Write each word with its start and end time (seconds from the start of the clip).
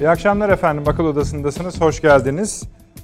İyi 0.00 0.08
akşamlar 0.08 0.48
efendim. 0.48 0.84
Akıl 0.86 1.04
Odası'ndasınız. 1.04 1.80
Hoş 1.80 2.00
geldiniz. 2.00 2.62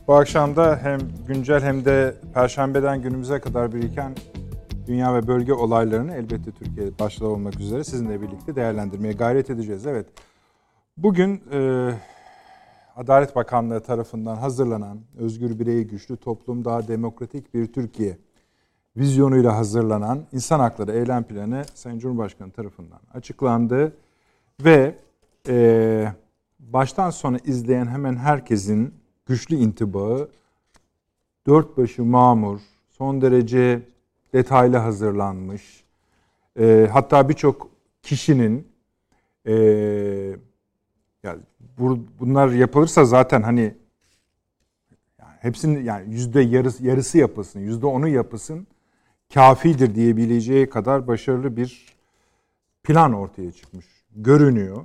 Bu 0.08 0.14
akşam 0.14 0.56
da 0.56 0.78
hem 0.82 1.00
güncel 1.28 1.62
hem 1.62 1.84
de 1.84 2.14
Perşembeden 2.34 3.02
günümüze 3.02 3.40
kadar 3.40 3.72
biriken 3.72 4.14
dünya 4.86 5.14
ve 5.14 5.26
bölge 5.26 5.52
olaylarını 5.52 6.14
elbette 6.14 6.50
Türkiye 6.50 6.98
başta 6.98 7.26
olmak 7.26 7.60
üzere 7.60 7.84
sizinle 7.84 8.22
birlikte 8.22 8.56
değerlendirmeye 8.56 9.12
gayret 9.12 9.50
edeceğiz. 9.50 9.86
Evet, 9.86 10.06
bugün 10.96 11.42
e, 11.52 11.90
Adalet 12.96 13.36
Bakanlığı 13.36 13.80
tarafından 13.80 14.36
hazırlanan 14.36 15.00
Özgür 15.18 15.58
Birey 15.58 15.84
Güçlü 15.84 16.16
Toplum 16.16 16.64
Daha 16.64 16.88
Demokratik 16.88 17.54
Bir 17.54 17.72
Türkiye 17.72 18.18
vizyonuyla 18.96 19.56
hazırlanan 19.56 20.26
insan 20.32 20.60
hakları 20.60 20.92
eylem 20.92 21.24
planı 21.24 21.64
Sayın 21.74 21.98
Cumhurbaşkanı 21.98 22.50
tarafından 22.50 23.00
açıklandı 23.14 23.96
ve 24.64 24.94
e, 25.48 26.06
baştan 26.72 27.10
sona 27.10 27.38
izleyen 27.38 27.86
hemen 27.86 28.16
herkesin 28.16 28.94
güçlü 29.26 29.56
intibağı 29.56 30.28
dört 31.46 31.76
başı 31.76 32.04
mamur, 32.04 32.60
son 32.88 33.20
derece 33.20 33.82
detaylı 34.32 34.76
hazırlanmış. 34.76 35.84
E, 36.58 36.88
hatta 36.92 37.28
birçok 37.28 37.70
kişinin 38.02 38.68
e, 39.46 39.54
yani 41.22 41.40
bu, 41.78 41.98
bunlar 42.20 42.48
yapılırsa 42.48 43.04
zaten 43.04 43.42
hani 43.42 43.74
yani 45.18 45.36
hepsinin 45.40 45.84
yani 45.84 46.14
yüzde 46.14 46.40
yarısı, 46.40 46.86
yarısı 46.86 47.18
yapılsın, 47.18 47.60
yüzde 47.60 47.86
onu 47.86 48.08
yapılsın 48.08 48.66
kafidir 49.34 49.94
diyebileceği 49.94 50.70
kadar 50.70 51.06
başarılı 51.06 51.56
bir 51.56 51.96
plan 52.82 53.12
ortaya 53.12 53.52
çıkmış 53.52 53.86
görünüyor. 54.16 54.84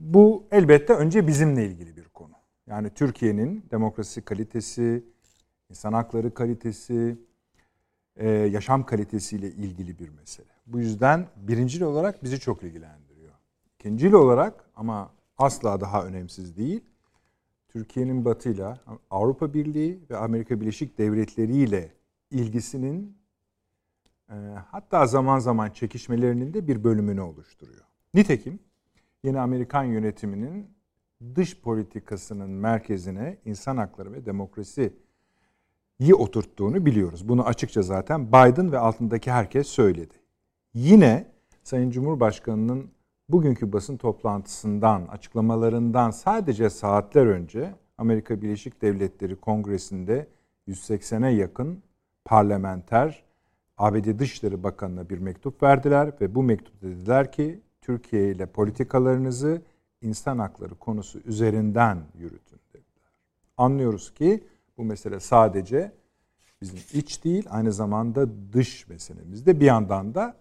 Bu 0.00 0.44
elbette 0.50 0.92
önce 0.92 1.26
bizimle 1.26 1.66
ilgili 1.66 1.96
bir 1.96 2.04
konu. 2.04 2.34
Yani 2.66 2.90
Türkiye'nin 2.90 3.64
demokrasi 3.70 4.22
kalitesi, 4.22 5.04
insan 5.70 5.92
hakları 5.92 6.34
kalitesi, 6.34 7.18
e, 8.16 8.28
yaşam 8.28 8.86
kalitesiyle 8.86 9.48
ilgili 9.48 9.98
bir 9.98 10.08
mesele. 10.08 10.48
Bu 10.66 10.78
yüzden 10.80 11.26
birincil 11.36 11.82
olarak 11.82 12.24
bizi 12.24 12.40
çok 12.40 12.62
ilgilendiriyor. 12.62 13.32
İkincil 13.78 14.12
olarak 14.12 14.64
ama 14.76 15.10
asla 15.38 15.80
daha 15.80 16.04
önemsiz 16.04 16.56
değil, 16.56 16.84
Türkiye'nin 17.68 18.24
batıyla 18.24 18.78
Avrupa 19.10 19.54
Birliği 19.54 20.00
ve 20.10 20.16
Amerika 20.16 20.60
Birleşik 20.60 20.98
Devletleri 20.98 21.56
ile 21.56 21.92
ilgisinin 22.30 23.16
e, 24.30 24.34
hatta 24.70 25.06
zaman 25.06 25.38
zaman 25.38 25.70
çekişmelerinin 25.70 26.54
de 26.54 26.68
bir 26.68 26.84
bölümünü 26.84 27.20
oluşturuyor. 27.20 27.84
Nitekim 28.14 28.58
yeni 29.24 29.40
Amerikan 29.40 29.84
yönetiminin 29.84 30.70
dış 31.34 31.60
politikasının 31.60 32.50
merkezine 32.50 33.38
insan 33.44 33.76
hakları 33.76 34.12
ve 34.12 34.26
demokrasi 34.26 34.92
iyi 35.98 36.14
oturttuğunu 36.14 36.86
biliyoruz. 36.86 37.28
Bunu 37.28 37.46
açıkça 37.46 37.82
zaten 37.82 38.28
Biden 38.28 38.72
ve 38.72 38.78
altındaki 38.78 39.30
herkes 39.30 39.66
söyledi. 39.66 40.14
Yine 40.74 41.26
Sayın 41.62 41.90
Cumhurbaşkanı'nın 41.90 42.90
bugünkü 43.28 43.72
basın 43.72 43.96
toplantısından, 43.96 45.06
açıklamalarından 45.06 46.10
sadece 46.10 46.70
saatler 46.70 47.26
önce 47.26 47.74
Amerika 47.98 48.42
Birleşik 48.42 48.82
Devletleri 48.82 49.36
Kongresi'nde 49.36 50.26
180'e 50.68 51.30
yakın 51.30 51.82
parlamenter 52.24 53.24
ABD 53.78 54.18
Dışişleri 54.18 54.62
Bakanı'na 54.62 55.10
bir 55.10 55.18
mektup 55.18 55.62
verdiler 55.62 56.12
ve 56.20 56.34
bu 56.34 56.42
mektupta 56.42 56.86
dediler 56.86 57.32
ki 57.32 57.60
Türkiye 57.90 58.30
ile 58.30 58.46
politikalarınızı 58.46 59.62
insan 60.02 60.38
hakları 60.38 60.74
konusu 60.74 61.20
üzerinden 61.24 61.98
yürütün 62.18 62.60
dediler. 62.68 63.12
Anlıyoruz 63.56 64.14
ki 64.14 64.44
bu 64.78 64.84
mesele 64.84 65.20
sadece 65.20 65.92
bizim 66.60 66.78
iç 66.92 67.24
değil 67.24 67.46
aynı 67.50 67.72
zamanda 67.72 68.52
dış 68.52 68.88
meselemizde 68.88 69.60
bir 69.60 69.64
yandan 69.64 70.14
da 70.14 70.36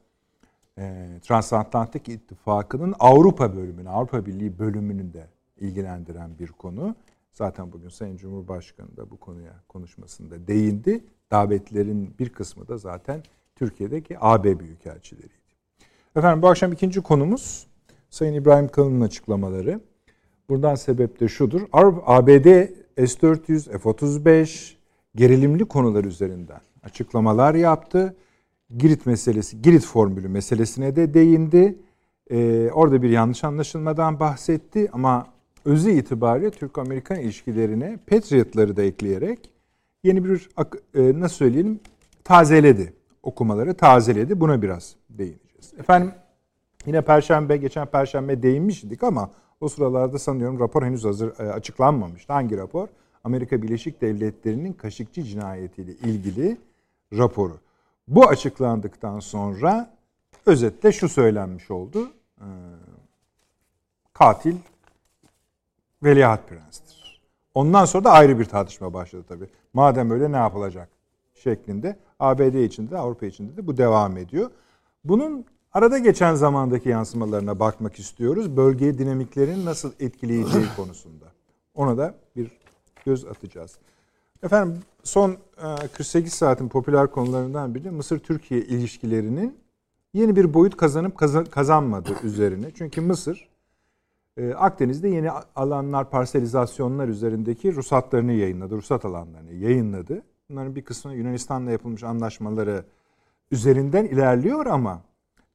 e, 0.77 1.07
Transatlantik 1.21 2.09
İttifakı'nın 2.09 2.95
Avrupa 2.99 3.55
bölümünü, 3.55 3.89
Avrupa 3.89 4.25
Birliği 4.25 4.59
bölümünü 4.59 5.13
de 5.13 5.27
ilgilendiren 5.57 6.39
bir 6.39 6.47
konu. 6.47 6.95
Zaten 7.31 7.71
bugün 7.71 7.89
Sayın 7.89 8.17
Cumhurbaşkanı 8.17 8.97
da 8.97 9.11
bu 9.11 9.17
konuya 9.17 9.63
konuşmasında 9.67 10.47
değindi. 10.47 11.05
Davetlerin 11.31 12.15
bir 12.19 12.29
kısmı 12.29 12.67
da 12.67 12.77
zaten 12.77 13.23
Türkiye'deki 13.55 14.17
AB 14.19 14.59
büyükelçileriydi. 14.59 15.38
Efendim 16.15 16.41
bu 16.41 16.47
akşam 16.47 16.73
ikinci 16.73 17.01
konumuz 17.01 17.67
Sayın 18.09 18.33
İbrahim 18.33 18.67
Kalın'ın 18.67 19.01
açıklamaları. 19.01 19.79
Buradan 20.49 20.75
sebep 20.75 21.19
de 21.19 21.27
şudur. 21.27 21.61
ABD 22.05 22.67
S-400, 22.97 23.77
F-35 23.79 24.73
gerilimli 25.15 25.65
konular 25.65 26.03
üzerinden 26.03 26.61
açıklamalar 26.83 27.55
yaptı. 27.55 28.15
Girit 28.77 29.05
meselesi, 29.05 29.61
Girit 29.61 29.85
formülü 29.85 30.27
meselesine 30.27 30.95
de 30.95 31.13
değindi. 31.13 31.77
Ee, 32.31 32.69
orada 32.73 33.01
bir 33.01 33.09
yanlış 33.09 33.43
anlaşılmadan 33.43 34.19
bahsetti 34.19 34.89
ama 34.93 35.27
özü 35.65 35.91
itibariyle 35.91 36.51
Türk-Amerikan 36.51 37.19
ilişkilerine 37.19 37.99
Patriot'ları 38.07 38.77
da 38.77 38.83
ekleyerek 38.83 39.51
yeni 40.03 40.25
bir 40.25 40.49
e, 40.95 41.19
nasıl 41.19 41.35
söyleyelim 41.35 41.79
tazeledi. 42.23 42.93
Okumaları 43.23 43.73
tazeledi. 43.73 44.39
Buna 44.39 44.61
biraz 44.61 44.95
değineceğiz. 45.09 45.48
Efendim 45.79 46.13
yine 46.85 47.01
perşembe 47.01 47.57
geçen 47.57 47.85
perşembe 47.85 48.43
değinmiştik 48.43 49.03
ama 49.03 49.29
o 49.61 49.69
sıralarda 49.69 50.19
sanıyorum 50.19 50.59
rapor 50.59 50.83
henüz 50.83 51.05
hazır 51.05 51.39
e, 51.39 51.51
açıklanmamıştı. 51.51 52.33
Hangi 52.33 52.57
rapor? 52.57 52.87
Amerika 53.23 53.61
Birleşik 53.61 54.01
Devletleri'nin 54.01 54.73
Kaşıkçı 54.73 55.23
cinayetiyle 55.23 55.91
ilgili 55.91 56.57
raporu. 57.13 57.57
Bu 58.07 58.27
açıklandıktan 58.27 59.19
sonra 59.19 59.89
özetle 60.45 60.91
şu 60.91 61.09
söylenmiş 61.09 61.71
oldu. 61.71 62.11
Ee, 62.41 62.45
katil 64.13 64.55
Veliaht 66.03 66.49
Prens'tir. 66.49 67.21
Ondan 67.53 67.85
sonra 67.85 68.03
da 68.03 68.11
ayrı 68.11 68.39
bir 68.39 68.45
tartışma 68.45 68.93
başladı 68.93 69.25
tabii. 69.27 69.47
Madem 69.73 70.11
öyle 70.11 70.31
ne 70.31 70.37
yapılacak 70.37 70.89
şeklinde. 71.33 71.99
ABD 72.19 72.53
içinde 72.53 72.91
de 72.91 72.97
Avrupa 72.97 73.25
içinde 73.25 73.57
de 73.57 73.67
bu 73.67 73.77
devam 73.77 74.17
ediyor. 74.17 74.51
Bunun 75.03 75.45
arada 75.71 75.97
geçen 75.97 76.35
zamandaki 76.35 76.89
yansımalarına 76.89 77.59
bakmak 77.59 77.99
istiyoruz. 77.99 78.57
Bölgeye 78.57 78.97
dinamiklerin 78.97 79.65
nasıl 79.65 79.91
etkileyeceği 79.99 80.65
konusunda. 80.75 81.25
Ona 81.73 81.97
da 81.97 82.15
bir 82.35 82.51
göz 83.05 83.25
atacağız. 83.25 83.77
Efendim 84.43 84.81
son 85.03 85.37
48 85.93 86.33
e, 86.33 86.35
saatin 86.35 86.69
popüler 86.69 87.11
konularından 87.11 87.75
biri 87.75 87.91
Mısır-Türkiye 87.91 88.61
ilişkilerinin 88.61 89.57
yeni 90.13 90.35
bir 90.35 90.53
boyut 90.53 90.77
kazanıp 90.77 91.17
kazanmadığı 91.51 92.19
üzerine. 92.23 92.71
Çünkü 92.75 93.01
Mısır 93.01 93.49
e, 94.37 94.53
Akdeniz'de 94.53 95.07
yeni 95.07 95.31
alanlar, 95.31 96.09
parselizasyonlar 96.09 97.07
üzerindeki 97.07 97.75
ruhsatlarını 97.75 98.33
yayınladı, 98.33 98.75
ruhsat 98.75 99.05
alanlarını 99.05 99.53
yayınladı. 99.53 100.21
Bunların 100.49 100.75
bir 100.75 100.81
kısmı 100.81 101.13
Yunanistan'la 101.13 101.71
yapılmış 101.71 102.03
anlaşmaları 102.03 102.85
üzerinden 103.51 104.05
ilerliyor 104.05 104.65
ama 104.65 105.01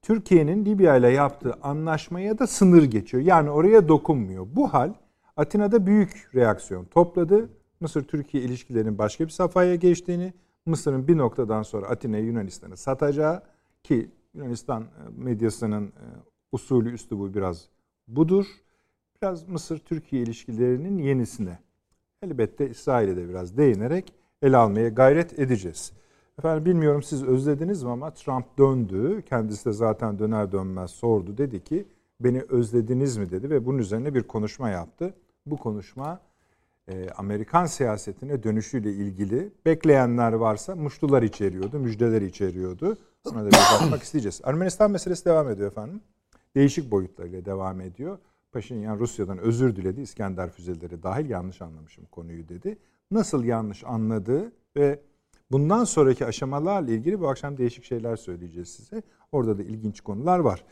Türkiye'nin 0.05 0.65
Libya 0.65 0.97
ile 0.97 1.09
yaptığı 1.09 1.55
anlaşmaya 1.63 2.39
da 2.39 2.47
sınır 2.47 2.83
geçiyor. 2.83 3.23
Yani 3.23 3.51
oraya 3.51 3.89
dokunmuyor. 3.89 4.47
Bu 4.53 4.75
hal 4.75 4.93
Atina'da 5.37 5.87
büyük 5.87 6.31
reaksiyon 6.35 6.85
topladı. 6.85 7.49
Mısır-Türkiye 7.81 8.43
ilişkilerinin 8.43 8.99
başka 8.99 9.25
bir 9.25 9.31
safhaya 9.31 9.75
geçtiğini, 9.75 10.33
Mısır'ın 10.67 11.09
bir 11.09 11.19
noktadan 11.19 11.63
sonra 11.63 11.87
Atina'yı 11.87 12.25
Yunanistan'a 12.25 12.77
satacağı 12.77 13.43
ki 13.83 14.11
Yunanistan 14.35 14.83
e, 14.83 14.87
medyasının 15.17 15.87
e, 15.87 16.07
usulü 16.53 16.93
üstü 16.93 17.19
bu 17.19 17.35
biraz 17.35 17.69
budur. 18.09 18.47
Biraz 19.23 19.49
Mısır-Türkiye 19.49 20.23
ilişkilerinin 20.23 20.99
yenisine 20.99 21.59
elbette 22.23 22.71
İsrail'e 22.71 23.17
de 23.17 23.29
biraz 23.29 23.57
değinerek 23.57 24.13
ele 24.43 24.57
almaya 24.57 24.89
gayret 24.89 25.39
edeceğiz. 25.39 25.93
Efendim 26.39 26.65
bilmiyorum 26.65 27.03
siz 27.03 27.25
özlediniz 27.25 27.83
mi 27.83 27.91
ama 27.91 28.11
Trump 28.11 28.59
döndü. 28.59 29.23
Kendisi 29.23 29.65
de 29.65 29.73
zaten 29.73 30.19
döner 30.19 30.53
dönmez 30.53 30.91
sordu. 30.91 31.39
Dedi 31.39 31.65
ki 31.65 31.87
beni 32.21 32.43
özlediniz 32.49 33.17
mi 33.17 33.31
dedi 33.31 33.51
ve 33.51 33.67
bunun 33.67 33.79
üzerine 33.79 34.15
bir 34.15 34.23
konuşma 34.23 34.71
yaptı. 34.71 35.15
Bu 35.47 35.57
konuşma 35.57 36.21
e, 36.89 37.09
Amerikan 37.11 37.67
siyasetine 37.67 38.43
dönüşüyle 38.43 38.93
ilgili 38.93 39.53
bekleyenler 39.67 40.33
varsa 40.33 40.77
muştular 40.77 41.23
içeriyordu, 41.23 41.79
müjdeler 41.79 42.23
içeriyordu. 42.23 42.97
Ona 43.33 43.45
da 43.45 43.47
bir 43.47 43.83
bakmak 43.83 44.03
isteyeceğiz. 44.03 44.41
Ermenistan 44.45 44.91
meselesi 44.91 45.25
devam 45.25 45.49
ediyor 45.51 45.71
efendim. 45.71 46.01
Değişik 46.57 46.91
boyutlarıyla 46.91 47.45
devam 47.45 47.81
ediyor. 47.81 48.19
Paşinyan 48.53 48.99
Rusya'dan 48.99 49.39
özür 49.39 49.77
diledi. 49.77 50.01
İskender 50.01 50.51
füzeleri 50.51 51.03
dahil 51.03 51.31
yanlış 51.31 51.63
anlamışım 51.63 52.05
konuyu 52.05 52.49
dedi. 52.49 52.79
Nasıl 53.11 53.45
yanlış 53.45 53.85
anladığı 53.85 54.53
ve 54.77 55.01
bundan 55.55 55.85
sonraki 55.85 56.27
aşamalarla 56.27 56.91
ilgili 56.91 57.21
bu 57.21 57.29
akşam 57.29 57.57
değişik 57.57 57.85
şeyler 57.85 58.17
söyleyeceğiz 58.17 58.69
size. 58.69 59.03
Orada 59.33 59.59
da 59.59 59.63
ilginç 59.63 60.01
konular 60.01 60.39
var. 60.39 60.65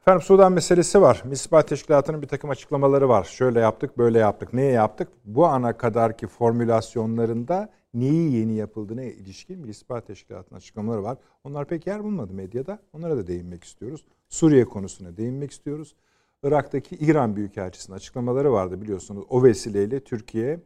Efendim 0.00 0.22
Sudan 0.22 0.52
meselesi 0.52 1.00
var. 1.00 1.22
İstihbarat 1.32 1.68
Teşkilatı'nın 1.68 2.22
bir 2.22 2.26
takım 2.26 2.50
açıklamaları 2.50 3.08
var. 3.08 3.24
Şöyle 3.24 3.60
yaptık, 3.60 3.98
böyle 3.98 4.18
yaptık. 4.18 4.52
Neye 4.52 4.72
yaptık? 4.72 5.08
Bu 5.24 5.46
ana 5.46 5.76
kadarki 5.76 6.26
formülasyonlarında 6.26 7.72
neyi 7.94 8.32
yeni 8.32 8.54
yapıldığına 8.54 9.02
ilişkin 9.02 9.64
İstihbarat 9.64 10.06
Teşkilatı'nın 10.06 10.58
açıklamaları 10.58 11.02
var. 11.02 11.18
Onlar 11.44 11.64
pek 11.64 11.86
yer 11.86 12.04
bulmadı 12.04 12.32
medyada. 12.32 12.78
Onlara 12.92 13.16
da 13.16 13.26
değinmek 13.26 13.64
istiyoruz. 13.64 14.04
Suriye 14.28 14.64
konusuna 14.64 15.16
değinmek 15.16 15.50
istiyoruz. 15.50 15.94
Irak'taki 16.42 16.96
İran 16.96 17.36
Büyükelçisi'nin 17.36 17.96
açıklamaları 17.96 18.52
vardı 18.52 18.82
biliyorsunuz. 18.82 19.24
O 19.28 19.44
vesileyle 19.44 20.00
Türkiye 20.00 20.60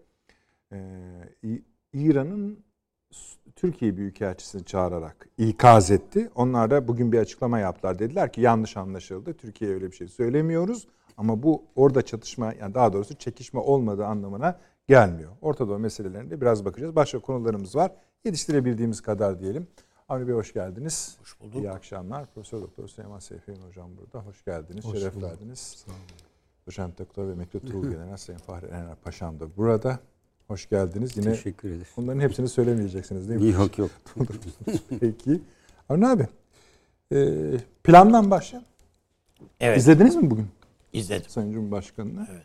e, 0.72 0.78
İran'ın 1.92 2.64
Türkiye 3.56 3.96
Büyükelçisi'ni 3.96 4.64
çağırarak 4.64 5.28
ikaz 5.38 5.90
etti. 5.90 6.30
Onlar 6.34 6.70
da 6.70 6.88
bugün 6.88 7.12
bir 7.12 7.18
açıklama 7.18 7.58
yaptılar. 7.58 7.98
Dediler 7.98 8.32
ki 8.32 8.40
yanlış 8.40 8.76
anlaşıldı. 8.76 9.34
Türkiye'ye 9.34 9.74
öyle 9.76 9.90
bir 9.90 9.96
şey 9.96 10.08
söylemiyoruz. 10.08 10.88
Ama 11.16 11.42
bu 11.42 11.64
orada 11.76 12.02
çatışma 12.02 12.54
yani 12.60 12.74
daha 12.74 12.92
doğrusu 12.92 13.14
çekişme 13.14 13.60
olmadığı 13.60 14.06
anlamına 14.06 14.58
gelmiyor. 14.88 15.32
Orta 15.40 15.68
Doğu 15.68 15.78
meselelerinde 15.78 16.40
biraz 16.40 16.64
bakacağız. 16.64 16.96
Başka 16.96 17.18
konularımız 17.18 17.76
var. 17.76 17.92
Yetiştirebildiğimiz 18.24 19.00
kadar 19.00 19.40
diyelim. 19.40 19.66
Avni 20.08 20.26
Bey 20.28 20.34
hoş 20.34 20.52
geldiniz. 20.52 21.16
Hoş 21.20 21.40
bulduk. 21.40 21.54
İyi 21.54 21.70
akşamlar. 21.70 22.26
Profesör 22.34 22.60
Doktor 22.60 22.88
Süleyman 22.88 23.18
Seyfiyen 23.18 23.60
Hocam 23.68 23.90
burada. 23.96 24.26
Hoş 24.26 24.44
geldiniz. 24.44 24.84
Hoş 24.84 24.98
Şeref 24.98 25.14
bulduk. 25.14 25.30
verdiniz. 25.30 25.58
Sağ 25.58 25.90
olun. 25.90 26.00
Doçent 26.66 26.98
Doktor 26.98 27.28
ve 27.28 27.32
Emekli 27.32 27.60
Tuğ 27.60 27.90
General 27.90 28.16
Sayın 28.16 28.38
Fahri 28.38 28.66
Ener 28.66 28.94
Paşam 29.04 29.40
da 29.40 29.56
burada. 29.56 29.98
Hoş 30.52 30.68
geldiniz. 30.68 31.16
Yine 31.16 31.26
Teşekkür 31.32 31.68
ederiz. 31.70 31.86
bunların 31.96 32.20
hepsini 32.20 32.48
söylemeyeceksiniz 32.48 33.28
değil 33.28 33.40
mi? 33.40 33.50
Yok 33.50 33.78
yok. 33.78 33.90
Peki. 35.00 35.40
Avni 35.88 36.08
abi. 36.08 36.26
E, 37.12 37.38
plandan 37.84 38.30
başlayalım. 38.30 38.68
Evet. 39.60 39.78
İzlediniz 39.78 40.16
mi 40.16 40.30
bugün 40.30 40.46
izledim. 40.92 41.28
Sayın 41.30 41.52
Cumhurbaşkanı'nı? 41.52 42.26
Evet. 42.32 42.44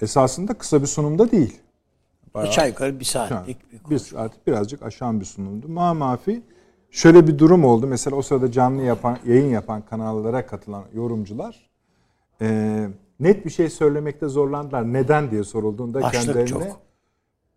E, 0.00 0.04
esasında 0.04 0.54
kısa 0.54 0.82
bir 0.82 0.86
sunumda 0.86 1.30
değil. 1.30 1.58
Bayağı- 2.34 2.48
Aşağı 2.48 2.68
yukarı 2.68 3.00
bir 3.00 3.04
saatlik 3.04 3.72
bir 3.72 3.78
bir 3.78 3.82
konuşma. 3.82 4.18
saat 4.18 4.46
birazcık 4.46 4.82
aşan 4.82 5.20
bir 5.20 5.24
sunumdu. 5.24 5.68
Ma 5.68 5.94
mafi 5.94 6.42
şöyle 6.90 7.26
bir 7.28 7.38
durum 7.38 7.64
oldu. 7.64 7.86
Mesela 7.86 8.16
o 8.16 8.22
sırada 8.22 8.52
canlı 8.52 8.82
yapan, 8.82 9.18
yayın 9.26 9.50
yapan 9.50 9.82
kanallara 9.82 10.46
katılan 10.46 10.84
yorumcular 10.94 11.70
e, 12.40 12.88
net 13.22 13.44
bir 13.44 13.50
şey 13.50 13.70
söylemekte 13.70 14.28
zorlandılar. 14.28 14.92
Neden 14.92 15.30
diye 15.30 15.44
sorulduğunda 15.44 16.02
Başlık 16.02 16.22
kendilerine 16.22 16.48
çok. 16.48 16.80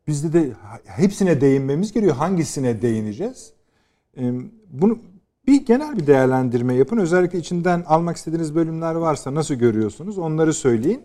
bizde 0.07 0.33
de 0.33 0.51
hepsine 0.85 1.41
değinmemiz 1.41 1.93
gerekiyor. 1.93 2.15
Hangisine 2.15 2.81
değineceğiz? 2.81 3.53
E, 4.17 4.33
bunu 4.71 4.99
bir 5.47 5.65
genel 5.65 5.97
bir 5.97 6.07
değerlendirme 6.07 6.73
yapın. 6.73 6.97
Özellikle 6.97 7.39
içinden 7.39 7.83
almak 7.87 8.17
istediğiniz 8.17 8.55
bölümler 8.55 8.95
varsa 8.95 9.35
nasıl 9.35 9.55
görüyorsunuz? 9.55 10.17
Onları 10.17 10.53
söyleyin. 10.53 11.01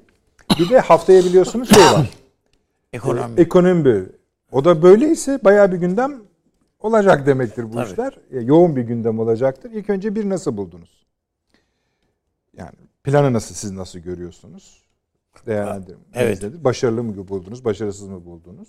Bir 0.59 0.71
de 0.71 0.81
haftaya 0.81 1.25
biliyorsunuz 1.25 1.75
şey 1.75 1.83
var. 1.83 2.11
Ekonomi. 2.93 3.41
Ekonomi 3.41 3.85
bölümü. 3.85 4.13
O 4.53 4.65
da 4.65 4.83
böyleyse 4.83 5.41
bayağı 5.45 5.73
bir 5.73 5.77
gündem 5.77 6.13
olacak 6.81 7.27
demektir 7.27 7.73
bu 7.73 7.75
Tabii. 7.75 7.91
işler. 7.91 8.19
E, 8.31 8.41
Yoğun 8.41 8.77
bir 8.77 8.83
gündem 8.83 9.19
olacaktır. 9.19 9.71
İlk 9.71 9.91
önce 9.91 10.15
bir 10.15 10.29
nasıl 10.29 10.57
buldunuz? 10.57 11.07
Yani 12.57 12.90
planı 13.05 13.33
nasıl 13.33 13.55
siz 13.55 13.71
nasıl 13.71 13.99
görüyorsunuz? 13.99 14.83
Değerlendirme. 15.47 16.03
Evet. 16.15 16.43
nedir? 16.43 16.65
Başarılı 16.65 17.03
mı 17.03 17.29
buldunuz? 17.29 17.65
Başarısız 17.65 18.09
mı 18.09 18.25
buldunuz? 18.25 18.69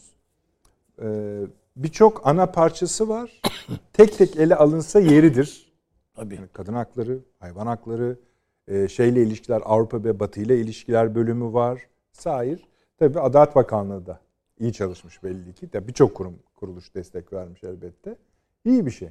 Ee, 1.02 1.42
Birçok 1.76 2.28
ana 2.28 2.46
parçası 2.46 3.10
var. 3.10 3.42
tek 3.94 4.18
tek 4.18 4.38
ele 4.38 4.56
alınsa 4.56 5.00
yeridir. 5.00 5.72
Tabii. 6.14 6.36
Yani 6.36 6.48
kadın 6.54 6.74
hakları, 6.74 7.20
hayvan 7.40 7.68
hakları, 7.68 8.20
e, 8.68 8.88
şeyle 8.88 9.24
ilişkiler, 9.24 9.62
Avrupa 9.66 10.04
ve 10.04 10.20
Batı 10.20 10.42
ile 10.42 10.60
ilişkiler 10.60 11.16
bölümü 11.16 11.54
var. 11.54 11.82
Sair. 12.12 12.68
Tabii 12.98 13.20
Adalet 13.20 13.56
Bakanlığı 13.56 14.06
da 14.06 14.22
iyi 14.60 14.74
çalışmış 14.74 15.24
belli 15.24 15.54
ki. 15.54 15.70
Tabii 15.70 15.88
birçok 15.88 16.16
kurum, 16.16 16.40
kuruluş 16.56 16.96
destek 16.96 17.34
vermiş 17.34 17.64
elbette. 17.64 18.18
İyi 18.66 18.86
bir 18.86 18.92
şey. 18.92 19.10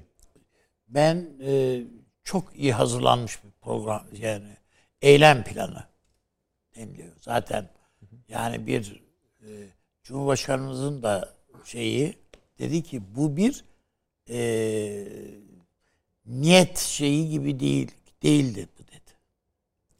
Ben 0.88 1.26
e, 1.40 1.82
çok 2.24 2.56
iyi 2.56 2.72
hazırlanmış 2.72 3.44
bir 3.44 3.50
program 3.50 4.02
yani 4.12 4.56
eylem 5.02 5.44
planı 5.44 5.84
deniliyor. 6.76 7.12
Zaten 7.20 7.68
yani 8.28 8.66
bir 8.66 9.02
e, 9.42 9.48
Cumhurbaşkanımızın 10.02 11.02
da 11.02 11.34
şeyi 11.64 12.18
dedi 12.58 12.82
ki 12.82 13.02
bu 13.16 13.36
bir 13.36 13.64
e, 14.28 14.38
niyet 16.26 16.78
şeyi 16.78 17.30
gibi 17.30 17.60
değil 17.60 17.90
değildir 18.22 18.68
bu 18.78 18.86
dedi. 18.86 19.12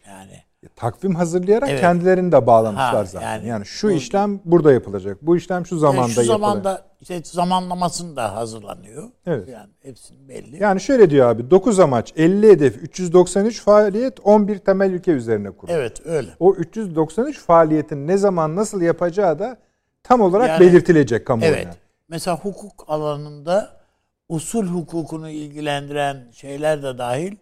Yani 0.06 0.44
Takvim 0.76 1.14
hazırlayarak 1.14 1.68
Evet. 1.70 1.80
kendilerini 1.80 2.32
de 2.32 2.46
bağlamışlar 2.46 2.94
Ha, 2.94 3.04
zaten. 3.04 3.26
Yani, 3.36 3.48
yani 3.48 3.66
şu 3.66 3.88
bu- 3.88 3.92
işlem 3.92 4.40
burada 4.44 4.72
yapılacak. 4.72 5.18
Bu 5.22 5.36
işlem 5.36 5.66
şu 5.66 5.78
zamanda 5.78 6.00
yani 6.00 6.10
şu 6.12 6.20
yapılacak. 6.20 6.40
zamanda 6.40 6.84
işte 7.00 7.20
zamanlamasını 7.24 8.16
da 8.16 8.34
hazırlanıyor. 8.34 9.08
Evet. 9.26 9.48
Yani 9.48 9.70
hepsinin 9.82 10.28
belli. 10.28 10.62
Yani 10.62 10.80
şöyle 10.80 11.10
diyor 11.10 11.28
abi 11.30 11.50
9 11.50 11.80
amaç, 11.80 12.12
50 12.16 12.48
hedef, 12.48 12.76
393 12.76 13.60
faaliyet, 13.62 14.20
11 14.24 14.58
temel 14.58 14.90
ülke 14.90 15.10
üzerine 15.10 15.50
kurulu. 15.50 15.72
Evet 15.76 16.06
öyle. 16.06 16.28
O 16.40 16.54
393 16.54 17.38
faaliyetin 17.38 18.06
ne 18.06 18.16
zaman 18.16 18.56
nasıl 18.56 18.80
yapacağı 18.80 19.38
da 19.38 19.56
tam 20.02 20.20
olarak 20.20 20.48
Yani- 20.48 20.60
belirtilecek 20.60 21.26
kamuoyuna. 21.26 21.56
Evet. 21.56 21.78
Mesela 22.08 22.36
hukuk 22.38 22.84
alanında 22.88 23.80
usul 24.28 24.66
hukukunu 24.66 25.30
ilgilendiren 25.30 26.28
şeyler 26.32 26.82
de 26.82 26.98
dahil 26.98 27.36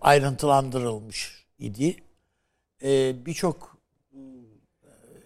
ayrıntılandırılmış 0.00 1.46
idi. 1.58 1.96
Ee, 2.82 3.26
Birçok 3.26 3.78
e, 4.12 4.18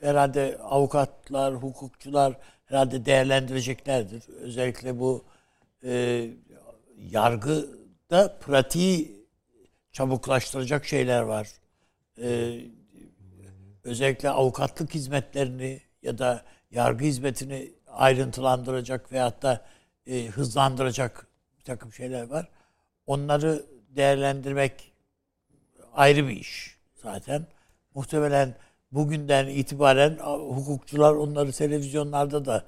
herhalde 0.01 0.59
avukatlar, 0.59 1.55
hukukçular 1.55 2.39
herhalde 2.65 3.05
değerlendireceklerdir. 3.05 4.29
Özellikle 4.29 4.99
bu 4.99 5.25
e, 5.85 6.27
yargıda 7.11 8.39
pratiği 8.39 9.27
çabuklaştıracak 9.93 10.85
şeyler 10.85 11.23
var. 11.23 11.49
E, 12.23 12.61
özellikle 13.84 14.31
avukatlık 14.31 14.94
hizmetlerini 14.94 15.81
ya 16.03 16.19
da 16.19 16.44
yargı 16.70 17.05
hizmetini 17.05 17.73
ayrıntılandıracak 17.87 19.13
veyahut 19.13 19.43
da 19.43 19.65
e, 20.06 20.27
hızlandıracak 20.27 21.27
bir 21.58 21.65
takım 21.65 21.93
şeyler 21.93 22.23
var. 22.23 22.49
Onları 23.06 23.67
değerlendirmek 23.89 24.93
ayrı 25.93 26.29
bir 26.29 26.37
iş 26.37 26.74
zaten. 27.05 27.46
Muhtemelen 27.94 28.55
bugünden 28.93 29.46
itibaren 29.46 30.19
hukukçular 30.27 31.13
onları 31.13 31.53
televizyonlarda 31.53 32.44
da 32.44 32.65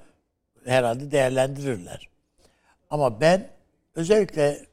herhalde 0.65 1.11
değerlendirirler. 1.11 2.09
Ama 2.89 3.21
ben 3.21 3.49
özellikle 3.95 4.65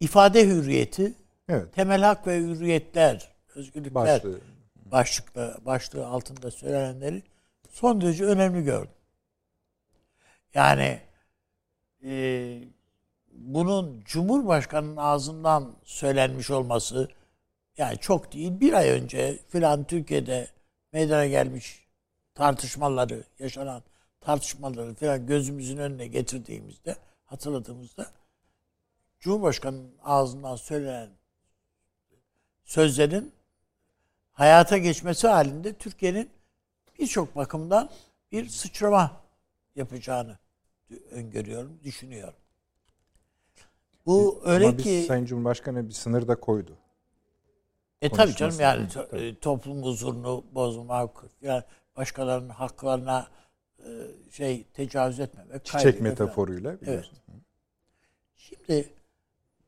ifade 0.00 0.46
hürriyeti, 0.46 1.12
Evet. 1.48 1.72
temel 1.74 2.02
hak 2.02 2.26
ve 2.26 2.38
hürriyetler, 2.38 3.28
özgürlükler 3.54 3.94
Başlığı. 3.94 4.40
başlıkla 4.76 5.56
başlığı 5.66 6.06
altında 6.06 6.50
söylenenleri 6.50 7.22
son 7.70 8.00
derece 8.00 8.24
önemli 8.24 8.64
gördüm. 8.64 8.90
Yani 10.54 11.00
e, 12.04 12.58
bunun 13.32 14.02
Cumhurbaşkanı'nın 14.04 14.96
ağzından 14.96 15.76
söylenmiş 15.84 16.50
olması 16.50 17.08
yani 17.78 17.98
çok 17.98 18.32
değil 18.32 18.60
bir 18.60 18.72
ay 18.72 18.90
önce 18.90 19.38
filan 19.48 19.84
Türkiye'de 19.84 20.48
meydana 20.92 21.26
gelmiş 21.26 21.84
tartışmaları, 22.34 23.24
yaşanan 23.38 23.82
tartışmaları 24.20 24.94
filan 24.94 25.26
gözümüzün 25.26 25.76
önüne 25.76 26.06
getirdiğimizde, 26.06 26.96
hatırladığımızda 27.24 28.10
Cumhurbaşkanı'nın 29.20 29.94
ağzından 30.04 30.56
söylenen 30.56 31.10
sözlerin 32.64 33.32
hayata 34.32 34.78
geçmesi 34.78 35.26
halinde 35.28 35.72
Türkiye'nin 35.72 36.30
birçok 36.98 37.36
bakımdan 37.36 37.90
bir 38.32 38.48
sıçrama 38.48 39.24
yapacağını 39.76 40.38
öngörüyorum, 41.10 41.80
düşünüyorum. 41.84 42.34
Bu 44.06 44.42
öyle 44.44 44.66
Ama 44.66 44.78
biz 44.78 44.84
ki 44.84 45.04
Sayın 45.08 45.24
Cumhurbaşkanı 45.24 45.88
bir 45.88 45.94
sınır 45.94 46.28
da 46.28 46.40
koydu. 46.40 46.76
E 48.04 48.08
tabii 48.08 48.36
canım 48.36 48.60
yani 48.60 48.88
Tabii. 48.88 49.20
e, 49.20 49.38
toplum 49.38 49.82
huzurunu 49.82 50.44
bozmak, 50.52 51.10
yani 51.42 51.62
başkalarının 51.96 52.48
haklarına 52.48 53.26
e, 53.78 53.88
şey 54.30 54.64
tecavüz 54.64 55.20
etmemek. 55.20 55.64
Çiçek 55.64 55.98
falan. 55.98 56.08
metaforuyla 56.08 56.80
biliyorsun. 56.80 57.18
Şimdi 58.36 58.88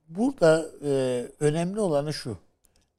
burada 0.09 0.67
e, 0.85 1.25
önemli 1.41 1.81
olanı 1.81 2.13
şu. 2.13 2.39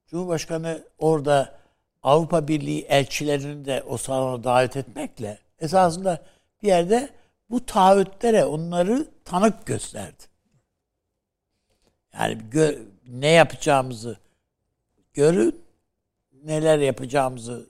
Cumhurbaşkanı 0.08 0.84
orada 0.98 1.58
Avrupa 2.04 2.48
Birliği 2.48 2.82
elçilerini 2.82 3.66
de 3.66 3.84
o 3.88 3.98
salona 3.98 4.44
davet 4.44 4.78
etmekle 4.78 5.40
esasında 5.60 6.26
bir 6.64 6.68
yerde 6.68 7.10
bu 7.50 7.66
taahhütlere 7.66 8.46
onları 8.46 9.08
tanık 9.26 9.66
gösterdi. 9.66 10.24
Yani 12.14 12.38
gö- 12.52 12.86
ne 13.08 13.28
yapacağımızı 13.28 14.18
görün, 15.18 15.66
neler 16.44 16.80
yapacağımızı, 16.80 17.70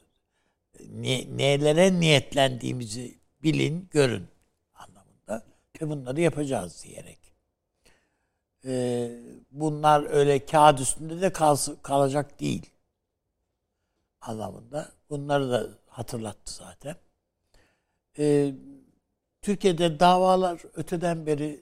ne, 0.89 1.37
nelere 1.37 1.99
niyetlendiğimizi 1.99 3.17
bilin, 3.43 3.89
görün 3.91 4.27
anlamında 4.73 5.45
ve 5.81 5.89
bunları 5.89 6.21
yapacağız 6.21 6.83
diyerek. 6.83 7.19
Ee, 8.65 9.11
bunlar 9.51 10.09
öyle 10.09 10.45
kağıt 10.45 10.79
üstünde 10.79 11.21
de 11.21 11.33
kalsı, 11.33 11.81
kalacak 11.81 12.39
değil 12.39 12.69
anlamında. 14.21 14.91
Bunları 15.09 15.51
da 15.51 15.69
hatırlattı 15.87 16.53
zaten. 16.53 16.95
Ee, 18.19 18.53
Türkiye'de 19.41 19.99
davalar 19.99 20.61
öteden 20.73 21.25
beri 21.25 21.61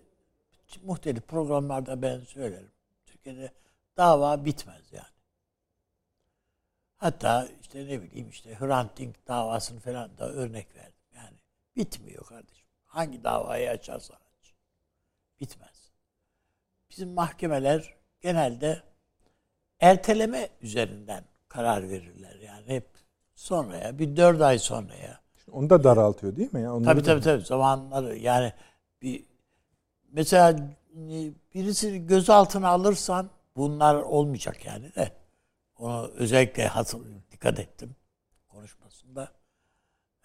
muhtelif 0.84 1.28
programlarda 1.28 2.02
ben 2.02 2.20
söylerim. 2.20 2.72
Türkiye'de 3.06 3.52
dava 3.98 4.46
bitmez 4.46 4.84
yani. 4.92 5.15
Hatta 6.98 7.48
işte 7.62 7.88
ne 7.88 8.02
bileyim 8.02 8.30
işte 8.30 8.56
Hrant 8.60 8.98
Dink 8.98 9.28
davasını 9.28 9.80
falan 9.80 10.18
da 10.18 10.30
örnek 10.30 10.76
verdim. 10.76 10.94
Yani 11.16 11.38
bitmiyor 11.76 12.26
kardeşim. 12.26 12.68
Hangi 12.86 13.24
davayı 13.24 13.70
açarsan 13.70 14.16
aç. 14.16 14.54
Bitmez. 15.40 15.92
Bizim 16.90 17.14
mahkemeler 17.14 17.94
genelde 18.22 18.84
erteleme 19.80 20.50
üzerinden 20.62 21.24
karar 21.48 21.90
verirler. 21.90 22.36
Yani 22.36 22.68
hep 22.68 22.88
sonraya, 23.36 24.00
bir 24.00 24.18
dört 24.18 24.42
ay 24.42 24.60
sonraya. 24.60 25.20
Onu 25.52 25.70
da 25.70 25.84
daraltıyor 25.84 26.36
değil 26.36 26.54
mi? 26.54 26.62
ya? 26.62 26.74
Onları 26.74 26.86
Tabii 26.86 27.04
tabii 27.04 27.22
tabii. 27.22 27.46
Zamanları 27.46 28.18
yani 28.18 28.54
bir 29.02 29.26
mesela 30.12 30.50
e, 30.96 31.32
birisi 31.54 32.08
gözaltına 32.08 32.68
alırsan 32.68 33.30
bunlar 33.56 33.96
olmayacak 33.96 34.66
yani 34.66 34.96
de. 34.96 35.12
Onu 35.78 36.08
özellikle 36.16 36.68
hatır, 36.68 37.02
dikkat 37.32 37.60
ettim 37.60 37.96
konuşmasında. 38.48 39.32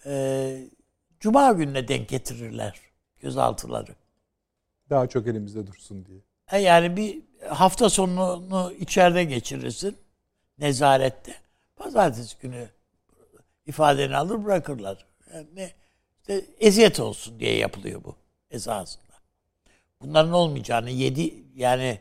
Ee, 0.06 0.68
Cuma 1.20 1.52
gününe 1.52 1.88
denk 1.88 2.08
getirirler 2.08 2.80
gözaltıları. 3.20 3.94
Daha 4.90 5.06
çok 5.06 5.26
elimizde 5.26 5.66
dursun 5.66 6.06
diye. 6.06 6.18
E 6.52 6.58
Yani 6.58 6.96
bir 6.96 7.22
hafta 7.48 7.90
sonunu 7.90 8.72
içeride 8.72 9.24
geçirirsin 9.24 9.96
nezarette. 10.58 11.34
Pazartesi 11.76 12.36
günü 12.40 12.68
ifadeni 13.66 14.16
alır 14.16 14.44
bırakırlar. 14.44 15.06
Yani 15.34 15.46
ne, 15.54 15.72
işte 16.20 16.44
eziyet 16.60 17.00
olsun 17.00 17.40
diye 17.40 17.56
yapılıyor 17.56 18.04
bu 18.04 18.16
esasında. 18.50 19.14
Bunların 20.00 20.32
olmayacağını 20.32 20.90
7 20.90 21.34
yani 21.54 22.00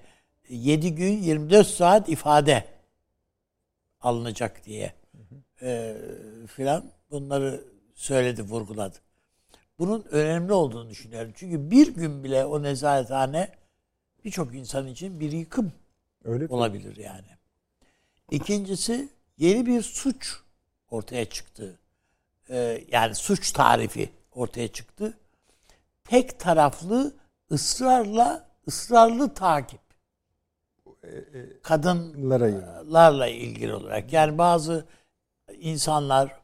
7 0.50 0.96
gün 0.96 1.18
24 1.22 1.68
saat 1.68 2.10
ifade 2.10 2.66
alınacak 4.02 4.66
diye 4.66 4.94
e, 5.62 5.98
filan 6.48 6.92
bunları 7.12 7.64
söyledi, 7.96 8.42
vurguladı. 8.42 8.98
Bunun 9.80 10.06
önemli 10.12 10.54
olduğunu 10.54 10.90
düşünüyorum. 10.90 11.32
Çünkü 11.36 11.72
bir 11.72 11.88
gün 11.96 12.24
bile 12.24 12.46
o 12.46 12.64
nezarethane 12.64 13.52
birçok 14.26 14.56
insan 14.56 14.88
için 14.88 15.20
bir 15.20 15.32
yıkım 15.32 15.72
Öyle 16.24 16.44
mi? 16.44 16.54
olabilir 16.54 16.96
yani. 16.98 17.28
İkincisi 18.32 19.10
yeni 19.38 19.66
bir 19.66 19.82
suç 19.82 20.40
ortaya 20.92 21.26
çıktı. 21.30 21.80
Ee, 22.50 22.84
yani 22.92 23.16
suç 23.16 23.52
tarifi 23.52 24.10
ortaya 24.32 24.68
çıktı. 24.68 25.18
Tek 26.04 26.40
taraflı 26.40 27.16
ısrarla 27.52 28.50
ısrarlı 28.68 29.34
takip. 29.34 29.82
Kadınlarla 31.64 33.28
ilgili 33.28 33.74
olarak. 33.74 34.14
Yani 34.14 34.38
bazı 34.38 34.86
insanlar 35.60 36.40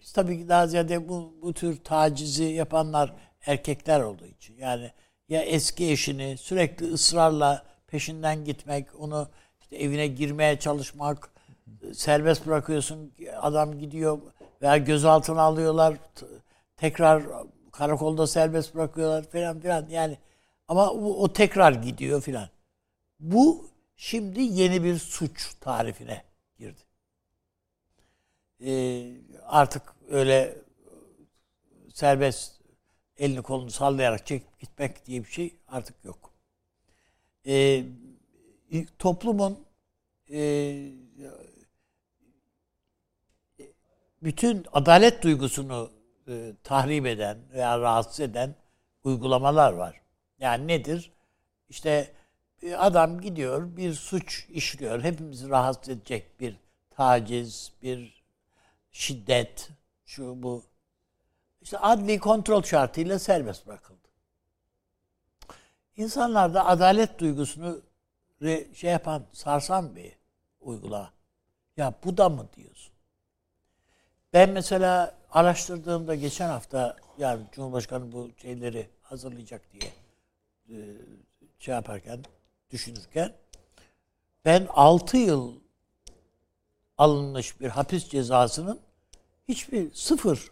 biz 0.00 0.12
tabii 0.12 0.38
ki 0.38 0.48
daha 0.48 0.66
ziyade 0.66 1.08
bu, 1.08 1.34
bu 1.42 1.52
tür 1.52 1.76
tacizi 1.84 2.44
yapanlar 2.44 3.12
erkekler 3.46 4.00
olduğu 4.00 4.26
için. 4.26 4.56
Yani 4.56 4.92
ya 5.28 5.42
eski 5.42 5.90
eşini 5.90 6.36
sürekli 6.38 6.92
ısrarla 6.92 7.62
peşinden 7.86 8.44
gitmek, 8.44 9.00
onu 9.00 9.28
işte 9.60 9.76
evine 9.76 10.06
girmeye 10.06 10.58
çalışmak, 10.58 11.30
serbest 11.92 12.46
bırakıyorsun, 12.46 13.12
adam 13.40 13.78
gidiyor 13.78 14.18
veya 14.62 14.76
gözaltına 14.76 15.42
alıyorlar, 15.42 15.96
tekrar 16.76 17.22
karakolda 17.72 18.26
serbest 18.26 18.74
bırakıyorlar 18.74 19.22
falan 19.22 19.60
filan. 19.60 19.86
Yani 19.90 20.18
ama 20.68 20.90
o, 20.90 21.22
o 21.22 21.32
tekrar 21.32 21.72
gidiyor 21.72 22.22
filan. 22.22 22.48
Bu 23.20 23.70
şimdi 23.96 24.40
yeni 24.40 24.84
bir 24.84 24.98
suç 24.98 25.54
tarifine 25.60 26.24
girdi. 26.58 26.80
Ee, 28.64 29.12
artık 29.46 29.82
öyle 30.08 30.56
serbest 31.94 32.60
elini 33.16 33.42
kolunu 33.42 33.70
sallayarak 33.70 34.26
çekip 34.26 34.60
gitmek 34.60 35.06
diye 35.06 35.24
bir 35.24 35.30
şey 35.30 35.56
artık 35.68 36.04
yok. 36.04 36.32
Ee, 37.46 37.84
toplumun 38.98 39.66
e, 40.30 40.38
bütün 44.22 44.66
adalet 44.72 45.22
duygusunu 45.22 45.90
e, 46.28 46.52
tahrip 46.64 47.06
eden 47.06 47.38
veya 47.52 47.80
rahatsız 47.80 48.20
eden 48.20 48.54
uygulamalar 49.04 49.72
var. 49.72 50.00
Yani 50.38 50.68
nedir? 50.68 51.12
İşte 51.68 52.12
adam 52.78 53.20
gidiyor, 53.20 53.76
bir 53.76 53.94
suç 53.94 54.46
işliyor. 54.50 55.02
Hepimizi 55.02 55.48
rahatsız 55.48 55.88
edecek 55.88 56.40
bir 56.40 56.56
taciz, 56.90 57.72
bir 57.82 58.24
şiddet, 58.92 59.68
şu 60.06 60.42
bu. 60.42 60.62
İşte 61.60 61.78
adli 61.78 62.18
kontrol 62.18 62.62
şartıyla 62.62 63.18
serbest 63.18 63.66
bırakıldı. 63.66 64.08
İnsanlarda 65.96 66.66
adalet 66.66 67.18
duygusunu 67.18 67.80
şey 68.74 68.90
yapan, 68.90 69.22
sarsan 69.32 69.96
bir 69.96 70.12
uygula. 70.60 71.12
Ya 71.76 71.94
bu 72.04 72.16
da 72.16 72.28
mı 72.28 72.48
diyorsun? 72.56 72.92
Ben 74.32 74.50
mesela 74.50 75.18
araştırdığımda 75.30 76.14
geçen 76.14 76.48
hafta 76.48 76.96
yani 77.18 77.42
Cumhurbaşkanı 77.52 78.12
bu 78.12 78.30
şeyleri 78.42 78.88
hazırlayacak 79.02 79.62
diye 79.72 79.92
e, 80.68 80.76
şey 81.58 81.74
yaparken, 81.74 82.24
düşünürken 82.70 83.34
ben 84.44 84.66
6 84.70 85.16
yıl 85.16 85.54
alınmış 86.98 87.60
bir 87.60 87.68
hapis 87.68 88.08
cezasının 88.08 88.80
hiçbir 89.48 89.94
sıfır 89.94 90.50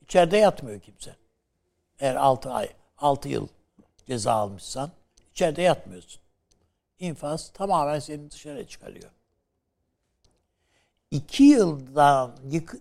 içeride 0.00 0.36
yatmıyor 0.36 0.80
kimse. 0.80 1.16
Eğer 1.98 2.16
6 2.16 2.50
ay, 2.50 2.68
6 2.98 3.28
yıl 3.28 3.48
ceza 4.06 4.32
almışsan 4.32 4.90
içeride 5.30 5.62
yatmıyorsun. 5.62 6.22
İnfaz 6.98 7.52
tamamen 7.52 7.98
seni 7.98 8.30
dışarı 8.30 8.66
çıkarıyor. 8.66 9.10
2 11.10 11.44
yıldan 11.44 12.36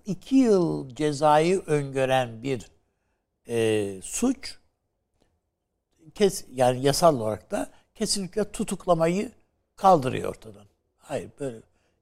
2 0.06 0.36
yıl 0.36 0.90
cezayı 0.96 1.60
öngören 1.60 2.44
bir 2.44 2.72
e, 3.48 4.00
suç 4.04 4.60
kes 6.16 6.46
yani 6.54 6.82
yasal 6.82 7.20
olarak 7.20 7.52
da 7.52 7.72
kesinlikle 8.02 8.52
tutuklamayı 8.52 9.32
kaldırıyor 9.76 10.30
ortadan. 10.30 10.66
Hayır 10.98 11.30
böyle 11.40 11.62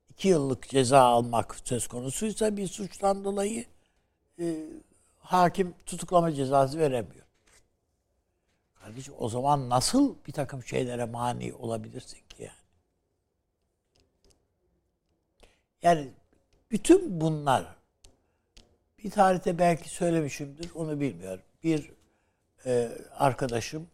iki 0.09 0.27
yıllık 0.27 0.69
ceza 0.69 0.99
almak 0.99 1.55
söz 1.63 1.87
konusuysa 1.87 2.57
bir 2.57 2.67
suçtan 2.67 3.23
dolayı 3.23 3.65
e, 4.39 4.65
hakim 5.19 5.73
tutuklama 5.85 6.33
cezası 6.33 6.79
veremiyor. 6.79 7.25
Kardeşim 8.73 9.13
o 9.17 9.29
zaman 9.29 9.69
nasıl 9.69 10.15
bir 10.27 10.31
takım 10.31 10.63
şeylere 10.63 11.05
mani 11.05 11.53
olabilirsin 11.53 12.19
ki 12.29 12.43
yani? 12.43 12.51
Yani 15.81 16.11
bütün 16.71 17.21
bunlar 17.21 17.65
bir 19.03 19.11
tarihte 19.11 19.59
belki 19.59 19.89
söylemişimdir 19.89 20.71
onu 20.75 20.99
bilmiyorum. 20.99 21.43
Bir 21.63 21.91
e, 22.65 22.91
arkadaşım 23.11 23.87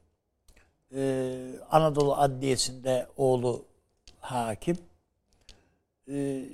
e, 0.95 1.59
Anadolu 1.71 2.15
Adliyesi'nde 2.15 3.07
oğlu 3.17 3.65
hakim. 4.19 4.77
E, 6.09 6.45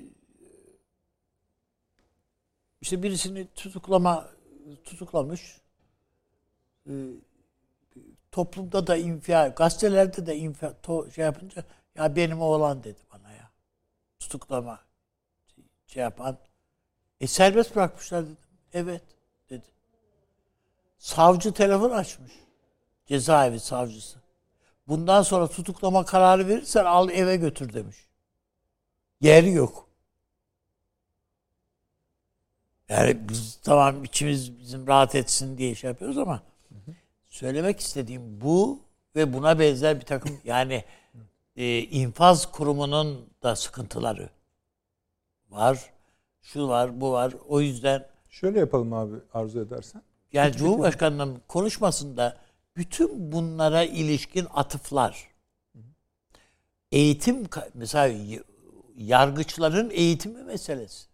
işte 2.82 3.04
birisini 3.04 3.48
tutuklama 3.56 4.30
tutuklamış. 4.84 5.62
E, 6.88 6.92
toplumda 8.32 8.88
da 8.88 8.98
infial 8.98 9.56
gazetelerde 9.56 10.26
de 10.26 10.38
infial 10.38 10.74
to, 10.84 11.12
şey 11.12 11.26
yapınca 11.26 11.64
ya 11.96 12.16
benim 12.16 12.42
oğlan 12.42 12.84
dedi 12.84 13.00
bana 13.14 13.32
ya. 13.32 13.52
Tutuklama 14.20 14.80
şey 15.88 16.04
yapan. 16.04 16.38
E 17.22 17.28
serbest 17.28 17.76
bırakmışlar 17.76 18.26
dedim. 18.26 18.38
Evet 18.74 19.04
dedi. 19.50 19.66
Savcı 20.98 21.54
telefon 21.54 21.90
açmış. 21.90 22.32
Cezaevi 23.06 23.60
savcısı 23.60 24.21
bundan 24.92 25.22
sonra 25.22 25.48
tutuklama 25.48 26.06
kararı 26.06 26.48
verirsen 26.48 26.86
al 26.86 27.10
eve 27.10 27.36
götür 27.36 27.74
demiş. 27.74 27.98
Yer 29.22 29.44
yok. 29.44 29.88
Yani 32.90 33.30
biz 33.30 33.60
tamam 33.64 34.04
içimiz 34.04 34.60
bizim 34.60 34.88
rahat 34.88 35.16
etsin 35.16 35.58
diye 35.58 35.76
şey 35.76 35.88
yapıyoruz 35.88 36.18
ama 36.18 36.42
söylemek 37.30 37.80
istediğim 37.80 38.42
bu 38.42 38.80
ve 39.16 39.34
buna 39.34 39.60
benzer 39.60 40.00
bir 40.00 40.06
takım 40.06 40.40
yani 40.44 40.84
e, 41.56 41.80
infaz 41.80 42.52
kurumunun 42.52 43.30
da 43.44 43.56
sıkıntıları 43.56 44.30
var. 45.50 45.92
Şu 46.42 46.68
var, 46.68 47.02
bu 47.02 47.12
var. 47.12 47.34
O 47.48 47.62
yüzden 47.62 48.08
Şöyle 48.30 48.60
yapalım 48.60 48.94
abi 48.94 49.16
arzu 49.34 49.60
edersen. 49.60 50.02
yani 50.34 50.52
Cumhurbaşkanı'nın 50.52 51.42
konuşmasında 51.48 52.38
bütün 52.76 53.32
bunlara 53.32 53.84
ilişkin 53.84 54.48
atıflar. 54.54 55.28
Eğitim 56.92 57.48
mesela 57.74 58.16
yargıçların 58.98 59.90
eğitimi 59.90 60.44
meselesi. 60.44 61.08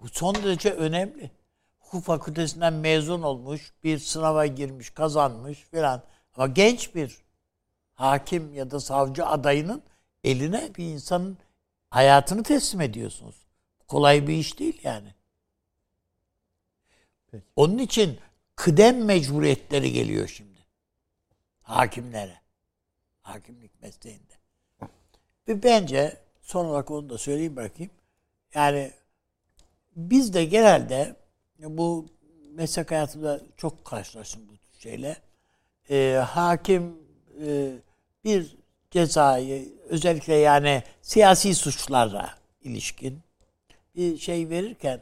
Bu 0.00 0.08
son 0.08 0.34
derece 0.34 0.70
önemli. 0.70 1.30
Hukuk 1.78 2.04
fakültesinden 2.04 2.72
mezun 2.72 3.22
olmuş, 3.22 3.72
bir 3.84 3.98
sınava 3.98 4.46
girmiş, 4.46 4.90
kazanmış 4.90 5.58
filan. 5.58 6.02
Ama 6.36 6.46
genç 6.46 6.94
bir 6.94 7.18
hakim 7.94 8.54
ya 8.54 8.70
da 8.70 8.80
savcı 8.80 9.26
adayının 9.26 9.82
eline 10.24 10.74
bir 10.74 10.84
insanın 10.84 11.38
hayatını 11.90 12.42
teslim 12.42 12.80
ediyorsunuz. 12.80 13.36
Kolay 13.88 14.28
bir 14.28 14.34
iş 14.34 14.58
değil 14.58 14.80
yani. 14.82 15.14
Peki. 17.30 17.44
Onun 17.56 17.78
için 17.78 18.18
kıdem 18.56 19.04
mecburiyetleri 19.04 19.92
geliyor 19.92 20.28
şimdi. 20.28 20.58
Hakimlere. 21.62 22.40
Hakimlik 23.22 23.82
mesleğinde. 23.82 24.34
Ve 25.48 25.62
bence 25.62 26.16
son 26.42 26.64
olarak 26.64 26.90
onu 26.90 27.10
da 27.10 27.18
söyleyeyim 27.18 27.56
bırakayım. 27.56 27.92
Yani 28.54 28.90
biz 29.96 30.34
de 30.34 30.44
genelde 30.44 31.16
bu 31.58 32.06
meslek 32.50 32.90
hayatımda 32.90 33.40
çok 33.56 33.84
karşılaştım 33.84 34.42
bu 34.48 34.78
şeyle. 34.78 35.16
Ee, 35.90 36.22
hakim 36.28 36.96
e, 37.46 37.72
bir 38.24 38.56
cezayı 38.90 39.72
özellikle 39.88 40.34
yani 40.34 40.82
siyasi 41.02 41.54
suçlarla 41.54 42.38
ilişkin 42.62 43.20
bir 43.96 44.18
şey 44.18 44.48
verirken 44.48 45.00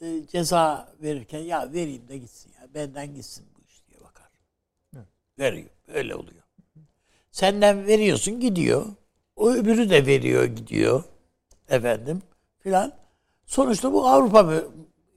e, 0.00 0.26
ceza 0.26 0.92
verirken 1.02 1.38
ya 1.38 1.72
vereyim 1.72 2.08
de 2.08 2.18
gitsin 2.18 2.52
ya 2.60 2.74
benden 2.74 3.14
gitsin 3.14 3.46
bu 3.56 3.62
iş 3.68 3.88
diye 3.88 4.00
bakar. 4.00 4.30
Evet. 4.96 5.06
Veriyor. 5.38 5.70
Öyle 5.88 6.14
oluyor. 6.14 6.42
Senden 7.30 7.86
veriyorsun 7.86 8.40
gidiyor. 8.40 8.86
O 9.36 9.50
öbürü 9.50 9.90
de 9.90 10.06
veriyor 10.06 10.44
gidiyor. 10.44 11.04
Efendim 11.68 12.22
filan. 12.58 12.92
Sonuçta 13.46 13.92
bu 13.92 14.08
Avrupa 14.08 14.62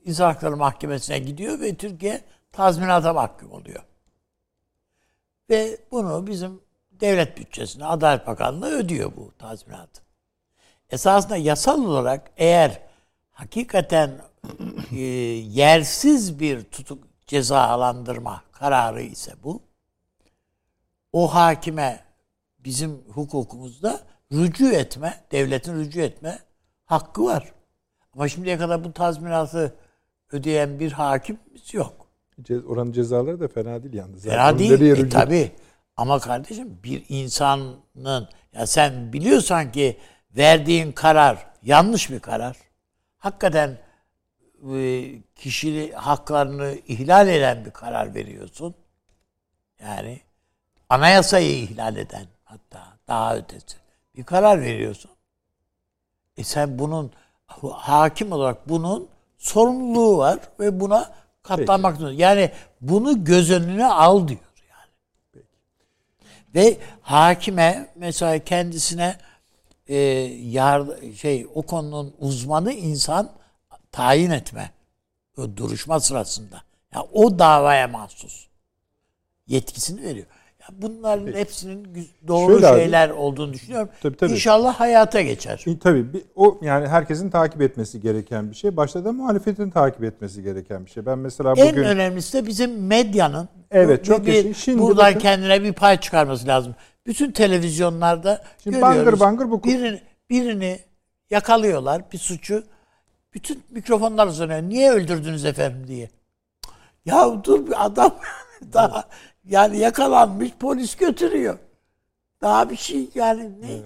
İnsan 0.05 0.25
Hakları 0.25 0.57
Mahkemesi'ne 0.57 1.19
gidiyor 1.19 1.59
ve 1.59 1.75
Türkiye 1.75 2.23
tazminata 2.51 3.13
mahkum 3.13 3.51
oluyor. 3.51 3.83
Ve 5.49 5.77
bunu 5.91 6.27
bizim 6.27 6.61
devlet 6.91 7.37
bütçesine 7.37 7.85
Adalet 7.85 8.27
Bakanlığı 8.27 8.77
ödüyor 8.77 9.11
bu 9.17 9.31
tazminatı. 9.37 10.01
Esasında 10.89 11.37
yasal 11.37 11.85
olarak 11.85 12.31
eğer 12.37 12.81
hakikaten 13.33 14.21
e, 14.91 14.99
yersiz 14.99 16.39
bir 16.39 16.63
tutuk 16.63 17.03
cezalandırma 17.27 18.43
kararı 18.51 19.01
ise 19.01 19.33
bu, 19.43 19.61
o 21.13 21.33
hakime 21.35 22.03
bizim 22.59 22.91
hukukumuzda 22.91 23.99
rücu 24.31 24.71
etme, 24.71 25.23
devletin 25.31 25.79
rücu 25.79 26.01
etme 26.01 26.39
hakkı 26.85 27.25
var. 27.25 27.53
Ama 28.13 28.27
şimdiye 28.27 28.57
kadar 28.57 28.83
bu 28.83 28.93
tazminatı 28.93 29.75
ödeyen 30.31 30.79
bir 30.79 30.91
hakimimiz 30.91 31.73
yok. 31.73 32.07
Oranın 32.67 32.91
cezaları 32.91 33.39
da 33.39 33.47
fena 33.47 33.83
değil 33.83 33.93
yalnız. 33.93 34.23
Fena 34.23 34.33
Yani 34.33 34.59
değil. 34.59 35.05
E, 35.05 35.09
tabii. 35.09 35.51
Ama 35.97 36.19
kardeşim 36.19 36.79
bir 36.83 37.05
insanın 37.09 38.27
ya 38.53 38.67
sen 38.67 39.13
biliyorsan 39.13 39.71
ki 39.71 39.97
verdiğin 40.37 40.91
karar 40.91 41.47
yanlış 41.63 42.09
bir 42.09 42.19
karar. 42.19 42.57
Hakikaten 43.23 43.77
e, 44.73 45.05
kişinin 45.35 45.91
haklarını 45.91 46.75
ihlal 46.87 47.27
eden 47.27 47.65
bir 47.65 47.71
karar 47.71 48.15
veriyorsun. 48.15 48.75
Yani 49.81 50.21
anayasayı 50.89 51.63
ihlal 51.63 51.97
eden 51.97 52.25
hatta 52.43 52.97
daha 53.07 53.35
ötesi 53.35 53.77
bir 54.15 54.23
karar 54.23 54.61
veriyorsun. 54.61 55.11
E 56.37 56.43
sen 56.43 56.79
bunun 56.79 57.11
hakim 57.71 58.31
olarak 58.31 58.69
bunun 58.69 59.09
sorumluluğu 59.37 60.17
var 60.17 60.39
ve 60.59 60.79
buna 60.79 61.11
katlanmak 61.43 61.97
zorunda. 61.97 62.21
Yani 62.21 62.51
bunu 62.81 63.23
göz 63.23 63.51
önüne 63.51 63.85
al 63.85 64.27
diyor 64.27 64.39
yani. 64.69 65.43
Ve 66.55 66.77
hakime 67.01 67.87
mesela 67.95 68.39
kendisine 68.39 69.17
e, 69.87 69.95
yar, 70.41 70.83
şey 71.15 71.47
o 71.55 71.61
konunun 71.61 72.13
uzmanı 72.19 72.73
insan 72.73 73.29
tayin 73.91 74.31
etme 74.31 74.71
o 75.37 75.57
duruşma 75.57 75.99
sırasında. 75.99 76.61
Ya 76.95 77.01
o 77.13 77.39
davaya 77.39 77.87
mahsus 77.87 78.47
yetkisini 79.47 80.01
veriyor. 80.01 80.25
Ya 80.61 80.67
bunların 80.71 81.33
hepsinin 81.33 81.93
güz- 81.93 82.11
doğru 82.27 82.51
Şöyle 82.53 82.67
abi. 82.67 82.79
şeyler 82.79 83.09
olduğunu 83.09 83.53
düşünüyorum. 83.53 83.89
Tabii, 84.03 84.17
tabii. 84.17 84.31
İnşallah 84.31 84.73
hayata 84.79 85.21
geçer. 85.21 85.63
E, 85.67 85.79
Tabii 85.79 86.13
bir- 86.13 86.23
o 86.35 86.59
yani 86.61 86.87
herkesin 86.87 87.29
takip 87.29 87.61
etmesi 87.61 88.01
gereken 88.01 88.49
bir 88.51 88.55
şey. 88.55 88.77
Başta 88.77 89.05
da 89.05 89.11
muhalefetin 89.11 89.69
takip 89.69 90.03
etmesi 90.03 90.43
gereken 90.43 90.85
bir 90.85 90.91
şey. 90.91 91.05
Ben 91.05 91.19
mesela 91.19 91.53
En 91.57 91.71
bugün 91.71 91.83
önemlisi 91.83 92.33
de 92.37 92.47
bizim 92.47 92.85
medyanın 92.87 93.49
Evet, 93.71 94.05
çok 94.05 94.25
bir. 94.25 94.53
Şimdi 94.53 94.81
buradan 94.81 95.05
bakın- 95.05 95.19
kendine 95.19 95.63
bir 95.63 95.73
pay 95.73 95.99
çıkarması 95.99 96.47
lazım. 96.47 96.75
Bütün 97.07 97.31
televizyonlarda 97.31 98.43
Şimdi 98.63 98.79
görüyoruz. 98.79 99.19
bangır 99.19 99.19
bangır 99.19 99.51
bu- 99.51 99.63
birini, 99.63 100.01
birini 100.29 100.79
yakalıyorlar 101.29 102.11
bir 102.11 102.17
suçu. 102.17 102.63
Bütün 103.33 103.63
mikrofonlar 103.69 104.27
uzanıyor. 104.27 104.61
Niye 104.61 104.91
öldürdünüz 104.91 105.45
efendim 105.45 105.87
diye. 105.87 106.09
Ya 107.05 107.43
dur 107.43 107.67
bir 107.67 107.85
adam 107.85 108.19
daha 108.73 109.09
yani 109.45 109.77
yakalanmış 109.77 110.51
polis 110.59 110.95
götürüyor. 110.95 111.57
Daha 112.41 112.69
bir 112.69 112.75
şey 112.75 113.09
yani 113.15 113.61
ne? 113.61 113.81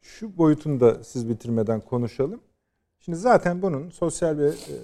şu 0.00 0.38
boyutunu 0.38 0.80
da 0.80 1.04
siz 1.04 1.28
bitirmeden 1.28 1.80
konuşalım. 1.80 2.40
Şimdi 3.04 3.18
zaten 3.18 3.62
bunun 3.62 3.90
sosyal 3.90 4.38
ve 4.38 4.48
e, 4.48 4.74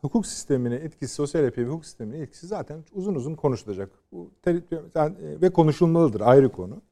hukuk 0.00 0.26
sistemine 0.26 0.74
etkisi, 0.74 1.14
sosyal 1.14 1.44
yapıya 1.44 1.66
ve 1.66 1.70
hukuk 1.70 1.84
sistemine 1.84 2.18
etkisi 2.18 2.46
zaten 2.46 2.84
uzun 2.92 3.14
uzun 3.14 3.34
konuşulacak. 3.34 3.90
Bu 4.12 4.30
yani, 4.94 5.14
e, 5.22 5.40
ve 5.42 5.50
konuşulmalıdır 5.50 6.20
ayrı 6.20 6.52
konu. 6.52 6.82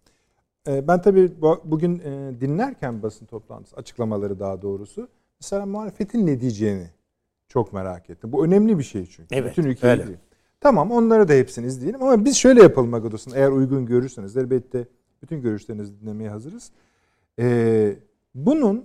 E, 0.69 0.88
ben 0.88 1.03
tabii 1.03 1.33
bu- 1.42 1.61
bugün 1.64 1.99
e, 1.99 2.40
dinlerken 2.40 3.03
basın 3.03 3.27
toplantısı, 3.27 3.77
açıklamaları 3.77 4.40
daha 4.40 4.62
doğrusu, 4.62 5.09
mesela 5.40 5.66
muhalefetin 5.66 6.27
ne 6.27 6.40
diyeceğini 6.40 6.90
çok 7.49 7.73
merak 7.73 8.11
ettim. 8.11 8.33
Bu 8.33 8.45
önemli 8.45 8.79
bir 8.79 8.83
şey 8.85 9.07
çünkü. 9.07 9.35
Evet, 9.35 9.51
Bütün 9.51 9.64
ülkeyi 9.71 9.90
öyle. 9.90 10.07
değil. 10.07 10.19
Tamam 10.61 10.90
onları 10.90 11.29
da 11.29 11.33
hepsini 11.33 11.66
izleyelim 11.66 12.03
ama 12.03 12.25
biz 12.25 12.37
şöyle 12.37 12.62
yapalım 12.62 12.95
Agados'un 12.95 13.33
eğer 13.35 13.49
uygun 13.51 13.87
görürseniz 13.87 14.37
elbette 14.37 14.87
bütün 15.23 15.42
görüşlerinizi 15.42 16.01
dinlemeye 16.01 16.31
hazırız. 16.31 16.71
Ee, 17.38 17.97
bunun 18.35 18.85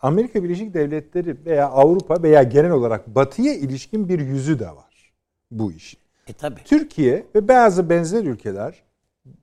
Amerika 0.00 0.44
Birleşik 0.44 0.74
Devletleri 0.74 1.44
veya 1.44 1.68
Avrupa 1.68 2.22
veya 2.22 2.42
genel 2.42 2.70
olarak 2.70 3.14
Batı'ya 3.14 3.54
ilişkin 3.54 4.08
bir 4.08 4.18
yüzü 4.18 4.58
de 4.58 4.66
var 4.66 5.12
bu 5.50 5.72
işin. 5.72 6.00
E 6.26 6.32
tabi. 6.32 6.60
Türkiye 6.64 7.26
ve 7.34 7.48
bazı 7.48 7.90
benzer 7.90 8.24
ülkeler 8.24 8.82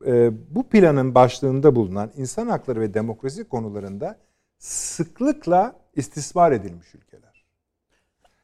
e, 0.06 0.32
bu 0.56 0.64
planın 0.64 1.16
başlığında 1.16 1.76
bulunan 1.76 2.12
insan 2.16 2.48
hakları 2.48 2.80
ve 2.80 2.94
demokrasi 2.94 3.44
konularında 3.44 4.18
sıklıkla 4.58 5.76
istismar 5.96 6.52
edilmiş 6.52 6.96
ülkeler. 6.96 7.46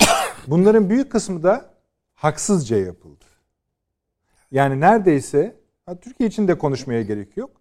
Bunların 0.47 0.89
büyük 0.89 1.11
kısmı 1.11 1.43
da 1.43 1.73
haksızca 2.13 2.77
yapıldı. 2.77 3.25
Yani 4.51 4.79
neredeyse 4.79 5.55
Türkiye 6.01 6.29
için 6.29 6.47
de 6.47 6.57
konuşmaya 6.57 7.01
gerek 7.01 7.37
yok. 7.37 7.51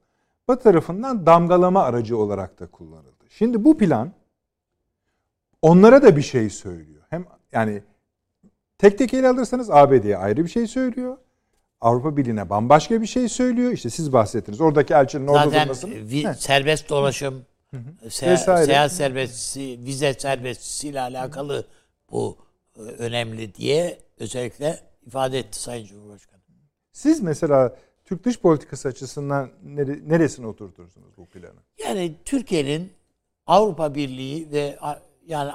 Batı 0.49 0.63
tarafından 0.63 1.27
damgalama 1.27 1.83
aracı 1.83 2.17
olarak 2.17 2.61
da 2.61 2.67
kullanıldı. 2.67 3.25
Şimdi 3.29 3.65
bu 3.65 3.79
plan 3.79 4.13
onlara 5.63 6.03
da 6.03 6.17
bir 6.17 6.23
şey 6.23 6.51
söylüyor. 6.51 7.03
Hem 7.11 7.27
yani 7.53 7.83
tek 8.79 8.99
tek 8.99 9.15
ele 9.15 9.29
alırsanız 9.29 9.71
ABD'ye 9.71 10.17
ayrı 10.17 10.45
bir 10.45 10.49
şey 10.51 10.67
söylüyor. 10.67 11.17
Avrupa 11.81 12.17
Birliği'ne 12.17 12.51
bambaşka 12.51 13.01
bir 13.01 13.07
şey 13.07 13.29
söylüyor. 13.29 13.73
İşte 13.73 13.91
siz 13.91 14.13
bahsettiniz. 14.13 14.61
Oradaki 14.61 14.95
elçinin 14.95 15.27
orada 15.27 15.45
Zaten 15.45 15.63
durmasını. 15.63 15.95
Heh. 15.95 16.35
serbest 16.35 16.89
dolaşım, 16.89 17.45
se- 18.05 18.31
Vesaire. 18.31 18.67
seyahat 18.67 18.93
serbestisi, 18.93 19.79
vize 19.85 20.15
serbestisiyle 20.15 21.01
alakalı 21.01 21.67
bu 22.11 22.37
e, 22.77 22.81
önemli 22.81 23.55
diye 23.55 23.99
özellikle 24.19 24.81
ifade 25.07 25.39
etti 25.39 25.61
Sayın 25.63 25.87
Cumhurbaşkanı. 25.87 26.41
Siz 26.93 27.21
mesela 27.21 27.77
Türk 28.05 28.25
dış 28.25 28.41
politikası 28.41 28.89
açısından 28.89 29.51
nere- 29.65 30.09
neresine 30.09 30.47
oturtursunuz 30.47 31.17
bu 31.17 31.27
planı? 31.27 31.61
Yani 31.87 32.15
Türkiye'nin 32.25 32.93
Avrupa 33.47 33.95
Birliği 33.95 34.53
ve 34.53 34.79
yani 35.27 35.53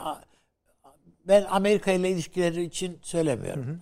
ben 1.28 1.46
Amerika 1.50 1.92
ile 1.92 2.10
ilişkileri 2.10 2.64
için 2.64 3.00
söylemiyorum. 3.02 3.82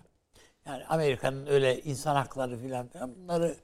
Yani 0.65 0.85
Amerika'nın 0.85 1.47
öyle 1.47 1.81
insan 1.81 2.15
hakları 2.15 2.57
filan 2.57 2.87
filan 2.87 3.15
bunları 3.15 3.55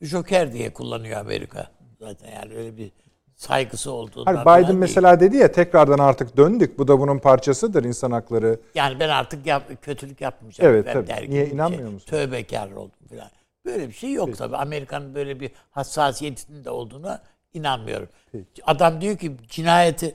joker 0.00 0.52
diye 0.52 0.72
kullanıyor 0.72 1.20
Amerika. 1.20 1.70
Zaten 2.00 2.30
yani 2.30 2.54
öyle 2.54 2.76
bir 2.76 2.92
saygısı 3.36 3.92
olduğundan 3.92 4.34
Hayır, 4.34 4.58
Biden 4.58 4.68
değil. 4.68 4.78
mesela 4.78 5.20
dedi 5.20 5.36
ya 5.36 5.52
tekrardan 5.52 5.98
artık 5.98 6.36
döndük. 6.36 6.78
Bu 6.78 6.88
da 6.88 7.00
bunun 7.00 7.18
parçasıdır 7.18 7.84
insan 7.84 8.10
hakları. 8.10 8.60
Yani 8.74 9.00
ben 9.00 9.08
artık 9.08 9.46
yap, 9.46 9.62
kötülük 9.82 10.20
yapmayacağım. 10.20 10.72
Evet, 10.72 10.86
ben 10.86 10.92
tabii. 11.06 11.30
Niye, 11.30 11.46
inanmıyor 11.46 11.90
musun? 11.90 12.06
Tövbekar 12.06 12.70
oldum 12.70 13.06
falan. 13.10 13.28
Böyle 13.64 13.88
bir 13.88 13.92
şey 13.92 14.12
yok 14.12 14.38
tabii. 14.38 14.56
Amerika'nın 14.56 15.14
böyle 15.14 15.40
bir 15.40 15.50
hassasiyetinin 15.70 16.64
de 16.64 16.70
olduğuna 16.70 17.22
inanmıyorum. 17.54 18.08
Peki. 18.32 18.64
Adam 18.66 19.00
diyor 19.00 19.16
ki 19.16 19.36
cinayeti 19.48 20.14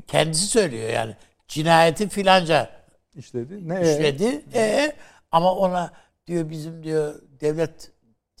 kendisi 0.00 0.46
söylüyor 0.46 0.88
yani 0.88 1.16
cinayeti 1.48 2.08
filanca 2.08 2.70
işledi. 3.14 3.68
Ne? 3.68 3.80
işledi. 3.80 4.44
E, 4.54 4.92
ama 5.32 5.54
ona 5.54 5.92
diyor 6.26 6.50
bizim 6.50 6.82
diyor 6.84 7.14
devlet 7.40 7.92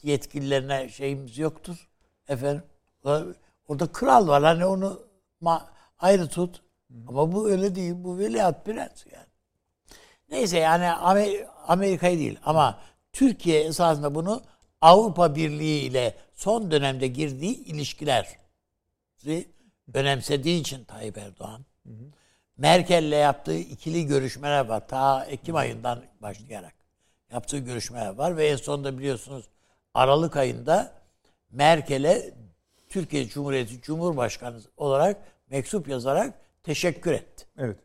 yetkililerine 0.02 0.88
şeyimiz 0.88 1.38
yoktur. 1.38 1.88
Efendim 2.28 2.62
orada 3.68 3.86
kral 3.92 4.28
var 4.28 4.42
hani 4.42 4.66
onu 4.66 5.02
ayrı 5.98 6.28
tut. 6.28 6.62
Ama 7.08 7.32
bu 7.32 7.50
öyle 7.50 7.74
değil. 7.74 7.94
Bu 7.96 8.18
veliaht 8.18 8.64
prens 8.64 9.06
yani. 9.12 9.26
Neyse 10.30 10.58
yani 10.58 10.84
Amer- 10.84 11.46
Amerika'yı 11.66 12.18
değil 12.18 12.38
ama 12.44 12.80
Türkiye 13.12 13.60
esasında 13.60 14.14
bunu 14.14 14.42
Avrupa 14.80 15.34
Birliği 15.34 15.80
ile 15.80 16.14
son 16.34 16.70
dönemde 16.70 17.06
girdiği 17.06 17.64
ilişkiler 17.64 18.28
önemsediği 19.94 20.60
için 20.60 20.84
Tayyip 20.84 21.18
Erdoğan 21.18 21.64
Merkel'le 22.56 23.12
yaptığı 23.12 23.58
ikili 23.58 24.06
görüşmeler 24.06 24.64
var. 24.64 24.88
Ta 24.88 25.24
Ekim 25.24 25.56
ayından 25.56 26.02
başlayarak 26.20 26.74
yaptığı 27.32 27.58
görüşmeler 27.58 28.14
var 28.14 28.36
ve 28.36 28.48
en 28.48 28.56
sonunda 28.56 28.98
biliyorsunuz 28.98 29.44
Aralık 29.94 30.36
ayında 30.36 30.92
Merkel'e 31.50 32.34
Türkiye 32.88 33.28
Cumhuriyeti 33.28 33.80
Cumhurbaşkanı 33.80 34.60
olarak 34.76 35.16
mektup 35.50 35.88
yazarak 35.88 36.34
teşekkür 36.62 37.12
etti. 37.12 37.46
Evet. 37.58 37.78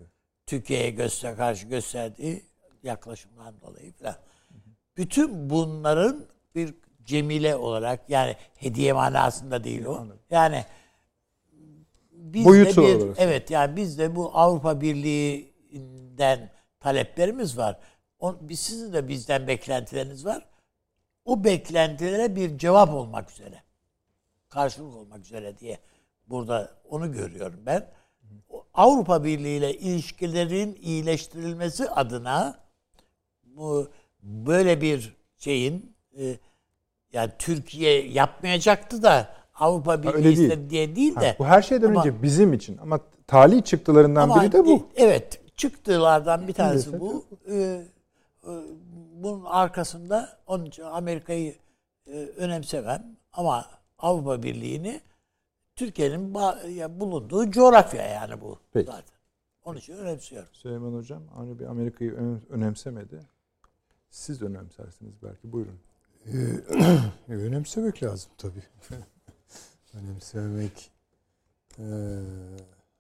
Türkiye'ye 0.46 0.90
göster 0.90 1.38
karşı 1.38 1.68
gösterdiği 1.68 2.46
yaklaşımdan 2.84 3.62
dolayı 3.62 3.94
falan. 3.94 4.16
Bütün 4.98 5.50
bunların 5.50 6.26
bir 6.56 6.74
cemile 7.04 7.56
olarak 7.56 8.10
yani 8.10 8.36
hediye 8.56 8.94
manasında 8.94 9.64
değil 9.64 9.86
o. 9.86 10.08
Yani 10.32 10.66
biz 12.34 12.46
Boyutu 12.46 12.82
de 12.82 12.88
bir, 12.88 12.96
olarak. 12.96 13.16
evet 13.20 13.52
yani 13.52 13.76
biz 13.76 14.00
de 14.00 14.16
bu 14.16 14.38
Avrupa 14.38 14.82
Birliği'nden 14.82 16.52
taleplerimiz 16.80 17.58
var. 17.58 17.80
O, 18.20 18.36
biz 18.42 18.60
sizin 18.60 18.94
de 18.94 19.08
bizden 19.08 19.48
beklentileriniz 19.48 20.26
var. 20.26 20.50
O 21.26 21.44
beklentilere 21.44 22.36
bir 22.36 22.58
cevap 22.58 22.94
olmak 22.94 23.32
üzere. 23.32 23.64
Karşılık 24.50 24.96
olmak 24.96 25.26
üzere 25.26 25.58
diye 25.58 25.80
burada 26.28 26.72
onu 26.90 27.12
görüyorum 27.12 27.60
ben. 27.66 27.92
Avrupa 28.74 29.24
Birliği 29.24 29.58
ile 29.58 29.74
ilişkilerin 29.74 30.78
iyileştirilmesi 30.82 31.90
adına 31.90 32.60
bu 33.44 33.92
böyle 34.24 34.82
bir 34.82 35.16
şeyin 35.38 35.96
e, 36.20 36.38
yani 37.14 37.32
Türkiye 37.40 38.08
yapmayacaktı 38.08 39.04
da 39.04 39.37
Avrupa 39.60 40.04
Birliği 40.04 40.14
öyle 40.16 40.24
değil. 40.24 40.38
istedi 40.38 40.70
diye 40.70 40.96
değil 40.96 41.16
de 41.16 41.32
Ha, 41.32 41.36
bu 41.40 41.46
her 41.46 41.62
şeyden 41.62 41.90
Ama- 41.90 42.00
önce 42.00 42.24
bizim 42.24 42.54
için 42.54 42.78
ama 42.78 43.00
talih 43.28 43.64
çıktılarından 43.64 44.22
ama 44.30 44.42
biri 44.42 44.52
de 44.52 44.66
bu. 44.66 44.88
Evet, 44.96 45.42
çıktılardan 45.58 46.48
bir 46.48 46.54
tanesi 46.54 47.00
bu. 47.00 47.26
Ee, 47.52 47.56
e, 48.44 48.52
bunun 49.24 49.46
arkasında 49.46 50.30
onun 50.48 50.66
için 50.66 50.84
Amerika'yı 50.84 51.56
e, 52.08 52.12
önemsemem 52.38 53.04
ama 53.34 53.66
Avrupa 54.00 54.44
Birliği'ni 54.44 55.02
Türkiye'nin 55.76 56.34
bulunduğu 57.00 57.52
coğrafya 57.52 58.08
yani 58.08 58.42
bu 58.42 58.60
Peki. 58.74 58.86
zaten. 58.86 59.18
Onun 59.66 59.78
için 59.78 59.94
önemsiyorum. 59.94 60.50
Süleyman 60.54 60.94
Hocam 60.94 61.24
hani 61.36 61.60
bir 61.60 61.66
Amerika'yı 61.66 62.14
ön- 62.14 62.42
önemsemedi. 62.50 63.20
Siz 64.10 64.42
önemsersiniz 64.42 65.14
belki. 65.24 65.52
Buyurun. 65.52 65.80
Ee, 66.26 66.32
önemsemek 67.34 68.04
lazım 68.04 68.32
tabii. 68.38 68.64
Önemsemek 70.04 70.92
eee, 71.80 71.86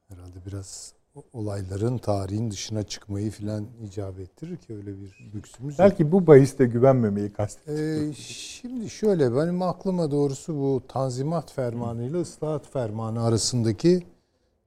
herhalde 0.07 0.45
biraz 0.45 0.93
olayların 1.33 1.97
tarihin 1.97 2.51
dışına 2.51 2.83
çıkmayı 2.83 3.31
filan 3.31 3.67
icap 3.83 4.19
ettirir 4.19 4.57
ki 4.57 4.73
öyle 4.75 5.01
bir 5.01 5.31
lüksümüz 5.35 5.71
yok. 5.73 5.79
Belki 5.79 6.11
bu 6.11 6.27
bahiste 6.27 6.65
güvenmemeyi 6.65 7.33
kastediyorsunuz. 7.33 8.09
Ee, 8.19 8.23
şimdi 8.23 8.89
şöyle 8.89 9.35
benim 9.35 9.61
aklıma 9.61 10.11
doğrusu 10.11 10.55
bu 10.55 10.81
Tanzimat 10.87 11.51
Fermanı 11.51 12.03
ile 12.03 12.21
Islahat 12.21 12.67
Fermanı 12.71 13.23
arasındaki 13.23 14.03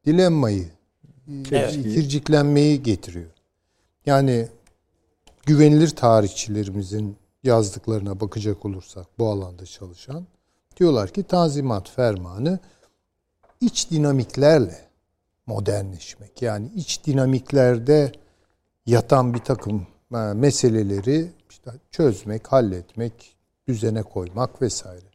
dilemmayı, 0.06 0.68
Evet. 1.50 1.74
ikirciklenmeyi 1.76 2.82
getiriyor. 2.82 3.30
Yani 4.06 4.48
güvenilir 5.46 5.88
tarihçilerimizin 5.88 7.16
yazdıklarına 7.42 8.20
bakacak 8.20 8.64
olursak 8.64 9.06
bu 9.18 9.28
alanda 9.28 9.66
çalışan 9.66 10.26
diyorlar 10.80 11.08
ki 11.08 11.22
Tanzimat 11.22 11.90
Fermanı 11.90 12.58
iç 13.60 13.90
dinamiklerle 13.90 14.78
modernleşmek 15.46 16.42
yani 16.42 16.70
iç 16.74 17.06
dinamiklerde 17.06 18.12
yatan 18.86 19.34
bir 19.34 19.38
takım 19.38 19.86
e, 20.14 20.16
meseleleri 20.16 21.32
işte 21.50 21.70
çözmek, 21.90 22.52
halletmek, 22.52 23.36
düzene 23.68 24.02
koymak 24.02 24.62
vesaire. 24.62 25.06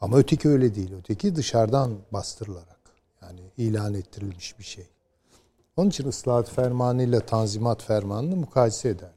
Ama 0.00 0.16
öteki 0.16 0.48
öyle 0.48 0.74
değil. 0.74 0.92
Öteki 0.98 1.36
dışarıdan 1.36 1.92
bastırılarak 2.12 2.80
yani 3.22 3.40
ilan 3.56 3.94
ettirilmiş 3.94 4.58
bir 4.58 4.64
şey. 4.64 4.86
Onun 5.76 5.88
için 5.88 6.08
ıslahat 6.08 6.50
fermanı 6.50 7.02
ile 7.02 7.20
tanzimat 7.20 7.82
fermanını 7.82 8.36
mukayese 8.36 8.88
ederler. 8.88 9.12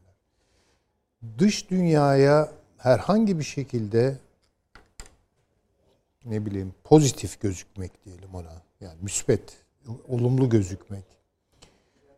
Dış 1.38 1.70
dünyaya 1.70 2.52
herhangi 2.78 3.40
bir 3.40 3.44
şekilde 3.44 4.18
ne 6.26 6.46
bileyim 6.46 6.74
pozitif 6.84 7.42
gözükmek 7.42 8.06
diyelim 8.06 8.36
ona. 8.36 8.62
Yani 8.82 8.98
müspet, 9.02 9.42
olumlu 10.08 10.50
gözükmek. 10.50 11.04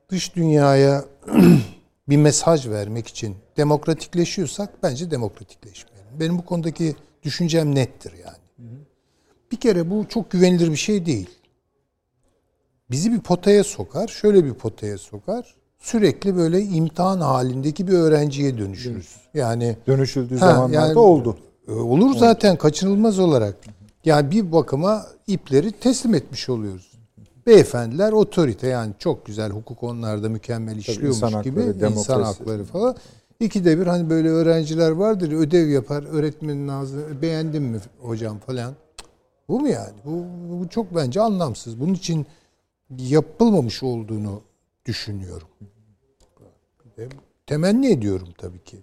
Dış 0.09 0.35
dünyaya 0.35 1.05
bir 2.09 2.17
mesaj 2.17 2.67
vermek 2.67 3.07
için 3.07 3.35
demokratikleşiyorsak 3.57 4.83
bence 4.83 5.11
demokratikleşmeyelim. 5.11 6.19
Benim 6.19 6.37
bu 6.37 6.45
konudaki 6.45 6.95
düşüncem 7.23 7.75
nettir 7.75 8.13
yani. 8.25 8.69
Bir 9.51 9.57
kere 9.57 9.89
bu 9.89 10.05
çok 10.09 10.31
güvenilir 10.31 10.71
bir 10.71 10.75
şey 10.75 11.05
değil. 11.05 11.29
Bizi 12.91 13.11
bir 13.11 13.19
potaya 13.19 13.63
sokar, 13.63 14.07
şöyle 14.07 14.45
bir 14.45 14.53
potaya 14.53 14.97
sokar. 14.97 15.55
Sürekli 15.79 16.35
böyle 16.35 16.61
imtihan 16.61 17.21
halindeki 17.21 17.87
bir 17.87 17.93
öğrenciye 17.93 18.57
dönüşürüz. 18.57 19.15
Yani 19.33 19.77
Dönüşüldüğü 19.87 20.37
Ha, 20.37 20.47
zamanlarda 20.53 20.87
yani- 20.87 20.99
oldu. 20.99 21.37
e, 21.67 21.71
Olur 21.71 22.15
zaten 22.17 22.55
kaçınılmaz 22.57 23.19
olarak. 23.19 23.55
Yani 24.05 24.31
bir 24.31 24.51
bakıma 24.51 25.05
ipleri 25.27 25.71
teslim 25.71 26.13
etmiş 26.13 26.49
oluyoruz. 26.49 26.91
Beyefendiler 27.47 28.11
otorite 28.11 28.67
yani 28.67 28.93
çok 28.99 29.25
güzel 29.25 29.51
hukuk 29.51 29.83
onlarda 29.83 30.29
mükemmel 30.29 30.77
işliyormuş 30.77 31.07
insan 31.17 31.27
hakları, 31.27 31.43
gibi 31.43 31.59
insan 31.59 31.79
demokrasi. 31.79 32.21
hakları 32.23 32.63
falan. 32.63 32.95
İkide 33.39 33.79
bir 33.79 33.87
hani 33.87 34.09
böyle 34.09 34.29
öğrenciler 34.29 34.91
vardır 34.91 35.31
ödev 35.31 35.67
yapar 35.67 36.03
öğretmenin 36.03 36.67
ağzı 36.67 37.21
beğendin 37.21 37.63
mi 37.63 37.79
hocam 38.01 38.39
falan. 38.39 38.73
Bu 39.49 39.59
mu 39.59 39.67
yani? 39.67 39.93
Bu, 40.05 40.25
bu 40.49 40.69
çok 40.69 40.95
bence 40.95 41.21
anlamsız. 41.21 41.79
Bunun 41.79 41.93
için 41.93 42.25
yapılmamış 42.97 43.83
olduğunu 43.83 44.41
düşünüyorum. 44.85 45.47
Temenni 47.45 47.91
ediyorum 47.91 48.27
tabii 48.37 48.63
ki. 48.63 48.77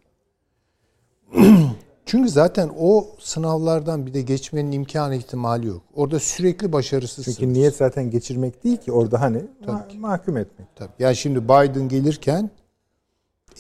Çünkü 2.09 2.29
zaten 2.29 2.71
o 2.79 3.07
sınavlardan 3.19 4.07
bir 4.07 4.15
de 4.15 4.23
geçmenin 4.23 4.73
imkanı 4.73 5.15
ihtimali 5.15 5.67
yok. 5.67 5.83
Orada 5.95 6.21
sürekli 6.21 6.73
başarısızsın. 6.73 7.33
Çünkü 7.33 7.53
niyet 7.53 7.77
zaten 7.77 8.11
geçirmek 8.11 8.65
değil 8.65 8.77
ki 8.77 8.93
orada 8.93 9.21
hani 9.21 9.45
ma- 9.67 9.99
mahkum 9.99 10.37
etmek. 10.37 10.69
Tabii. 10.77 10.93
Yani 10.99 11.17
şimdi 11.17 11.45
Biden 11.45 11.89
gelirken 11.89 12.51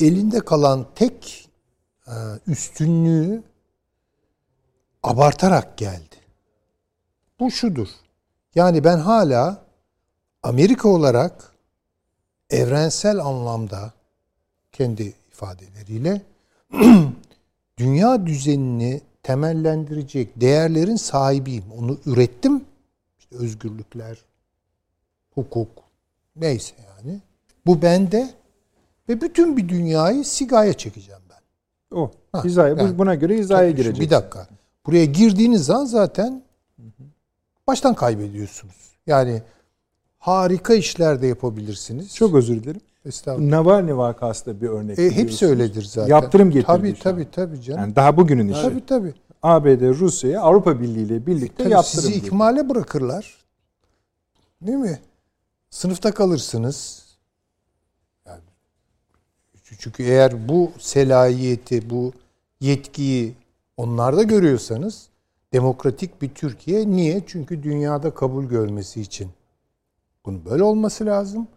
elinde 0.00 0.40
kalan 0.40 0.86
tek 0.94 1.48
e, 2.06 2.14
üstünlüğü 2.46 3.42
abartarak 5.02 5.78
geldi. 5.78 6.16
Bu 7.40 7.50
şudur. 7.50 7.88
Yani 8.54 8.84
ben 8.84 8.98
hala 8.98 9.62
Amerika 10.42 10.88
olarak 10.88 11.52
evrensel 12.50 13.18
anlamda 13.18 13.92
kendi 14.72 15.14
ifadeleriyle 15.32 16.22
dünya 17.78 18.26
düzenini 18.26 19.00
temellendirecek 19.22 20.40
değerlerin 20.40 20.96
sahibiyim. 20.96 21.64
Onu 21.78 21.98
ürettim. 22.06 22.64
İşte 23.18 23.36
özgürlükler, 23.36 24.18
hukuk, 25.34 25.68
neyse 26.36 26.74
yani. 26.88 27.20
Bu 27.66 27.82
bende 27.82 28.30
ve 29.08 29.20
bütün 29.20 29.56
bir 29.56 29.68
dünyayı 29.68 30.24
sigaya 30.24 30.72
çekeceğim 30.72 31.22
ben. 31.30 31.96
O. 31.96 32.10
Ha, 32.32 32.44
hizaya, 32.44 32.74
yani- 32.74 32.98
buna 32.98 33.14
göre 33.14 33.38
hizaya 33.38 33.70
girecek. 33.70 34.00
Bir 34.00 34.10
dakika. 34.10 34.48
Buraya 34.86 35.04
girdiğiniz 35.04 35.64
zaman 35.64 35.84
zaten 35.84 36.42
baştan 37.66 37.94
kaybediyorsunuz. 37.94 38.92
Yani 39.06 39.42
harika 40.18 40.74
işler 40.74 41.22
de 41.22 41.26
yapabilirsiniz. 41.26 42.14
Çok 42.14 42.34
özür 42.34 42.62
dilerim. 42.62 42.80
Navalny 43.50 43.96
vakası 43.96 44.46
da 44.46 44.60
bir 44.60 44.68
örnek. 44.68 44.98
E, 44.98 45.10
hepsi 45.10 45.46
öyledir 45.46 45.82
zaten. 45.82 46.08
Yaptırım 46.10 46.50
getirdi 46.50 46.66
Tabii 46.66 46.96
şu 46.96 47.02
tabii 47.02 47.30
tabii 47.30 47.62
canım. 47.62 47.80
Yani 47.80 47.96
daha 47.96 48.16
bugünün 48.16 48.48
işi. 48.48 48.62
tabii 48.62 48.86
tabii. 48.86 49.14
ABD, 49.42 49.82
Rusya'ya 49.98 50.40
Avrupa 50.40 50.80
Birliği 50.80 51.02
ile 51.06 51.26
birlikte 51.26 51.62
Tabii 51.62 51.72
yaptırım 51.72 52.00
sizi 52.02 52.12
getirdi. 52.12 52.26
ikmale 52.26 52.68
bırakırlar. 52.68 53.44
Değil 54.62 54.78
mi? 54.78 55.00
Sınıfta 55.70 56.14
kalırsınız. 56.14 57.04
Yani, 58.26 58.40
çünkü 59.78 60.02
eğer 60.02 60.48
bu 60.48 60.72
selahiyeti, 60.78 61.90
bu 61.90 62.12
yetkiyi 62.60 63.34
onlarda 63.76 64.22
görüyorsanız 64.22 65.08
demokratik 65.52 66.22
bir 66.22 66.28
Türkiye 66.34 66.90
niye? 66.90 67.22
Çünkü 67.26 67.62
dünyada 67.62 68.14
kabul 68.14 68.44
görmesi 68.44 69.00
için. 69.00 69.30
Bunun 70.26 70.44
böyle 70.44 70.62
olması 70.62 71.06
lazım. 71.06 71.48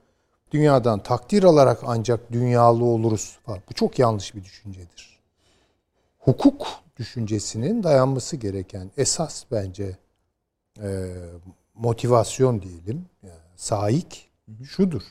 Dünyadan 0.52 1.04
takdir 1.04 1.44
alarak 1.44 1.80
ancak 1.86 2.32
dünyalı 2.32 2.86
oluruz. 2.86 3.40
Bu 3.70 3.74
çok 3.74 4.00
yanlış 4.00 4.36
bir 4.36 4.44
düşüncedir. 4.44 5.20
Hukuk 6.20 6.68
düşüncesinin 6.98 7.84
dayanması 7.84 8.36
gereken 8.36 8.92
esas 8.98 9.44
bence 9.52 9.98
e, 10.82 11.16
motivasyon 11.74 12.62
diyelim, 12.62 13.06
yani 13.24 13.40
saik 13.56 14.30
şudur. 14.70 15.02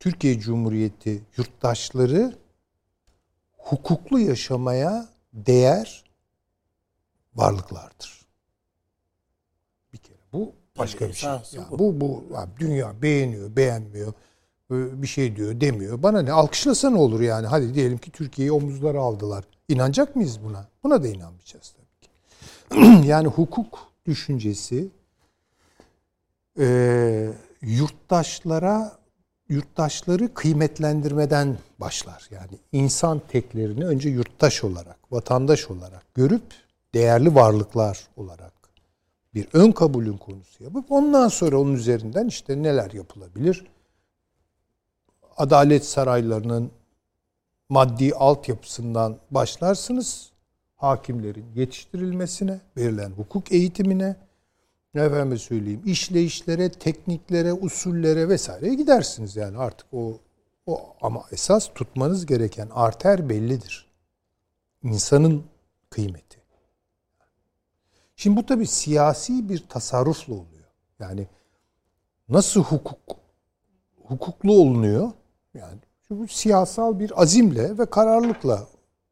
Türkiye 0.00 0.40
Cumhuriyeti 0.40 1.22
yurttaşları 1.36 2.38
hukuklu 3.58 4.18
yaşamaya 4.18 5.08
değer 5.32 6.04
varlıklardır. 7.34 8.19
Başka 10.78 11.08
bir 11.08 11.12
şey. 11.12 11.30
Yani 11.30 11.66
bu. 11.70 11.78
bu 11.78 12.00
bu 12.00 12.36
abi 12.36 12.50
dünya 12.58 13.02
beğeniyor, 13.02 13.56
beğenmiyor, 13.56 14.12
e, 14.70 15.02
bir 15.02 15.06
şey 15.06 15.36
diyor, 15.36 15.60
demiyor. 15.60 16.02
Bana 16.02 16.22
ne 16.22 16.32
alkışlasa 16.32 16.90
ne 16.90 16.98
olur 16.98 17.20
yani? 17.20 17.46
Hadi 17.46 17.74
diyelim 17.74 17.98
ki 17.98 18.10
Türkiye'yi 18.10 18.52
omuzlara 18.52 19.00
aldılar. 19.00 19.44
İnanacak 19.68 20.16
mıyız 20.16 20.38
buna? 20.44 20.68
Buna 20.84 21.02
da 21.02 21.08
inanmayacağız 21.08 21.74
tabii 21.76 22.00
ki. 22.00 23.06
yani 23.08 23.28
hukuk 23.28 23.78
düşüncesi 24.06 24.88
e, 26.58 27.32
yurttaşlara 27.62 29.00
yurttaşları 29.48 30.34
kıymetlendirmeden 30.34 31.58
başlar. 31.78 32.28
Yani 32.30 32.58
insan 32.72 33.22
teklerini 33.28 33.86
önce 33.86 34.08
yurttaş 34.08 34.64
olarak, 34.64 35.12
vatandaş 35.12 35.70
olarak 35.70 36.14
görüp 36.14 36.42
değerli 36.94 37.34
varlıklar 37.34 38.08
olarak 38.16 38.59
bir 39.34 39.48
ön 39.52 39.72
kabulün 39.72 40.16
konusu 40.16 40.64
yapıp 40.64 40.92
ondan 40.92 41.28
sonra 41.28 41.58
onun 41.58 41.74
üzerinden 41.74 42.26
işte 42.26 42.62
neler 42.62 42.90
yapılabilir? 42.90 43.66
Adalet 45.36 45.84
saraylarının 45.84 46.70
maddi 47.68 48.14
altyapısından 48.14 49.18
başlarsınız. 49.30 50.30
Hakimlerin 50.76 51.46
yetiştirilmesine, 51.54 52.60
verilen 52.76 53.10
hukuk 53.10 53.52
eğitimine, 53.52 54.16
efendim 54.94 55.38
söyleyeyim 55.38 55.82
işleyişlere, 55.86 56.70
tekniklere, 56.70 57.52
usullere 57.52 58.28
vesaireye 58.28 58.74
gidersiniz 58.74 59.36
yani 59.36 59.58
artık 59.58 59.86
o 59.92 60.18
o 60.66 60.96
ama 61.00 61.24
esas 61.32 61.68
tutmanız 61.74 62.26
gereken 62.26 62.68
arter 62.72 63.28
bellidir. 63.28 63.86
İnsanın 64.82 65.44
kıymeti. 65.90 66.39
Şimdi 68.20 68.36
bu 68.36 68.46
tabi 68.46 68.66
siyasi 68.66 69.48
bir 69.48 69.68
tasarrufla 69.68 70.34
oluyor. 70.34 70.68
Yani 70.98 71.26
nasıl 72.28 72.62
hukuk 72.62 72.98
hukuklu 74.04 74.52
olunuyor? 74.52 75.10
Yani 75.54 75.78
bu 76.10 76.28
siyasal 76.28 76.98
bir 76.98 77.22
azimle 77.22 77.78
ve 77.78 77.86
kararlılıkla 77.86 78.66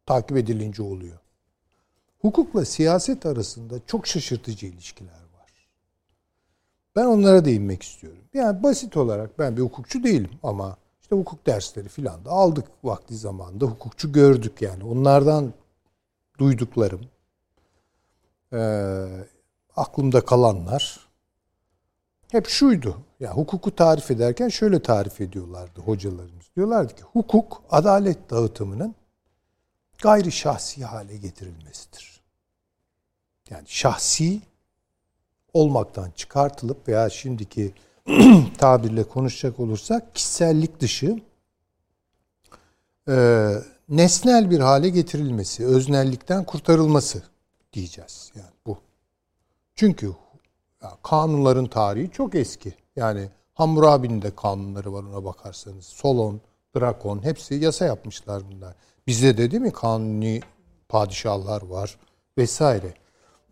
takip 0.06 0.36
edilince 0.36 0.82
oluyor. 0.82 1.18
Hukukla 2.18 2.64
siyaset 2.64 3.26
arasında 3.26 3.74
çok 3.86 4.06
şaşırtıcı 4.06 4.66
ilişkiler 4.66 5.22
var. 5.38 5.68
Ben 6.96 7.04
onlara 7.04 7.44
değinmek 7.44 7.82
istiyorum. 7.82 8.24
Yani 8.34 8.62
basit 8.62 8.96
olarak 8.96 9.38
ben 9.38 9.56
bir 9.56 9.62
hukukçu 9.62 10.04
değilim 10.04 10.30
ama 10.42 10.76
işte 11.00 11.16
hukuk 11.16 11.46
dersleri 11.46 11.88
filan 11.88 12.24
da 12.24 12.30
aldık 12.30 12.66
vakti 12.84 13.16
zamanında 13.16 13.66
hukukçu 13.66 14.12
gördük 14.12 14.62
yani. 14.62 14.84
Onlardan 14.84 15.52
duyduklarım, 16.38 17.00
eee, 18.52 19.28
aklımda 19.76 20.24
kalanlar 20.24 21.08
hep 22.30 22.48
şuydu. 22.48 22.96
Ya 23.20 23.36
hukuku 23.36 23.76
tarif 23.76 24.10
ederken 24.10 24.48
şöyle 24.48 24.82
tarif 24.82 25.20
ediyorlardı 25.20 25.80
hocalarımız. 25.80 26.46
Diyorlardı 26.56 26.94
ki 26.94 27.02
hukuk 27.02 27.62
adalet 27.70 28.30
dağıtımının 28.30 28.94
gayri 30.02 30.32
şahsi 30.32 30.84
hale 30.84 31.16
getirilmesidir. 31.16 32.20
Yani 33.50 33.64
şahsi 33.66 34.40
olmaktan 35.52 36.10
çıkartılıp 36.10 36.88
veya 36.88 37.10
şimdiki 37.10 37.74
tabirle 38.58 39.04
konuşacak 39.04 39.60
olursak 39.60 40.14
kişisellik 40.14 40.80
dışı 40.80 41.20
e, 43.08 43.54
nesnel 43.88 44.50
bir 44.50 44.60
hale 44.60 44.88
getirilmesi, 44.88 45.66
öznellikten 45.66 46.44
kurtarılması 46.44 47.22
diyeceğiz. 47.72 48.32
Yani 48.34 48.50
bu. 48.66 48.78
Çünkü 49.74 50.12
kanunların 51.02 51.66
tarihi 51.66 52.10
çok 52.10 52.34
eski. 52.34 52.74
Yani 52.96 53.28
Hammurabi'nin 53.54 54.22
de 54.22 54.36
kanunları 54.36 54.92
var 54.92 55.02
ona 55.02 55.24
bakarsanız. 55.24 55.84
Solon, 55.84 56.40
Drakon 56.76 57.24
hepsi 57.24 57.54
yasa 57.54 57.84
yapmışlar 57.84 58.42
bunlar. 58.52 58.74
Bizde 59.06 59.38
de 59.38 59.50
değil 59.50 59.62
mi 59.62 59.72
kanuni 59.72 60.40
padişahlar 60.88 61.62
var 61.62 61.98
vesaire. 62.38 62.94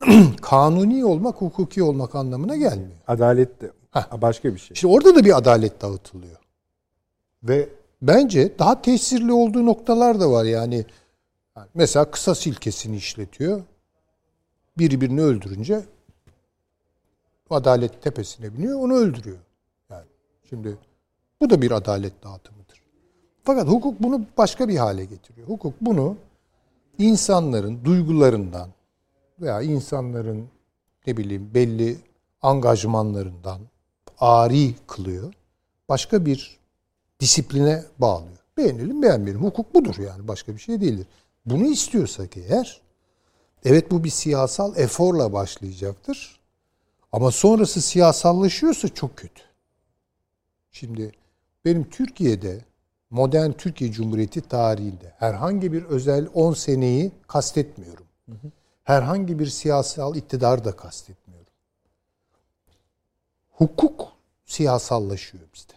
kanuni 0.43 1.05
olmak 1.05 1.37
hukuki 1.37 1.83
olmak 1.83 2.15
anlamına 2.15 2.57
gelmiyor. 2.57 2.99
Adalet 3.07 3.61
de 3.61 3.71
Heh. 3.91 4.23
başka 4.23 4.55
bir 4.55 4.59
şey. 4.59 4.75
İşte 4.75 4.87
orada 4.87 5.15
da 5.15 5.25
bir 5.25 5.39
adalet 5.39 5.83
dağıtılıyor. 5.83 6.37
Ve 7.43 7.69
bence 8.03 8.59
daha 8.59 8.83
tesirli 8.83 9.33
olduğu 9.33 9.67
noktalar 9.67 10.21
da 10.21 10.31
var 10.31 10.45
yani. 10.45 10.85
Yani 11.57 11.69
Mesela 11.75 12.11
kısas 12.11 12.47
ilkesini 12.47 12.97
işletiyor. 12.97 13.63
Biri 14.79 15.01
birini 15.01 15.23
öldürünce 15.23 15.85
adalet 17.51 18.03
tepesine 18.03 18.55
biniyor, 18.55 18.81
onu 18.81 18.95
öldürüyor. 18.95 19.39
Yani 19.91 20.07
şimdi 20.49 20.79
bu 21.41 21.51
da 21.51 21.63
bir 21.63 21.71
adalet 21.71 22.25
dağıtımıdır. 22.25 22.83
Fakat 23.43 23.69
hukuk 23.69 24.03
bunu 24.03 24.27
başka 24.39 24.69
bir 24.69 24.77
hale 24.77 25.05
getiriyor. 25.05 25.49
Hukuk 25.49 25.75
bunu 25.81 26.17
insanların 26.99 27.85
duygularından 27.85 28.69
veya 29.41 29.63
insanların 29.63 30.49
ne 31.07 31.17
bileyim 31.17 31.51
belli 31.55 31.97
angajmanlarından 32.43 33.61
ari 34.19 34.75
kılıyor. 34.87 35.35
Başka 35.89 36.27
bir 36.27 36.59
disipline 37.21 37.85
bağlıyor. 37.99 38.37
Beğenelim 38.57 39.03
beğenmeyelim. 39.03 39.43
Hukuk 39.43 39.75
budur 39.75 39.95
yani 39.99 40.29
başka 40.29 40.55
bir 40.55 40.59
şey 40.59 40.81
değildir. 40.81 41.07
Bunu 41.47 41.67
istiyorsak 41.67 42.37
eğer 42.37 42.81
evet 43.67 43.91
bu 43.91 44.05
bir 44.05 44.11
siyasal 44.11 44.77
eforla 44.77 45.33
başlayacaktır. 45.33 46.41
Ama 47.13 47.31
sonrası 47.31 47.83
siyasallaşıyorsa 47.83 48.89
çok 48.89 49.17
kötü. 49.17 49.43
Şimdi 50.71 51.13
benim 51.65 51.91
Türkiye'de 51.91 52.65
modern 53.11 53.53
Türkiye 53.53 53.93
Cumhuriyeti 53.93 54.41
tarihinde 54.41 55.15
herhangi 55.19 55.73
bir 55.73 55.85
özel 55.85 56.29
10 56.35 56.53
seneyi 56.53 57.13
kastetmiyorum. 57.27 58.07
Herhangi 58.85 59.39
bir 59.39 59.47
siyasal 59.47 60.17
iktidar 60.17 60.65
da 60.65 60.77
kastetmiyorum. 60.77 61.53
Hukuk 63.51 64.13
siyasallaşıyor 64.45 65.45
bizde. 65.55 65.73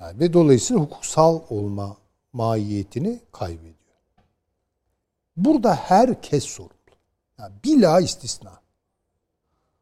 Yani 0.00 0.20
ve 0.20 0.32
dolayısıyla 0.32 0.82
hukuksal 0.82 1.40
olma 1.50 1.96
mahiyetini 2.32 3.20
kaybediyor. 3.32 3.83
Burada 5.36 5.74
herkes 5.74 6.44
sorumlu. 6.44 6.74
Yani 7.38 7.54
bila 7.64 8.00
istisna. 8.00 8.60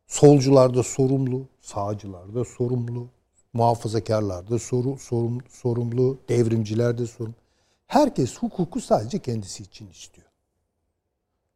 Solcular 0.06 0.74
da 0.74 0.82
sorumlu, 0.82 1.48
sağcılar 1.60 2.34
da 2.34 2.44
sorumlu, 2.44 3.08
muhafazakarlar 3.52 4.50
da 4.50 4.58
soru, 4.58 4.98
sorum, 4.98 5.38
sorumlu, 5.48 6.18
devrimciler 6.28 6.98
de 6.98 7.06
sorumlu. 7.06 7.34
Herkes 7.86 8.38
hukuku 8.38 8.80
sadece 8.80 9.18
kendisi 9.18 9.62
için 9.62 9.90
istiyor. 9.90 10.26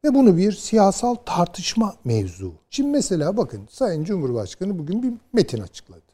Ve 0.03 0.13
bunu 0.13 0.37
bir 0.37 0.51
siyasal 0.51 1.15
tartışma 1.15 1.95
mevzu. 2.03 2.53
Şimdi 2.69 2.89
mesela 2.89 3.37
bakın 3.37 3.67
Sayın 3.71 4.03
Cumhurbaşkanı 4.03 4.79
bugün 4.79 5.03
bir 5.03 5.13
metin 5.33 5.61
açıkladı. 5.61 6.06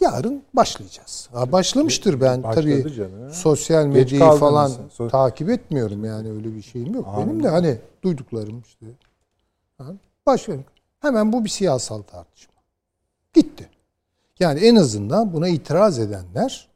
Yarın 0.00 0.42
başlayacağız. 0.54 1.28
Ha, 1.32 1.52
başlamıştır 1.52 2.20
ben 2.20 2.42
Başladı 2.42 2.82
tabii 2.82 2.94
canım. 2.94 3.30
sosyal 3.32 3.86
medyayı 3.86 4.38
falan 4.38 4.70
So- 4.98 5.10
takip 5.10 5.50
etmiyorum 5.50 6.04
yani 6.04 6.30
öyle 6.32 6.54
bir 6.54 6.62
şeyim 6.62 6.94
yok. 6.94 7.06
Anladım. 7.08 7.28
Benim 7.28 7.42
de 7.42 7.48
hani 7.48 7.78
duyduklarım 8.02 8.60
işte. 8.66 8.86
Ha, 9.78 9.84
Başlayalım. 10.26 10.64
Hemen 11.00 11.32
bu 11.32 11.44
bir 11.44 11.48
siyasal 11.48 12.02
tartışma. 12.02 12.54
Gitti. 13.34 13.68
Yani 14.40 14.60
en 14.60 14.76
azından 14.76 15.32
buna 15.32 15.48
itiraz 15.48 15.98
edenler 15.98 16.68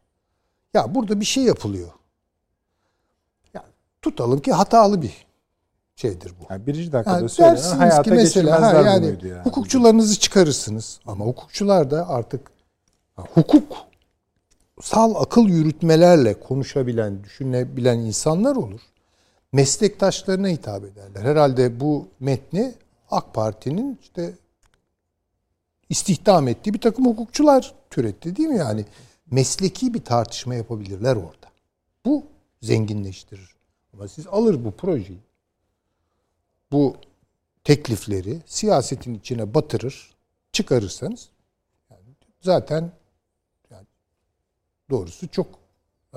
ya 0.74 0.94
burada 0.94 1.20
bir 1.20 1.24
şey 1.24 1.44
yapılıyor. 1.44 1.88
Ya 3.54 3.64
tutalım 4.02 4.40
ki 4.40 4.52
hatalı 4.52 5.02
bir 5.02 5.26
şeydir 5.96 6.32
bu. 6.40 6.52
Yani 6.52 6.66
birinci 6.66 6.92
dakikada 6.92 7.16
Yani 7.18 7.28
söylenen 7.28 7.76
hayata 7.76 8.02
ki 8.02 8.10
mesela 8.10 8.62
ha, 8.62 8.72
yani, 8.80 9.06
yani. 9.22 9.42
hukukçularınızı 9.44 10.18
çıkarırsınız 10.20 11.00
ama 11.06 11.24
hukukçular 11.24 11.90
da 11.90 12.08
artık 12.08 12.53
hukuk 13.16 13.77
sal 14.83 15.14
akıl 15.14 15.48
yürütmelerle 15.48 16.40
konuşabilen, 16.40 17.24
düşünebilen 17.24 17.98
insanlar 17.98 18.57
olur. 18.57 18.81
Meslektaşlarına 19.53 20.48
hitap 20.48 20.85
ederler. 20.85 21.22
Herhalde 21.22 21.81
bu 21.81 22.09
metni 22.20 22.74
AK 23.11 23.35
Parti'nin 23.35 23.98
işte 24.03 24.33
istihdam 25.88 26.48
ettiği 26.48 26.74
bir 26.74 26.81
takım 26.81 27.07
hukukçular 27.07 27.74
türetti 27.90 28.37
değil 28.37 28.48
mi 28.48 28.59
yani? 28.59 28.85
Mesleki 29.31 29.94
bir 29.94 30.05
tartışma 30.05 30.55
yapabilirler 30.55 31.16
orada. 31.16 31.50
Bu 32.07 32.27
zenginleştirir. 32.62 33.55
Ama 33.92 34.09
siz 34.09 34.27
alır 34.27 34.64
bu 34.64 34.70
projeyi, 34.70 35.20
bu 36.72 36.96
teklifleri 37.64 38.38
siyasetin 38.46 39.14
içine 39.14 39.55
batırır, 39.55 40.14
çıkarırsanız 40.53 41.29
zaten 42.40 42.92
doğrusu 44.90 45.29
çok 45.29 45.47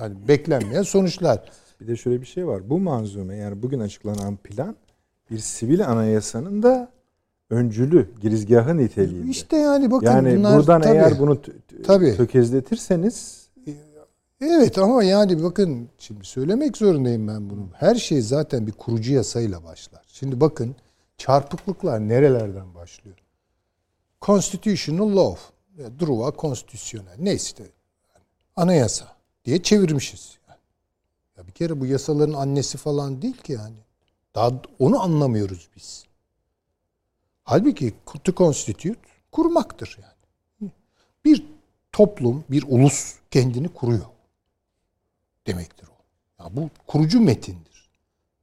yani 0.00 0.28
beklenmeyen 0.28 0.82
sonuçlar. 0.82 1.50
Bir 1.80 1.86
de 1.86 1.96
şöyle 1.96 2.20
bir 2.20 2.26
şey 2.26 2.46
var. 2.46 2.70
Bu 2.70 2.78
manzume 2.78 3.36
yani 3.36 3.62
bugün 3.62 3.80
açıklanan 3.80 4.36
plan 4.36 4.76
bir 5.30 5.38
sivil 5.38 5.88
anayasanın 5.88 6.62
da 6.62 6.88
öncülü, 7.50 8.10
girizgahı 8.20 8.76
niteliğinde. 8.76 9.30
İşte 9.30 9.56
yani 9.56 9.90
bakın 9.90 10.06
yani 10.06 10.36
bunlar 10.36 10.58
buradan 10.58 10.82
tabii, 10.82 10.96
eğer 10.96 11.18
bunu 11.18 11.38
Tabii. 11.84 12.16
tökezletirseniz 12.16 13.48
Evet 14.40 14.78
ama 14.78 15.04
yani 15.04 15.42
bakın 15.42 15.88
şimdi 15.98 16.24
söylemek 16.24 16.76
zorundayım 16.76 17.28
ben 17.28 17.50
bunu. 17.50 17.68
Her 17.74 17.94
şey 17.94 18.20
zaten 18.20 18.66
bir 18.66 18.72
kurucu 18.72 19.14
yasayla 19.14 19.64
başlar. 19.64 20.02
Şimdi 20.08 20.40
bakın 20.40 20.76
çarpıklıklar 21.16 22.00
nerelerden 22.00 22.74
başlıyor? 22.74 23.16
Constitutional 24.22 25.16
law, 25.16 25.40
ya 25.82 26.00
droit 26.00 26.36
konstitüsyonel 26.36 27.16
neyse 27.18 27.64
anayasa 28.58 29.16
diye 29.44 29.62
çevirmişiz. 29.62 30.38
Ya 31.36 31.46
bir 31.46 31.52
kere 31.52 31.80
bu 31.80 31.86
yasaların 31.86 32.32
annesi 32.32 32.78
falan 32.78 33.22
değil 33.22 33.36
ki 33.36 33.52
yani. 33.52 33.76
Daha 34.34 34.52
onu 34.78 35.02
anlamıyoruz 35.02 35.68
biz. 35.76 36.04
Halbuki 37.44 37.94
to 38.24 38.32
constitute 38.34 39.00
kurmaktır 39.32 39.98
yani. 40.02 40.70
Bir 41.24 41.46
toplum, 41.92 42.44
bir 42.50 42.64
ulus 42.68 43.14
kendini 43.30 43.68
kuruyor 43.68 44.06
demektir 45.46 45.88
o. 45.88 45.98
Ya 46.42 46.56
bu 46.56 46.70
kurucu 46.86 47.20
metindir. 47.20 47.90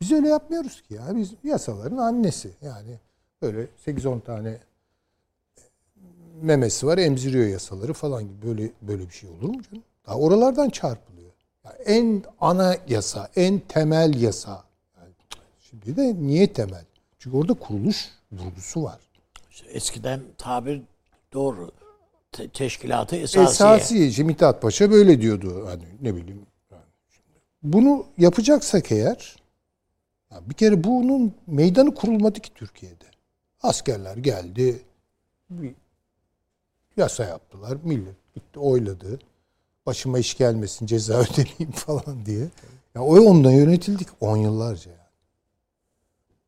Biz 0.01 0.11
öyle 0.11 0.27
yapmıyoruz 0.27 0.81
ki 0.81 0.93
ya. 0.93 1.15
Biz 1.15 1.33
yasaların 1.43 1.97
annesi. 1.97 2.51
Yani 2.61 2.99
böyle 3.41 3.67
8-10 3.85 4.21
tane 4.21 4.59
memesi 6.41 6.87
var 6.87 6.97
emziriyor 6.97 7.47
yasaları 7.47 7.93
falan 7.93 8.23
gibi. 8.23 8.47
Böyle 8.47 8.71
böyle 8.81 9.09
bir 9.09 9.13
şey 9.13 9.29
olur 9.29 9.49
mu 9.49 9.61
canım? 9.63 9.83
Daha 10.07 10.15
oralardan 10.15 10.69
çarpılıyor. 10.69 11.31
Ya 11.65 11.71
en 11.71 12.23
ana 12.41 12.75
yasa, 12.87 13.29
en 13.35 13.59
temel 13.59 14.21
yasa. 14.21 14.63
Yani 14.97 15.13
şimdi 15.59 15.97
de 15.97 16.15
niye 16.15 16.53
temel? 16.53 16.85
Çünkü 17.19 17.37
orada 17.37 17.53
kuruluş 17.53 18.09
vurgusu 18.31 18.83
var. 18.83 18.99
Eskiden 19.69 20.21
tabir 20.37 20.81
doğru. 21.33 21.71
Te- 22.31 22.49
teşkilatı 22.49 23.15
esasiye. 23.15 23.45
Esasi. 23.45 24.13
Şimdi 24.13 24.27
Mithat 24.27 24.61
Paşa 24.61 24.91
böyle 24.91 25.21
diyordu. 25.21 25.65
Hani 25.67 25.83
ne 26.01 26.15
bileyim. 26.15 26.45
yani. 26.71 26.81
Bunu 27.63 28.05
yapacaksak 28.17 28.91
eğer 28.91 29.35
bir 30.41 30.53
kere 30.53 30.83
bunun 30.83 31.33
meydanı 31.47 31.95
kurulmadı 31.95 32.39
ki 32.39 32.53
Türkiye'de. 32.53 33.05
Askerler 33.61 34.17
geldi. 34.17 34.81
Yasa 36.97 37.23
yaptılar. 37.23 37.77
Millet 37.83 38.33
gitti 38.35 38.59
oyladı. 38.59 39.19
Başıma 39.85 40.19
iş 40.19 40.37
gelmesin 40.37 40.85
ceza 40.85 41.13
ödemeyeyim 41.19 41.71
falan 41.71 42.25
diye. 42.25 42.47
Ya 42.95 43.01
o 43.01 43.19
ondan 43.19 43.51
yönetildik 43.51 44.07
10 44.21 44.37
yıllarca 44.37 44.91
yani. 44.91 45.01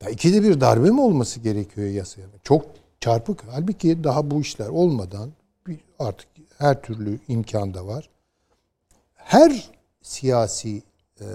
Ya 0.04 0.10
ikide 0.10 0.44
bir 0.44 0.62
darbe 0.62 0.90
mi 0.90 1.02
olması 1.02 1.40
gerekiyor 1.40 1.88
yasaya? 1.88 2.28
Çok 2.44 2.66
çarpık. 3.00 3.44
Halbuki 3.50 4.04
daha 4.04 4.32
bu 4.32 4.42
işler 4.42 4.68
olmadan 4.68 5.32
artık 6.00 6.28
her 6.58 6.82
türlü 6.82 7.20
imkan 7.28 7.74
da 7.74 7.88
var. 7.88 8.10
Her 9.14 9.70
siyasi 10.02 10.84
e, 11.22 11.26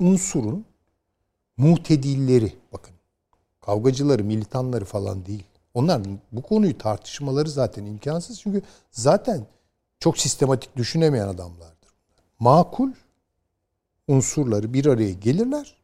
unsurun 0.00 0.64
muhtedilleri 1.56 2.52
bakın 2.72 2.94
kavgacıları, 3.60 4.24
militanları 4.24 4.84
falan 4.84 5.26
değil. 5.26 5.44
Onlar 5.74 6.02
bu 6.32 6.42
konuyu 6.42 6.78
tartışmaları 6.78 7.50
zaten 7.50 7.86
imkansız 7.86 8.40
çünkü 8.40 8.62
zaten 8.90 9.46
çok 10.00 10.18
sistematik 10.18 10.76
düşünemeyen 10.76 11.28
adamlardır. 11.28 11.90
Makul 12.38 12.90
unsurları 14.08 14.74
bir 14.74 14.86
araya 14.86 15.12
gelirler. 15.12 15.74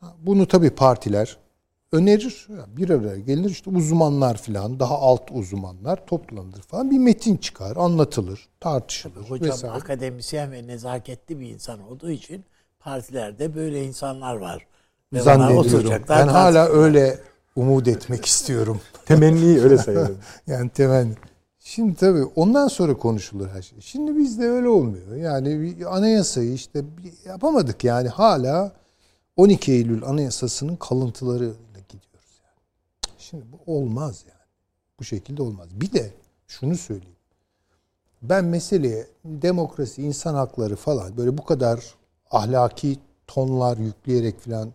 Ha, 0.00 0.14
Bunu 0.18 0.48
tabii 0.48 0.70
partiler 0.70 1.36
önerir. 1.92 2.46
Bir 2.76 2.90
araya 2.90 3.18
gelir 3.18 3.50
işte 3.50 3.70
uzmanlar 3.70 4.36
falan 4.36 4.80
daha 4.80 4.98
alt 4.98 5.22
uzmanlar 5.30 6.06
toplanır 6.06 6.62
falan 6.62 6.90
bir 6.90 6.98
metin 6.98 7.36
çıkar, 7.36 7.76
anlatılır, 7.76 8.48
tartışılır 8.60 9.22
Hocam 9.30 9.48
vesaire. 9.50 9.74
akademisyen 9.74 10.52
ve 10.52 10.66
nezaketli 10.66 11.40
bir 11.40 11.50
insan 11.50 11.80
olduğu 11.88 12.10
için 12.10 12.44
partilerde 12.80 13.54
böyle 13.54 13.84
insanlar 13.84 14.36
var. 14.36 14.66
Ve 15.12 15.20
Zannediyorum. 15.20 15.58
oturacaklar, 15.66 16.18
Ben 16.20 16.28
hala 16.28 16.66
öyle 16.68 17.18
umut 17.56 17.88
etmek 17.88 18.24
istiyorum. 18.26 18.80
temenniyi 19.06 19.60
öyle 19.60 19.78
sayalım. 19.78 20.18
Yani 20.46 20.70
temenni. 20.70 21.14
Şimdi 21.68 21.94
tabii 21.94 22.24
ondan 22.24 22.68
sonra 22.68 22.96
konuşulur 22.96 23.48
her 23.48 23.62
şey. 23.62 23.80
Şimdi 23.80 24.16
bizde 24.16 24.48
öyle 24.48 24.68
olmuyor. 24.68 25.16
Yani 25.16 25.76
anayasayı 25.86 26.52
işte 26.52 26.84
yapamadık 27.24 27.84
yani 27.84 28.08
hala 28.08 28.72
12 29.36 29.72
Eylül 29.72 30.04
anayasasının 30.04 30.76
kalıntılarıyla 30.76 31.54
gidiyoruz 31.88 32.40
yani. 32.44 32.60
Şimdi 33.18 33.44
bu 33.52 33.76
olmaz 33.76 34.24
yani. 34.28 34.46
Bu 34.98 35.04
şekilde 35.04 35.42
olmaz. 35.42 35.68
Bir 35.72 35.92
de 35.92 36.10
şunu 36.46 36.76
söyleyeyim. 36.76 37.16
Ben 38.22 38.44
meseleye 38.44 39.06
demokrasi, 39.24 40.02
insan 40.02 40.34
hakları 40.34 40.76
falan 40.76 41.16
böyle 41.16 41.38
bu 41.38 41.44
kadar 41.44 41.94
ahlaki 42.30 42.98
tonlar 43.26 43.76
yükleyerek 43.76 44.40
falan 44.40 44.68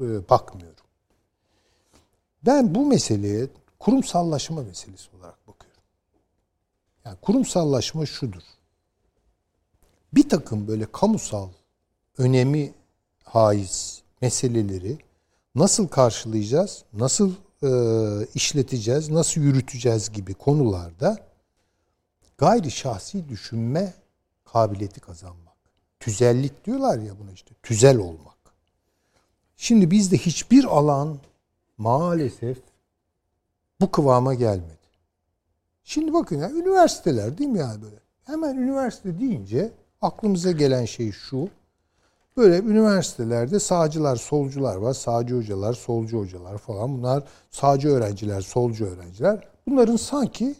e, 0.00 0.28
bakmıyorum. 0.28 0.84
Ben 2.46 2.74
bu 2.74 2.86
meseleye 2.86 3.48
kurumsallaşma 3.78 4.62
meselesi 4.62 5.08
olarak. 5.18 5.39
Yani 7.04 7.16
kurumsallaşma 7.22 8.06
şudur. 8.06 8.42
Bir 10.12 10.28
takım 10.28 10.68
böyle 10.68 10.92
kamusal 10.92 11.48
önemi 12.18 12.74
haiz 13.24 14.02
meseleleri 14.22 14.98
nasıl 15.54 15.88
karşılayacağız, 15.88 16.84
nasıl 16.92 17.32
e, 17.62 17.70
işleteceğiz, 18.34 19.10
nasıl 19.10 19.40
yürüteceğiz 19.40 20.12
gibi 20.12 20.34
konularda 20.34 21.26
gayri 22.38 22.70
şahsi 22.70 23.28
düşünme 23.28 23.94
kabiliyeti 24.44 25.00
kazanmak. 25.00 25.56
Tüzellik 26.00 26.64
diyorlar 26.64 26.98
ya 26.98 27.18
buna 27.18 27.32
işte. 27.32 27.54
Tüzel 27.62 27.98
olmak. 27.98 28.36
Şimdi 29.56 29.90
bizde 29.90 30.18
hiçbir 30.18 30.64
alan 30.64 31.18
maalesef 31.78 32.58
bu 33.80 33.90
kıvama 33.90 34.34
gelmedi. 34.34 34.79
Şimdi 35.90 36.12
bakın 36.12 36.38
ya 36.38 36.50
üniversiteler 36.50 37.38
değil 37.38 37.50
mi 37.50 37.58
yani 37.58 37.82
böyle? 37.82 37.96
Hemen 38.24 38.56
üniversite 38.56 39.20
deyince 39.20 39.72
aklımıza 40.02 40.50
gelen 40.50 40.84
şey 40.84 41.12
şu. 41.12 41.48
Böyle 42.36 42.58
üniversitelerde 42.58 43.60
sağcılar, 43.60 44.16
solcular 44.16 44.76
var. 44.76 44.94
Sağcı 44.94 45.36
hocalar, 45.36 45.72
solcu 45.72 46.18
hocalar 46.18 46.58
falan. 46.58 46.98
Bunlar 46.98 47.24
sağcı 47.50 47.88
öğrenciler, 47.88 48.40
solcu 48.40 48.86
öğrenciler. 48.86 49.48
Bunların 49.66 49.96
sanki 49.96 50.54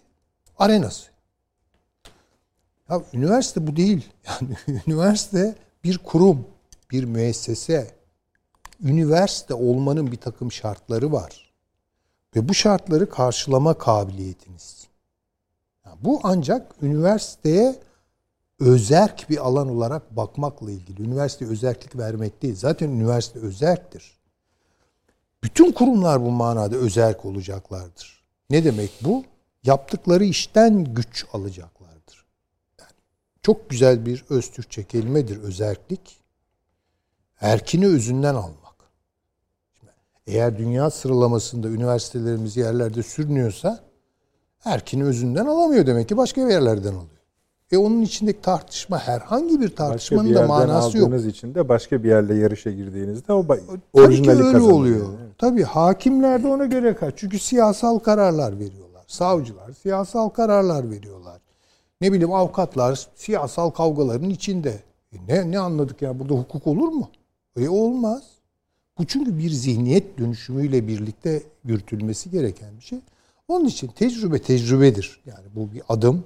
arenası. 0.59 1.11
Ya 2.89 3.03
üniversite 3.13 3.67
bu 3.67 3.77
değil. 3.77 4.09
Yani 4.27 4.83
üniversite 4.87 5.55
bir 5.85 5.99
kurum, 5.99 6.47
bir 6.91 7.05
müessese. 7.05 7.91
üniversite 8.83 9.55
olmanın 9.55 10.13
bir 10.13 10.17
takım 10.17 10.53
şartları 10.53 11.13
var. 11.13 11.53
Ve 12.37 12.49
bu 12.49 12.55
şartları 12.55 13.11
karşılama 13.11 13.79
kabiliyetiniz. 13.79 14.90
Yani 15.87 15.97
bu 16.01 16.21
ancak 16.23 16.75
üniversiteye 16.83 17.81
özerk 18.61 19.31
bir 19.31 19.47
alan 19.47 19.69
olarak 19.69 20.17
bakmakla 20.17 20.71
ilgili. 20.71 21.03
Üniversite 21.03 21.47
özerklik 21.47 21.97
vermek 21.97 22.43
değil. 22.43 22.57
Zaten 22.57 22.89
üniversite 22.89 23.39
özerktir. 23.39 24.21
Bütün 25.43 25.73
kurumlar 25.73 26.23
bu 26.23 26.31
manada 26.31 26.77
özerk 26.77 27.25
olacaklardır. 27.25 28.25
Ne 28.51 28.65
demek 28.65 28.91
bu? 29.01 29.25
Yaptıkları 29.65 30.25
işten 30.25 30.95
güç 30.95 31.27
alacaklardır. 31.33 32.25
Yani 32.81 32.93
çok 33.43 33.71
güzel 33.71 34.07
bir 34.07 34.25
öz 34.31 34.51
Türkçe 34.51 34.85
kelimedir 34.85 35.41
özerklik. 35.41 36.21
Erkini 37.41 37.87
özünden 37.87 38.35
almak. 38.35 38.71
Eğer 40.27 40.59
dünya 40.59 40.91
sıralamasında 40.91 41.69
üniversitelerimiz 41.69 42.57
yerlerde 42.57 43.03
sürünüyorsa 43.03 43.90
erkini 44.65 45.05
özünden 45.05 45.47
alamıyor 45.47 45.87
demek 45.87 46.09
ki 46.09 46.17
başka 46.17 46.41
yerlerden 46.41 46.91
alıyor. 46.93 47.07
E 47.73 47.77
onun 47.77 48.03
içindeki 48.03 48.41
tartışma 48.41 48.99
herhangi 48.99 49.61
bir 49.61 49.65
Başka 49.65 49.75
tartışmanın 49.89 50.31
bir 50.31 50.35
da 50.35 50.47
manası 50.47 50.99
yok. 50.99 51.07
aldığınız 51.07 51.27
için 51.27 51.55
de 51.55 51.69
başka 51.69 52.03
bir 52.03 52.09
yerle 52.09 52.35
yarışa 52.35 52.71
girdiğinizde 52.71 53.33
o 53.33 53.47
Tabii 53.47 54.23
ki 54.23 54.31
öyle 54.31 54.43
kazanıyor. 54.43 54.71
oluyor. 54.71 55.07
Evet. 55.21 55.39
Tabii 55.39 55.63
hakimler 55.63 56.43
de 56.43 56.49
ona 56.49 56.65
göre 56.67 56.95
kaç. 56.95 57.15
Çünkü 57.17 57.39
siyasal 57.39 57.99
kararlar 57.99 58.59
veriyorlar. 58.59 59.05
Savcılar 59.07 59.73
siyasal 59.83 60.29
kararlar 60.29 60.91
veriyorlar. 60.91 61.41
Ne 62.01 62.13
bileyim 62.13 62.33
avukatlar 62.33 63.07
siyasal 63.15 63.71
kavgaların 63.71 64.31
içinde. 64.31 64.75
E 65.13 65.17
ne 65.29 65.51
ne 65.51 65.59
anladık 65.59 66.03
ya 66.03 66.19
burada 66.19 66.35
hukuk 66.35 66.67
olur 66.67 66.89
mu? 66.89 67.09
E 67.57 67.69
olmaz. 67.69 68.23
Bu 68.99 69.07
çünkü 69.07 69.39
bir 69.39 69.51
zihniyet 69.51 70.19
dönüşümüyle 70.19 70.89
birlikte 70.89 71.43
yürütülmesi 71.65 72.31
gereken 72.31 72.69
bir 72.79 72.83
şey. 72.85 72.99
Onun 73.51 73.65
için 73.65 73.89
tecrübe 73.89 74.39
tecrübedir. 74.39 75.21
Yani 75.27 75.47
bu 75.55 75.73
bir 75.73 75.83
adım. 75.89 76.25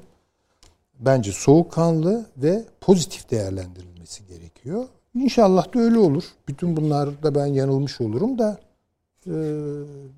Bence 1.01 1.33
soğukkanlı 1.33 2.27
ve 2.37 2.65
pozitif 2.81 3.31
değerlendirilmesi 3.31 4.27
gerekiyor. 4.27 4.85
İnşallah 5.15 5.75
da 5.75 5.81
öyle 5.81 5.99
olur. 5.99 6.25
Bütün 6.49 6.77
bunlarda 6.77 7.35
ben 7.35 7.47
yanılmış 7.47 8.01
olurum 8.01 8.39
da 8.39 8.61
e, 9.27 9.33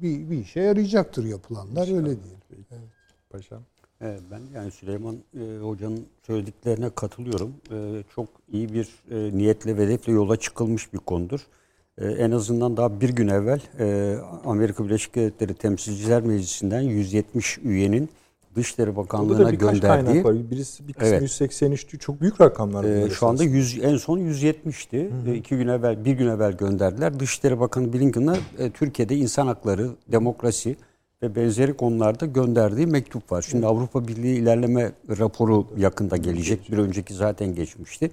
bir, 0.02 0.30
bir 0.30 0.38
işe 0.38 0.61
yarayacaktır 0.61 1.24
yapılanlar 1.24 1.96
öyle 1.96 2.04
diyelim. 2.04 2.88
Paşam. 3.30 3.62
Evet, 4.00 4.20
ben 4.30 4.40
yani 4.54 4.70
Süleyman 4.70 5.16
e, 5.40 5.59
Hoca'nın 5.59 6.07
söylediklerine 6.26 6.90
katılıyorum. 6.90 7.54
E, 7.70 8.02
çok 8.14 8.28
iyi 8.52 8.74
bir 8.74 8.88
e, 9.11 9.36
niyetle 9.36 9.76
ve 9.76 9.84
hedefle 9.84 10.12
yola 10.12 10.36
çıkılmış 10.36 10.92
bir 10.92 10.98
konudur. 10.98 11.46
E, 12.01 12.07
en 12.07 12.30
azından 12.30 12.76
daha 12.76 13.01
bir 13.01 13.09
gün 13.09 13.28
evvel 13.28 13.61
e, 13.78 14.16
Amerika 14.44 14.84
Birleşik 14.84 15.14
Devletleri 15.14 15.55
Temsilciler 15.55 16.22
Meclisi'nden 16.22 16.80
170 16.80 17.59
üyenin 17.59 18.09
Dışişleri 18.57 18.97
Bakanlığı'na 18.97 19.51
gönderdiği 19.51 20.24
var. 20.24 20.51
Birisi 20.51 20.88
bir 20.88 20.92
kısmı 20.92 21.09
Evet. 21.09 21.22
183'tü. 21.22 21.99
Çok 21.99 22.20
büyük 22.20 22.40
rakamlar 22.40 22.84
Ee, 22.84 23.11
şu 23.11 23.26
anda 23.26 23.44
esasında. 23.44 23.59
100, 23.59 23.84
en 23.84 23.97
son 23.97 24.18
170'ti. 24.18 25.11
Ee, 25.26 25.34
iki 25.34 25.57
gün 25.57 25.68
evvel, 25.68 26.05
bir 26.05 26.12
gün 26.12 26.26
evvel 26.26 26.53
gönderdiler. 26.53 27.20
Dışişleri 27.20 27.61
Bakanı 27.61 27.92
Blinken'a 27.92 28.36
e, 28.59 28.70
Türkiye'de 28.70 29.16
insan 29.16 29.47
hakları, 29.47 29.90
demokrasi 30.12 30.76
ve 31.22 31.36
benzeri 31.36 31.74
konularda 31.74 32.26
gönderdiği 32.26 32.86
mektup 32.86 33.32
var. 33.32 33.42
Şimdi 33.51 33.66
Avrupa 33.66 34.09
Birliği 34.09 34.36
ilerleme 34.38 34.92
raporu 35.18 35.66
yakında 35.76 36.16
gelecek. 36.16 36.72
Bir 36.72 36.78
önceki 36.78 37.14
zaten 37.14 37.55
geçmişti. 37.55 38.11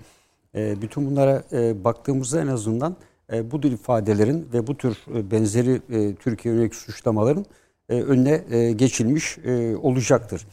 E, 0.56 0.82
bütün 0.82 1.12
bunlara 1.12 1.44
e, 1.52 1.84
baktığımızda 1.84 2.42
en 2.42 2.48
azından 2.48 2.96
e, 3.34 3.52
bu 3.52 3.62
tür 3.62 3.72
ifadelerin 3.72 4.48
ve 4.54 4.68
bu 4.68 4.78
tür 4.78 4.98
e, 5.16 5.32
benzeri 5.32 5.82
e, 5.90 6.16
Türkiye 6.16 6.54
yönelik 6.54 6.76
suçlamaların 6.76 7.46
e, 7.90 8.02
önüne 8.02 8.42
e, 8.52 8.72
geçilmiş 8.72 9.38
e, 9.38 9.76
olacaktır. 9.78 10.48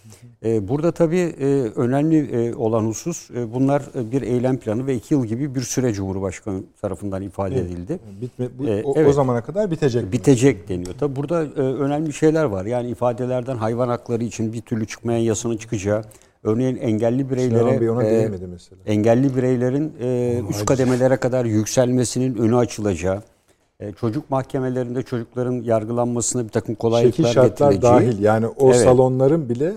E, 0.45 0.69
Burada 0.69 0.93
tabii 0.93 1.35
e, 1.41 1.47
önemli 1.77 2.19
e, 2.19 2.55
olan 2.55 2.85
husus 2.85 3.31
e, 3.31 3.55
bunlar 3.55 3.83
e, 3.95 4.13
bir 4.13 4.23
eylem 4.23 4.57
planı 4.57 4.87
ve 4.87 4.95
iki 4.95 5.15
yıl 5.15 5.27
gibi 5.27 5.55
bir 5.55 5.61
süre 5.61 5.93
Cumhurbaşkanı 5.93 6.63
tarafından 6.81 7.23
ifade 7.23 7.61
edildi. 7.61 7.99
Bitme, 8.21 8.49
bu, 8.59 8.65
o, 8.65 8.93
o 8.93 8.95
evet. 8.97 9.15
zamana 9.15 9.41
kadar 9.45 9.71
bitecek. 9.71 10.13
Bitecek 10.13 10.69
deniyor. 10.69 10.95
Tabii 11.01 11.17
burada 11.17 11.45
e, 11.45 11.61
önemli 11.61 12.13
şeyler 12.13 12.45
var. 12.45 12.65
Yani 12.67 12.91
ifadelerden 12.91 13.57
hayvan 13.57 13.89
hakları 13.89 14.25
için 14.25 14.53
bir 14.53 14.61
türlü 14.61 14.87
çıkmayan 14.87 15.21
yasanın 15.21 15.57
çıkacağı, 15.57 16.05
örneğin 16.45 16.77
engelli 16.77 17.31
bireylere 17.31 17.71
e, 18.07 18.11
değinmedi 18.11 18.47
mesela. 18.47 18.83
engelli 18.87 19.37
bireylerin 19.37 19.93
e, 20.01 20.41
üst 20.51 20.65
kademelere 20.65 21.17
kadar 21.17 21.45
yükselmesinin 21.45 22.35
önü 22.37 22.57
açılacağı, 22.57 23.23
e, 23.81 23.93
çocuk 23.93 24.31
mahkemelerinde 24.31 25.03
çocukların 25.03 25.53
yargılanmasına 25.63 26.45
bir 26.45 26.49
takım 26.49 26.67
Şekil 26.75 26.81
kolaylıklar 26.81 27.33
şartlar 27.33 27.73
getireceği. 27.73 27.93
dahil. 28.13 28.23
Yani 28.23 28.47
o 28.47 28.67
Evet. 28.67 28.81
salonların 28.81 29.49
bile 29.49 29.73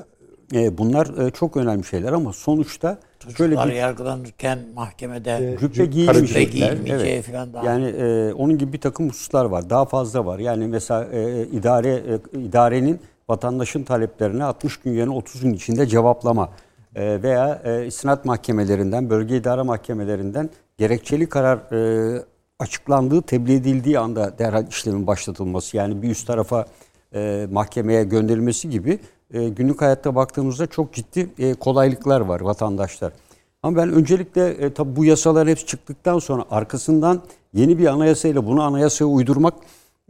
E, 0.54 0.78
bunlar 0.78 1.28
e, 1.28 1.32
çok 1.32 1.58
önemli 1.58 1.84
şeyler 1.84 2.14
ama 2.14 2.34
sonuçta 2.34 2.98
şöyle 3.38 3.56
bir 3.66 3.72
yargılanırken 3.74 4.60
mahkemede 4.76 5.58
cübbe 5.60 5.74
Cübbe 5.74 5.86
giyilmeyecekler. 5.86 6.72
giyilmeyeceği 6.72 7.14
Evet. 7.14 7.26
falan 7.26 7.54
daha. 7.54 7.66
Yani 7.66 7.86
e, 7.86 8.34
onun 8.34 8.58
gibi 8.58 8.74
bir 8.74 8.82
takım 8.82 9.10
hususlar 9.10 9.46
var. 9.46 9.70
Daha 9.70 9.86
fazla 9.86 10.26
var. 10.26 10.40
Yani 10.40 10.68
mesela 10.68 11.06
e, 11.12 11.44
idare 11.44 11.90
e, 12.34 12.40
idarenin 12.40 13.00
vatandaşın 13.30 13.84
taleplerine 13.84 14.44
60 14.44 14.78
gün 14.78 14.92
yerine 14.92 15.14
30 15.14 15.42
gün 15.42 15.54
içinde 15.54 15.88
cevaplama 15.88 16.50
e, 16.96 17.24
veya 17.24 17.62
e, 17.64 17.86
istinat 17.86 18.26
mahkemelerinden, 18.26 19.10
bölge 19.10 19.38
idare 19.38 19.62
mahkemelerinden 19.62 20.50
gerekçeli 20.78 21.30
karar 21.30 21.58
e, 21.58 22.24
açıklandığı, 22.60 23.22
tebliğ 23.22 23.54
edildiği 23.54 24.00
anda 24.00 24.38
derhal 24.38 24.68
işlemin 24.68 25.08
başlatılması. 25.08 25.78
Yani 25.78 26.02
bir 26.02 26.10
üst 26.10 26.28
tarafa 26.28 26.66
e, 27.16 27.48
mahkemeye 27.52 28.04
gönderilmesi 28.04 28.70
gibi 28.70 29.00
günlük 29.32 29.82
hayatta 29.82 30.16
baktığımızda 30.16 30.68
çok 30.68 30.94
ciddi 30.94 31.56
kolaylıklar 31.60 32.22
var 32.22 32.42
vatandaşlar. 32.42 33.14
Ama 33.64 33.78
ben 33.78 33.94
öncelikle 33.94 34.48
e, 34.50 34.74
tabi 34.74 34.96
bu 34.96 35.06
yasalar 35.06 35.48
hepsi 35.48 35.66
çıktıktan 35.66 36.20
sonra 36.20 36.46
arkasından 36.52 37.22
yeni 37.54 37.78
bir 37.78 37.86
anayasayla 37.86 38.46
bunu 38.46 38.62
anayasaya 38.62 39.06
uydurmak 39.06 39.54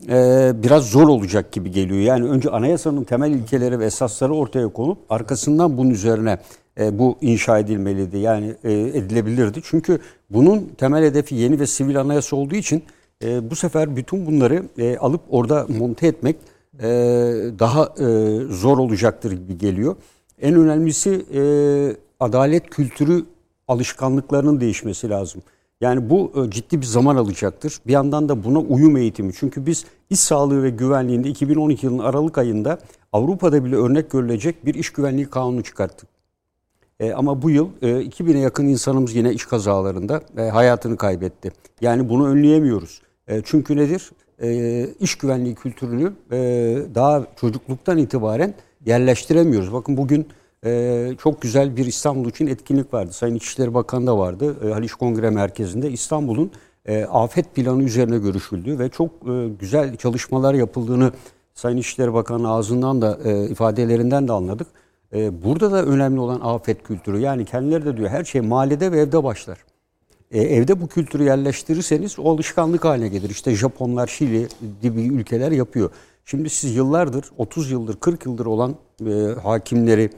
e, 0.10 0.51
biraz 0.64 0.89
zor 0.89 1.08
olacak 1.08 1.51
gibi 1.51 1.72
geliyor. 1.72 1.99
Yani 1.99 2.30
önce 2.30 2.49
anayasanın 2.49 3.04
temel 3.04 3.32
ilkeleri 3.32 3.80
ve 3.80 3.86
esasları 3.86 4.34
ortaya 4.34 4.68
konup 4.68 4.97
arkasından 5.10 5.78
bunun 5.78 5.89
üzerine 5.89 6.38
e, 6.80 6.99
bu 6.99 7.18
inşa 7.22 7.60
edilmeliydi. 7.60 8.18
Yani 8.18 8.56
e, 8.64 8.74
edilebilirdi. 8.74 9.60
Çünkü 9.64 9.99
bunun 10.30 10.72
temel 10.78 11.04
hedefi 11.04 11.36
yeni 11.36 11.60
ve 11.60 11.68
sivil 11.68 12.01
anayasa 12.01 12.36
olduğu 12.36 12.56
için 12.56 12.84
e, 13.24 13.49
bu 13.49 13.56
sefer 13.56 13.95
bütün 13.95 14.26
bunları 14.26 14.64
alıp 14.99 15.22
orada 15.30 15.68
monte 15.80 16.08
etmek 16.08 16.36
daha 17.60 17.93
zor 18.49 18.78
olacaktır 18.78 19.32
gibi 19.32 19.58
geliyor. 19.58 19.95
En 20.41 20.56
önemlisi 20.56 21.26
adalet 22.20 22.70
kültürü 22.70 23.26
alışkanlıklarının 23.68 24.62
değişmesi 24.62 25.10
lazım. 25.10 25.41
Yani 25.82 26.09
bu 26.09 26.32
e, 26.36 26.51
ciddi 26.51 26.82
bir 26.82 26.86
zaman 26.86 27.15
alacaktır. 27.15 27.80
Bir 27.88 27.93
yandan 27.93 28.30
da 28.30 28.43
buna 28.43 28.59
uyum 28.59 28.97
eğitimi. 28.97 29.34
Çünkü 29.34 29.65
biz 29.65 29.86
iş 30.09 30.19
sağlığı 30.19 30.63
ve 30.63 30.69
güvenliğinde 30.69 31.30
2012 31.30 31.86
yılının 31.86 32.03
Aralık 32.03 32.38
ayında 32.38 32.80
Avrupa'da 33.13 33.65
bile 33.65 33.76
örnek 33.76 34.11
görülecek 34.11 34.65
bir 34.65 34.74
iş 34.74 34.89
güvenliği 34.89 35.26
kanunu 35.26 35.63
çıkarttık. 35.63 36.09
E, 36.99 37.13
ama 37.13 37.41
bu 37.41 37.49
yıl 37.49 37.69
e, 37.82 37.88
2000'e 37.88 38.39
yakın 38.39 38.67
insanımız 38.67 39.15
yine 39.15 39.34
iş 39.34 39.45
kazalarında 39.45 40.21
e, 40.38 40.41
hayatını 40.41 40.97
kaybetti. 40.97 41.51
Yani 41.82 42.09
bunu 42.09 42.28
önleyemiyoruz. 42.28 43.01
E, 43.28 43.41
çünkü 43.45 43.76
nedir? 43.78 44.11
E, 44.41 44.88
iş 44.99 45.15
güvenliği 45.15 45.55
kültürünü 45.55 46.13
e, 46.32 46.38
daha 46.95 47.26
çocukluktan 47.36 47.97
itibaren 47.97 48.53
yerleştiremiyoruz. 48.86 49.74
Bakın 49.74 49.97
bugün 49.97 50.28
e, 50.66 51.11
çok 51.24 51.41
güzel 51.41 51.78
bir 51.78 51.86
İstanbul 51.86 52.30
için 52.30 52.47
etkinlik 52.47 52.93
vardı. 52.93 53.14
Sayın 53.14 53.36
İçişleri 53.36 53.74
Bakanı 53.74 54.07
da 54.07 54.18
vardı. 54.18 54.55
E, 54.68 54.74
Haliç 54.74 54.93
Kongre 54.93 55.30
Merkezi'nde 55.30 55.91
İstanbul'un 55.91 56.51
e, 56.86 57.03
afet 57.03 57.55
planı 57.55 57.84
üzerine 57.84 58.18
görüşüldü 58.18 58.80
ve 58.80 58.89
çok 58.89 59.09
e, 59.09 59.47
güzel 59.59 59.95
çalışmalar 59.95 60.53
yapıldığını 60.53 61.11
Sayın 61.53 61.78
İçişleri 61.78 62.14
Bakanı 62.14 62.51
ağzından 62.51 63.01
da 63.01 63.20
e, 63.24 63.45
ifadelerinden 63.45 64.28
de 64.28 64.32
anladık. 64.32 64.68
E, 65.14 65.43
burada 65.43 65.72
da 65.72 65.86
önemli 65.86 66.20
olan 66.20 66.39
afet 66.43 66.84
kültürü. 66.84 67.20
Yani 67.20 67.45
kendileri 67.45 67.86
de 67.86 67.97
diyor 67.97 68.09
her 68.09 68.24
şey 68.24 68.41
mahallede 68.41 68.91
ve 68.91 68.99
evde 68.99 69.24
başlar. 69.24 69.57
E, 70.32 70.41
evde 70.41 70.82
bu 70.82 70.88
kültürü 70.88 71.24
yerleştirirseniz 71.24 72.20
o 72.20 72.34
alışkanlık 72.34 72.86
haline 72.86 73.07
gelir. 73.07 73.30
İşte 73.30 73.55
Japonlar, 73.55 74.07
Şili 74.07 74.47
gibi 74.82 75.01
ülkeler 75.01 75.51
yapıyor. 75.51 75.89
Şimdi 76.26 76.49
siz 76.49 76.76
yıllardır, 76.76 77.26
30 77.38 77.72
yıldır, 77.72 77.99
40 77.99 78.26
yıldır 78.26 78.45
olan 78.45 78.76
e, 79.05 79.11
hakimleri 79.43 80.09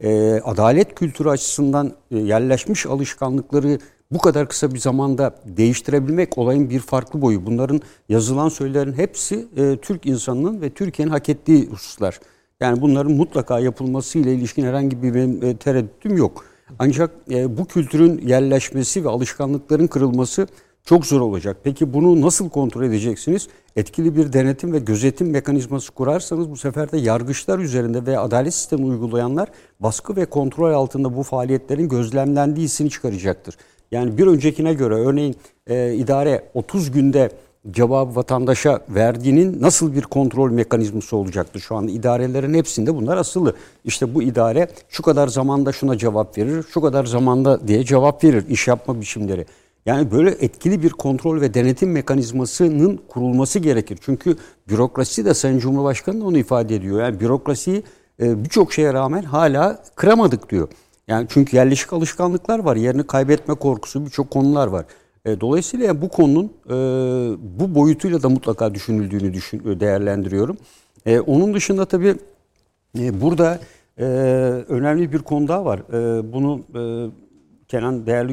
e, 0.00 0.40
adalet 0.44 0.94
kültürü 0.94 1.28
açısından 1.28 1.92
e, 2.10 2.18
yerleşmiş 2.18 2.86
alışkanlıkları 2.86 3.78
bu 4.10 4.18
kadar 4.18 4.48
kısa 4.48 4.74
bir 4.74 4.78
zamanda 4.78 5.34
değiştirebilmek 5.44 6.38
olayın 6.38 6.70
bir 6.70 6.80
farklı 6.80 7.22
boyu. 7.22 7.46
Bunların 7.46 7.80
yazılan 8.08 8.48
söylerin 8.48 8.92
hepsi 8.92 9.46
e, 9.56 9.76
Türk 9.76 10.06
insanının 10.06 10.60
ve 10.60 10.70
Türkiye'nin 10.70 11.12
hak 11.12 11.28
ettiği 11.28 11.66
hususlar. 11.66 12.20
Yani 12.60 12.80
bunların 12.80 13.12
mutlaka 13.12 13.60
yapılması 13.60 14.18
ile 14.18 14.34
ilişkin 14.34 14.64
herhangi 14.64 15.02
bir 15.02 15.14
benim, 15.14 15.44
e, 15.44 15.56
tereddütüm 15.56 16.16
yok. 16.16 16.44
Ancak 16.78 17.10
e, 17.30 17.58
bu 17.58 17.64
kültürün 17.64 18.26
yerleşmesi 18.26 19.04
ve 19.04 19.08
alışkanlıkların 19.08 19.86
kırılması 19.86 20.46
çok 20.84 21.06
zor 21.06 21.20
olacak. 21.20 21.56
Peki 21.64 21.92
bunu 21.92 22.20
nasıl 22.20 22.48
kontrol 22.48 22.82
edeceksiniz? 22.82 23.48
Etkili 23.76 24.16
bir 24.16 24.32
denetim 24.32 24.72
ve 24.72 24.78
gözetim 24.78 25.30
mekanizması 25.30 25.92
kurarsanız 25.92 26.50
bu 26.50 26.56
sefer 26.56 26.92
de 26.92 26.98
yargıçlar 26.98 27.58
üzerinde 27.58 28.06
ve 28.06 28.18
adalet 28.18 28.54
sistemi 28.54 28.84
uygulayanlar 28.84 29.48
baskı 29.80 30.16
ve 30.16 30.26
kontrol 30.26 30.72
altında 30.72 31.16
bu 31.16 31.22
faaliyetlerin 31.22 31.88
gözlemlendiği 31.88 32.64
hissini 32.64 32.90
çıkaracaktır. 32.90 33.56
Yani 33.90 34.18
bir 34.18 34.26
öncekine 34.26 34.74
göre 34.74 34.94
örneğin 34.94 35.36
e, 35.66 35.94
idare 35.94 36.44
30 36.54 36.90
günde 36.90 37.30
cevabı 37.70 38.16
vatandaşa 38.16 38.80
verdiğinin 38.88 39.62
nasıl 39.62 39.94
bir 39.94 40.02
kontrol 40.02 40.50
mekanizması 40.50 41.16
olacaktır 41.16 41.60
şu 41.60 41.76
anda 41.76 41.90
idarelerin 41.90 42.54
hepsinde 42.54 42.96
bunlar 42.96 43.16
asılı. 43.16 43.54
İşte 43.84 44.14
bu 44.14 44.22
idare 44.22 44.68
şu 44.88 45.02
kadar 45.02 45.28
zamanda 45.28 45.72
şuna 45.72 45.98
cevap 45.98 46.38
verir, 46.38 46.64
şu 46.72 46.80
kadar 46.80 47.04
zamanda 47.04 47.68
diye 47.68 47.84
cevap 47.84 48.24
verir 48.24 48.48
iş 48.48 48.68
yapma 48.68 49.00
biçimleri. 49.00 49.46
Yani 49.86 50.10
böyle 50.10 50.30
etkili 50.30 50.82
bir 50.82 50.90
kontrol 50.90 51.40
ve 51.40 51.54
denetim 51.54 51.92
mekanizmasının 51.92 53.00
kurulması 53.08 53.58
gerekir. 53.58 53.98
Çünkü 54.00 54.36
bürokrasi 54.68 55.24
de 55.24 55.34
Sayın 55.34 55.58
Cumhurbaşkanı 55.58 56.20
da 56.20 56.24
onu 56.24 56.38
ifade 56.38 56.74
ediyor. 56.74 57.00
Yani 57.00 57.20
bürokrasiyi 57.20 57.82
e, 58.22 58.44
birçok 58.44 58.72
şeye 58.72 58.92
rağmen 58.92 59.22
hala 59.22 59.82
kıramadık 59.94 60.50
diyor. 60.50 60.68
Yani 61.08 61.26
çünkü 61.30 61.56
yerleşik 61.56 61.92
alışkanlıklar 61.92 62.58
var, 62.58 62.76
yerini 62.76 63.06
kaybetme 63.06 63.54
korkusu 63.54 64.06
birçok 64.06 64.30
konular 64.30 64.66
var. 64.66 64.84
E, 65.24 65.40
dolayısıyla 65.40 65.86
yani 65.86 66.02
bu 66.02 66.08
konunun 66.08 66.52
e, 66.66 66.74
bu 67.60 67.74
boyutuyla 67.74 68.22
da 68.22 68.28
mutlaka 68.28 68.74
düşünüldüğünü 68.74 69.34
düşün, 69.34 69.80
değerlendiriyorum. 69.80 70.56
Onun 71.26 71.54
dışında 71.54 71.84
tabii 71.84 72.14
burada 72.96 73.60
önemli 74.68 75.12
bir 75.12 75.18
konu 75.18 75.48
daha 75.48 75.64
var. 75.64 75.82
Bunu 76.32 76.60
Kenan 77.70 78.06
değerli 78.06 78.32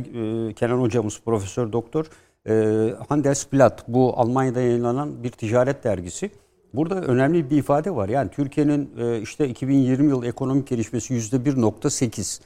e, 0.49 0.53
Kenan 0.53 0.81
hocamız 0.81 1.21
Profesör 1.25 1.71
Doktor 1.71 2.05
e, 2.49 2.53
Handelsblatt 3.09 3.87
bu 3.87 4.13
Almanya'da 4.19 4.61
yayınlanan 4.61 5.23
bir 5.23 5.29
ticaret 5.29 5.83
dergisi. 5.83 6.31
Burada 6.73 7.01
önemli 7.01 7.49
bir 7.49 7.57
ifade 7.57 7.95
var. 7.95 8.09
Yani 8.09 8.29
Türkiye'nin 8.31 8.89
e, 8.97 9.21
işte 9.21 9.47
2020 9.49 10.09
yıl 10.09 10.23
ekonomik 10.23 10.67
gelişmesi 10.67 11.13
%1.8. 11.13 12.41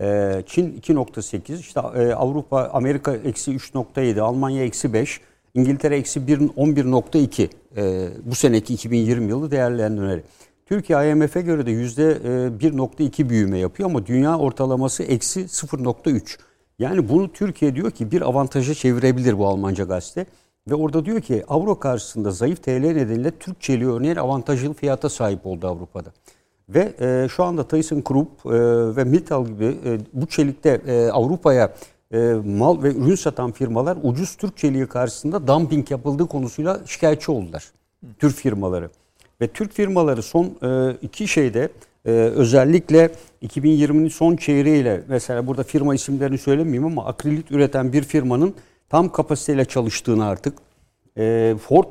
E, 0.00 0.42
Çin 0.46 0.80
2.8, 0.80 1.58
işte 1.58 1.80
e, 1.80 2.14
Avrupa, 2.14 2.70
Amerika 2.72 3.14
eksi 3.14 3.52
3.7, 3.52 4.20
Almanya 4.20 4.64
eksi 4.64 4.92
5, 4.92 5.20
İngiltere 5.54 5.96
eksi 5.96 6.20
11.2 6.20 7.48
e, 7.76 8.08
bu 8.24 8.34
seneki 8.34 8.74
2020 8.74 9.28
yılı 9.28 9.50
değerlendirmeleri. 9.50 10.22
Türkiye 10.66 11.10
IMF'e 11.10 11.40
göre 11.40 11.66
de 11.66 11.70
yüzde 11.70 12.12
1.2 12.12 13.28
büyüme 13.28 13.58
yapıyor 13.58 13.90
ama 13.90 14.06
dünya 14.06 14.38
ortalaması 14.38 15.02
eksi 15.02 15.40
0.3. 15.40 16.38
Yani 16.78 17.08
bunu 17.08 17.32
Türkiye 17.32 17.74
diyor 17.74 17.90
ki 17.90 18.10
bir 18.10 18.22
avantaja 18.22 18.74
çevirebilir 18.74 19.38
bu 19.38 19.46
Almanca 19.46 19.84
gazete. 19.84 20.26
Ve 20.70 20.74
orada 20.74 21.04
diyor 21.04 21.20
ki 21.20 21.44
avro 21.48 21.78
karşısında 21.78 22.30
zayıf 22.30 22.62
TL 22.62 22.70
nedeniyle 22.70 23.30
Türk 23.30 23.60
çeliği 23.60 23.90
örneğin 23.90 24.16
avantajlı 24.16 24.74
fiyata 24.74 25.08
sahip 25.08 25.46
oldu 25.46 25.66
Avrupa'da. 25.66 26.12
Ve 26.68 26.94
e, 27.00 27.28
şu 27.28 27.44
anda 27.44 27.68
ThyssenKrupp 27.68 28.46
e, 28.46 28.50
ve 28.96 29.04
Mittal 29.04 29.46
gibi 29.46 29.64
e, 29.84 29.98
bu 30.12 30.26
çelikte 30.26 30.80
e, 30.86 31.10
Avrupa'ya 31.10 31.74
e, 32.12 32.18
mal 32.44 32.82
ve 32.82 32.94
ürün 32.94 33.14
satan 33.14 33.52
firmalar 33.52 33.98
ucuz 34.02 34.36
Türk 34.36 34.56
çeliği 34.56 34.86
karşısında 34.86 35.46
dumping 35.46 35.90
yapıldığı 35.90 36.26
konusuyla 36.26 36.80
şikayetçi 36.86 37.32
oldular. 37.32 37.72
Türk 38.18 38.34
firmaları. 38.34 38.90
Ve 39.40 39.46
Türk 39.48 39.72
firmaları 39.72 40.22
son 40.22 40.44
e, 40.62 40.96
iki 41.02 41.28
şeyde 41.28 41.68
e, 42.06 42.10
özellikle 42.10 43.10
2020'nin 43.42 44.08
son 44.08 44.36
çeyreğiyle 44.36 45.02
mesela 45.08 45.46
burada 45.46 45.62
firma 45.62 45.94
isimlerini 45.94 46.38
söylemeyeyim 46.38 46.84
ama 46.84 47.06
akrilit 47.06 47.50
üreten 47.50 47.92
bir 47.92 48.02
firmanın 48.02 48.54
tam 48.88 49.12
kapasiteyle 49.12 49.64
çalıştığını 49.64 50.26
artık 50.26 50.58
e, 51.18 51.54
Ford 51.68 51.86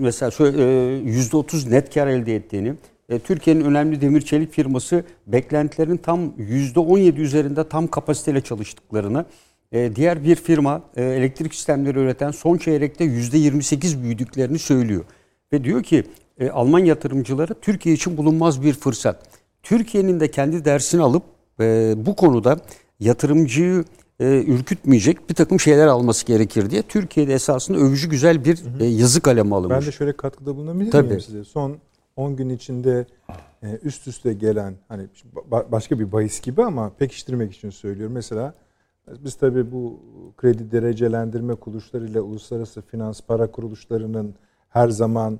mesela 0.00 0.30
e, 0.30 0.42
%30 0.42 1.70
net 1.70 1.94
kar 1.94 2.06
elde 2.06 2.36
ettiğini 2.36 2.74
Türkiye'nin 3.24 3.64
önemli 3.64 4.00
demir 4.00 4.20
çelik 4.20 4.52
firması 4.52 5.04
beklentilerin 5.26 5.96
tam 5.96 6.20
%17 6.38 7.20
üzerinde 7.20 7.68
tam 7.68 7.86
kapasiteyle 7.86 8.40
çalıştıklarını, 8.40 9.24
diğer 9.94 10.24
bir 10.24 10.36
firma 10.36 10.82
elektrik 10.96 11.54
sistemleri 11.54 11.98
üreten 11.98 12.30
son 12.30 12.56
çeyrekte 12.56 13.04
%28 13.04 14.02
büyüdüklerini 14.02 14.58
söylüyor. 14.58 15.04
Ve 15.52 15.64
diyor 15.64 15.82
ki 15.82 16.04
Alman 16.52 16.78
yatırımcıları 16.78 17.54
Türkiye 17.54 17.94
için 17.94 18.16
bulunmaz 18.16 18.62
bir 18.62 18.72
fırsat. 18.72 19.28
Türkiye'nin 19.62 20.20
de 20.20 20.30
kendi 20.30 20.64
dersini 20.64 21.02
alıp 21.02 21.22
bu 22.06 22.16
konuda 22.16 22.56
yatırımcıyı 23.00 23.84
ürkütmeyecek 24.20 25.30
bir 25.30 25.34
takım 25.34 25.60
şeyler 25.60 25.86
alması 25.86 26.26
gerekir 26.26 26.70
diye 26.70 26.82
Türkiye'de 26.82 27.34
esasında 27.34 27.78
övücü 27.78 28.10
güzel 28.10 28.44
bir 28.44 28.64
hı 28.64 28.68
hı. 28.68 28.84
yazı 28.84 29.20
kalemi 29.20 29.54
alınmış. 29.54 29.76
Ben 29.80 29.86
de 29.86 29.92
şöyle 29.92 30.16
katkıda 30.16 30.56
bulunabilir 30.56 30.90
Tabii. 30.90 31.06
miyim 31.06 31.20
size? 31.20 31.44
Son 31.44 31.78
10 32.16 32.36
gün 32.36 32.48
içinde 32.48 33.06
e, 33.62 33.78
üst 33.82 34.06
üste 34.08 34.32
gelen 34.32 34.74
hani 34.88 35.06
başka 35.72 35.98
bir 35.98 36.12
bahis 36.12 36.40
gibi 36.40 36.62
ama 36.62 36.90
pekiştirmek 36.98 37.52
için 37.52 37.70
söylüyorum. 37.70 38.14
Mesela 38.14 38.54
biz 39.24 39.34
tabii 39.34 39.72
bu 39.72 40.00
kredi 40.36 40.72
derecelendirme 40.72 41.54
kuruluşlarıyla 41.54 42.20
uluslararası 42.20 42.82
finans 42.82 43.20
para 43.20 43.50
kuruluşlarının 43.50 44.34
her 44.68 44.88
zaman 44.88 45.34
e, 45.34 45.38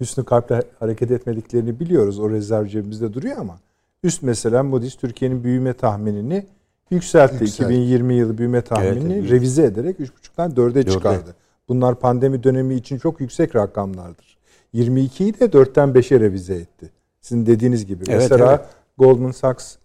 hüsnü 0.00 0.24
kalple 0.24 0.62
hareket 0.80 1.10
etmediklerini 1.10 1.80
biliyoruz. 1.80 2.18
O 2.18 2.30
rezerv 2.30 2.66
cebimizde 2.66 3.12
duruyor 3.12 3.36
ama 3.36 3.58
üst 4.02 4.22
mesela 4.22 4.62
Moody's 4.62 4.94
Türkiye'nin 4.94 5.44
büyüme 5.44 5.72
tahminini 5.72 6.46
yükseltti. 6.90 7.44
Yükselt. 7.44 7.70
2020 7.70 8.14
yılı 8.14 8.38
büyüme 8.38 8.62
tahminini 8.62 9.18
evet, 9.18 9.30
revize 9.30 9.62
ederek 9.62 10.00
3,5'tan 10.00 10.54
4'e 10.54 10.82
çıkardı. 10.82 11.34
Bunlar 11.68 11.94
pandemi 11.94 12.42
dönemi 12.42 12.74
için 12.74 12.98
çok 12.98 13.20
yüksek 13.20 13.56
rakamlardır. 13.56 14.38
22'yi 14.74 15.40
de 15.40 15.44
4'ten 15.44 15.88
5'e 15.88 16.20
revize 16.20 16.54
etti. 16.54 16.90
Sizin 17.20 17.46
dediğiniz 17.46 17.86
gibi. 17.86 18.04
Evet, 18.08 18.20
Mesela 18.22 18.54
evet. 18.54 18.66
Goldman 18.98 19.30
Sachs 19.30 19.76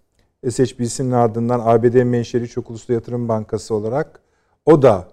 SHBC'nin 0.50 1.12
ardından 1.12 1.62
ABD 1.64 2.04
menşeli 2.04 2.48
çok 2.48 2.70
uluslu 2.70 2.94
yatırım 2.94 3.28
bankası 3.28 3.76
olarak 3.76 4.20
o 4.66 4.82
da 4.82 5.08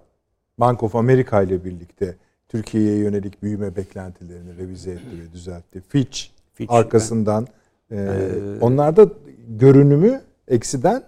Bank 0.59 0.83
of 0.83 0.97
America 0.97 1.43
ile 1.43 1.65
birlikte 1.65 2.17
Türkiye'ye 2.51 2.97
yönelik 2.97 3.43
büyüme 3.43 3.77
beklentilerini 3.77 4.57
revize 4.59 4.91
etti 4.91 5.21
ve 5.21 5.33
düzeltti. 5.33 5.83
Fitch, 5.89 6.21
Fitch 6.55 6.73
arkasından 6.73 7.47
e, 7.91 7.97
ee, 7.97 8.31
onlar 8.61 8.97
da 8.97 9.09
görünümü 9.49 10.21
eksiden 10.49 11.03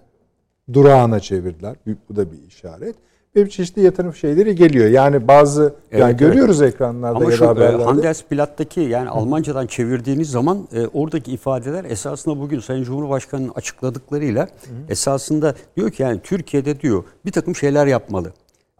durağına 0.73 1.19
çevirdiler. 1.19 1.75
Bu 2.09 2.15
da 2.15 2.31
bir 2.31 2.37
işaret 2.47 2.95
ve 3.35 3.49
çeşitli 3.49 3.81
yatırım 3.81 4.15
şeyleri 4.15 4.55
geliyor. 4.55 4.87
Yani 4.87 5.27
bazı 5.27 5.73
evet, 5.91 6.01
yani 6.01 6.17
görüyoruz 6.17 6.61
evet. 6.61 6.73
ekranlarda 6.73 7.17
Ama 7.17 7.31
ya 7.31 7.37
şu, 7.37 7.43
e, 7.43 7.47
haberlerde. 7.47 7.83
Handelsblatt'taki 7.83 8.81
yani 8.81 9.09
Almancadan 9.09 9.67
çevirdiğiniz 9.67 10.31
zaman 10.31 10.67
e, 10.73 10.87
oradaki 10.87 11.31
ifadeler 11.31 11.85
esasında 11.85 12.39
bugün 12.39 12.59
Sayın 12.59 12.83
Cumhurbaşkanı'nın 12.83 13.51
açıkladıklarıyla 13.55 14.43
hı. 14.43 14.49
esasında 14.89 15.55
diyor 15.77 15.91
ki 15.91 16.03
yani 16.03 16.19
Türkiye'de 16.23 16.79
diyor 16.79 17.03
bir 17.25 17.31
takım 17.31 17.55
şeyler 17.55 17.87
yapmalı. 17.87 18.33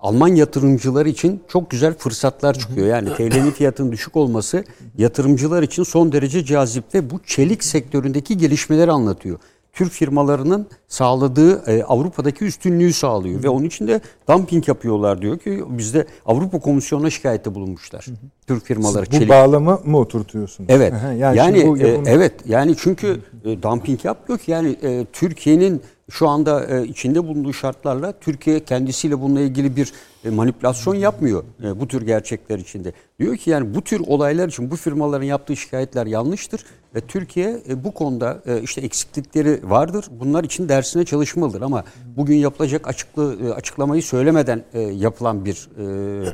Alman 0.04 0.28
yatırımcılar 0.28 1.06
için 1.06 1.41
çok 1.47 1.70
güzel 1.70 1.93
fırsatlar 1.93 2.60
çıkıyor. 2.60 2.88
Yani 2.88 3.10
TL'nin 3.18 3.51
fiyatının 3.51 3.91
düşük 3.91 4.16
olması 4.16 4.64
yatırımcılar 4.97 5.64
için 5.64 5.84
son 5.84 6.12
derece 6.12 6.45
cazip 6.45 6.84
ve 6.93 7.10
bu 7.10 7.20
çelik 7.26 7.64
sektöründeki 7.64 8.38
gelişmeleri 8.38 8.91
anlatıyor. 8.91 9.39
Türk 9.74 9.91
firmalarının 9.91 10.68
sağladığı 10.88 11.72
e, 11.72 11.84
Avrupa'daki 11.84 12.45
üstünlüğü 12.45 12.93
sağlıyor. 12.93 13.39
Hı. 13.39 13.43
Ve 13.43 13.49
onun 13.49 13.66
için 13.66 13.88
de 13.88 14.01
dumping 14.30 14.68
yapıyorlar 14.68 15.22
diyor 15.22 15.39
ki 15.39 15.64
bizde 15.70 16.08
Avrupa 16.26 16.60
Komisyonu'na 16.60 17.10
şikayette 17.10 17.56
bulunmuşlar. 17.56 18.06
Hı 18.08 18.12
hı. 18.12 18.16
Türk 18.47 18.66
firmaları. 18.66 19.06
Siz 19.06 19.14
bu 19.14 19.18
çelik. 19.18 19.30
bağlamı 19.30 19.80
mı 19.86 19.97
oturtuyorsunuz? 19.97 20.70
Evet. 20.70 20.93
yani 21.20 21.38
yani 21.38 21.68
bu 21.68 21.78
yapım... 21.78 22.08
e, 22.08 22.12
evet 22.12 22.34
yani 22.45 22.76
çünkü 22.78 23.20
e, 23.45 23.62
dumping 23.64 24.06
yapmıyor 24.06 24.39
ki 24.39 24.51
yani 24.51 24.78
e, 24.84 25.06
Türkiye'nin 25.14 25.82
şu 26.10 26.30
anda 26.30 26.66
e, 26.66 26.88
içinde 26.88 27.28
bulunduğu 27.28 27.54
şartlarla 27.54 28.14
Türkiye 28.20 28.60
kendisiyle 28.60 29.22
bununla 29.22 29.41
ilgili 29.41 29.76
bir 29.76 29.93
e, 30.26 30.30
manipülasyon 30.30 30.95
yapmıyor 30.95 31.43
e, 31.64 31.80
bu 31.80 31.88
tür 31.88 32.01
gerçekler 32.01 32.60
içinde. 32.60 32.93
Diyor 33.20 33.38
ki 33.38 33.49
yani 33.49 33.76
bu 33.76 33.82
tür 33.82 33.99
olaylar 33.99 34.47
için 34.47 34.72
bu 34.72 34.76
firmaların 34.76 35.26
yaptığı 35.26 35.56
şikayetler 35.56 36.06
yanlıştır 36.06 36.66
ve 36.95 37.01
Türkiye 37.01 37.62
e, 37.70 37.84
bu 37.84 37.91
konuda 37.91 38.41
e, 38.45 38.62
işte 38.62 38.82
eksiklikleri 38.82 39.60
vardır. 39.64 40.06
Bunlar 40.20 40.43
için 40.43 40.70
dersine 40.70 41.06
çalışmalıdır 41.06 41.62
ama 41.62 41.84
bugün 42.18 42.36
yapılacak 42.36 42.88
açıklı 42.88 43.38
e, 43.45 43.54
açıklamayı 43.54 44.04
söylemeden 44.04 44.64
e, 44.74 44.80
yapılan 44.82 45.45
bir 45.45 45.70
e, 45.78 45.84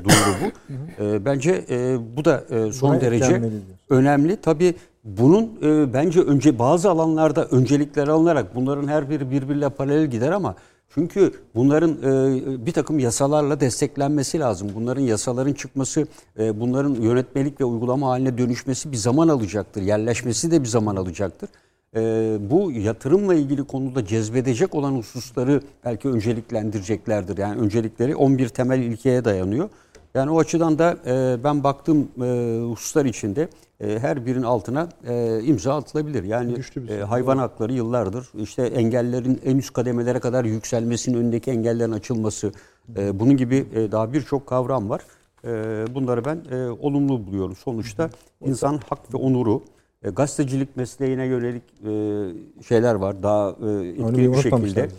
duyuru 0.03 0.35
bu. 0.43 0.73
E, 1.03 1.25
bence 1.25 1.65
e, 1.69 1.97
bu 2.17 2.25
da 2.25 2.43
e, 2.49 2.71
son 2.71 2.91
Buna 2.91 3.01
derece 3.01 3.41
önemli. 3.89 4.37
Tabii 4.37 4.75
bunun 5.17 5.43
e, 5.63 5.93
bence 5.93 6.21
önce 6.21 6.59
bazı 6.59 6.89
alanlarda 6.89 7.45
öncelikler 7.45 8.07
alınarak 8.07 8.55
bunların 8.55 8.87
her 8.87 9.09
biri 9.09 9.31
birbiriyle 9.31 9.69
paralel 9.69 10.07
gider 10.07 10.31
ama 10.31 10.55
çünkü 10.93 11.33
bunların 11.55 11.91
e, 11.91 12.65
bir 12.65 12.71
takım 12.71 12.99
yasalarla 12.99 13.59
desteklenmesi 13.59 14.39
lazım. 14.39 14.71
Bunların 14.75 15.01
yasaların 15.01 15.53
çıkması, 15.53 16.07
e, 16.39 16.59
bunların 16.59 16.95
yönetmelik 16.95 17.61
ve 17.61 17.65
uygulama 17.65 18.07
haline 18.07 18.37
dönüşmesi 18.37 18.91
bir 18.91 18.97
zaman 18.97 19.27
alacaktır. 19.27 19.81
Yerleşmesi 19.81 20.51
de 20.51 20.61
bir 20.61 20.67
zaman 20.67 20.95
alacaktır. 20.95 21.49
e, 21.95 22.37
bu 22.51 22.71
yatırımla 22.71 23.35
ilgili 23.35 23.63
konuda 23.63 24.05
cezbedecek 24.05 24.75
olan 24.75 24.91
hususları 24.91 25.61
belki 25.85 26.09
önceliklendireceklerdir. 26.09 27.37
Yani 27.37 27.61
öncelikleri 27.61 28.15
11 28.15 28.49
temel 28.49 28.79
ilkeye 28.79 29.25
dayanıyor. 29.25 29.69
Yani 30.13 30.31
o 30.31 30.39
açıdan 30.39 30.79
da 30.79 30.97
e, 31.05 31.43
ben 31.43 31.63
baktığım 31.63 32.07
e, 32.23 32.59
hususlar 32.69 33.05
içinde 33.05 33.49
her 33.79 34.25
birinin 34.25 34.43
altına 34.43 34.89
e, 35.07 35.41
imza 35.43 35.75
atılabilir. 35.75 36.23
Yani 36.23 36.51
e, 36.51 36.63
soru. 36.63 37.09
hayvan 37.09 37.37
hakları 37.37 37.73
yıllardır 37.73 38.29
işte 38.41 38.63
engellerin 38.63 39.41
en 39.45 39.57
üst 39.57 39.73
kademelere 39.73 40.19
kadar 40.19 40.45
yükselmesinin 40.45 41.17
önündeki 41.17 41.51
engellerin 41.51 41.91
açılması 41.91 42.51
e, 42.97 43.19
bunun 43.19 43.37
gibi 43.37 43.65
e, 43.75 43.91
daha 43.91 44.13
birçok 44.13 44.47
kavram 44.47 44.89
var. 44.89 45.01
E, 45.45 45.49
bunları 45.95 46.25
ben 46.25 46.41
e, 46.51 46.69
olumlu 46.69 47.27
buluyorum. 47.27 47.55
Sonuçta 47.55 48.09
insan 48.45 48.79
hak 48.89 49.13
ve 49.13 49.17
onuru 49.17 49.63
e, 50.03 50.09
gazetecilik 50.09 50.75
mesleğine 50.77 51.25
yönelik 51.25 51.63
e, 51.63 52.63
şeyler 52.63 52.95
var. 52.95 53.23
Daha 53.23 53.49
e, 53.49 53.87
etkili 53.87 54.31
bir 54.31 54.37
şekilde 54.37 54.83
bizi. 54.83 54.89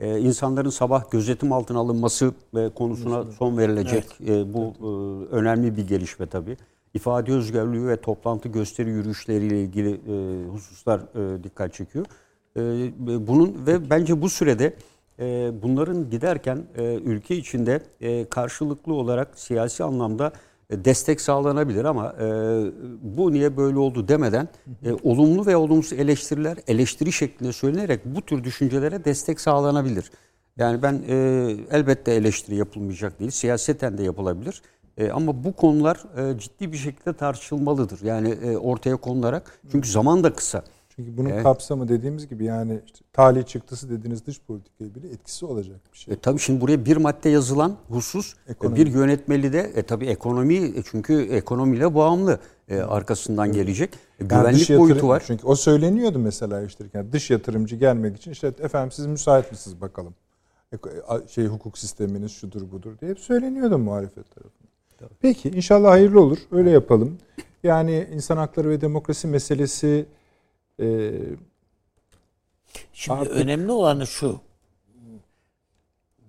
e, 0.00 0.18
insanların 0.18 0.70
sabah 0.70 1.10
gözetim 1.10 1.52
altına 1.52 1.78
alınması 1.78 2.32
e, 2.56 2.68
konusuna 2.68 3.24
son 3.24 3.58
verilecek. 3.58 4.04
E, 4.28 4.54
bu 4.54 4.72
e, 4.80 4.86
önemli 5.34 5.76
bir 5.76 5.88
gelişme 5.88 6.26
tabii. 6.26 6.56
İfade 6.94 7.32
özgürlüğü 7.32 7.88
ve 7.88 7.96
toplantı 7.96 8.48
gösteri 8.48 8.90
yürüyüşleriyle 8.90 9.62
ilgili 9.62 9.90
e, 9.90 10.46
hususlar 10.48 11.00
e, 11.00 11.44
dikkat 11.44 11.74
çekiyor. 11.74 12.06
E, 12.56 12.60
bunun 13.26 13.66
ve 13.66 13.90
bence 13.90 14.22
bu 14.22 14.28
sürede 14.28 14.74
e, 15.18 15.50
bunların 15.62 16.10
giderken 16.10 16.64
e, 16.76 16.94
ülke 16.94 17.36
içinde 17.36 17.82
e, 18.00 18.24
karşılıklı 18.24 18.94
olarak 18.94 19.38
siyasi 19.38 19.84
anlamda 19.84 20.32
e, 20.70 20.84
destek 20.84 21.20
sağlanabilir 21.20 21.84
ama 21.84 22.14
e, 22.20 22.26
bu 23.02 23.32
niye 23.32 23.56
böyle 23.56 23.78
oldu 23.78 24.08
demeden 24.08 24.48
e, 24.84 24.92
olumlu 24.92 25.46
ve 25.46 25.56
olumsuz 25.56 25.98
eleştiriler 25.98 26.58
eleştiri 26.66 27.12
şeklinde 27.12 27.52
söylenerek 27.52 28.00
bu 28.04 28.22
tür 28.22 28.44
düşüncelere 28.44 29.04
destek 29.04 29.40
sağlanabilir. 29.40 30.10
Yani 30.56 30.82
ben 30.82 31.02
e, 31.08 31.14
elbette 31.70 32.12
eleştiri 32.12 32.56
yapılmayacak 32.56 33.20
değil, 33.20 33.30
siyaseten 33.30 33.98
de 33.98 34.02
yapılabilir. 34.02 34.62
E, 35.00 35.10
ama 35.10 35.44
bu 35.44 35.52
konular 35.52 36.04
e, 36.16 36.38
ciddi 36.38 36.72
bir 36.72 36.76
şekilde 36.76 37.12
tartışılmalıdır. 37.12 38.00
Yani 38.02 38.28
e, 38.30 38.56
ortaya 38.56 38.96
konularak. 38.96 39.58
Çünkü 39.72 39.90
zaman 39.90 40.24
da 40.24 40.32
kısa. 40.34 40.62
Çünkü 40.96 41.16
bunun 41.16 41.28
Evet. 41.28 41.42
kapsamı 41.42 41.88
dediğimiz 41.88 42.28
gibi 42.28 42.44
yani 42.44 42.80
işte 42.86 42.98
talih 43.12 43.46
çıktısı 43.46 43.90
dediğiniz 43.90 44.26
dış 44.26 44.40
politikaya 44.40 44.94
bile 44.94 45.08
etkisi 45.08 45.46
olacak 45.46 45.76
bir 45.92 45.98
şey. 45.98 46.14
E, 46.14 46.18
tabii 46.18 46.38
şimdi 46.38 46.60
buraya 46.60 46.84
bir 46.84 46.96
madde 46.96 47.28
yazılan 47.28 47.76
husus 47.88 48.34
e, 48.48 48.52
Ekonomi. 48.52 48.76
bir 48.76 48.86
yönetmeli 48.86 49.52
de 49.52 49.58
e, 49.74 49.82
tabii 49.82 50.06
ekonomi 50.06 50.54
e, 50.56 50.82
çünkü 50.90 51.22
ekonomiyle 51.22 51.94
bağımlı 51.94 52.38
e, 52.68 52.78
arkasından 52.80 53.52
gelecek. 53.52 53.94
E, 53.94 53.98
Yani 54.20 54.28
güvenlik 54.28 54.70
yatırım- 54.70 54.80
boyutu 54.80 55.08
var. 55.08 55.22
Çünkü 55.26 55.46
o 55.46 55.54
söyleniyordu 55.56 56.18
mesela 56.18 56.60
eleştirirken. 56.60 57.12
Dış 57.12 57.30
yatırımcı 57.30 57.76
gelmek 57.76 58.16
için 58.16 58.30
işte 58.30 58.46
efendim 58.60 58.92
siz 58.92 59.06
müsait 59.06 59.50
misiniz 59.52 59.80
bakalım. 59.80 60.14
A- 61.08 61.28
Şey 61.28 61.46
hukuk 61.46 61.78
sisteminiz 61.78 62.32
şudur 62.32 62.70
budur 62.72 62.98
diye 63.00 63.10
hep 63.10 63.18
söyleniyordu 63.18 63.78
muhalefet 63.78 64.24
Peki 65.20 65.48
inşallah 65.48 65.90
hayırlı 65.90 66.20
olur. 66.20 66.38
Öyle 66.50 66.70
yapalım. 66.70 67.18
Yani 67.62 68.08
insan 68.12 68.36
hakları 68.36 68.68
ve 68.70 68.80
demokrasi 68.80 69.26
meselesi 69.26 70.06
e, 70.80 71.10
Şimdi 72.92 73.18
Artık- 73.20 73.36
önemli 73.36 73.72
olanı 73.72 74.06
şu. 74.06 74.40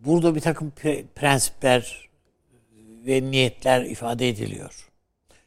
Burada 0.05 0.35
bir 0.35 0.41
takım 0.41 0.71
pre- 0.81 1.05
prensipler 1.15 2.09
ve 3.05 3.21
niyetler 3.31 3.85
ifade 3.85 4.29
ediliyor. 4.29 4.89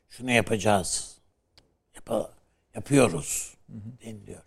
Şunu 0.08 0.30
yapacağız. 0.30 1.18
Yapa- 1.94 2.30
yapıyoruz 2.74 3.54
deniliyor. 4.04 4.42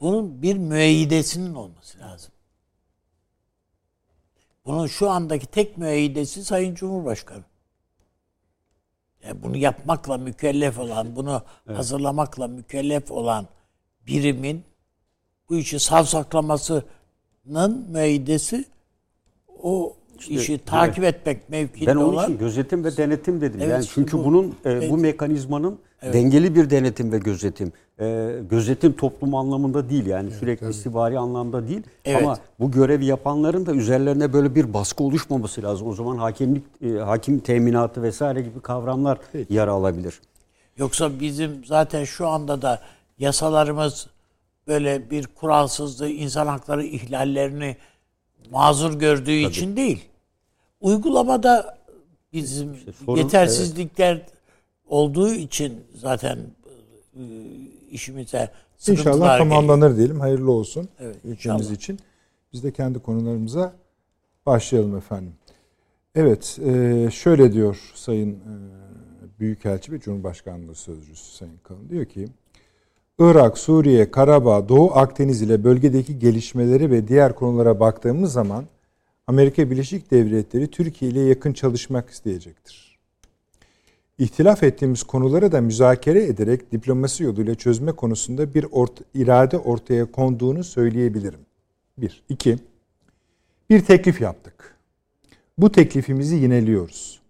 Bunun 0.00 0.42
bir 0.42 0.56
müeyyidesinin 0.56 1.54
olması 1.54 1.98
lazım. 1.98 2.32
Bunun 4.68 4.86
şu 4.86 5.10
andaki 5.10 5.46
tek 5.46 5.78
müeyyidesi 5.78 6.44
Sayın 6.44 6.74
Cumhurbaşkanı. 6.74 7.42
Yani 9.24 9.42
bunu 9.42 9.56
yapmakla 9.56 10.18
mükellef 10.18 10.78
olan, 10.78 11.16
bunu 11.16 11.42
hazırlamakla 11.66 12.48
mükellef 12.48 13.10
olan 13.10 13.46
birimin 14.06 14.62
bu 15.48 15.56
işi 15.56 15.80
savsaklamasının 15.80 17.86
müeyyidesi 17.90 18.64
o 19.62 19.96
işi 20.28 20.58
takip 20.58 21.04
etmek 21.04 21.48
mevkinde 21.48 21.86
Ben 21.86 21.96
onun 21.96 22.12
olan 22.12 22.24
için 22.24 22.38
gözetim 22.38 22.84
ve 22.84 22.96
denetim 22.96 23.40
dedim. 23.40 23.60
Evet, 23.60 23.70
yani 23.70 23.82
işte 23.82 23.94
çünkü 23.94 24.18
bu- 24.18 24.24
bunun 24.24 24.48
e, 24.48 24.52
evet. 24.64 24.90
bu 24.90 24.96
mekanizmanın 24.96 25.78
dengeli 26.02 26.54
bir 26.54 26.70
denetim 26.70 27.12
ve 27.12 27.18
gözetim. 27.18 27.72
E, 28.00 28.34
gözetim 28.50 28.92
toplum 28.92 29.34
anlamında 29.34 29.90
değil 29.90 30.06
yani 30.06 30.30
sürekli 30.30 30.70
istihbari 30.70 31.18
anlamda 31.18 31.68
değil. 31.68 31.82
Evet. 32.04 32.22
Ama 32.22 32.38
bu 32.60 32.70
görevi 32.70 33.04
yapanların 33.04 33.66
da 33.66 33.72
üzerlerine 33.74 34.32
böyle 34.32 34.54
bir 34.54 34.74
baskı 34.74 35.04
oluşmaması 35.04 35.62
lazım. 35.62 35.88
O 35.88 35.94
zaman 35.94 36.16
hakimlik, 36.16 36.64
e, 36.82 36.90
hakim 36.98 37.38
teminatı 37.38 38.02
vesaire 38.02 38.40
gibi 38.40 38.60
kavramlar 38.60 39.18
yer 39.48 39.68
alabilir. 39.68 40.20
Yoksa 40.76 41.20
bizim 41.20 41.64
zaten 41.64 42.04
şu 42.04 42.28
anda 42.28 42.62
da 42.62 42.80
yasalarımız 43.18 44.06
böyle 44.66 45.10
bir 45.10 45.26
kuralsızlığı, 45.26 46.08
insan 46.08 46.46
hakları 46.46 46.84
ihlallerini 46.84 47.76
mazur 48.50 48.98
gördüğü 48.98 49.32
için 49.32 49.76
değil. 49.76 50.04
Uygulamada 50.80 51.78
bizim 52.32 52.76
sorun- 53.06 53.18
yetersizlikler 53.18 54.22
olduğu 54.88 55.34
için 55.34 55.80
zaten 55.94 56.38
e, 57.16 57.22
işimize 57.90 58.50
sıkıntılar 58.76 59.12
inşallah 59.12 59.38
geliyor. 59.38 59.38
tamamlanır 59.38 59.96
diyelim. 59.96 60.20
Hayırlı 60.20 60.52
olsun 60.52 60.88
Evet, 61.00 61.16
ülkemiz 61.24 61.60
inşallah. 61.60 61.76
için. 61.76 61.98
Biz 62.52 62.62
de 62.64 62.72
kendi 62.72 62.98
konularımıza 62.98 63.72
başlayalım 64.46 64.96
efendim. 64.96 65.32
Evet, 66.14 66.58
e, 66.66 67.08
şöyle 67.12 67.52
diyor 67.52 67.92
Sayın 67.94 68.30
e, 68.32 68.38
Büyükelçi 69.40 69.92
ve 69.92 70.00
Cumhurbaşkanlığı 70.00 70.74
Sözcüsü 70.74 71.36
Sayın 71.36 71.58
Kalın. 71.62 71.88
Diyor 71.88 72.04
ki, 72.04 72.28
Irak, 73.18 73.58
Suriye, 73.58 74.10
Karabağ, 74.10 74.68
Doğu 74.68 74.90
Akdeniz 74.94 75.42
ile 75.42 75.64
bölgedeki 75.64 76.18
gelişmeleri 76.18 76.90
ve 76.90 77.08
diğer 77.08 77.34
konulara 77.34 77.80
baktığımız 77.80 78.32
zaman 78.32 78.64
Amerika 79.26 79.70
Birleşik 79.70 80.10
Devletleri 80.10 80.66
Türkiye 80.70 81.10
ile 81.10 81.20
yakın 81.20 81.52
çalışmak 81.52 82.10
isteyecektir. 82.10 82.87
İhtilaf 84.18 84.62
ettiğimiz 84.62 85.02
konuları 85.02 85.52
da 85.52 85.60
müzakere 85.60 86.24
ederek 86.24 86.72
diplomasi 86.72 87.24
yoluyla 87.24 87.54
çözme 87.54 87.92
konusunda 87.92 88.54
bir 88.54 88.64
ort- 88.64 89.02
irade 89.14 89.58
ortaya 89.58 90.12
konduğunu 90.12 90.64
söyleyebilirim. 90.64 91.40
Bir. 91.98 92.22
iki. 92.28 92.56
Bir 93.70 93.84
teklif 93.84 94.20
yaptık. 94.20 94.76
Bu 95.58 95.72
teklifimizi 95.72 96.36
yineliyoruz. 96.36 97.20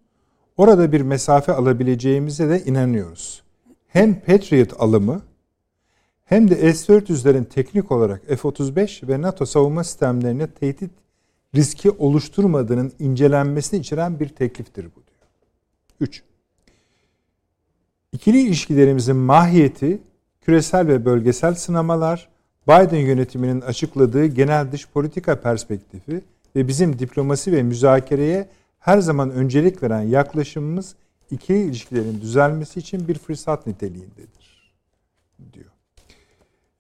Orada 0.57 0.93
bir 0.93 1.01
mesafe 1.01 1.53
alabileceğimize 1.53 2.49
de 2.49 2.65
inanıyoruz. 2.65 3.43
Hem 3.89 4.21
Patriot 4.21 4.81
alımı 4.83 5.23
hem 6.25 6.51
de 6.51 6.75
S-400'lerin 6.75 7.45
teknik 7.45 7.93
olarak 7.93 8.27
F-35 8.27 9.09
ve 9.09 9.23
NATO 9.23 9.47
savunma 9.47 9.85
sistemlerine 9.85 10.47
tehdit 10.47 10.91
riski 11.55 11.91
oluşturmadığının 11.91 12.93
incelenmesini 12.99 13.81
içeren 13.81 14.21
bir 14.21 14.29
tekliftir 14.29 14.85
bu 14.85 15.03
diyor. 15.07 15.19
3. 16.01 16.23
İkili 18.13 18.41
ilişkilerimizin 18.41 19.17
mahiyeti 19.17 19.99
küresel 20.41 20.87
ve 20.89 21.05
bölgesel 21.05 21.55
sınamalar, 21.55 22.29
Biden 22.69 22.97
yönetiminin 22.97 23.61
açıkladığı 23.61 24.27
genel 24.27 24.73
dış 24.73 24.89
politika 24.89 25.41
perspektifi 25.41 26.21
ve 26.57 26.69
bizim 26.69 26.99
diplomasi 26.99 27.53
ve 27.53 27.63
müzakereye 27.63 28.49
her 28.79 28.99
zaman 28.99 29.31
öncelik 29.31 29.83
veren 29.83 30.03
yaklaşımımız 30.03 30.95
ikili 31.31 31.63
ilişkilerin 31.63 32.21
düzelmesi 32.21 32.81
için 32.81 33.09
bir 33.09 33.19
fırsat 33.19 33.67
niteliğindedir 33.67 34.73
diyor. 35.53 35.71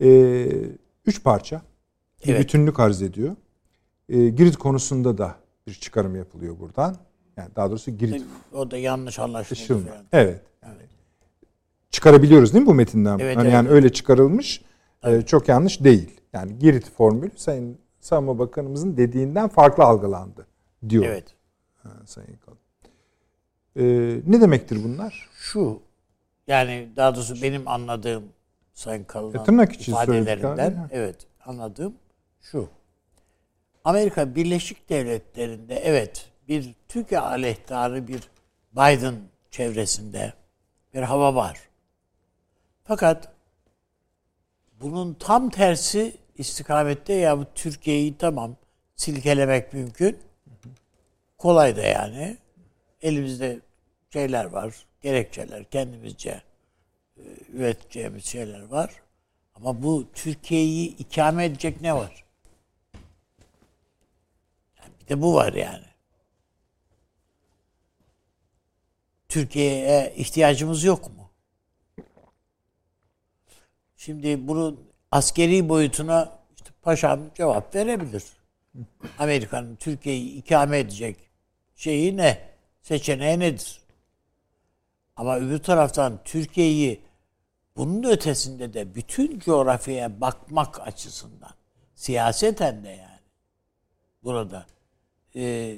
Ee, 0.02 0.48
üç 1.06 1.22
parça 1.24 1.62
bir 2.26 2.30
Evet. 2.30 2.40
bütünlük 2.40 2.80
arz 2.80 3.02
ediyor. 3.02 3.36
Ee, 4.08 4.28
Girit 4.28 4.56
konusunda 4.56 5.18
da 5.18 5.34
bir 5.66 5.74
çıkarım 5.74 6.16
yapılıyor 6.16 6.58
buradan. 6.58 6.96
Yani 7.36 7.48
daha 7.56 7.70
doğrusu 7.70 7.90
Girit 7.90 8.24
O 8.52 8.70
da 8.70 8.76
yanlış. 8.76 9.18
Işılma. 9.52 9.86
falan. 9.86 10.04
Evet. 10.12 10.40
Çıkarabiliyoruz 11.90 12.52
değil 12.52 12.62
mi 12.62 12.66
bu 12.66 12.74
metinden? 12.74 13.18
Evet, 13.18 13.36
hani 13.36 13.44
evet. 13.46 13.54
yani 13.54 13.68
öyle 13.68 13.92
çıkarılmış. 13.92 14.62
e, 15.04 15.22
çok 15.22 15.48
yanlış 15.48 15.84
değil. 15.84 16.20
Yani 16.32 16.58
Girit 16.58 16.90
formülü 16.90 17.30
Sayın 17.36 17.78
Savunma 18.00 18.38
Bakanımızın 18.38 18.96
dediğinden 18.96 19.48
farklı 19.48 19.84
algılandı 19.84 20.46
diyor 20.88 21.04
Evet. 21.04 21.24
ha, 21.82 21.90
Sayın 22.06 22.36
Kalın. 22.46 22.58
E, 23.76 23.84
ne 24.26 24.40
demektir 24.40 24.84
bunlar? 24.84 25.28
Şu 25.34 25.80
yani 26.46 26.88
daha 26.96 27.14
doğrusu 27.14 27.42
benim 27.42 27.68
anladığım 27.68 28.24
Sayın 28.74 29.04
Kalın'ın 29.04 29.38
E, 29.38 29.44
tırnak 29.44 29.88
ifadelerinden 29.88 30.70
abi. 30.70 30.88
evet 30.90 31.16
anladığım 31.44 31.94
şu. 32.40 32.68
Amerika 33.84 34.34
Birleşik 34.34 34.88
Devletleri'nde 34.88 35.74
evet 35.76 36.30
bir 36.48 36.74
Türkiye 36.88 37.20
aleyhtarı 37.20 38.08
bir 38.08 38.30
Biden 38.72 39.14
çevresinde 39.50 40.32
bir 40.94 41.02
hava 41.02 41.34
var. 41.34 41.67
Fakat 42.88 43.32
bunun 44.80 45.14
tam 45.14 45.50
tersi 45.50 46.16
istikamette 46.38 47.12
ya 47.12 47.38
bu 47.38 47.44
Türkiye'yi 47.54 48.18
tamam 48.18 48.56
silkelemek 48.96 49.72
mümkün. 49.72 50.18
Kolay 51.38 51.76
da 51.76 51.80
yani. 51.80 52.36
Elimizde 53.02 53.60
şeyler 54.12 54.44
var, 54.44 54.86
gerekçeler, 55.02 55.64
kendimizce 55.64 56.42
e, 57.16 57.22
üreteceğimiz 57.52 58.24
şeyler 58.24 58.62
var. 58.62 59.02
Ama 59.54 59.82
bu 59.82 60.06
Türkiye'yi 60.14 60.96
ikame 60.96 61.44
edecek 61.44 61.80
ne 61.80 61.94
var? 61.94 62.24
Yani 64.78 64.92
bir 65.00 65.08
de 65.08 65.22
bu 65.22 65.34
var 65.34 65.52
yani. 65.52 65.86
Türkiye'ye 69.28 70.14
ihtiyacımız 70.16 70.84
yok 70.84 71.16
mu? 71.16 71.27
Şimdi 73.98 74.48
bunun 74.48 74.90
askeri 75.10 75.68
boyutuna 75.68 76.38
işte 76.56 76.70
paşam 76.82 77.20
cevap 77.34 77.74
verebilir. 77.74 78.24
Amerika'nın 79.18 79.76
Türkiye'yi 79.76 80.34
ikame 80.34 80.78
edecek 80.78 81.16
şeyi 81.76 82.16
ne? 82.16 82.48
Seçeneği 82.82 83.38
nedir? 83.38 83.80
Ama 85.16 85.36
öbür 85.36 85.58
taraftan 85.58 86.20
Türkiye'yi 86.24 87.00
bunun 87.76 88.02
ötesinde 88.02 88.74
de 88.74 88.94
bütün 88.94 89.38
coğrafyaya 89.38 90.20
bakmak 90.20 90.86
açısından 90.86 91.54
siyaseten 91.94 92.84
de 92.84 92.88
yani 92.88 93.20
burada 94.22 94.66
e, 95.36 95.76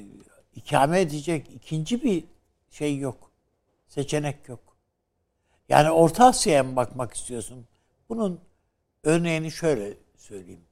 ikame 0.55 1.01
edecek 1.01 1.51
ikinci 1.55 2.03
bir 2.03 2.25
şey 2.71 2.99
yok. 2.99 3.31
Seçenek 3.89 4.49
yok. 4.49 4.77
Yani 5.69 5.91
Orta 5.91 6.27
Asya'ya 6.27 6.63
mı 6.63 6.77
bakmak 6.77 7.15
istiyorsun? 7.15 7.67
Bunun 8.11 8.41
örneğini 9.05 9.51
şöyle 9.51 9.95
söyleyeyim. 10.17 10.65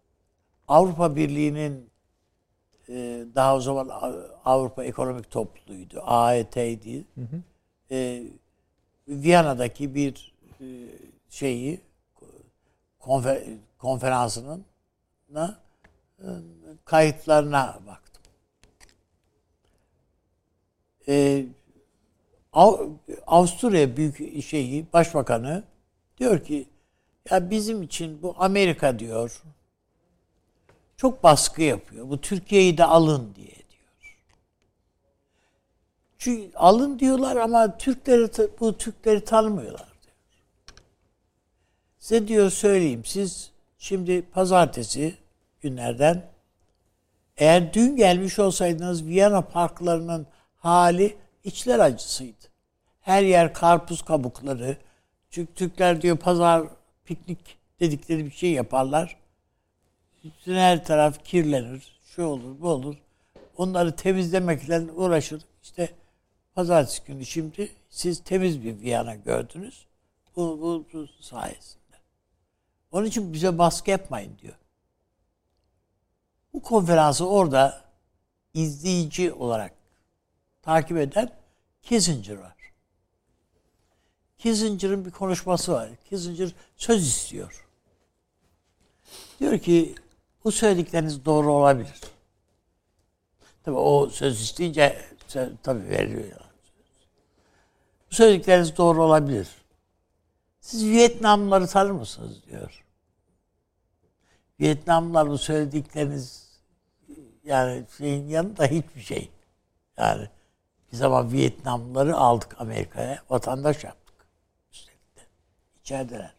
Avrupa 0.68 1.16
Birliği'nin 1.16 1.90
e, 2.88 3.24
daha 3.34 3.56
o 3.56 3.60
zaman 3.60 3.88
Avrupa 4.44 4.84
Ekonomik 4.84 5.30
Topluluğu'ydu. 5.30 6.02
AET'ydi. 6.04 7.04
Hı 7.14 7.20
hı. 7.20 7.42
E, 7.90 8.22
Viyana'daki 9.08 9.94
bir 9.94 10.34
e, 10.60 10.66
şeyi 11.30 11.80
konfer, 12.98 13.42
konferansının 13.78 14.64
na, 15.30 15.58
e, 16.18 16.26
kayıtlarına 16.84 17.80
baktım. 17.86 18.22
E, 21.08 21.44
Avusturya 23.26 23.96
büyük 23.96 24.44
şeyi 24.44 24.92
başbakanı 24.92 25.64
diyor 26.18 26.44
ki 26.44 26.66
ya 27.30 27.50
bizim 27.50 27.82
için 27.82 28.22
bu 28.22 28.34
Amerika 28.38 28.98
diyor 28.98 29.42
çok 30.96 31.22
baskı 31.22 31.62
yapıyor. 31.62 32.08
Bu 32.08 32.20
Türkiye'yi 32.20 32.78
de 32.78 32.84
alın 32.84 33.34
diye 33.34 33.46
diyor. 33.46 34.14
Çünkü 36.18 36.56
alın 36.56 36.98
diyorlar 36.98 37.36
ama 37.36 37.78
Türkleri 37.78 38.50
bu 38.60 38.78
Türkleri 38.78 39.24
tanımıyorlar 39.24 39.88
diyor. 40.02 40.16
Size 41.98 42.28
diyor 42.28 42.50
söyleyeyim 42.50 43.04
siz 43.04 43.50
şimdi 43.78 44.22
pazartesi 44.22 45.14
günlerden 45.60 46.30
eğer 47.36 47.74
dün 47.74 47.96
gelmiş 47.96 48.38
olsaydınız 48.38 49.06
Viyana 49.06 49.40
parklarının 49.40 50.26
hali 50.56 51.16
içler 51.44 51.78
acısıydı. 51.78 52.44
Her 53.00 53.22
yer 53.22 53.54
karpuz 53.54 54.02
kabukları. 54.02 54.76
Çünkü 55.30 55.54
Türkler 55.54 56.02
diyor 56.02 56.16
pazar 56.16 56.66
piknik 57.08 57.58
dedikleri 57.80 58.24
bir 58.24 58.30
şey 58.30 58.52
yaparlar. 58.52 59.16
Bütün 60.24 60.54
her 60.54 60.84
taraf 60.84 61.24
kirlenir. 61.24 61.98
Şu 62.04 62.24
olur, 62.24 62.60
bu 62.60 62.68
olur. 62.68 62.96
Onları 63.56 63.96
temizlemekle 63.96 64.80
uğraşır. 64.80 65.42
İşte 65.62 65.90
pazartesi 66.54 67.04
günü 67.04 67.26
şimdi 67.26 67.72
siz 67.90 68.24
temiz 68.24 68.64
bir 68.64 68.80
Viyana 68.80 69.14
gördünüz. 69.14 69.86
Bu, 70.36 70.60
bu, 70.60 70.84
bu 70.92 71.06
sayesinde. 71.22 71.96
Onun 72.92 73.06
için 73.06 73.32
bize 73.32 73.58
baskı 73.58 73.90
yapmayın 73.90 74.38
diyor. 74.38 74.54
Bu 76.52 76.62
konferansı 76.62 77.28
orada 77.28 77.84
izleyici 78.54 79.32
olarak 79.32 79.74
takip 80.62 80.96
eden 80.96 81.30
Kissinger 81.82 82.36
var. 82.36 82.57
Kissinger'ın 84.38 85.04
bir 85.04 85.10
konuşması 85.10 85.72
var. 85.72 85.88
Kissinger 86.08 86.52
söz 86.76 87.06
istiyor. 87.06 87.66
Diyor 89.40 89.58
ki 89.58 89.94
bu 90.44 90.52
söyledikleriniz 90.52 91.24
doğru 91.24 91.52
olabilir. 91.52 92.00
Tabii 93.64 93.76
o 93.76 94.08
söz 94.10 94.40
isteyince 94.40 95.04
tabii. 95.62 95.94
Yani. 95.94 96.32
Bu 98.10 98.14
söyledikleriniz 98.14 98.76
doğru 98.76 99.02
olabilir. 99.02 99.48
Siz 100.60 100.84
Vietnamlıları 100.84 101.66
tanır 101.66 101.90
mısınız 101.90 102.42
diyor. 102.50 102.84
Vietnamlılar 104.60 105.28
bu 105.28 105.38
söyledikleriniz 105.38 106.48
yani 107.44 107.84
şeyin 107.98 108.28
yanında 108.28 108.64
hiçbir 108.64 109.00
şey. 109.00 109.30
Yani 109.96 110.28
bir 110.92 110.96
zaman 110.96 111.32
Vietnamlıları 111.32 112.16
aldık 112.16 112.56
Amerika'ya, 112.60 113.22
vatandaş 113.30 113.84
yaptık. 113.84 113.97
İçerideler. 115.88 116.34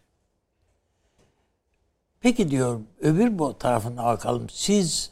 Peki 2.19 2.51
diyorum 2.51 2.87
öbür 2.99 3.39
bu 3.39 3.57
tarafına 3.57 4.05
bakalım. 4.05 4.49
Siz 4.49 5.11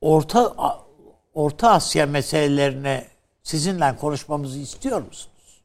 Orta 0.00 0.54
Orta 1.34 1.70
Asya 1.70 2.06
meselelerine 2.06 3.08
sizinle 3.42 3.96
konuşmamızı 3.96 4.58
istiyor 4.58 5.02
musunuz? 5.02 5.62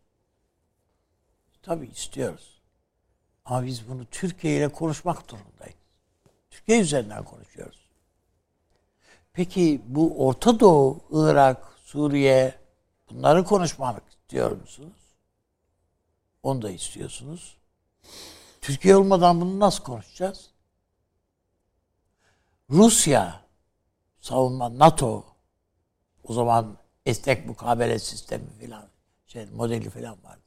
Tabii 1.62 1.86
istiyoruz. 1.86 2.62
Ama 3.46 3.66
biz 3.66 3.90
bunu 3.90 4.06
Türkiye 4.06 4.58
ile 4.58 4.68
konuşmak 4.68 5.30
durumundayız. 5.30 5.76
Türkiye 6.50 6.80
üzerinden 6.80 7.24
konuşuyoruz. 7.24 7.90
Peki 9.34 9.82
bu 9.88 10.28
Orta 10.28 10.60
Doğu, 10.60 11.00
Irak, 11.12 11.68
Suriye 11.86 12.56
bunları 13.10 13.44
konuşmak 13.44 14.04
istiyor 14.10 14.52
musunuz? 14.52 14.98
Onu 16.44 16.62
da 16.62 16.70
istiyorsunuz. 16.70 17.57
Türkiye 18.62 18.96
olmadan 18.96 19.42
bunu 19.42 19.60
nasıl 19.60 19.84
konuşacağız? 19.84 20.50
Rusya 22.70 23.42
savunma 24.20 24.80
NATO 24.80 25.26
o 26.24 26.34
zaman 26.34 26.78
esnek 27.06 27.46
mukabele 27.46 28.00
sistemi 28.00 28.50
filan 28.60 28.88
şey 29.28 29.46
modeli 29.46 29.90
filan 29.90 30.24
vardı. 30.24 30.42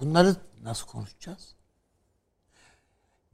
Bunları 0.00 0.36
nasıl 0.62 0.86
konuşacağız? 0.86 1.54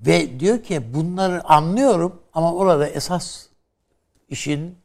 Ve 0.01 0.41
diyor 0.41 0.63
ki 0.63 0.95
bunları 0.95 1.45
anlıyorum 1.45 2.23
ama 2.33 2.55
orada 2.55 2.89
esas 2.89 3.47
işin 4.29 4.79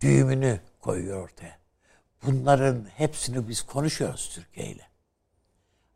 düğümünü 0.00 0.60
koyuyor 0.80 1.24
ortaya. 1.24 1.58
Bunların 2.22 2.84
hepsini 2.84 3.48
biz 3.48 3.62
konuşuyoruz 3.62 4.30
Türkiye 4.34 4.66
ile. 4.66 4.88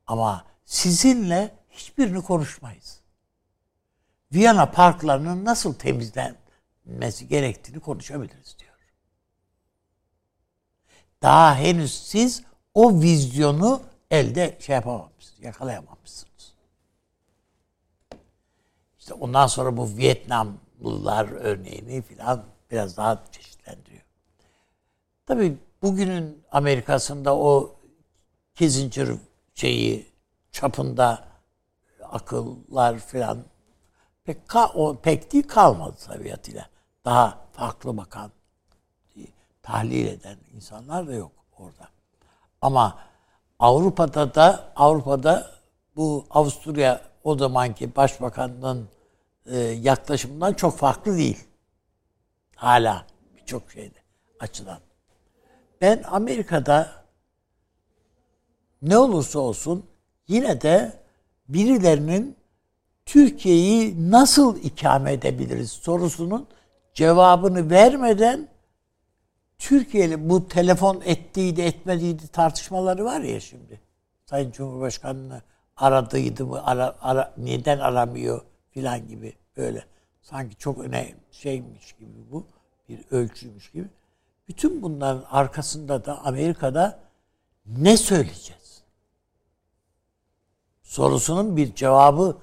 Ama 0.06 0.44
sizinle 0.64 1.54
hiçbirini 1.72 2.22
konuşmayız. 2.22 3.00
Viyana 4.32 4.70
parklarının 4.70 5.44
nasıl 5.44 5.74
temizlenmesi 5.74 7.28
gerektiğini 7.28 7.80
konuşabiliriz 7.80 8.56
diyor. 8.58 8.72
Daha 11.22 11.56
henüz 11.56 11.94
siz 11.94 12.42
o 12.74 13.00
vizyonu 13.00 13.82
elde 14.10 14.58
şey 14.60 14.74
yapamamışsınız, 14.74 15.44
yakalayamamışsınız. 15.44 16.54
İşte 18.98 19.14
ondan 19.14 19.46
sonra 19.46 19.76
bu 19.76 19.96
Vietnamlılar 19.96 21.28
örneğini 21.28 22.02
filan 22.02 22.44
biraz 22.70 22.96
daha 22.96 23.24
çeşitlendiriyor. 23.32 24.02
Tabii 25.26 25.56
bugünün 25.82 26.44
Amerika'sında 26.52 27.36
o 27.36 27.76
Kissinger 28.54 29.08
şeyi 29.54 30.12
çapında 30.52 31.31
akıllar 32.12 32.98
filan 32.98 33.38
pek 34.24 34.48
ka, 34.48 34.66
o 34.74 34.96
pek 34.96 35.32
değil 35.32 35.48
kalmadı 35.48 35.96
tabiatıyla. 36.06 36.66
Daha 37.04 37.38
farklı 37.52 37.96
bakan, 37.96 38.30
tahlil 39.62 40.06
eden 40.06 40.38
insanlar 40.54 41.08
da 41.08 41.14
yok 41.14 41.32
orada. 41.58 41.88
Ama 42.62 42.98
Avrupa'da 43.58 44.34
da 44.34 44.72
Avrupa'da 44.76 45.50
bu 45.96 46.26
Avusturya 46.30 47.00
o 47.24 47.38
zamanki 47.38 47.96
başbakanın 47.96 48.88
e, 49.46 49.58
yaklaşımından 49.58 50.52
çok 50.52 50.76
farklı 50.76 51.16
değil. 51.16 51.44
Hala 52.56 53.06
birçok 53.36 53.70
şeyde 53.70 53.98
açıdan. 54.40 54.78
Ben 55.80 56.02
Amerika'da 56.06 57.02
ne 58.82 58.98
olursa 58.98 59.38
olsun 59.38 59.86
yine 60.28 60.60
de 60.60 61.01
birilerinin 61.54 62.36
Türkiye'yi 63.06 64.10
nasıl 64.10 64.56
ikame 64.56 65.12
edebiliriz 65.12 65.70
sorusunun 65.70 66.46
cevabını 66.94 67.70
vermeden 67.70 68.48
Türkiye'li 69.58 70.30
bu 70.30 70.48
telefon 70.48 71.02
ettiydi 71.04 71.60
etmediydi 71.60 72.28
tartışmaları 72.28 73.04
var 73.04 73.20
ya 73.20 73.40
şimdi. 73.40 73.80
Sayın 74.24 74.50
Cumhurbaşkanı'nı 74.50 75.42
aradıydı 75.76 76.46
mı, 76.46 76.66
ara, 76.66 76.96
ara, 77.00 77.34
neden 77.36 77.78
aramıyor 77.78 78.42
filan 78.70 79.08
gibi 79.08 79.32
böyle. 79.56 79.84
Sanki 80.22 80.56
çok 80.56 80.78
önemli 80.78 81.14
şeymiş 81.30 81.92
gibi 81.92 82.30
bu, 82.30 82.46
bir 82.88 83.00
ölçüymüş 83.10 83.70
gibi. 83.70 83.88
Bütün 84.48 84.82
bunların 84.82 85.24
arkasında 85.30 86.04
da 86.04 86.24
Amerika'da 86.24 87.00
ne 87.66 87.96
söyleyeceğiz? 87.96 88.61
Sorusunun 90.92 91.56
bir 91.56 91.74
cevabı 91.74 92.36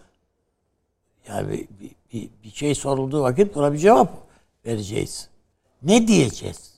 yani 1.28 1.50
bir, 1.52 1.68
bir, 1.80 1.96
bir, 2.14 2.30
bir 2.44 2.52
şey 2.52 2.76
sorulduğu 2.76 3.22
vakit 3.22 3.56
buna 3.56 3.74
bir 3.74 3.78
cevap 3.78 4.12
vereceğiz. 4.66 5.30
Ne 5.82 6.08
diyeceğiz? 6.08 6.74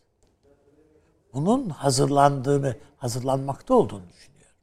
Bunun 1.34 1.70
hazırlandığını, 1.70 2.76
hazırlanmakta 2.98 3.74
olduğunu 3.74 4.02
düşünüyorum. 4.10 4.56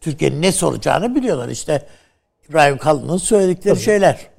Türkiye'nin 0.00 0.42
ne 0.42 0.52
soracağını 0.52 1.14
biliyorlar. 1.14 1.48
İşte 1.48 1.88
İbrahim 2.48 2.78
Kalın'ın 2.78 3.16
söyledikleri 3.16 3.80
şeyler. 3.80 4.30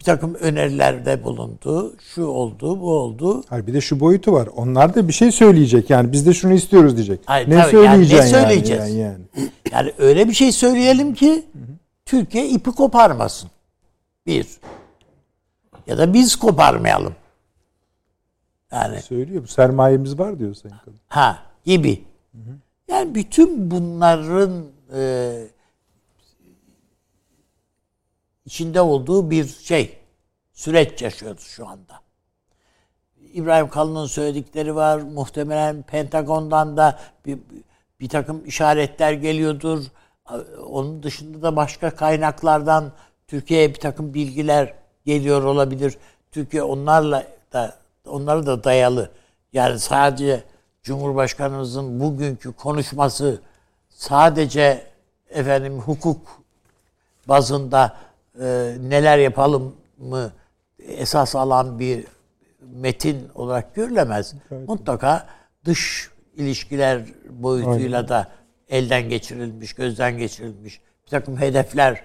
Bir 0.00 0.04
takım 0.04 0.34
önerilerde 0.34 1.24
bulundu. 1.24 1.96
Şu 2.14 2.24
oldu, 2.24 2.80
bu 2.80 2.92
oldu. 2.92 3.44
Hayır 3.48 3.66
bir 3.66 3.74
de 3.74 3.80
şu 3.80 4.00
boyutu 4.00 4.32
var. 4.32 4.48
Onlar 4.56 4.94
da 4.94 5.08
bir 5.08 5.12
şey 5.12 5.32
söyleyecek. 5.32 5.90
Yani 5.90 6.12
biz 6.12 6.26
de 6.26 6.34
şunu 6.34 6.52
istiyoruz 6.52 6.96
diyecek. 6.96 7.20
Hayır, 7.26 7.50
ne 7.50 7.62
tabii, 7.62 7.76
yani 7.76 8.02
ne 8.02 8.04
söyleyeceksin 8.04 8.34
yani, 8.34 8.46
söyleyeceğiz? 8.46 8.88
Yani, 8.88 8.98
yani. 8.98 9.50
Yani 9.72 9.92
öyle 9.98 10.28
bir 10.28 10.32
şey 10.32 10.52
söyleyelim 10.52 11.14
ki 11.14 11.44
Türkiye 12.06 12.48
ipi 12.48 12.70
koparmasın. 12.70 13.50
Bir. 14.26 14.46
Ya 15.86 15.98
da 15.98 16.14
biz 16.14 16.36
koparmayalım. 16.36 17.14
Yani 18.72 19.02
Söylüyor. 19.02 19.42
Bu 19.42 19.46
sermayemiz 19.46 20.18
var 20.18 20.38
diyor 20.38 20.54
Sayın 20.54 20.76
Kalın. 20.84 20.98
ha 21.08 21.38
gibi. 21.64 22.04
Yani 22.88 23.14
bütün 23.14 23.70
bunların 23.70 24.64
e, 24.96 25.32
içinde 28.46 28.80
olduğu 28.80 29.30
bir 29.30 29.46
şey 29.46 29.98
süreç 30.52 31.02
yaşıyoruz 31.02 31.42
şu 31.42 31.68
anda. 31.68 32.00
İbrahim 33.32 33.68
Kalın'ın 33.68 34.06
söyledikleri 34.06 34.74
var. 34.74 34.98
Muhtemelen 34.98 35.82
Pentagon'dan 35.82 36.76
da 36.76 36.98
bir, 37.26 37.38
bir 38.00 38.08
takım 38.08 38.46
işaretler 38.46 39.12
geliyordur. 39.12 39.84
Onun 40.66 41.02
dışında 41.02 41.42
da 41.42 41.56
başka 41.56 41.90
kaynaklardan 41.90 42.92
Türkiye'ye 43.28 43.74
bir 43.74 43.80
takım 43.80 44.14
bilgiler 44.14 44.74
geliyor 45.04 45.42
olabilir. 45.42 45.98
Türkiye 46.32 46.62
onlarla 46.62 47.26
da 47.52 47.76
onları 48.06 48.46
da 48.46 48.64
dayalı. 48.64 49.10
Yani 49.52 49.78
sadece 49.78 50.44
Cumhurbaşkanımızın 50.82 52.00
bugünkü 52.00 52.52
konuşması 52.52 53.40
sadece 53.88 54.86
efendim 55.30 55.80
hukuk 55.80 56.42
bazında 57.28 57.96
e, 58.40 58.74
neler 58.80 59.18
yapalım 59.18 59.74
mı 59.98 60.32
esas 60.78 61.36
alan 61.36 61.78
bir 61.78 62.04
metin 62.60 63.28
olarak 63.34 63.74
görülemez. 63.74 64.34
Mutlaka 64.66 65.26
dış 65.64 66.10
ilişkiler 66.36 67.02
boyutuyla 67.30 68.08
da 68.08 68.28
elden 68.68 69.08
geçirilmiş, 69.08 69.72
gözden 69.72 70.18
geçirilmiş 70.18 70.80
bir 71.06 71.10
takım 71.10 71.40
hedefler 71.40 72.02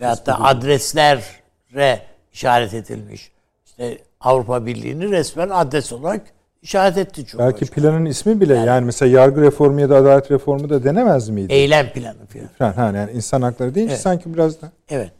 veyahut 0.00 0.26
da 0.26 0.44
adreslere 0.44 2.02
işaret 2.32 2.74
edilmiş. 2.74 3.32
İşte 3.66 3.98
Avrupa 4.20 4.66
Birliği'ni 4.66 5.10
resmen 5.10 5.48
adres 5.48 5.92
olarak 5.92 6.22
işaret 6.62 6.98
etti 6.98 7.26
Cumhurbaşkanı. 7.26 7.60
Belki 7.60 7.74
planın 7.74 8.04
ismi 8.04 8.40
bile 8.40 8.54
yani, 8.54 8.84
mesela 8.84 9.20
yargı 9.20 9.40
reformu 9.40 9.80
ya 9.80 9.90
da 9.90 9.96
adalet 9.96 10.30
reformu 10.30 10.70
da 10.70 10.84
denemez 10.84 11.28
miydi? 11.28 11.52
Eylem 11.52 11.92
planı. 11.92 12.26
Falan. 12.58 12.72
Ha, 12.72 12.92
yani 12.96 13.10
insan 13.10 13.42
hakları 13.42 13.74
deyince 13.74 13.92
Evet. 13.92 14.02
sanki 14.02 14.34
biraz 14.34 14.62
da. 14.62 14.72
Evet. 14.88 15.12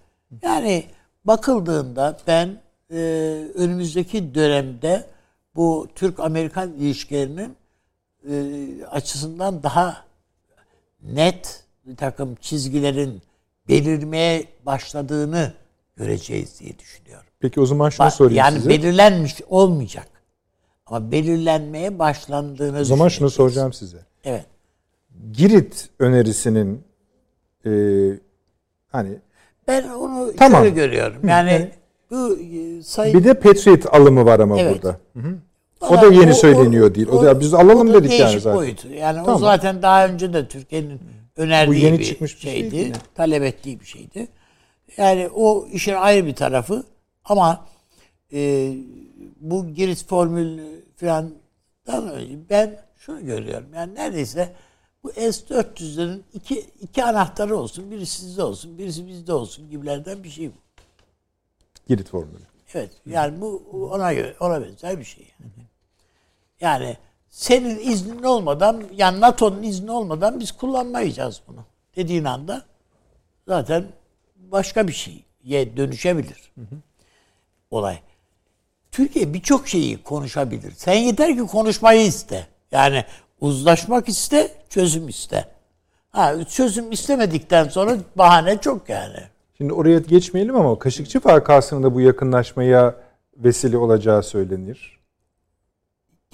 Yani 0.42 0.84
bakıldığında 1.24 2.18
ben 2.26 2.60
e, 2.90 2.96
önümüzdeki 3.54 4.34
dönemde 4.34 5.06
bu 5.54 5.88
Türk-Amerikan 5.94 6.72
ilişkilerinin 6.72 7.56
e, 8.30 8.34
açısından 8.90 9.62
daha 9.62 10.04
net 11.02 11.64
bir 11.86 11.96
takım 11.96 12.34
çizgilerin 12.34 13.22
belirmeye 13.68 14.44
başladığını 14.66 15.52
göreceğiz 15.96 16.60
diye 16.60 16.78
düşünüyorum. 16.78 17.26
Peki 17.40 17.60
o 17.60 17.66
zaman 17.66 17.88
şunu 17.90 18.06
Ba- 18.06 18.10
sorayım 18.10 18.36
yani 18.36 18.56
size. 18.56 18.70
belirlenmiş 18.70 19.42
olmayacak. 19.48 20.08
Ama 20.86 21.12
belirlenmeye 21.12 21.98
başlandığını 21.98 22.80
o 22.80 22.84
zaman 22.84 23.08
şunu 23.08 23.30
soracağım 23.30 23.72
size. 23.72 23.98
Evet. 24.24 24.46
Girit 25.32 25.90
önerisinin 25.98 26.84
e, 27.66 27.70
hani 28.88 29.18
Ben 29.68 29.88
onu 29.88 30.32
Tamam. 30.36 30.62
şöyle 30.62 30.74
görüyorum. 30.74 31.28
Yani 31.28 31.70
bu 32.10 32.38
e, 32.38 32.82
sayın 32.82 33.18
bir 33.18 33.24
de 33.24 33.34
Patriot 33.34 33.94
alımı 33.94 34.24
var 34.24 34.40
ama 34.40 34.60
Evet. 34.60 34.74
burada. 34.74 34.98
Hı 35.12 35.20
hı. 35.20 35.34
O 35.90 36.02
da 36.02 36.06
yeni 36.06 36.34
söyleniyor 36.34 36.94
değil. 36.94 37.08
O 37.08 37.22
da 37.22 37.40
biz 37.40 37.54
alalım 37.54 37.90
o 37.90 37.94
da 37.94 38.04
dedik 38.04 38.20
yani 38.20 38.40
zaten. 38.40 38.58
boyutu. 38.58 38.88
Yani 38.88 39.20
o 39.20 39.24
Tamam. 39.24 39.40
zaten 39.40 39.82
daha 39.82 40.06
önce 40.08 40.32
de 40.32 40.48
Türkiye'nin 40.48 41.00
önerdiği 41.36 41.80
Bu 41.82 41.86
yeni 41.86 41.98
bir 41.98 42.04
çıkmış 42.04 42.36
bir 42.36 42.40
şey 42.40 42.52
şeydi. 42.52 42.76
mi? 42.84 42.92
talep 43.14 43.42
ettiği 43.42 43.80
bir 43.80 43.84
şeydi. 43.86 44.28
Yani 44.96 45.28
o 45.34 45.66
işin 45.72 45.94
ayrı 45.94 46.26
bir 46.26 46.34
tarafı 46.34 46.84
ama 47.24 47.66
e, 48.32 48.72
bu 49.40 49.66
giriş 49.68 50.04
formülü 50.04 50.62
falan 50.96 51.30
ben 52.50 52.76
şunu 52.96 53.26
görüyorum. 53.26 53.66
Yani 53.74 53.94
neredeyse 53.94 54.48
bu 55.04 55.12
S-400'lerin 55.12 56.22
iki, 56.34 56.60
iki 56.80 57.04
anahtarı 57.04 57.56
olsun. 57.56 57.90
Birisi 57.90 58.20
sizde 58.20 58.44
olsun, 58.44 58.78
birisi 58.78 59.06
bizde 59.06 59.32
olsun 59.32 59.70
gibilerden 59.70 60.24
bir 60.24 60.30
şey 60.30 60.48
bu. 60.48 60.56
Girit 61.88 62.08
formülü. 62.08 62.42
Evet. 62.74 62.90
Yani 63.06 63.40
bu 63.40 63.62
ona 63.92 64.12
göre 64.12 64.36
ona 64.40 64.62
benzer 64.62 64.98
bir 64.98 65.04
şey. 65.04 65.28
Yani. 65.40 65.52
Yani 66.60 66.96
senin 67.30 67.78
iznin 67.78 68.22
olmadan 68.22 68.84
yani 68.94 69.20
NATO'nun 69.20 69.62
izni 69.62 69.90
olmadan 69.90 70.40
biz 70.40 70.52
kullanmayacağız 70.52 71.42
bunu. 71.48 71.64
Dediğin 71.96 72.24
anda 72.24 72.62
zaten 73.48 73.84
başka 74.36 74.88
bir 74.88 74.92
şeye 74.92 75.76
dönüşebilir. 75.76 76.52
Olay. 77.70 77.98
Türkiye 78.92 79.34
birçok 79.34 79.68
şeyi 79.68 80.02
konuşabilir. 80.02 80.72
Sen 80.76 80.94
yeter 80.94 81.36
ki 81.36 81.42
konuşmayı 81.42 82.06
iste. 82.06 82.46
Yani 82.70 83.04
uzlaşmak 83.40 84.08
iste, 84.08 84.50
çözüm 84.68 85.08
iste. 85.08 85.48
Ha, 86.10 86.44
çözüm 86.44 86.92
istemedikten 86.92 87.68
sonra 87.68 87.96
bahane 88.16 88.60
çok 88.60 88.88
yani. 88.88 89.18
Şimdi 89.58 89.72
oraya 89.72 89.98
geçmeyelim 89.98 90.56
ama 90.56 90.78
Kaşıkçı 90.78 91.20
Farkası'nın 91.20 91.82
da 91.82 91.94
bu 91.94 92.00
yakınlaşmaya 92.00 92.94
vesile 93.36 93.76
olacağı 93.76 94.22
söylenir. 94.22 94.98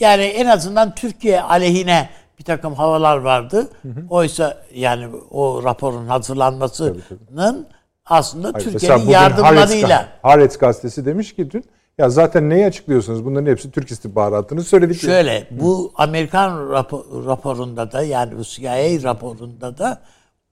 Yani 0.01 0.23
en 0.23 0.47
azından 0.47 0.95
Türkiye 0.95 1.43
aleyhine 1.43 2.09
bir 2.39 2.45
takım 2.45 2.75
havalar 2.75 3.17
vardı. 3.17 3.69
Oysa 4.11 4.63
yani 4.75 5.09
o 5.31 5.65
raporun 5.65 6.07
hazırlanmasının 6.07 7.67
aslında 8.05 8.51
Hayır, 8.55 8.65
Türkiye'nin 8.65 9.09
yardımlarıyla. 9.09 10.09
Haaretz 10.23 10.59
gazetesi 10.59 11.05
demiş 11.05 11.35
ki 11.35 11.51
dün 11.51 11.65
ya 11.99 12.11
zaten 12.11 12.51
neyi 12.51 12.67
açıklıyorsunuz? 12.67 13.25
Bunların 13.25 13.47
hepsi 13.51 13.71
Türk 13.71 13.91
istihbaratını 13.91 14.63
söyledik. 14.65 15.01
Şöyle 15.01 15.49
bu 15.51 15.93
Amerikan 15.95 16.51
rapo- 16.51 17.27
raporunda 17.27 17.93
da 17.93 18.03
yani 18.03 18.45
CIA 18.45 19.03
raporunda 19.03 19.79
da 19.79 20.01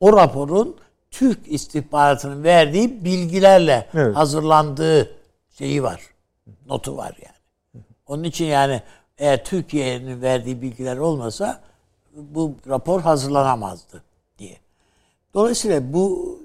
o 0.01 0.13
raporun 0.13 0.77
Türk 1.11 1.39
istihbaratının 1.47 2.45
verdiği 2.45 3.05
bilgilerle 3.05 3.87
Evet. 3.95 4.17
hazırlandığı 4.17 5.11
şeyi 5.59 5.83
var. 5.83 6.01
Notu 6.67 6.97
var 6.97 7.17
yani. 7.23 7.85
Onun 8.07 8.25
için 8.25 8.45
yani 8.45 8.83
eğer 9.19 9.45
Türkiye'nin 9.45 10.23
verdiği 10.23 10.63
bilgiler 10.63 10.97
olmasa 10.97 11.61
bu 12.17 12.55
rapor 12.69 13.01
hazırlanamazdı 13.01 14.03
diye. 14.39 14.57
Dolayısıyla 15.35 15.93
bu 15.93 16.39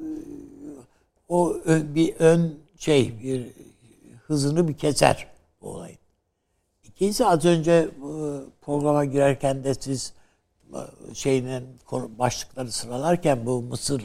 o 1.30 1.54
ön- 1.66 1.96
bir 1.96 2.16
ön 2.20 2.56
şey 2.78 3.14
bir 3.24 3.46
hızını 4.34 4.68
bir 4.68 4.78
keser 4.78 5.28
bu 5.62 5.70
olayın. 5.70 5.98
İkincisi 6.84 7.26
az 7.26 7.46
önce 7.46 7.90
bu 8.02 8.46
programa 8.62 9.06
girerken 9.06 9.64
de 9.64 9.74
siz 9.74 10.14
e, 10.74 11.16
şeyinin 11.16 11.80
başlıkları 11.92 12.72
sıralarken 12.72 13.46
bu 13.46 13.62
Mısır 13.62 14.04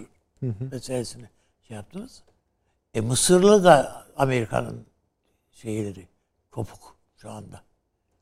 meselesini 0.72 1.28
şey 1.62 1.76
yaptınız. 1.76 2.22
E 2.94 3.00
Mısırlı 3.00 3.64
da 3.64 4.06
Amerika'nın 4.16 4.86
şeyleri 5.52 6.08
kopuk 6.50 6.96
şu 7.16 7.30
anda. 7.30 7.62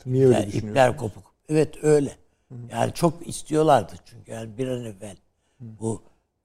Niye 0.07 0.27
öyle 0.27 0.39
Yani 0.39 0.51
ipler 0.51 0.97
kopuk. 0.97 1.35
Evet 1.49 1.85
öyle. 1.85 2.17
Yani 2.71 2.93
çok 2.93 3.29
istiyorlardı 3.29 3.93
çünkü 4.05 4.31
yani 4.31 4.59
bir 4.59 4.69
an 4.69 4.85
evvel 4.85 5.17
bu 5.61 6.03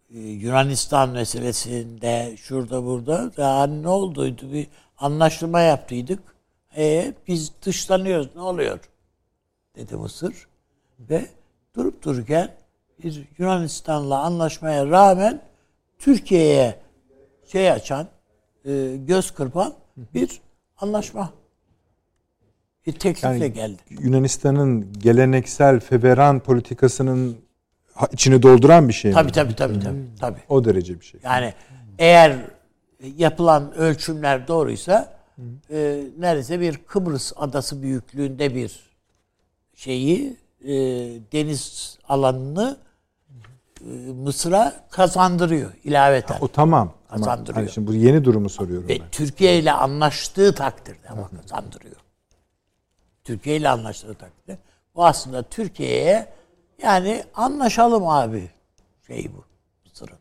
e, 0.09 0.19
Yunanistan 0.19 1.09
meselesinde 1.09 2.35
şurada 2.37 2.85
burada 2.85 3.37
daha 3.37 3.67
ne 3.67 3.87
olduydu 3.87 4.53
bir 4.53 4.67
anlaşma 5.01 5.61
yaptıydık. 5.61 6.19
E 6.77 7.13
biz 7.27 7.51
dışlanıyoruz 7.65 8.29
ne 8.35 8.41
oluyor? 8.41 8.79
Dedi 9.75 9.95
Mısır. 9.95 10.47
Ve 10.99 11.25
durup 11.75 12.03
dururken 12.03 12.51
bir 13.03 13.27
Yunanistan'la 13.37 14.19
anlaşmaya 14.19 14.85
rağmen 14.85 15.41
Türkiye'ye 15.99 16.79
şey 17.47 17.71
açan, 17.71 18.07
e, 18.65 18.95
göz 19.07 19.31
kırpan 19.31 19.73
bir 19.97 20.41
anlaşma. 20.77 21.33
Bir 22.87 22.91
teklifle 22.91 23.27
Yani 23.27 23.53
geldi. 23.53 23.81
Yunanistan'ın 23.89 24.93
geleneksel 24.93 25.79
feveran 25.79 26.39
politikasının 26.39 27.37
içini 28.11 28.43
dolduran 28.43 28.87
bir 28.87 28.93
şey 28.93 29.11
mi? 29.11 29.15
Tabii 29.15 29.31
tabii 29.31 29.55
tabii 29.55 29.79
tabii. 29.79 29.99
tabii. 30.19 30.39
O 30.49 30.65
derece 30.65 30.99
bir 30.99 31.05
şey. 31.05 31.19
Yani 31.23 31.53
eğer 31.99 32.37
yapılan 33.17 33.73
ölçümler 33.73 34.47
doğruysa 34.47 35.13
e, 35.69 36.03
neredeyse 36.17 36.59
bir 36.59 36.77
Kıbrıs 36.77 37.33
adası 37.35 37.81
büyüklüğünde 37.81 38.55
bir 38.55 38.79
şeyi 39.75 40.37
e, 40.63 40.73
deniz 41.31 41.97
alanını 42.09 42.77
e, 43.81 43.89
Mısır'a 44.11 44.87
kazandırıyor 44.91 45.71
ilaveten. 45.83 46.37
O 46.41 46.47
tamam. 46.47 46.93
Ama 47.09 47.17
Kazandırıyor. 47.17 47.55
hani 47.55 47.69
şimdi 47.71 47.87
bu 47.87 47.93
yeni 47.93 48.25
durumu 48.25 48.49
soruyorum 48.49 48.87
Ve 48.87 48.99
ben. 48.99 49.09
Türkiye 49.11 49.59
ile 49.59 49.71
anlaştığı 49.71 50.55
takdirde 50.55 51.09
ama 51.09 51.29
kazandırıyor. 51.41 51.95
Türkiye 53.23 53.57
ile 53.57 53.69
anlaştığı 53.69 54.13
takdirde. 54.13 54.57
Bu 54.95 55.05
aslında 55.05 55.43
Türkiye'ye 55.43 56.33
yani 56.83 57.23
anlaşalım 57.35 58.07
abi 58.07 58.49
şey 59.07 59.31
bu 59.33 59.43
Mısır'ın. 59.85 60.17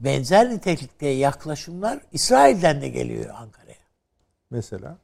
Benzer 0.00 0.50
nitelikte 0.50 1.06
yaklaşımlar 1.08 2.00
İsrail'den 2.12 2.82
de 2.82 2.88
geliyor 2.88 3.34
Ankara'ya. 3.34 3.76
Mesela 4.50 4.98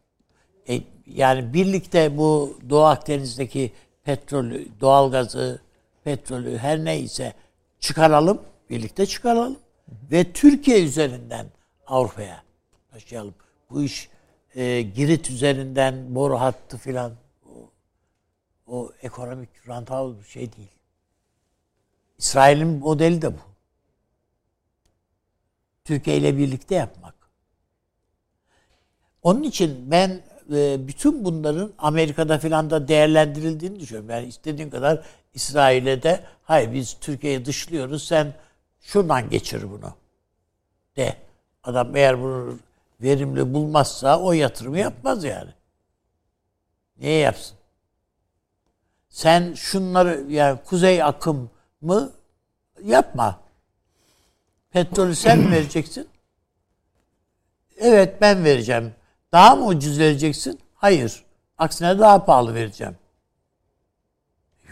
E, 0.68 0.80
yani 1.06 1.52
birlikte 1.54 2.18
bu 2.18 2.58
Doğu 2.70 2.84
Akdeniz'deki 2.84 3.72
petrolü, 4.04 4.68
doğalgazı, 4.80 5.60
petrolü 6.04 6.58
her 6.58 6.84
neyse 6.84 7.32
çıkaralım, 7.80 8.42
birlikte 8.70 9.06
çıkaralım 9.06 9.58
ve 10.10 10.32
Türkiye 10.32 10.84
üzerinden 10.84 11.46
Avrupa'ya 11.86 12.42
taşıyalım. 12.90 13.34
Bu 13.70 13.82
iş 13.82 14.08
e, 14.54 14.82
Girit 14.82 15.30
üzerinden 15.30 16.14
boru 16.14 16.40
hattı 16.40 16.78
filan 16.78 17.12
o, 17.46 17.70
o 18.66 18.92
ekonomik 19.02 19.68
rantabl 19.68 20.18
bir 20.18 20.28
şey 20.28 20.52
değil. 20.52 20.72
İsrail'in 22.18 22.68
modeli 22.68 23.22
de 23.22 23.32
bu. 23.34 23.53
Türkiye 25.84 26.16
ile 26.16 26.38
birlikte 26.38 26.74
yapmak. 26.74 27.14
Onun 29.22 29.42
için 29.42 29.90
ben 29.90 30.20
e, 30.52 30.88
bütün 30.88 31.24
bunların 31.24 31.72
Amerika'da 31.78 32.38
filan 32.38 32.70
da 32.70 32.88
değerlendirildiğini 32.88 33.80
düşünüyorum. 33.80 34.10
Yani 34.10 34.26
istediğin 34.26 34.70
kadar 34.70 35.04
İsrail'e 35.34 36.02
de 36.02 36.24
hayır 36.42 36.72
biz 36.72 36.96
Türkiye'yi 37.00 37.44
dışlıyoruz 37.44 38.04
sen 38.04 38.34
şuradan 38.80 39.30
geçir 39.30 39.70
bunu 39.70 39.94
de. 40.96 41.16
Adam 41.64 41.96
eğer 41.96 42.22
bunu 42.22 42.58
verimli 43.00 43.54
bulmazsa 43.54 44.20
o 44.20 44.32
yatırımı 44.32 44.78
yapmaz 44.78 45.24
yani. 45.24 45.50
Niye 46.98 47.18
yapsın? 47.18 47.56
Sen 49.08 49.54
şunları 49.54 50.24
yani 50.28 50.58
kuzey 50.64 51.02
akım 51.02 51.50
mı 51.80 52.12
yapma. 52.84 53.43
Petrolü 54.74 55.14
sen 55.14 55.38
mi 55.38 55.50
vereceksin? 55.50 56.08
Evet 57.76 58.20
ben 58.20 58.44
vereceğim. 58.44 58.94
Daha 59.32 59.56
mı 59.56 59.66
ucuz 59.66 59.98
vereceksin? 59.98 60.60
Hayır. 60.74 61.24
Aksine 61.58 61.98
daha 61.98 62.24
pahalı 62.24 62.54
vereceğim. 62.54 62.96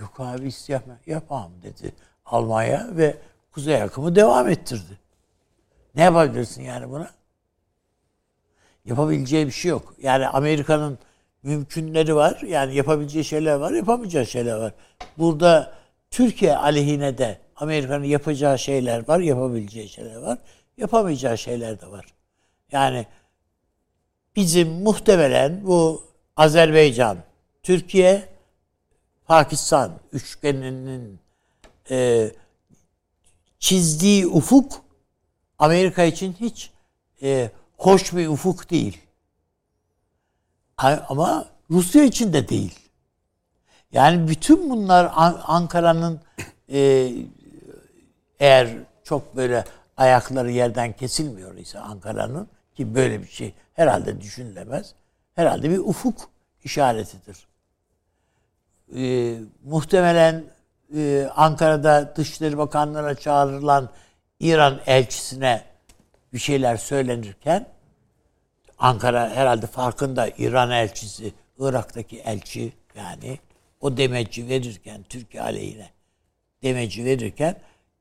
Yok 0.00 0.20
abi 0.20 0.48
isteyemem. 0.48 0.98
Yapamam 1.06 1.52
dedi 1.62 1.92
Almanya 2.26 2.88
ve 2.90 3.16
kuzey 3.52 3.82
akımı 3.82 4.16
devam 4.16 4.48
ettirdi. 4.48 4.98
Ne 5.94 6.02
yapabilirsin 6.02 6.62
yani 6.62 6.90
buna? 6.90 7.10
Yapabileceği 8.84 9.46
bir 9.46 9.52
şey 9.52 9.70
yok. 9.70 9.94
Yani 10.02 10.28
Amerika'nın 10.28 10.98
mümkünleri 11.42 12.16
var. 12.16 12.40
Yani 12.46 12.74
yapabileceği 12.74 13.24
şeyler 13.24 13.54
var, 13.54 13.72
yapamayacağı 13.72 14.26
şeyler 14.26 14.56
var. 14.56 14.72
Burada 15.18 15.74
Türkiye 16.10 16.56
aleyhine 16.56 17.18
de 17.18 17.38
Amerika'nın 17.62 18.04
yapacağı 18.04 18.58
şeyler 18.58 19.08
var, 19.08 19.20
yapabileceği 19.20 19.88
şeyler 19.88 20.16
var. 20.16 20.38
Yapamayacağı 20.76 21.38
şeyler 21.38 21.80
de 21.80 21.86
var. 21.86 22.06
Yani 22.72 23.06
bizim 24.36 24.68
muhtemelen 24.68 25.66
bu 25.66 26.04
Azerbaycan, 26.36 27.18
Türkiye, 27.62 28.28
Pakistan 29.24 29.92
üçgeninin 30.12 31.18
e, 31.90 32.30
çizdiği 33.58 34.26
ufuk 34.26 34.82
Amerika 35.58 36.04
için 36.04 36.36
hiç 36.40 36.70
e, 37.22 37.50
hoş 37.76 38.12
bir 38.14 38.28
ufuk 38.28 38.70
değil. 38.70 39.00
Ama 40.78 41.48
Rusya 41.70 42.04
için 42.04 42.32
de 42.32 42.48
değil. 42.48 42.78
Yani 43.92 44.28
bütün 44.28 44.70
bunlar 44.70 45.12
An- 45.14 45.40
Ankara'nın 45.44 46.20
e, 46.72 47.12
eğer 48.42 48.68
çok 49.04 49.36
böyle 49.36 49.64
ayakları 49.96 50.50
yerden 50.50 50.92
kesilmiyor 50.92 51.54
ise 51.54 51.78
Ankara'nın 51.78 52.48
ki 52.74 52.94
böyle 52.94 53.22
bir 53.22 53.28
şey 53.28 53.54
herhalde 53.74 54.20
düşünülemez. 54.20 54.94
Herhalde 55.34 55.70
bir 55.70 55.78
ufuk 55.78 56.30
işaretidir. 56.64 57.46
E, 58.96 59.34
muhtemelen 59.64 60.44
e, 60.96 61.28
Ankara'da 61.36 62.16
Dışişleri 62.16 62.58
Bakanlığı'na 62.58 63.14
çağrılan 63.14 63.90
İran 64.40 64.80
elçisine 64.86 65.64
bir 66.32 66.38
şeyler 66.38 66.76
söylenirken 66.76 67.66
Ankara 68.78 69.30
herhalde 69.30 69.66
farkında 69.66 70.28
İran 70.28 70.70
elçisi, 70.70 71.32
Irak'taki 71.58 72.18
elçi 72.18 72.72
yani 72.96 73.38
o 73.80 73.96
demeci 73.96 74.48
verirken 74.48 75.02
Türkiye 75.08 75.42
aleyhine 75.42 75.90
demeci 76.62 77.04
verirken 77.04 77.56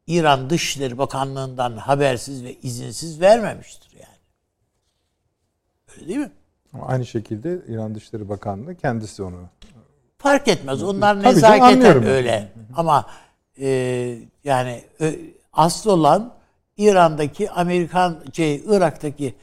İran 0.07 0.49
Dışişleri 0.49 0.97
Bakanlığı'ndan 0.97 1.77
habersiz 1.77 2.43
ve 2.43 2.55
izinsiz 2.55 3.21
vermemiştir 3.21 3.93
yani. 3.93 4.17
Öyle 5.97 6.07
değil 6.07 6.19
mi? 6.19 6.31
ama 6.73 6.85
aynı 6.85 7.05
şekilde 7.05 7.61
İran 7.67 7.95
Dışişleri 7.95 8.29
Bakanlığı 8.29 8.75
kendisi 8.75 9.23
onu 9.23 9.49
Fark 10.17 10.47
etmez. 10.47 10.83
Onlar 10.83 11.13
Tabii 11.13 11.23
canım, 11.23 11.35
nezaketen 11.35 12.05
öyle. 12.05 12.51
Ama 12.75 13.05
e, 13.59 13.67
yani 14.43 14.83
ö, 14.99 15.11
asıl 15.53 15.89
olan 15.89 16.33
İran'daki 16.77 17.51
Amerikan 17.51 18.23
şey 18.33 18.63
Irak'taki 18.65 19.35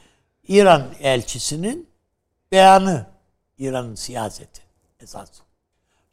İran 0.47 0.83
elçisinin 0.99 1.89
beyanı 2.51 3.05
İran'ın 3.57 3.95
siyaseti 3.95 4.61
esas. 4.99 5.29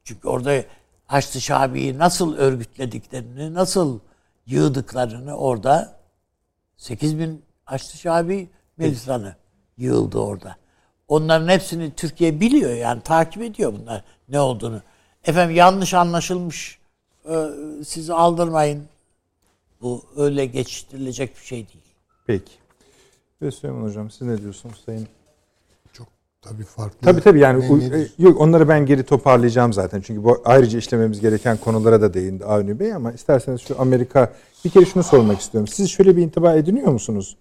Çünkü 0.04 0.28
orada 0.28 0.62
Haçlı 1.06 1.40
Şabi'yi 1.40 1.98
nasıl 1.98 2.36
örgütlediklerini, 2.36 3.54
nasıl 3.54 4.00
yığdıklarını 4.46 5.36
orada 5.36 6.00
8 6.76 7.18
bin 7.18 7.42
Haçlı 7.64 7.98
Şabi 7.98 8.48
militanı 8.76 9.36
yığıldı 9.76 10.18
orada. 10.18 10.56
Onların 11.08 11.48
hepsini 11.48 11.94
Türkiye 11.94 12.40
biliyor 12.40 12.74
yani 12.74 13.02
takip 13.02 13.42
ediyor 13.42 13.72
bunlar 13.80 14.04
ne 14.28 14.40
olduğunu. 14.40 14.82
Efendim 15.24 15.56
yanlış 15.56 15.94
anlaşılmış 15.94 16.78
e, 17.28 17.46
sizi 17.84 18.14
aldırmayın. 18.14 18.84
Bu 19.80 20.04
öyle 20.16 20.46
geçiştirilecek 20.46 21.36
bir 21.36 21.44
şey 21.44 21.58
değil. 21.58 21.84
Peki. 22.26 22.52
Ve 23.42 23.50
Süleyman 23.50 23.82
Hocam 23.82 24.10
siz 24.10 24.22
ne 24.22 24.42
diyorsunuz 24.42 24.82
Sayın? 24.86 25.08
Tabii 26.48 26.64
farklı. 26.64 26.98
Tabii 27.02 27.20
tabii 27.20 27.40
yani 27.40 27.66
u- 27.72 27.78
nedir? 27.80 27.92
e, 28.18 28.22
yok 28.22 28.40
onları 28.40 28.68
ben 28.68 28.86
geri 28.86 29.02
toparlayacağım 29.02 29.72
zaten. 29.72 30.00
Çünkü 30.00 30.24
bu 30.24 30.42
ayrıca 30.44 30.78
işlememiz 30.78 31.20
gereken 31.20 31.56
konulara 31.56 32.00
da 32.00 32.14
değindi 32.14 32.44
Avni 32.44 32.80
Bey 32.80 32.94
ama 32.94 33.12
isterseniz 33.12 33.60
şu 33.60 33.80
Amerika 33.80 34.32
bir 34.64 34.70
kere 34.70 34.84
şunu 34.84 35.02
sormak 35.02 35.40
istiyorum. 35.40 35.68
Siz 35.68 35.90
şöyle 35.90 36.16
bir 36.16 36.22
intiba 36.22 36.54
ediniyor 36.54 36.92
musunuz? 36.92 37.36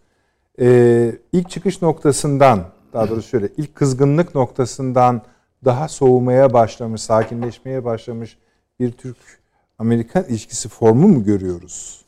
Ee, 0.60 1.16
ilk 1.32 1.50
çıkış 1.50 1.82
noktasından 1.82 2.66
daha 2.94 3.10
doğrusu 3.10 3.28
şöyle 3.30 3.50
ilk 3.58 3.76
kızgınlık 3.76 4.36
noktasından 4.36 5.22
daha 5.66 5.88
soğumaya 5.88 6.54
başlamış, 6.54 7.02
sakinleşmeye 7.02 7.86
başlamış 7.86 8.38
bir 8.80 8.92
Türk 8.92 9.18
Amerikan 9.80 10.24
ilişkisi 10.24 10.70
formu 10.70 11.08
mu 11.08 11.24
görüyoruz? 11.24 12.06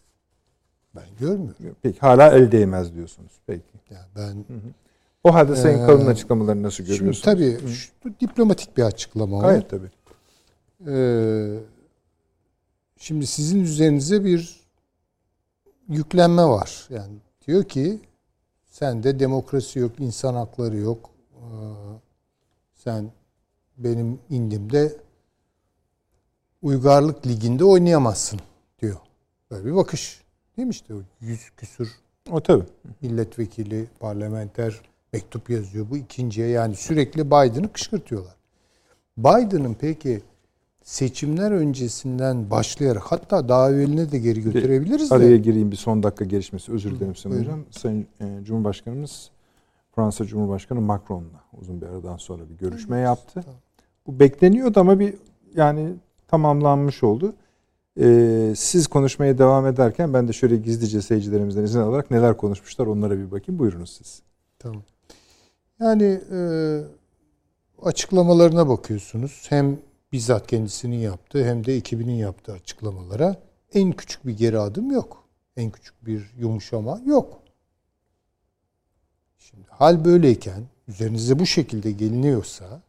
Ben 0.96 1.04
görmüyorum. 1.20 1.76
Peki 1.82 2.00
hala 2.00 2.32
el 2.32 2.52
değmez 2.52 2.96
diyorsunuz. 2.96 3.32
Peki. 3.48 3.64
Yani 3.92 4.06
ben 4.16 4.46
O 5.28 5.34
halde 5.34 5.56
Sayın 5.56 5.84
Ee, 5.84 5.86
Kalın'ın 5.86 6.06
açıklamalarını 6.08 6.64
nasıl 6.64 6.76
şimdi 6.76 6.90
görüyorsunuz? 6.90 7.22
tabii 7.22 7.58
şu, 7.68 7.92
diplomatik 8.20 8.78
bir 8.78 8.84
açıklama 8.84 9.38
o. 9.38 9.42
Gayet 9.42 9.70
tabii. 9.70 9.90
Ee, 10.88 11.60
şimdi 12.98 13.28
sizin 13.28 13.64
üzerinize 13.64 14.26
bir 14.26 14.60
yüklenme 15.90 16.44
var. 16.44 16.88
Yani 16.90 17.14
diyor 17.48 17.64
ki 17.64 18.00
sende 18.70 19.20
demokrasi 19.20 19.80
yok, 19.80 19.92
insan 20.00 20.34
hakları 20.34 20.78
yok. 20.78 21.10
Ee, 21.34 21.44
sen 22.74 23.12
benim 23.78 24.20
indimde 24.30 24.96
uygarlık 26.62 27.28
liginde 27.28 27.64
oynayamazsın 27.66 28.40
diyor. 28.82 28.98
Böyle 29.52 29.66
bir 29.66 29.76
bakış. 29.76 30.22
Değil 30.58 30.68
mi 30.68 30.72
işte 30.72 30.94
o 30.94 30.98
yüz 31.22 31.50
küsür 31.58 31.92
O 32.32 32.42
tabii. 32.42 32.66
milletvekili, 33.02 33.88
parlamenter 34.00 34.82
mektup 35.14 35.50
yazıyor. 35.50 35.86
Bu 35.90 35.98
ikinciye 35.98 36.48
yani 36.48 36.76
sürekli 36.76 37.28
Biden'ı 37.28 37.74
kışkırtıyorlar. 37.74 38.36
Biden'ın 39.18 39.76
peki 39.80 40.22
seçimler 40.84 41.52
öncesinden 41.52 42.52
başlayarak 42.52 43.04
hatta 43.04 43.50
daha 43.50 43.72
evveline 43.72 44.12
de 44.12 44.20
geri 44.20 44.42
götürebiliriz 44.42 45.12
Araya 45.12 45.30
de. 45.30 45.38
gireyim 45.38 45.72
bir 45.72 45.76
son 45.76 46.04
dakika 46.04 46.26
gelişmesi. 46.26 46.72
Özür 46.72 46.96
dilerim 46.96 47.16
Sayın. 47.16 47.40
Hocam. 47.40 47.66
Sayın 47.72 48.08
e, 48.22 48.44
Cumhurbaşkanımız 48.44 49.32
Fransa 49.96 50.26
Cumhurbaşkanı 50.26 50.82
Macron'la 50.82 51.44
uzun 51.62 51.82
bir 51.82 51.86
aradan 51.86 52.18
sonra 52.18 52.50
bir 52.50 52.56
görüşme 52.58 53.00
yaptı. 53.00 53.44
Bu 54.08 54.20
bekleniyordu 54.20 54.80
ama 54.80 55.00
bir 55.00 55.14
yani 55.56 55.94
tamamlanmış 56.28 57.04
oldu. 57.04 57.34
Ee, 58.00 58.54
siz 58.56 58.88
konuşmaya 58.88 59.38
devam 59.38 59.68
ederken 59.68 60.14
ben 60.14 60.28
de 60.28 60.34
şöyle 60.34 60.58
gizlice 60.58 61.02
seyircilerimizden 61.02 61.64
izin 61.64 61.80
alarak 61.80 62.12
neler 62.12 62.38
konuşmuşlar 62.38 62.88
onlara 62.88 63.18
bir 63.18 63.32
bakayım. 63.32 63.60
Buyurunuz 63.60 63.90
siz. 63.90 64.22
Tamam. 64.60 64.82
Yani 65.80 66.22
e, 66.32 66.40
açıklamalarına 67.82 68.70
bakıyorsunuz. 68.70 69.46
Hem 69.50 69.80
bizzat 70.12 70.48
kendisinin 70.48 70.98
yaptığı 70.98 71.46
hem 71.46 71.66
de 71.66 71.76
ekibinin 71.76 72.16
yaptığı 72.16 72.52
açıklamalara 72.52 73.36
en 73.74 73.92
küçük 73.92 74.28
bir 74.28 74.38
geri 74.38 74.60
adım 74.60 74.92
yok. 74.92 75.24
En 75.58 75.72
küçük 75.72 76.06
bir 76.06 76.34
yumuşama 76.38 77.02
yok. 77.06 77.42
Şimdi 79.38 79.68
hal 79.70 80.06
böyleyken 80.06 80.64
üzerinize 80.88 81.40
bu 81.40 81.46
şekilde 81.46 81.92
geliniyorsa 81.92 82.82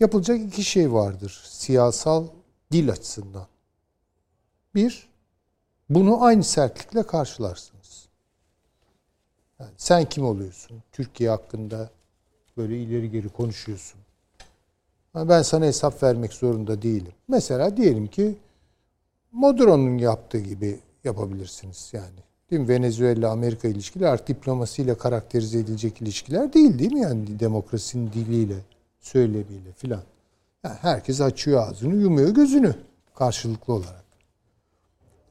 yapılacak 0.00 0.40
iki 0.40 0.64
şey 0.64 0.92
vardır 0.92 1.42
siyasal 1.44 2.26
dil 2.72 2.90
açısından. 2.90 3.46
Bir, 4.74 5.08
bunu 5.90 6.22
aynı 6.22 6.44
sertlikle 6.44 7.02
karşılarsınız. 7.02 8.07
Yani 9.60 9.70
sen 9.76 10.04
kim 10.04 10.24
oluyorsun? 10.24 10.82
Türkiye 10.92 11.30
hakkında 11.30 11.90
böyle 12.56 12.78
ileri 12.78 13.10
geri 13.10 13.28
konuşuyorsun. 13.28 14.00
Ama 15.14 15.28
ben 15.28 15.42
sana 15.42 15.64
hesap 15.64 16.02
vermek 16.02 16.32
zorunda 16.32 16.82
değilim. 16.82 17.12
Mesela 17.28 17.76
diyelim 17.76 18.06
ki 18.06 18.36
Maduro'nun 19.32 19.98
yaptığı 19.98 20.38
gibi 20.38 20.78
yapabilirsiniz 21.04 21.90
yani. 21.92 22.18
Değil 22.50 22.62
mi? 22.62 22.68
Venezuela 22.68 23.30
Amerika 23.30 23.68
ilişkileri 23.68 24.08
artık 24.08 24.28
diplomasiyle 24.28 24.98
karakterize 24.98 25.58
edilecek 25.58 26.02
ilişkiler 26.02 26.52
değil 26.52 26.78
değil 26.78 26.92
mi? 26.92 27.00
Yani 27.00 27.40
demokrasinin 27.40 28.12
diliyle, 28.12 28.56
söylemiyle 29.00 29.72
filan. 29.76 30.02
Yani 30.64 30.76
herkes 30.80 31.20
açıyor 31.20 31.68
ağzını, 31.68 31.94
yumuyor 31.94 32.28
gözünü 32.28 32.74
karşılıklı 33.14 33.72
olarak. 33.72 34.04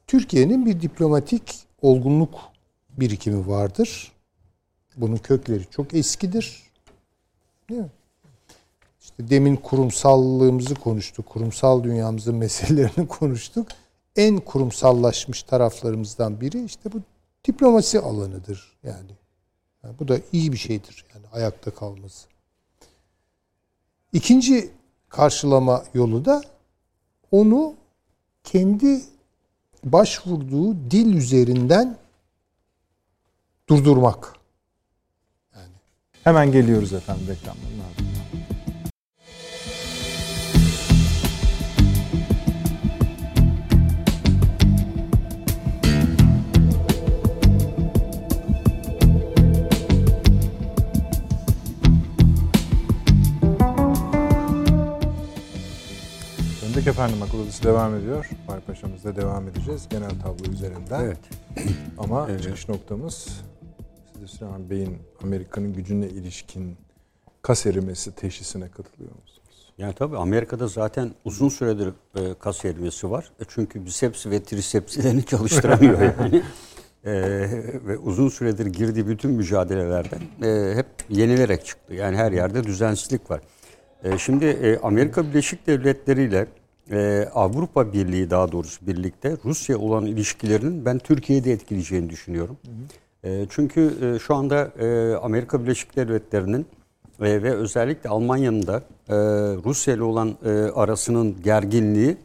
Türkiye'nin 0.08 0.66
bir 0.66 0.82
diplomatik 0.82 1.60
olgunluk 1.82 2.36
birikimi 2.90 3.48
vardır. 3.48 4.12
Bunun 4.98 5.18
kökleri 5.18 5.64
çok 5.72 5.94
eskidir. 5.94 6.64
Değil 7.70 7.82
mi? 7.82 7.90
İşte 9.02 9.30
demin 9.30 9.56
kurumsallığımızı 9.56 10.76
konuştuk. 10.76 11.26
Kurumsal 11.26 11.84
dünyamızın 11.84 12.36
meselelerini 12.44 13.08
konuştuk. 13.08 13.68
En 14.16 14.38
kurumsallaşmış 14.38 15.44
taraflarımızdan 15.44 16.42
biri 16.42 16.66
işte 16.66 16.92
bu 16.92 17.02
diplomasi 17.46 18.00
alanıdır 18.00 18.78
yani. 18.84 19.12
yani 19.84 19.96
bu 20.00 20.08
da 20.08 20.20
iyi 20.32 20.52
bir 20.52 20.58
şeydir 20.58 21.06
yani 21.16 21.26
ayakta 21.34 21.72
kalması. 21.72 22.28
İkinci 24.14 24.72
karşılama 25.10 25.84
yolu 25.94 26.26
da 26.26 26.42
onu 27.32 27.76
kendi 28.44 29.02
başvurduğu 29.84 30.92
dil 30.92 31.14
üzerinden 31.14 31.98
durdurmak. 33.70 34.37
Hemen 36.28 36.52
geliyoruz 36.52 36.94
efendim 36.94 37.28
reklamların 37.28 37.80
ardından. 37.80 38.18
Döndük 56.62 56.88
efendim 56.88 57.22
akıl 57.22 57.40
odası 57.40 57.64
devam 57.64 57.96
ediyor. 57.96 58.30
Bay 58.48 58.60
Paşa'mızda 58.60 59.16
devam 59.16 59.48
edeceğiz 59.48 59.90
genel 59.90 60.10
tablo 60.10 60.52
üzerinden. 60.52 61.00
Evet. 61.04 61.20
Ama 61.98 62.28
Evet. 62.30 62.44
çıkış 62.44 62.70
noktamız 62.70 63.28
Süleyman 64.28 64.70
Bey'in 64.70 64.98
Amerika'nın 65.24 65.74
gücüne 65.74 66.08
ilişkin 66.08 66.78
kas 67.42 67.66
erimesi 67.66 68.16
teşhisine 68.16 68.68
katılıyor 68.70 69.12
musunuz? 69.12 69.74
Yani 69.78 69.94
tabii 69.94 70.18
Amerika'da 70.18 70.68
zaten 70.68 71.12
uzun 71.26 71.50
süredir 71.50 71.88
e, 72.16 72.34
kas 72.40 72.66
erimesi 72.66 73.12
var. 73.12 73.32
E, 73.40 73.44
çünkü 73.48 73.86
biceps 73.86 74.26
ve 74.26 74.44
trisepslerini 74.44 75.26
çalıştıramıyor 75.26 76.02
yani. 76.02 76.44
E, 77.06 77.14
ve 77.88 77.98
uzun 77.98 78.30
süredir 78.30 78.66
girdiği 78.66 79.08
bütün 79.08 79.32
mücadelelerden 79.32 80.22
e, 80.44 80.76
hep 80.76 80.88
yenilerek 81.10 81.66
çıktı. 81.66 81.94
Yani 81.94 82.18
her 82.18 82.32
yerde 82.32 82.64
düzensizlik 82.64 83.32
var. 83.32 83.42
E, 84.04 84.18
şimdi 84.18 84.46
e, 84.46 84.80
Amerika 84.80 85.30
Birleşik 85.30 85.68
Devletleri 85.68 86.24
ile 86.24 86.48
e, 86.92 87.30
Avrupa 87.34 87.94
Birliği 87.94 88.30
daha 88.30 88.52
doğrusu 88.52 88.88
birlikte 88.88 89.38
Rusya 89.46 89.78
olan 89.78 90.06
ilişkilerinin 90.06 90.86
ben 90.86 90.98
Türkiye'de 91.00 91.52
etkileyeceğini 91.52 92.10
düşünüyorum. 92.10 92.58
E, 93.28 93.48
çünkü 93.50 93.94
e, 94.02 94.20
şu 94.20 94.36
anda 94.36 94.72
e, 94.80 95.16
Amerika 95.16 95.64
Birleşik 95.64 95.96
Devletleri'nin 95.96 96.66
e, 97.22 97.44
ve 97.44 97.54
özellikle 97.54 98.10
Almanya'nın 98.10 98.68
da 98.68 98.84
Rusya 99.66 99.94
ile 99.94 100.04
olan 100.04 100.38
e, 100.46 100.50
arasının 100.52 101.42
gerginliği 101.44 102.18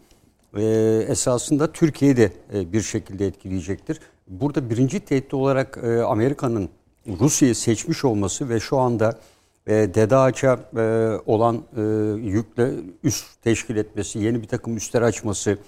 esasında 1.09 1.73
Türkiye'de 1.73 2.33
e, 2.55 2.73
bir 2.73 2.81
şekilde 2.81 3.27
etkileyecektir. 3.27 4.01
Burada 4.29 4.71
birinci 4.71 5.01
tehdit 5.01 5.35
olarak 5.35 5.79
Amerika'nın 6.07 6.69
Rusya'yı 7.21 7.55
seçmiş 7.55 8.05
olması 8.05 8.49
ve 8.49 8.61
şu 8.61 8.79
anda 8.79 9.19
e, 9.69 9.89
olan 11.27 11.63
yükle 12.17 12.71
üst 13.05 13.43
teşkil 13.43 13.77
etmesi, 13.77 14.19
yeni 14.19 14.43
bir 14.43 14.49
takım 14.49 14.77
üstler 14.77 15.03
açması, 15.03 15.59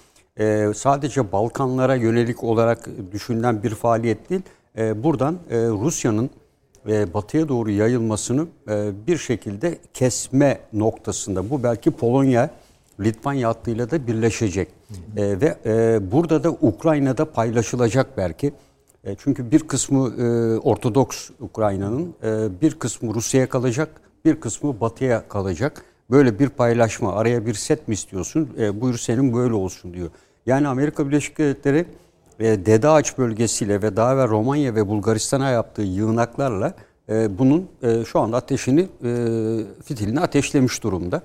sadece 0.75 1.31
Balkanlara 1.31 1.95
yönelik 1.95 2.43
olarak 2.43 2.89
düşünülen 3.11 3.63
bir 3.63 3.69
faaliyet 3.69 4.29
değil. 4.29 4.41
E, 4.77 5.03
buradan 5.03 5.37
e, 5.49 5.57
Rusya'nın 5.57 6.29
e, 6.89 7.13
batıya 7.13 7.49
doğru 7.49 7.71
yayılmasını 7.71 8.47
e, 8.69 8.91
bir 9.07 9.17
şekilde 9.17 9.77
kesme 9.93 10.59
noktasında. 10.73 11.49
Bu 11.49 11.63
belki 11.63 11.91
Polonya, 11.91 12.49
Litvanya 12.99 13.49
hattıyla 13.49 13.91
da 13.91 14.07
birleşecek. 14.07 14.67
E, 15.17 15.41
ve 15.41 15.57
burada 16.11 16.43
da 16.43 16.51
Ukrayna'da 16.51 17.31
paylaşılacak 17.31 18.17
belki. 18.17 18.53
Çünkü 19.17 19.51
bir 19.51 19.59
kısmı 19.59 20.03
Ortodoks 20.63 21.29
Ukrayna'nın, 21.39 22.15
bir 22.61 22.75
kısmı 22.75 23.13
Rusya'ya 23.13 23.49
kalacak, 23.49 23.89
bir 24.25 24.39
kısmı 24.39 24.79
Batı'ya 24.79 25.27
kalacak. 25.27 25.85
Böyle 26.11 26.39
bir 26.39 26.49
paylaşma, 26.49 27.13
araya 27.13 27.45
bir 27.45 27.53
set 27.53 27.87
mi 27.87 27.93
istiyorsun? 27.93 28.49
Buyur 28.81 28.97
senin 28.97 29.33
böyle 29.33 29.53
olsun 29.53 29.93
diyor. 29.93 30.09
Yani 30.45 30.67
Amerika 30.67 31.07
Birleşik 31.07 31.37
Devletleri 31.37 31.85
e, 32.39 32.65
Dede 32.65 32.89
Ağaç 32.89 33.17
bölgesiyle 33.17 33.81
ve 33.81 33.95
daha 33.95 34.17
ve 34.17 34.27
Romanya 34.27 34.75
ve 34.75 34.87
Bulgaristan'a 34.87 35.49
yaptığı 35.49 35.81
yığınaklarla 35.81 36.73
e, 37.09 37.37
bunun 37.37 37.67
e, 37.83 38.05
şu 38.05 38.19
anda 38.19 38.37
ateşini, 38.37 38.81
e, 38.81 39.11
fitilini 39.85 40.19
ateşlemiş 40.19 40.83
durumda. 40.83 41.21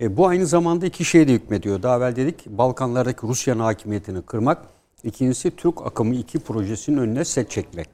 E, 0.00 0.16
bu 0.16 0.26
aynı 0.26 0.46
zamanda 0.46 0.86
iki 0.86 1.04
şeye 1.04 1.28
de 1.28 1.32
hükmediyor. 1.32 1.82
Daha 1.82 1.96
evvel 1.96 2.16
dedik 2.16 2.46
Balkanlardaki 2.46 3.26
Rusya'nın 3.26 3.60
hakimiyetini 3.60 4.22
kırmak. 4.22 4.58
İkincisi 5.04 5.50
Türk 5.50 5.86
akımı 5.86 6.14
2 6.14 6.38
projesinin 6.38 6.98
önüne 6.98 7.24
set 7.24 7.50
çekmek. 7.50 7.88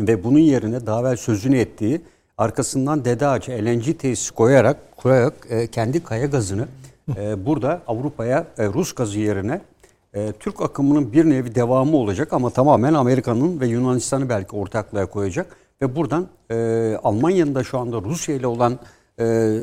Ve 0.00 0.24
bunun 0.24 0.38
yerine 0.38 0.86
daha 0.86 1.00
evvel 1.00 1.16
sözünü 1.16 1.58
ettiği 1.58 2.00
arkasından 2.38 3.04
Dede 3.04 3.26
Ağacı 3.26 3.52
LNG 3.52 3.98
tesisi 3.98 4.32
koyarak, 4.32 4.96
koyarak 4.96 5.34
e, 5.50 5.66
kendi 5.66 6.02
kaya 6.02 6.26
gazını 6.26 6.68
e, 7.16 7.46
burada 7.46 7.82
Avrupa'ya 7.86 8.46
e, 8.58 8.66
Rus 8.66 8.92
gazı 8.92 9.18
yerine 9.18 9.60
e, 10.14 10.32
Türk 10.40 10.62
akımının 10.62 11.12
bir 11.12 11.24
nevi 11.24 11.54
devamı 11.54 11.96
olacak 11.96 12.32
ama 12.32 12.50
tamamen 12.50 12.94
Amerika'nın 12.94 13.60
ve 13.60 13.66
Yunanistan'ı 13.66 14.28
belki 14.28 14.56
ortaklığa 14.56 15.06
koyacak. 15.06 15.56
Ve 15.82 15.96
buradan 15.96 16.28
e, 16.50 16.56
Almanya'nın 17.02 17.54
da 17.54 17.64
şu 17.64 17.78
anda 17.78 18.00
Rusya 18.00 18.34
ile 18.34 18.46
olan 18.46 18.78
e, 19.20 19.58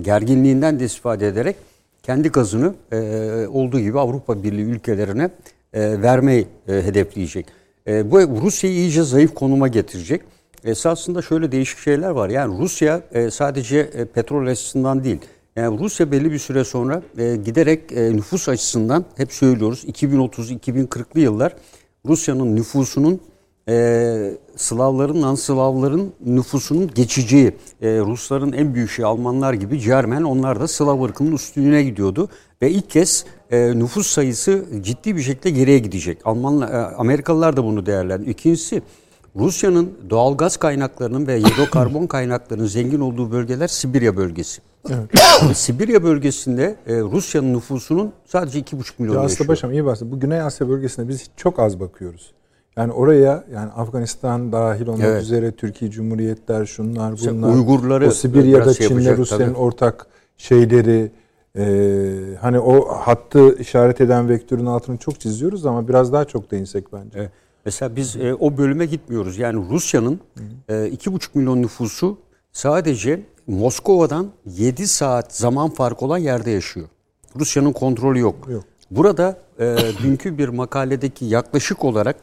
gerginliğinden 0.00 0.80
de 0.80 0.84
istifade 0.84 1.28
ederek 1.28 1.56
kendi 2.02 2.28
gazını 2.28 2.74
e, 2.92 2.98
olduğu 3.46 3.80
gibi 3.80 3.98
Avrupa 3.98 4.42
Birliği 4.42 4.64
ülkelerine 4.64 5.30
e, 5.72 6.02
vermeyi 6.02 6.46
e, 6.68 6.72
hedefleyecek. 6.72 7.46
E, 7.86 8.10
bu 8.10 8.20
Rusya'yı 8.20 8.76
iyice 8.76 9.02
zayıf 9.02 9.34
konuma 9.34 9.68
getirecek. 9.68 10.22
Esasında 10.64 11.22
şöyle 11.22 11.52
değişik 11.52 11.78
şeyler 11.78 12.10
var. 12.10 12.28
Yani 12.28 12.58
Rusya 12.58 13.02
e, 13.12 13.30
sadece 13.30 13.78
e, 13.78 14.04
petrol 14.04 14.46
açısından 14.46 15.04
değil. 15.04 15.20
Yani 15.56 15.78
Rusya 15.78 16.12
belli 16.12 16.32
bir 16.32 16.38
süre 16.38 16.64
sonra 16.64 17.02
e, 17.18 17.36
giderek 17.36 17.92
e, 17.92 18.16
nüfus 18.16 18.48
açısından 18.48 19.04
hep 19.16 19.32
söylüyoruz 19.32 19.84
2030-2040'lı 19.84 21.20
yıllar 21.20 21.56
Rusya'nın 22.06 22.56
nüfusunun 22.56 23.20
e, 23.68 24.36
Slavların, 24.56 25.22
non-Slavların 25.22 26.12
nüfusunun 26.26 26.90
geçeceği. 26.94 27.52
E, 27.82 27.98
Rusların 27.98 28.52
en 28.52 28.74
büyük 28.74 28.90
şey 28.90 29.04
Almanlar 29.04 29.52
gibi 29.52 29.80
Cermen 29.80 30.22
onlar 30.22 30.60
da 30.60 30.68
Slav 30.68 31.02
ırkının 31.02 31.32
üstüne 31.32 31.82
gidiyordu. 31.82 32.28
Ve 32.62 32.70
ilk 32.70 32.90
kez 32.90 33.24
e, 33.50 33.78
nüfus 33.78 34.06
sayısı 34.06 34.64
ciddi 34.80 35.16
bir 35.16 35.22
şekilde 35.22 35.50
geriye 35.50 35.78
gidecek. 35.78 36.18
Almanlar, 36.24 36.68
e, 36.68 36.96
Amerikalılar 36.96 37.56
da 37.56 37.64
bunu 37.64 37.86
değerlendiriyor. 37.86 38.34
İkincisi 38.34 38.82
Rusya'nın 39.36 39.92
doğal 40.10 40.36
gaz 40.36 40.56
kaynaklarının 40.56 41.26
ve 41.26 41.40
hidrokarbon 41.40 42.06
kaynaklarının 42.06 42.66
zengin 42.66 43.00
olduğu 43.00 43.32
bölgeler 43.32 43.68
Sibirya 43.68 44.16
bölgesi. 44.16 44.62
Evet. 44.88 45.10
Sibirya 45.56 46.02
bölgesinde 46.02 46.76
e, 46.86 47.00
Rusya'nın 47.00 47.54
nüfusunun 47.54 48.12
sadece 48.26 48.60
2,5 48.60 48.92
milyon 48.98 49.14
ya 49.14 49.22
yaşıyor. 49.22 49.46
Paşam 49.46 49.72
iyi 49.72 49.84
bahsetti. 49.84 50.12
Bu 50.12 50.20
Güney 50.20 50.40
Asya 50.40 50.68
bölgesine 50.68 51.08
biz 51.08 51.30
çok 51.36 51.58
az 51.58 51.80
bakıyoruz. 51.80 52.32
Yani 52.76 52.92
oraya 52.92 53.44
yani 53.54 53.70
Afganistan 53.70 54.52
dahil 54.52 54.86
olmak 54.86 55.06
Evet. 55.06 55.22
üzere 55.22 55.52
Türkiye 55.52 55.90
Cumhuriyetler 55.90 56.66
şunlar 56.66 57.12
İşte 57.12 57.32
bunlar. 57.32 57.54
Uygurları 57.54 58.08
o 58.08 58.10
Sibirya'da 58.10 58.74
şey 58.74 58.88
Çin'le 58.88 59.16
Rusya'nın 59.16 59.54
ortak 59.54 60.06
şeyleri 60.36 61.10
e, 61.56 61.64
hani 62.40 62.58
o 62.58 62.88
hattı 62.88 63.56
işaret 63.58 64.00
eden 64.00 64.28
vektörün 64.28 64.66
altını 64.66 64.96
çok 64.96 65.20
çiziyoruz 65.20 65.66
ama 65.66 65.88
biraz 65.88 66.12
daha 66.12 66.24
çok 66.24 66.50
değinsek 66.50 66.92
bence. 66.92 67.18
Evet. 67.18 67.30
Mesela 67.64 67.96
biz 67.96 68.16
e, 68.16 68.34
o 68.34 68.56
bölüme 68.56 68.86
gitmiyoruz. 68.86 69.38
Yani 69.38 69.70
Rusya'nın 69.70 70.20
e, 70.68 70.88
iki 70.88 71.12
buçuk 71.12 71.34
milyon 71.34 71.62
nüfusu 71.62 72.18
sadece 72.52 73.22
Moskova'dan 73.46 74.30
7 74.46 74.86
saat 74.86 75.34
zaman 75.36 75.70
farkı 75.70 76.04
olan 76.04 76.18
yerde 76.18 76.50
yaşıyor. 76.50 76.88
Rusya'nın 77.36 77.72
kontrolü 77.72 78.18
yok. 78.18 78.48
Yok. 78.48 78.64
Burada 78.90 79.38
e, 79.58 79.76
dünkü 80.02 80.38
bir 80.38 80.48
makaledeki 80.48 81.24
yaklaşık 81.24 81.84
olarak 81.84 82.16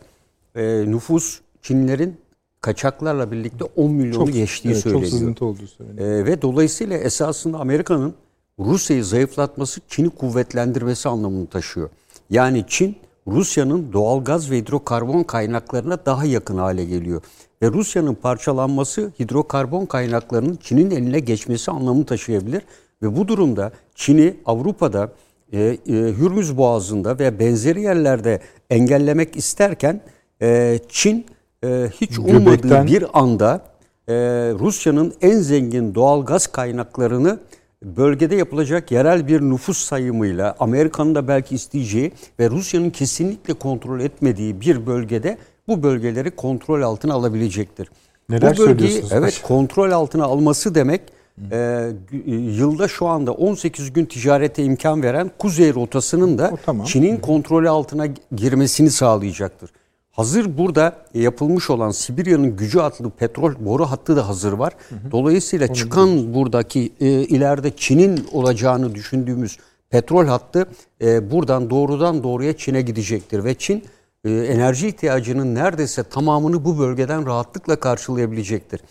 e, 0.56 0.84
nüfus 0.88 1.40
Çinlerin 1.62 2.18
kaçaklarla 2.62 3.32
birlikte 3.32 3.66
10 3.76 3.92
milyonu 3.92 4.32
geçtiği 4.32 4.68
evet, 4.68 4.84
çok 4.84 4.92
söyleniyor. 4.92 5.12
sızıntı 5.12 5.46
olduğu 5.46 5.68
söyleniyor. 5.68 6.08
Ee, 6.08 6.26
ve 6.26 6.42
dolayısıyla 6.42 6.98
esasında 6.98 7.58
Amerika'nın 7.58 8.14
Rusya'yı 8.60 9.06
zayıflatması 9.06 9.82
Çin'i 9.88 10.10
kuvvetlendirmesi 10.10 11.10
anlamını 11.10 11.48
taşıyor. 11.48 11.90
Yani 12.30 12.66
Çin 12.68 12.96
Rusya'nın 13.28 13.94
doğal 13.94 14.24
gaz 14.24 14.52
ve 14.52 14.58
hidrokarbon 14.58 15.24
kaynaklarına 15.24 16.06
daha 16.06 16.26
yakın 16.26 16.58
hale 16.58 16.86
geliyor. 16.86 17.22
Ve 17.62 17.72
Rusya'nın 17.72 18.14
parçalanması 18.14 19.12
hidrokarbon 19.20 19.86
kaynaklarının 19.86 20.56
Çin'in 20.56 20.92
eline 20.92 21.20
geçmesi 21.20 21.72
anlamını 21.72 22.06
taşıyabilir. 22.06 22.62
Ve 23.04 23.18
bu 23.18 23.28
durumda 23.28 23.72
Çin'i 23.96 24.38
Avrupa'da 24.46 25.12
e, 25.54 25.60
e, 25.60 25.78
Hürmüz 25.88 26.58
Boğazı'nda 26.58 27.20
ve 27.20 27.40
benzeri 27.40 27.82
yerlerde 27.82 28.42
engellemek 28.70 29.36
isterken 29.36 30.02
e, 30.42 30.80
Çin 30.90 31.26
e, 31.64 31.90
hiç 32.02 32.20
ummadığı 32.20 32.56
Göbekten- 32.56 32.88
bir 32.88 33.06
anda 33.14 33.62
e, 34.08 34.14
Rusya'nın 34.60 35.14
en 35.22 35.40
zengin 35.40 35.96
doğal 35.96 36.26
gaz 36.26 36.48
kaynaklarını 36.48 37.40
bölgede 37.84 38.36
yapılacak 38.36 38.92
yerel 38.92 39.28
bir 39.28 39.42
nüfus 39.42 39.78
sayımıyla 39.78 40.56
Amerika'nın 40.60 41.16
da 41.16 41.28
belki 41.28 41.56
isteyeceği 41.56 42.12
ve 42.40 42.50
Rusya'nın 42.50 42.90
kesinlikle 42.90 43.54
kontrol 43.54 44.00
etmediği 44.00 44.62
bir 44.62 44.86
bölgede 44.86 45.38
bu 45.68 45.84
bölgeleri 45.84 46.32
kontrol 46.32 46.82
altına 46.82 47.14
alabilecektir. 47.14 47.90
Neler 48.30 48.58
bu 48.58 48.62
bölgeyi 48.62 49.04
evet 49.12 49.42
kontrol 49.44 49.92
altına 49.92 50.24
alması 50.24 50.76
demek 50.76 51.02
e, 51.52 51.90
yılda 52.26 52.88
şu 52.88 53.08
anda 53.08 53.32
18 53.32 53.94
gün 53.94 54.06
ticarete 54.06 54.64
imkan 54.64 55.04
veren 55.04 55.32
kuzey 55.38 55.74
rotasının 55.74 56.38
da 56.38 56.54
tamam. 56.66 56.86
Çin'in 56.86 57.18
kontrolü 57.18 57.70
altına 57.70 58.08
girmesini 58.36 58.92
sağlayacaktır. 58.92 59.70
Hazır 60.18 60.58
burada 60.58 60.96
yapılmış 61.14 61.70
olan 61.70 61.92
Sibirya'nın 61.92 62.56
gücü 62.56 62.80
adlı 62.80 63.10
petrol 63.10 63.54
boru 63.60 63.86
hattı 63.86 64.16
da 64.16 64.28
hazır 64.28 64.54
var. 64.54 64.74
Dolayısıyla 65.12 65.74
çıkan 65.74 66.34
buradaki 66.34 66.94
e, 67.00 67.08
ileride 67.10 67.76
Çin'in 67.76 68.28
olacağını 68.32 68.96
düşündüğümüz 68.96 69.58
petrol 69.90 70.26
hattı 70.26 70.68
e, 71.02 71.32
buradan 71.32 71.70
doğrudan 71.70 72.24
doğruya 72.24 72.58
Çin'e 72.58 72.82
gidecektir 72.82 73.44
ve 73.44 73.56
Çin 73.56 73.84
e, 74.24 74.30
enerji 74.32 74.88
ihtiyacının 74.88 75.56
neredeyse 75.56 76.04
tamamını 76.04 76.66
bu 76.66 76.80
bölgeden 76.80 77.26
rahatlıkla 77.26 77.76
karşılayabilecektir. 77.76 78.82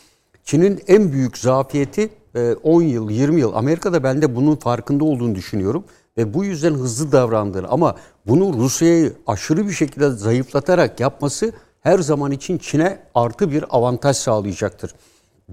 Çin'in 0.45 0.81
en 0.87 1.13
büyük 1.13 1.39
zafiyeti 1.39 2.11
e, 2.35 2.53
10 2.53 2.83
yıl, 2.83 3.11
20 3.11 3.41
yıl. 3.41 3.53
Amerika'da 3.55 4.03
ben 4.03 4.23
de 4.23 4.37
bunun 4.37 4.57
farkında 4.57 5.05
olduğunu 5.05 5.35
düşünüyorum. 5.35 5.85
Ve 6.17 6.35
bu 6.35 6.45
yüzden 6.45 6.75
hızlı 6.75 7.13
davrandığını 7.13 7.69
ama 7.69 7.97
bunu 8.27 8.53
Rusya'yı 8.53 9.13
aşırı 9.27 9.67
bir 9.67 9.73
şekilde 9.73 10.11
zayıflatarak 10.11 11.01
yapması 11.01 11.53
her 11.81 11.99
zaman 11.99 12.33
için 12.33 12.59
Çin'e 12.59 12.99
artı 13.15 13.51
bir 13.51 13.65
avantaj 13.71 14.17
sağlayacaktır. 14.17 14.95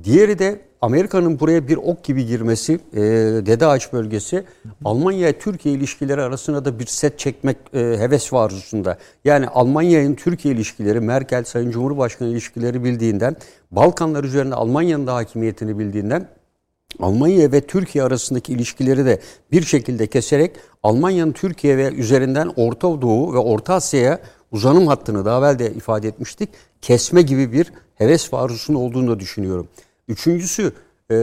Diğeri 0.03 0.39
de 0.39 0.61
Amerika'nın 0.81 1.39
buraya 1.39 1.67
bir 1.67 1.77
ok 1.77 2.03
gibi 2.03 2.25
girmesi, 2.25 2.73
e, 2.93 3.01
Dede 3.45 3.65
Ağaç 3.65 3.93
bölgesi, 3.93 4.43
Almanya-Türkiye 4.85 5.75
ilişkileri 5.75 6.21
arasında 6.21 6.65
da 6.65 6.79
bir 6.79 6.85
set 6.85 7.19
çekmek 7.19 7.57
e, 7.73 7.79
heves 7.79 8.33
var 8.33 8.45
arzusunda. 8.45 8.97
Yani 9.25 9.47
Almanya'nın 9.47 10.15
Türkiye 10.15 10.53
ilişkileri, 10.53 10.99
Merkel 10.99 11.43
Sayın 11.43 11.71
Cumhurbaşkanı 11.71 12.29
ilişkileri 12.29 12.83
bildiğinden, 12.83 13.35
Balkanlar 13.71 14.23
üzerinde 14.23 14.55
Almanya'nın 14.55 15.07
da 15.07 15.15
hakimiyetini 15.15 15.79
bildiğinden, 15.79 16.27
Almanya 16.99 17.51
ve 17.51 17.61
Türkiye 17.61 18.03
arasındaki 18.03 18.53
ilişkileri 18.53 19.05
de 19.05 19.19
bir 19.51 19.61
şekilde 19.61 20.07
keserek 20.07 20.51
Almanya'nın 20.83 21.31
Türkiye 21.31 21.77
ve 21.77 21.93
üzerinden 21.93 22.51
Orta 22.55 23.01
Doğu 23.01 23.33
ve 23.33 23.37
Orta 23.37 23.73
Asya'ya 23.73 24.19
uzanım 24.51 24.87
hattını 24.87 25.25
daha 25.25 25.39
evvel 25.39 25.59
de 25.59 25.73
ifade 25.73 26.07
etmiştik. 26.07 26.49
Kesme 26.81 27.21
gibi 27.21 27.51
bir 27.51 27.73
heves 27.95 28.33
ve 28.33 28.37
arzusunun 28.37 28.77
olduğunu 28.77 29.11
da 29.11 29.19
düşünüyorum. 29.19 29.67
Üçüncüsü 30.07 30.73
e, 31.11 31.15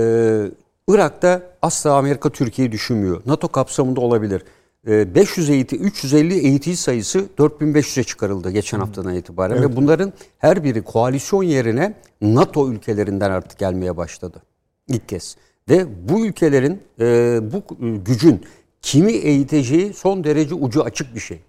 Irak'ta 0.88 1.42
asla 1.62 1.92
Amerika 1.92 2.30
Türkiye'yi 2.30 2.72
düşünmüyor. 2.72 3.22
NATO 3.26 3.48
kapsamında 3.48 4.00
olabilir. 4.00 4.42
E, 4.86 5.14
500 5.14 5.50
eğiti, 5.50 5.76
350 5.76 6.34
eğitici 6.34 6.76
sayısı 6.76 7.26
4500'e 7.38 8.04
çıkarıldı 8.04 8.50
geçen 8.50 8.78
haftadan 8.78 9.14
itibaren 9.14 9.62
ve 9.62 9.76
bunların 9.76 10.12
her 10.38 10.64
biri 10.64 10.82
koalisyon 10.82 11.42
yerine 11.42 11.94
NATO 12.20 12.72
ülkelerinden 12.72 13.30
artık 13.30 13.58
gelmeye 13.58 13.96
başladı. 13.96 14.42
İlk 14.88 15.08
kez. 15.08 15.36
Ve 15.70 15.86
bu 16.08 16.26
ülkelerin 16.26 16.82
e, 17.00 17.38
bu 17.52 17.62
gücün 18.04 18.44
kimi 18.82 19.12
eğiteceği 19.12 19.94
son 19.94 20.24
derece 20.24 20.54
ucu 20.54 20.82
açık 20.84 21.14
bir 21.14 21.20
şey. 21.20 21.40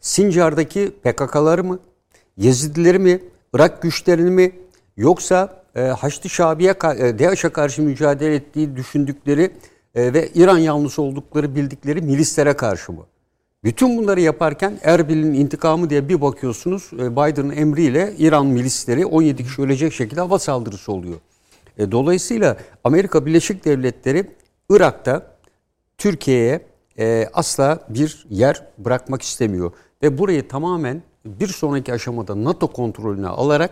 Sincar'daki 0.00 0.90
PKK'ları 1.04 1.64
mı, 1.64 1.78
Yezidileri 2.36 2.98
mi, 2.98 3.20
Irak 3.54 3.82
güçlerini 3.82 4.30
mi 4.30 4.52
yoksa 4.96 5.62
e, 5.74 5.80
Haçlı 5.80 6.30
Şabi'ye, 6.30 6.70
e, 6.70 7.18
DAEŞ'e 7.18 7.48
karşı 7.48 7.82
mücadele 7.82 8.34
ettiği 8.34 8.76
düşündükleri 8.76 9.50
e, 9.94 10.14
ve 10.14 10.28
İran 10.34 10.58
yanlısı 10.58 11.02
oldukları 11.02 11.54
bildikleri 11.54 12.02
milislere 12.02 12.52
karşı 12.52 12.92
mı? 12.92 13.02
Bütün 13.64 13.98
bunları 13.98 14.20
yaparken 14.20 14.78
Erbil'in 14.82 15.34
intikamı 15.34 15.90
diye 15.90 16.08
bir 16.08 16.20
bakıyorsunuz 16.20 16.90
e, 16.92 17.12
Biden'ın 17.12 17.56
emriyle 17.56 18.14
İran 18.18 18.46
milisleri 18.46 19.06
17 19.06 19.44
kişi 19.44 19.62
ölecek 19.62 19.92
şekilde 19.92 20.20
hava 20.20 20.38
saldırısı 20.38 20.92
oluyor. 20.92 21.16
E, 21.78 21.92
Dolayısıyla 21.92 22.56
Amerika 22.84 23.26
Birleşik 23.26 23.64
Devletleri 23.64 24.30
Irak'ta 24.70 25.22
Türkiye'ye 25.98 26.66
e, 26.98 27.28
asla 27.32 27.78
bir 27.88 28.26
yer 28.30 28.62
bırakmak 28.78 29.22
istemiyor. 29.22 29.72
Ve 30.02 30.18
burayı 30.18 30.48
tamamen 30.48 31.02
bir 31.24 31.48
sonraki 31.48 31.92
aşamada 31.92 32.44
NATO 32.44 32.68
kontrolüne 32.68 33.28
alarak 33.28 33.70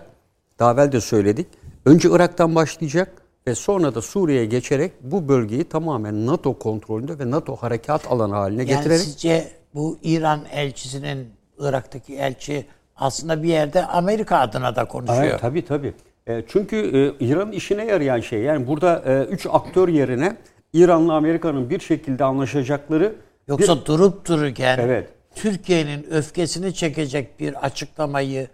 daha 0.59 0.73
evvel 0.73 0.93
de 0.93 1.01
söyledik. 1.01 1.47
Önce 1.85 2.09
Irak'tan 2.11 2.55
başlayacak 2.55 3.23
ve 3.47 3.55
sonra 3.55 3.95
da 3.95 4.03
Suriye'ye 4.03 4.47
geçerek 4.47 4.93
bu 5.01 5.29
bölgeyi 5.29 5.65
tamamen 5.65 6.27
NATO 6.27 6.59
kontrolünde 6.59 7.19
ve 7.19 7.31
NATO 7.31 7.57
harekat 7.57 8.07
alanı 8.12 8.35
haline 8.35 8.61
Yani 8.62 8.69
getirerek 8.69 9.01
sizce 9.01 9.49
bu 9.74 9.99
İran 10.03 10.41
elçisinin 10.53 11.29
Irak'taki 11.59 12.16
elçi 12.16 12.66
aslında 12.97 13.43
bir 13.43 13.49
yerde 13.49 13.87
Amerika 13.87 14.39
adına 14.39 14.77
da 14.77 14.85
konuşuyor. 14.85 15.23
Evet, 15.23 15.41
tabii 15.41 15.65
tabii. 15.65 15.95
E, 16.27 16.43
çünkü 16.49 16.77
e, 16.77 17.24
İran'ın 17.24 17.53
işine 17.53 17.85
yarayan 17.85 18.20
şey 18.20 18.40
yani 18.40 18.66
burada 18.66 19.03
e, 19.07 19.24
üç 19.24 19.47
aktör 19.51 19.89
yerine 19.89 20.36
İran'la 20.73 21.15
Amerika'nın 21.15 21.70
bir 21.70 21.81
şekilde 21.81 22.24
anlaşacakları 22.24 23.15
Yoksa 23.49 23.86
durup 23.86 24.28
dururken 24.28 24.78
Evet. 24.78 25.09
Türkiye'nin 25.35 26.07
öfkesini 26.11 26.74
çekecek 26.74 27.40
bir 27.40 27.65
açıklamayı 27.66 28.49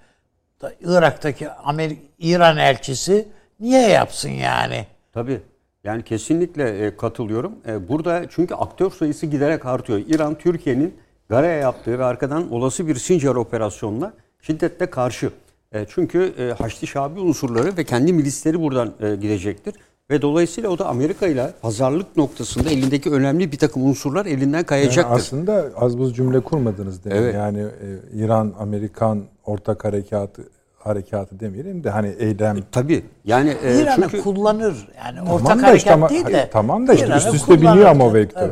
da 0.62 0.72
Irak'taki 0.80 1.50
Amerika, 1.50 2.02
İran 2.18 2.56
elçisi 2.56 3.28
niye 3.60 3.88
yapsın 3.88 4.30
yani? 4.30 4.86
Tabii. 5.12 5.40
Yani 5.84 6.02
kesinlikle 6.02 6.96
katılıyorum. 6.96 7.52
Burada 7.88 8.22
çünkü 8.30 8.54
aktör 8.54 8.90
sayısı 8.90 9.26
giderek 9.26 9.66
artıyor. 9.66 10.02
İran 10.08 10.38
Türkiye'nin 10.38 10.94
Gara'ya 11.28 11.54
yaptığı 11.54 11.98
ve 11.98 12.04
arkadan 12.04 12.52
olası 12.52 12.86
bir 12.86 12.94
Sincar 12.94 13.34
operasyonuna 13.34 14.12
şiddetle 14.40 14.90
karşı. 14.90 15.30
E, 15.72 15.86
Çünkü 15.88 16.32
e, 16.38 16.52
Haçlı 16.62 16.86
Şabi 16.86 17.20
unsurları 17.20 17.76
ve 17.76 17.84
kendi 17.84 18.12
milisleri 18.12 18.60
buradan 18.60 18.92
e, 19.00 19.16
gidecektir. 19.16 19.74
Ve 20.10 20.22
dolayısıyla 20.22 20.70
o 20.70 20.78
da 20.78 20.86
Amerika 20.86 21.26
ile 21.26 21.52
pazarlık 21.62 22.16
noktasında 22.16 22.70
elindeki 22.70 23.10
önemli 23.10 23.52
bir 23.52 23.58
takım 23.58 23.86
unsurlar 23.86 24.26
elinden 24.26 24.56
Yani 24.58 24.66
kayacaktır. 24.66 25.16
aslında 25.16 25.64
az 25.76 25.98
buz 25.98 26.16
cümle 26.16 26.40
kurmadınız 26.40 27.04
demin. 27.04 27.16
Evet. 27.16 27.34
Yani 27.34 27.58
e, 27.60 28.16
İran 28.18 28.54
Amerikan 28.58 29.22
ortak 29.44 29.84
harekatı 29.84 30.42
harekatı 30.78 31.40
demeyelim 31.40 31.84
de 31.84 31.90
hani 31.90 32.08
eylem 32.18 32.56
Tabii. 32.72 33.02
Yani 33.24 33.56
e, 33.64 33.80
İran'ı 33.82 34.02
çünkü 34.10 34.22
kullanır. 34.22 34.88
Yani 34.98 35.20
ortak 35.30 35.46
Tamam 35.46 35.58
da 35.58 35.62
harekat 35.62 35.76
işte 35.76 35.92
ama- 35.92 36.08
değil 36.08 36.26
de. 36.26 36.32
hayır, 36.32 36.48
tamam 36.52 36.86
da 36.88 36.94
işte 36.94 37.14
üst 37.16 37.34
üste 37.34 37.60
biniyor 37.60 37.86
ama 37.86 38.06
o 38.06 38.14
vektör. 38.14 38.42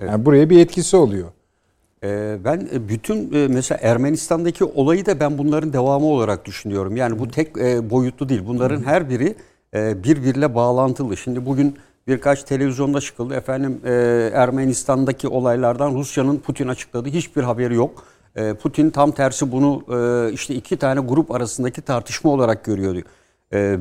Evet. 0.00 0.10
Yani 0.10 0.24
buraya 0.26 0.50
bir 0.50 0.58
etkisi 0.58 0.96
oluyor. 0.96 1.28
Ee, 2.04 2.38
Ben 2.44 2.68
e, 2.72 2.88
bütün 2.88 3.34
e, 3.34 3.48
mesela 3.48 3.78
Ermenistan'daki 3.82 4.64
olayı 4.64 5.06
da 5.06 5.20
ben 5.20 5.38
bunların 5.38 5.72
devamı 5.72 6.06
olarak 6.06 6.44
düşünüyorum. 6.44 6.96
Yani 6.96 7.18
bu 7.18 7.28
tek 7.28 7.58
e, 7.58 7.90
boyutlu 7.90 8.28
değil. 8.28 8.42
Bunların 8.46 8.82
her 8.82 9.10
biri 9.10 9.34
e, 9.74 10.04
birbiriyle 10.04 10.54
bağlantılı. 10.54 11.16
Şimdi 11.16 11.46
bugün 11.46 11.76
birkaç 12.06 12.42
televizyonda 12.42 13.00
çıkıldı. 13.00 13.34
Efendim 13.34 13.80
Ermenistan'daki 14.34 15.28
olaylardan 15.28 15.94
Rusya'nın 15.94 16.38
Putin 16.38 16.68
açıkladığı 16.68 17.08
hiçbir 17.08 17.42
haberi 17.42 17.74
yok. 17.74 18.04
Putin 18.62 18.90
tam 18.90 19.12
tersi 19.12 19.52
bunu 19.52 19.84
işte 20.32 20.54
iki 20.54 20.76
tane 20.76 21.00
grup 21.00 21.30
arasındaki 21.30 21.82
tartışma 21.82 22.30
olarak 22.30 22.64
görüyor 22.64 22.94
diyor. 22.94 23.06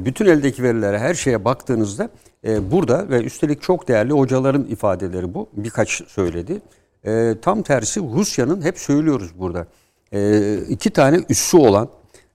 Bütün 0.06 0.26
eldeki 0.26 0.64
verilere 0.64 1.00
her 1.00 1.14
şeye 1.14 1.46
baktığınızda 1.46 2.10
burada 2.44 3.10
ve 3.10 3.24
üstelik 3.24 3.62
çok 3.62 3.88
değerli 3.88 4.14
hocaların 4.14 4.64
ifadeleri 4.64 5.34
bu. 5.34 5.50
Birkaç 5.54 6.04
söyledi. 6.08 6.62
E, 7.08 7.36
tam 7.42 7.62
tersi 7.62 8.02
Rusya'nın 8.02 8.62
hep 8.62 8.80
söylüyoruz 8.80 9.32
burada. 9.40 9.68
E, 10.14 10.58
iki 10.70 10.90
tane 10.90 11.20
üssü 11.30 11.58
olan, 11.58 11.90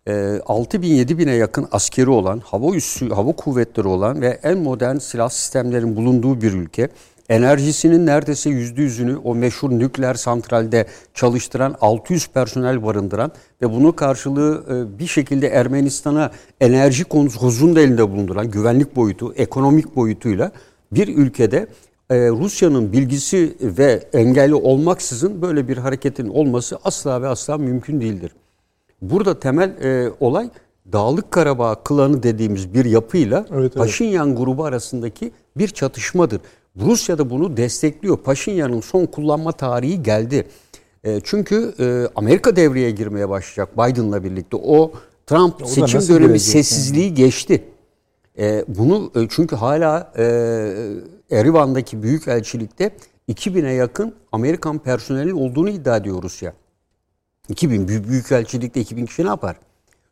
e, 0.09 0.41
6 0.47 0.83
bin 0.83 0.95
7 0.95 1.19
bine 1.19 1.35
yakın 1.35 1.69
askeri 1.73 2.11
olan, 2.11 2.41
hava 2.45 2.75
üssü, 2.75 3.11
hava 3.11 3.33
kuvvetleri 3.33 3.89
olan 3.89 4.21
ve 4.21 4.41
en 4.43 4.59
modern 4.59 4.97
silah 4.97 5.29
sistemlerin 5.29 5.97
bulunduğu 5.97 6.43
bir 6.43 6.53
ülke. 6.53 6.89
Enerjisinin 7.29 8.07
neredeyse 8.07 8.51
yüzde 8.51 8.83
yüzünü 8.83 9.17
o 9.17 9.35
meşhur 9.35 9.71
nükleer 9.71 10.15
santralde 10.15 10.87
çalıştıran 11.15 11.77
600 11.81 12.27
personel 12.27 12.85
barındıran 12.85 13.33
ve 13.63 13.73
bunun 13.73 13.93
karşılığı 13.93 14.65
e, 14.71 14.99
bir 14.99 15.07
şekilde 15.07 15.49
Ermenistan'a 15.49 16.31
enerji 16.61 17.05
konusunu 17.05 17.77
da 17.77 17.81
elinde 17.81 18.11
bulunduran 18.11 18.51
güvenlik 18.51 18.97
boyutu, 18.97 19.35
ekonomik 19.35 19.97
boyutuyla 19.97 20.53
bir 20.93 21.17
ülkede 21.17 21.67
e, 22.13 22.31
Rusya'nın 22.31 22.93
bilgisi 22.93 23.57
ve 23.61 24.09
engeli 24.13 24.55
olmaksızın 24.55 25.43
böyle 25.43 25.69
bir 25.69 25.77
hareketin 25.77 26.29
olması 26.29 26.79
asla 26.85 27.23
ve 27.23 27.29
asla 27.29 27.59
mümkün 27.59 28.01
değildir. 28.01 28.33
Burada 29.03 29.41
temel 29.41 29.71
e, 29.83 30.11
olay 30.21 30.51
Dağlık 30.93 31.31
Karabağ 31.31 31.75
klanı 31.85 32.23
dediğimiz 32.23 32.75
bir 32.75 32.85
yapıyla 32.85 33.47
evet. 33.55 33.75
Paşinyan 33.75 34.37
grubu 34.37 34.65
arasındaki 34.65 35.33
bir 35.57 35.69
çatışmadır. 35.69 36.41
Rusya 36.81 37.19
da 37.19 37.31
bunu 37.31 37.57
destekliyor. 37.57 38.17
Paşinyan'ın 38.17 38.81
son 38.81 39.07
kullanma 39.07 39.53
tarihi 39.53 40.03
geldi. 40.03 40.47
E, 41.05 41.21
çünkü 41.25 41.75
e, 41.79 42.09
Amerika 42.17 42.57
devreye 42.57 42.91
girmeye 42.91 43.29
başlayacak 43.29 43.79
Biden'la 43.79 44.25
birlikte. 44.25 44.57
O 44.57 44.93
Trump 45.27 45.61
da 45.61 45.67
seçim 45.67 46.01
dönemi 46.01 46.41
sessizliği 46.41 47.15
geçti. 47.15 47.65
E, 48.39 48.65
bunu 48.69 49.11
e, 49.17 49.27
çünkü 49.31 49.57
hala 49.57 50.13
e, 50.19 50.25
Erivan'daki 51.33 52.03
büyükelçilikte 52.03 52.91
2000'e 53.29 53.73
yakın 53.73 54.15
Amerikan 54.33 54.79
personelin 54.79 55.37
olduğunu 55.37 55.71
iddia 55.71 55.97
ediyor 55.97 56.23
Rusya. 56.23 56.53
2000 57.49 57.89
büyük 57.89 58.09
büyükelçilikte 58.09 58.81
2000 58.81 59.07
kişi 59.07 59.25
ne 59.25 59.29
yapar? 59.29 59.57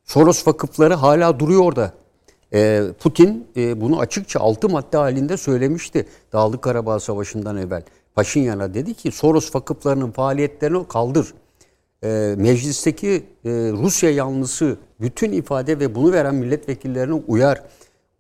Soros 0.05 0.47
vakıfları 0.47 0.95
hala 0.95 1.41
duruyor 1.41 1.65
orada. 1.65 1.93
E, 2.53 2.83
Putin 2.99 3.47
e, 3.57 3.81
bunu 3.81 4.01
açıkça 4.01 4.41
altı 4.41 4.69
madde 4.69 4.97
halinde 4.97 5.37
söylemişti 5.37 6.07
Dağlık 6.33 6.63
Karabağ 6.63 7.01
Savaşı'ndan 7.01 7.57
evvel. 7.57 7.83
Paşinyan'a 8.15 8.75
dedi 8.75 8.95
ki 8.95 9.13
Soros 9.13 9.55
vakıflarının 9.55 10.11
faaliyetlerini 10.11 10.89
kaldır. 10.89 11.35
E, 12.05 12.35
meclisteki 12.39 13.27
e, 13.45 13.51
Rusya 13.53 14.11
yanlısı 14.11 14.77
bütün 15.01 15.33
ifade 15.33 15.79
ve 15.79 15.95
bunu 15.95 16.13
veren 16.13 16.35
milletvekillerine 16.35 17.15
uyar. 17.15 17.63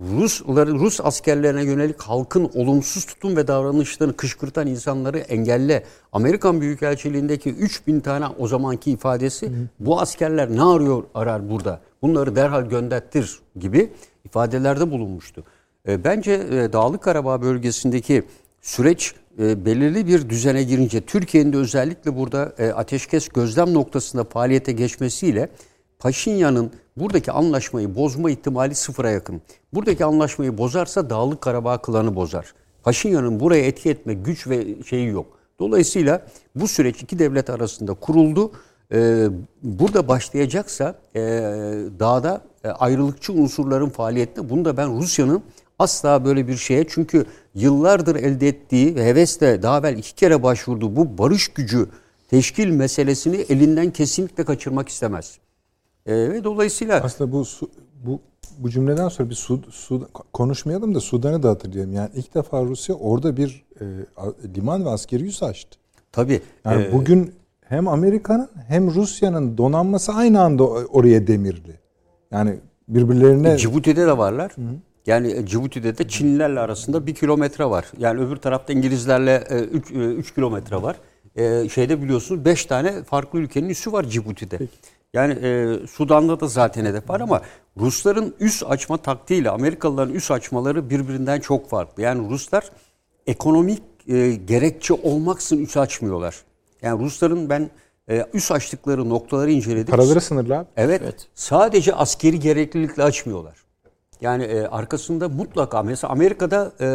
Rusları, 0.00 0.74
Rus 0.74 1.00
askerlerine 1.00 1.64
yönelik 1.64 2.02
halkın 2.02 2.50
olumsuz 2.54 3.04
tutum 3.04 3.36
ve 3.36 3.48
davranışlarını 3.48 4.16
kışkırtan 4.16 4.66
insanları 4.66 5.18
engelle. 5.18 5.84
Amerikan 6.12 6.60
Büyükelçiliğindeki 6.60 7.50
3000 7.50 8.00
tane 8.00 8.26
o 8.38 8.48
zamanki 8.48 8.90
ifadesi 8.90 9.52
bu 9.80 10.00
askerler 10.00 10.50
ne 10.50 10.62
arıyor 10.62 11.04
arar 11.14 11.50
burada? 11.50 11.80
Bunları 12.02 12.36
derhal 12.36 12.68
gönderttir 12.68 13.38
gibi 13.56 13.92
ifadelerde 14.24 14.90
bulunmuştu. 14.90 15.44
E, 15.88 16.04
bence 16.04 16.32
e, 16.32 16.72
Dağlık 16.72 17.02
Karabağ 17.02 17.42
bölgesindeki 17.42 18.22
süreç 18.62 19.14
e, 19.38 19.64
belirli 19.64 20.06
bir 20.06 20.28
düzene 20.28 20.62
girince 20.62 21.00
Türkiye'nin 21.00 21.52
de 21.52 21.56
özellikle 21.56 22.16
burada 22.16 22.52
e, 22.58 22.68
ateşkes 22.68 23.28
gözlem 23.28 23.74
noktasında 23.74 24.24
faaliyete 24.24 24.72
geçmesiyle 24.72 25.48
Paşinyan'ın 25.98 26.72
buradaki 27.00 27.32
anlaşmayı 27.32 27.94
bozma 27.94 28.30
ihtimali 28.30 28.74
sıfıra 28.74 29.10
yakın. 29.10 29.42
Buradaki 29.74 30.04
anlaşmayı 30.04 30.58
bozarsa 30.58 31.10
Dağlık 31.10 31.40
Karabağ 31.40 31.78
klanı 31.78 32.14
bozar. 32.14 32.54
Paşinyan'ın 32.82 33.40
buraya 33.40 33.64
etki 33.64 33.90
etme 33.90 34.14
güç 34.14 34.46
ve 34.46 34.82
şeyi 34.82 35.08
yok. 35.08 35.26
Dolayısıyla 35.58 36.26
bu 36.54 36.68
süreç 36.68 37.02
iki 37.02 37.18
devlet 37.18 37.50
arasında 37.50 37.94
kuruldu. 37.94 38.52
Ee, 38.92 39.26
burada 39.62 40.08
başlayacaksa 40.08 40.94
e, 41.16 41.20
dağda 42.00 42.40
e, 42.64 42.68
ayrılıkçı 42.68 43.32
unsurların 43.32 43.88
faaliyetine 43.88 44.50
bunu 44.50 44.64
da 44.64 44.76
ben 44.76 44.98
Rusya'nın 44.98 45.42
asla 45.78 46.24
böyle 46.24 46.48
bir 46.48 46.56
şeye 46.56 46.84
çünkü 46.88 47.26
yıllardır 47.54 48.16
elde 48.16 48.48
ettiği 48.48 48.94
ve 48.94 49.04
hevesle 49.04 49.62
daha 49.62 49.78
evvel 49.78 49.98
iki 49.98 50.14
kere 50.14 50.42
başvurduğu 50.42 50.96
bu 50.96 51.18
barış 51.18 51.48
gücü 51.48 51.88
teşkil 52.28 52.70
meselesini 52.70 53.36
elinden 53.36 53.90
kesinlikle 53.90 54.44
kaçırmak 54.44 54.88
istemez. 54.88 55.38
Ee, 56.06 56.14
ve 56.14 56.44
dolayısıyla 56.44 57.00
Aslında 57.04 57.32
bu 57.32 57.44
bu 58.06 58.20
bu 58.58 58.70
cümleden 58.70 59.08
sonra 59.08 59.30
bir 59.30 59.34
Su, 59.34 59.60
Su- 59.70 60.08
konuşmayalım 60.32 60.94
da 60.94 61.00
Sudan'ı 61.00 61.42
da 61.42 61.48
hatırlayalım. 61.48 61.92
Yani 61.92 62.10
ilk 62.14 62.34
defa 62.34 62.64
Rusya 62.64 62.94
orada 62.94 63.36
bir 63.36 63.64
e, 63.80 63.84
liman 64.56 64.84
ve 64.84 64.88
askeri 64.88 65.24
üs 65.24 65.42
açtı. 65.42 65.78
tabii 66.12 66.40
Yani 66.64 66.82
e, 66.82 66.92
bugün 66.92 67.34
hem 67.60 67.88
Amerika'nın 67.88 68.48
hem 68.68 68.94
Rusya'nın 68.94 69.58
donanması 69.58 70.12
aynı 70.12 70.40
anda 70.42 70.64
oraya 70.68 71.26
demirli. 71.26 71.78
Yani 72.30 72.58
birbirlerine 72.88 73.58
Cibuti'de 73.58 74.06
de 74.06 74.18
varlar. 74.18 74.52
Yani 75.06 75.32
e, 75.32 75.46
Cibuti'de 75.46 75.98
de 75.98 76.08
Çinlilerle 76.08 76.60
arasında 76.60 77.06
bir 77.06 77.14
kilometre 77.14 77.64
var. 77.64 77.92
Yani 77.98 78.20
öbür 78.20 78.36
tarafta 78.36 78.72
İngilizlerle 78.72 79.44
3 79.72 80.34
kilometre 80.34 80.82
var. 80.82 80.96
E, 81.36 81.68
şeyde 81.68 82.02
biliyorsunuz 82.02 82.44
5 82.44 82.64
tane 82.66 83.02
farklı 83.02 83.38
ülkenin 83.38 83.68
üssü 83.68 83.92
var 83.92 84.04
Cibuti'de. 84.04 84.58
Yani 85.14 85.32
e, 85.32 85.78
Sudan'da 85.86 86.40
da 86.40 86.46
zaten 86.46 86.84
hedef 86.84 87.10
var 87.10 87.20
ama 87.20 87.42
Rusların 87.76 88.34
üs 88.40 88.62
açma 88.66 88.96
taktiğiyle 88.96 89.50
Amerikalıların 89.50 90.14
üs 90.14 90.30
açmaları 90.30 90.90
birbirinden 90.90 91.40
çok 91.40 91.70
farklı. 91.70 92.02
Yani 92.02 92.30
Ruslar 92.30 92.64
ekonomik 93.26 93.82
e, 94.08 94.34
gerekçe 94.34 94.94
olmaksızın 94.94 95.62
üs 95.62 95.76
açmıyorlar. 95.76 96.36
Yani 96.82 97.04
Rusların 97.04 97.50
ben 97.50 97.70
e, 98.10 98.26
üs 98.34 98.52
açtıkları 98.52 99.08
noktaları 99.08 99.50
inceledim. 99.50 99.90
paraları 99.90 100.20
sınırlı 100.20 100.58
abi. 100.58 100.66
Evet, 100.76 101.02
Sadece 101.34 101.94
askeri 101.94 102.40
gereklilikle 102.40 103.02
açmıyorlar. 103.02 103.54
Yani 104.20 104.44
e, 104.44 104.66
arkasında 104.66 105.28
mutlaka 105.28 105.82
mesela 105.82 106.12
Amerika'da 106.12 106.72
e, 106.80 106.86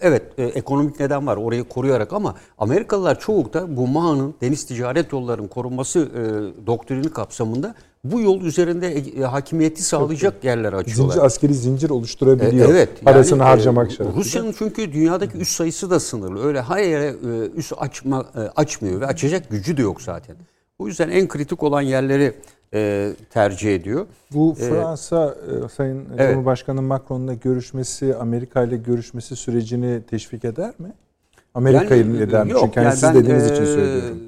evet 0.00 0.22
e, 0.38 0.44
ekonomik 0.44 1.00
neden 1.00 1.26
var 1.26 1.36
orayı 1.36 1.64
koruyarak 1.64 2.12
ama 2.12 2.34
Amerikalılar 2.58 3.20
çoğu 3.20 3.52
da 3.52 3.76
bu 3.76 3.86
MAHA'nın 3.86 4.34
deniz 4.40 4.66
ticaret 4.66 5.12
yollarının 5.12 5.48
korunması 5.48 5.98
e, 6.00 6.66
doktrini 6.66 7.10
kapsamında 7.10 7.74
bu 8.04 8.20
yol 8.20 8.40
üzerinde 8.40 8.92
e, 8.92 9.22
hakimiyeti 9.22 9.82
sağlayacak 9.82 10.44
yerler 10.44 10.72
açıyorlar. 10.72 11.12
Zincir 11.12 11.26
askeri 11.26 11.54
zincir 11.54 11.90
oluşturabiliyor. 11.90 12.68
E, 12.68 12.72
Evet. 12.72 13.04
Parasını 13.04 13.38
yani, 13.38 13.48
harcamak 13.48 13.86
e, 13.86 13.94
şartıyla. 13.94 14.20
Rusya'nın 14.20 14.54
çünkü 14.58 14.92
dünyadaki 14.92 15.38
üs 15.38 15.48
sayısı 15.48 15.90
da 15.90 16.00
sınırlı. 16.00 16.46
Öyle 16.46 16.62
her 16.62 16.82
yere 16.82 17.06
e, 17.06 17.50
üs 17.56 17.72
açma, 17.76 18.26
e, 18.34 18.40
açmıyor 18.40 19.00
ve 19.00 19.06
açacak 19.06 19.50
gücü 19.50 19.76
de 19.76 19.82
yok 19.82 20.02
zaten. 20.02 20.36
O 20.78 20.86
yüzden 20.86 21.08
en 21.08 21.28
kritik 21.28 21.62
olan 21.62 21.80
yerleri 21.80 22.34
e, 22.74 23.12
tercih 23.30 23.74
ediyor. 23.74 24.06
Bu 24.30 24.54
Fransa 24.54 25.34
e, 25.64 25.68
Sayın 25.68 26.06
evet. 26.18 26.30
Cumhurbaşkanı 26.30 26.82
Macron'la 26.82 27.34
görüşmesi, 27.34 28.16
Amerika 28.16 28.62
ile 28.62 28.76
görüşmesi 28.76 29.36
sürecini 29.36 30.02
teşvik 30.10 30.44
eder 30.44 30.74
mi? 30.78 30.92
Amerika 31.54 31.94
ile 31.94 32.22
eder 32.22 32.44
mi? 32.44 32.50
yok, 32.50 32.60
Çünkü 32.64 32.74
hani 32.80 32.84
yani 32.84 32.94
siz 32.94 33.02
ben, 33.02 33.14
dediğiniz 33.14 33.50
e, 33.50 33.54
için 33.54 33.64
söylüyorum. 33.64 34.18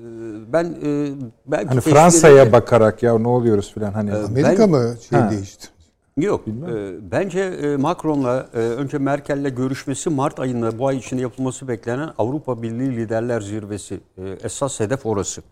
Ben 0.52 0.64
e, 0.64 1.08
belki 1.46 1.68
Hani 1.68 1.80
Fransa'ya 1.80 2.34
ederim. 2.34 2.52
bakarak 2.52 3.02
ya 3.02 3.18
ne 3.18 3.28
oluyoruz 3.28 3.72
filan 3.74 3.92
hani. 3.92 4.14
Amerika 4.14 4.58
Ben- 4.62 4.70
mı 4.70 4.94
şey 5.10 5.18
Ha. 5.18 5.30
değişti? 5.30 5.68
Yok. 6.16 6.46
Bilmem. 6.46 6.76
e, 6.76 7.10
bence 7.10 7.40
e, 7.40 7.76
Macron'la 7.76 8.46
e, 8.54 8.58
önce 8.58 8.98
Merkel'le 8.98 9.54
görüşmesi 9.54 10.10
Mart 10.10 10.40
ayında 10.40 10.78
bu 10.78 10.86
ay 10.88 10.96
içinde 10.96 11.22
yapılması 11.22 11.68
beklenen 11.68 12.10
Avrupa 12.18 12.62
Birliği 12.62 12.96
Liderler 12.96 13.40
Zirvesi. 13.40 14.00
E, 14.18 14.22
esas 14.44 14.80
hedef 14.80 15.06
orası. 15.06 15.42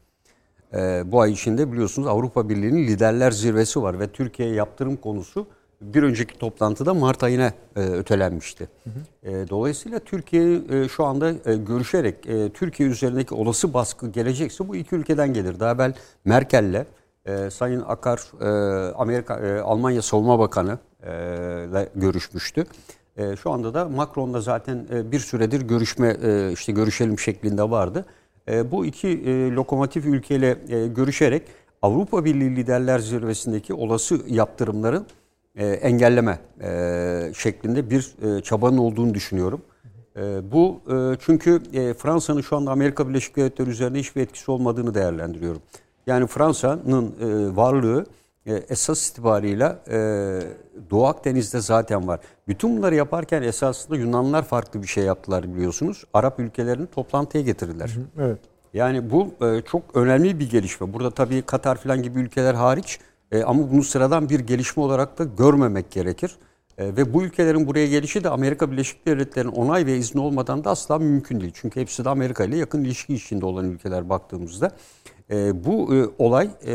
E, 0.77 1.03
bu 1.13 1.21
ay 1.21 1.33
içinde 1.33 1.73
biliyorsunuz 1.73 2.09
Avrupa 2.09 2.49
Birliği'nin 2.49 2.87
Liderler 2.87 3.31
Zirvesi 3.31 3.83
var 3.83 4.01
ve 4.01 4.09
Türkiye'ye 4.09 4.55
yaptırım 4.55 4.97
konusu 4.97 5.47
bir 5.81 6.03
önceki 6.03 6.39
toplantıda 6.39 6.95
Mart 6.95 7.23
ayına 7.23 7.53
e, 7.77 7.81
ötelenmişti. 7.81 8.69
E, 9.23 9.49
dolayısıyla 9.51 9.99
Türkiye 9.99 10.61
e, 10.71 10.89
şu 10.89 11.05
anda 11.05 11.31
e, 11.31 11.57
görüşerek 11.57 12.23
Türkiye 12.55 12.89
üzerindeki 12.89 13.35
olası 13.35 13.75
baskı 13.75 14.11
gelecekse 14.11 14.69
bu 14.69 14.77
iki 14.77 14.95
ülkeden 14.95 15.33
gelir. 15.35 15.61
Daha 15.61 15.75
evvel 15.75 15.95
Merkel'le 16.25 16.85
Sayın 17.51 17.85
Akar 17.87 18.21
Amerika 18.97 19.63
Almanya 19.65 20.03
Savunma 20.03 20.39
Bakanı 20.39 20.79
ile 21.03 21.89
görüşmüştü. 21.95 22.67
Şu 23.43 23.51
anda 23.51 23.75
da 23.75 23.89
Macron'la 23.89 24.41
zaten 24.41 24.87
bir 25.13 25.19
süredir 25.19 25.63
görüşme 25.63 26.17
işte 26.53 26.73
görüşelim 26.73 27.19
şeklinde 27.19 27.71
vardı. 27.71 28.05
E, 28.49 28.71
bu 28.71 28.87
iki 28.87 29.09
e, 29.09 29.51
lokomotif 29.51 30.07
ülkeyle 30.07 30.59
e, 30.69 30.87
görüşerek 30.87 31.43
Avrupa 31.83 32.25
Birliği 32.25 32.57
Liderler 32.57 32.99
Zirvesi'ndeki 32.99 33.75
olası 33.75 34.21
yaptırımların 34.29 35.07
e, 35.57 35.67
engelleme 35.67 36.39
şeklinde 37.35 37.91
bir 37.91 38.15
çabanın 38.43 38.79
olduğunu 38.79 39.15
düşünüyorum. 39.15 39.61
Bu 40.53 40.81
çünkü 41.21 41.63
Fransa'nın 41.99 42.41
şu 42.41 42.57
anda 42.57 42.71
Amerika 42.71 43.09
Birleşik 43.09 43.37
Devletleri 43.37 43.71
üzerinde 43.71 43.99
hiçbir 43.99 44.21
etkisi 44.21 44.51
olmadığını 44.51 44.95
değerlendiriyorum. 44.95 45.63
Yani 46.07 46.27
Fransa'nın 46.27 47.15
varlığı 47.57 48.07
esas 48.47 49.11
itibarıyla 49.11 49.79
e, 49.91 49.97
Doğu 50.91 51.07
Akdeniz'de 51.07 51.61
zaten 51.61 52.09
var. 52.09 52.21
Bütün 52.49 52.77
bunları 52.77 52.95
yaparken 52.95 53.43
esasında 53.43 53.97
Yunanlılar 53.97 54.43
farklı 54.43 54.83
bir 54.83 54.87
şey 54.87 55.05
yaptılar 55.05 55.55
biliyorsunuz. 55.55 56.05
Arap 56.15 56.41
ülkelerini 56.41 56.87
toplantıya 56.87 57.45
getirdiler. 57.45 57.91
Evet. 58.19 58.39
Yani 58.75 59.11
bu 59.11 59.35
e, 59.47 59.63
çok 59.63 59.83
önemli 59.97 60.41
bir 60.41 60.51
gelişme. 60.51 60.93
Burada 60.93 61.11
tabii 61.11 61.43
Katar 61.43 61.77
falan 61.77 62.03
gibi 62.03 62.21
ülkeler 62.21 62.55
hariç 62.55 62.99
e, 63.33 63.43
ama 63.43 63.71
bunu 63.71 63.83
sıradan 63.83 64.29
bir 64.29 64.41
gelişme 64.41 64.83
olarak 64.83 65.19
da 65.19 65.25
görmemek 65.25 65.91
gerekir. 65.91 66.37
E, 66.79 66.97
ve 66.97 67.15
bu 67.15 67.23
ülkelerin 67.23 67.67
buraya 67.67 67.87
gelişi 67.87 68.25
de 68.25 68.29
Amerika 68.29 68.71
Birleşik 68.71 69.07
Devletleri'nin 69.07 69.53
onay 69.53 69.87
ve 69.87 69.97
izni 69.97 70.21
olmadan 70.21 70.65
da 70.65 70.71
asla 70.71 70.99
mümkün 70.99 71.41
değil. 71.41 71.53
Çünkü 71.55 71.81
hepsi 71.81 72.05
de 72.05 72.09
Amerika 72.09 72.45
ile 72.45 72.57
yakın 72.57 72.85
ilişki 72.85 73.15
içinde 73.15 73.47
olan 73.47 73.71
ülkeler 73.71 74.09
baktığımızda. 74.09 74.71
E, 75.31 75.65
bu 75.65 75.95
e, 75.95 76.09
olay 76.19 76.49
e, 76.67 76.75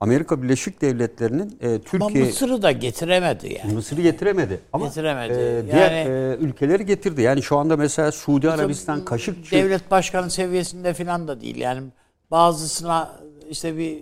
Amerika 0.00 0.42
Birleşik 0.42 0.80
Devletleri'nin 0.82 1.58
e, 1.60 1.68
Ama 1.68 1.78
Türkiye... 1.78 2.24
Mısır'ı 2.24 2.62
da 2.62 2.72
getiremedi 2.72 3.58
yani. 3.62 3.74
Mısır'ı 3.74 4.00
getiremedi 4.00 4.60
ama 4.72 4.86
Getiremedi. 4.86 5.32
e, 5.32 5.72
diğer 5.72 5.92
Yani- 5.92 6.10
e, 6.10 6.36
ülkeleri 6.44 6.86
getirdi. 6.86 7.22
Yani 7.22 7.42
şu 7.42 7.56
anda 7.56 7.76
mesela 7.76 8.12
Suudi 8.12 8.50
Arabistan, 8.50 9.04
Kaşıkçı... 9.04 9.56
Devlet 9.56 9.90
başkanı 9.90 10.30
seviyesinde 10.30 10.94
falan 10.94 11.28
da 11.28 11.40
değil. 11.40 11.56
Yani 11.56 11.82
bazısına 12.30 13.12
işte 13.50 13.76
bir 13.78 13.98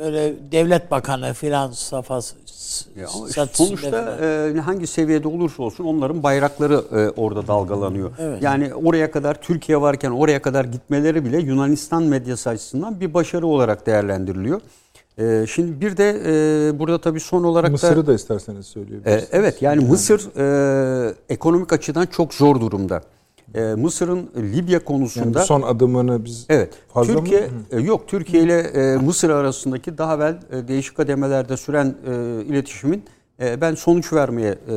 öyle 0.00 0.34
devlet 0.52 0.90
bakanı 0.90 1.32
filan 1.34 1.70
safhası 1.70 2.34
Ya 2.96 3.46
sonuçta 3.52 4.18
e, 4.22 4.60
hangi 4.60 4.86
seviyede 4.86 5.28
olursa 5.28 5.62
olsun 5.62 5.84
onların 5.84 6.22
bayrakları 6.22 6.74
e, 6.74 7.20
orada 7.20 7.46
dalgalanıyor. 7.46 8.10
Evet. 8.18 8.42
Yani 8.42 8.74
oraya 8.74 9.10
kadar 9.10 9.42
Türkiye 9.42 9.80
varken 9.80 10.10
oraya 10.10 10.42
kadar 10.42 10.64
gitmeleri 10.64 11.24
bile 11.24 11.38
Yunanistan 11.38 12.02
medyası 12.02 12.50
açısından 12.50 13.00
bir 13.00 13.14
başarı 13.14 13.46
olarak 13.46 13.86
değerlendiriliyor. 13.86 14.60
E, 15.18 15.46
şimdi 15.48 15.80
bir 15.80 15.96
de 15.96 16.10
e, 16.26 16.78
burada 16.78 17.00
tabii 17.00 17.20
son 17.20 17.44
olarak 17.44 17.68
da 17.68 17.72
Mısır'ı 17.72 18.06
da 18.06 18.14
isterseniz 18.14 18.66
e, 18.66 18.68
söyleyebilirsiniz. 18.68 19.28
evet 19.32 19.62
yani 19.62 19.84
Mısır 19.84 20.20
e, 20.36 21.14
ekonomik 21.28 21.72
açıdan 21.72 22.06
çok 22.06 22.34
zor 22.34 22.60
durumda. 22.60 23.02
E, 23.54 23.60
Mısır'ın 23.60 24.30
Libya 24.36 24.72
Yani 24.72 24.84
konusunda 24.84 25.40
bu 25.40 25.44
son 25.44 25.62
adımını 25.62 26.24
biz 26.24 26.46
Evet. 26.48 26.74
Fazla 26.88 27.12
mı? 27.12 27.18
Türkiye 27.18 27.48
e, 27.70 27.80
yok 27.80 28.08
Türkiye 28.08 28.42
ile 28.42 28.58
e, 28.58 28.96
Mısır 28.96 29.30
arasındaki 29.30 29.98
daha 29.98 30.14
evvel 30.14 30.38
e, 30.52 30.68
değişik 30.68 30.96
kademelerde 30.96 31.56
süren 31.56 31.94
e, 32.06 32.42
iletişimin 32.44 33.04
e, 33.42 33.60
ben 33.60 33.74
sonuç 33.74 34.12
vermeye 34.12 34.58
e, 34.68 34.72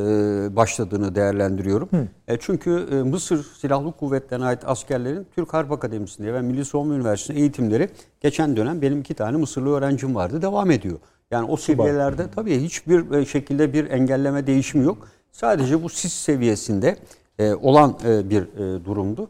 başladığını 0.56 1.16
değerlendiriyorum. 1.16 1.90
E, 2.28 2.38
çünkü 2.40 2.88
e, 2.92 2.96
Mısır 2.96 3.46
Silahlı 3.62 3.92
Kuvvetlerine 3.92 4.46
ait 4.46 4.60
askerlerin 4.66 5.28
Türk 5.36 5.54
Harp 5.54 5.72
Akademisi'nde 5.72 6.34
ve 6.34 6.42
Milli 6.42 6.66
Savunma 6.66 6.96
Üniversitesi'nde 6.96 7.40
eğitimleri 7.42 7.90
geçen 8.22 8.58
dönem 8.58 8.82
benim 8.82 9.00
iki 9.00 9.14
tane 9.14 9.38
Mısırlı 9.38 9.70
öğrencim 9.70 10.16
vardı 10.16 10.42
devam 10.42 10.72
ediyor. 10.72 11.00
Yani 11.32 11.52
o 11.52 11.58
seviyelerde 11.58 12.26
tabii 12.36 12.60
hiçbir 12.60 13.12
e, 13.12 13.26
şekilde 13.26 13.74
bir 13.74 13.90
engelleme 13.90 14.48
değişimi 14.48 14.86
yok. 14.86 15.08
Sadece 15.32 15.84
bu 15.84 15.90
sis 15.90 16.14
seviyesinde 16.14 16.96
e, 17.42 17.54
olan 17.56 17.98
e, 18.06 18.30
bir 18.30 18.42
e, 18.42 18.86
durumdu. 18.86 19.30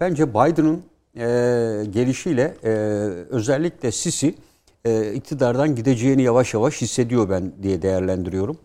Bence 0.00 0.30
Biden'ın 0.30 0.82
gelişiyle 1.90 2.54
özellikle 3.30 3.92
Sisi 3.92 4.34
e, 4.84 5.12
iktidardan 5.12 5.74
gideceğini 5.74 6.22
yavaş 6.22 6.54
yavaş 6.54 6.80
hissediyor 6.80 7.30
ben 7.30 7.52
diye 7.62 7.82
değerlendiriyorum. 7.82 8.56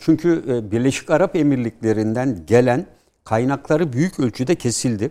Çünkü 0.00 0.44
Birleşik 0.72 1.10
Arap 1.10 1.36
Emirlikleri'nden 1.36 2.38
gelen 2.46 2.86
kaynakları 3.24 3.92
büyük 3.92 4.20
ölçüde 4.20 4.54
kesildi. 4.54 5.10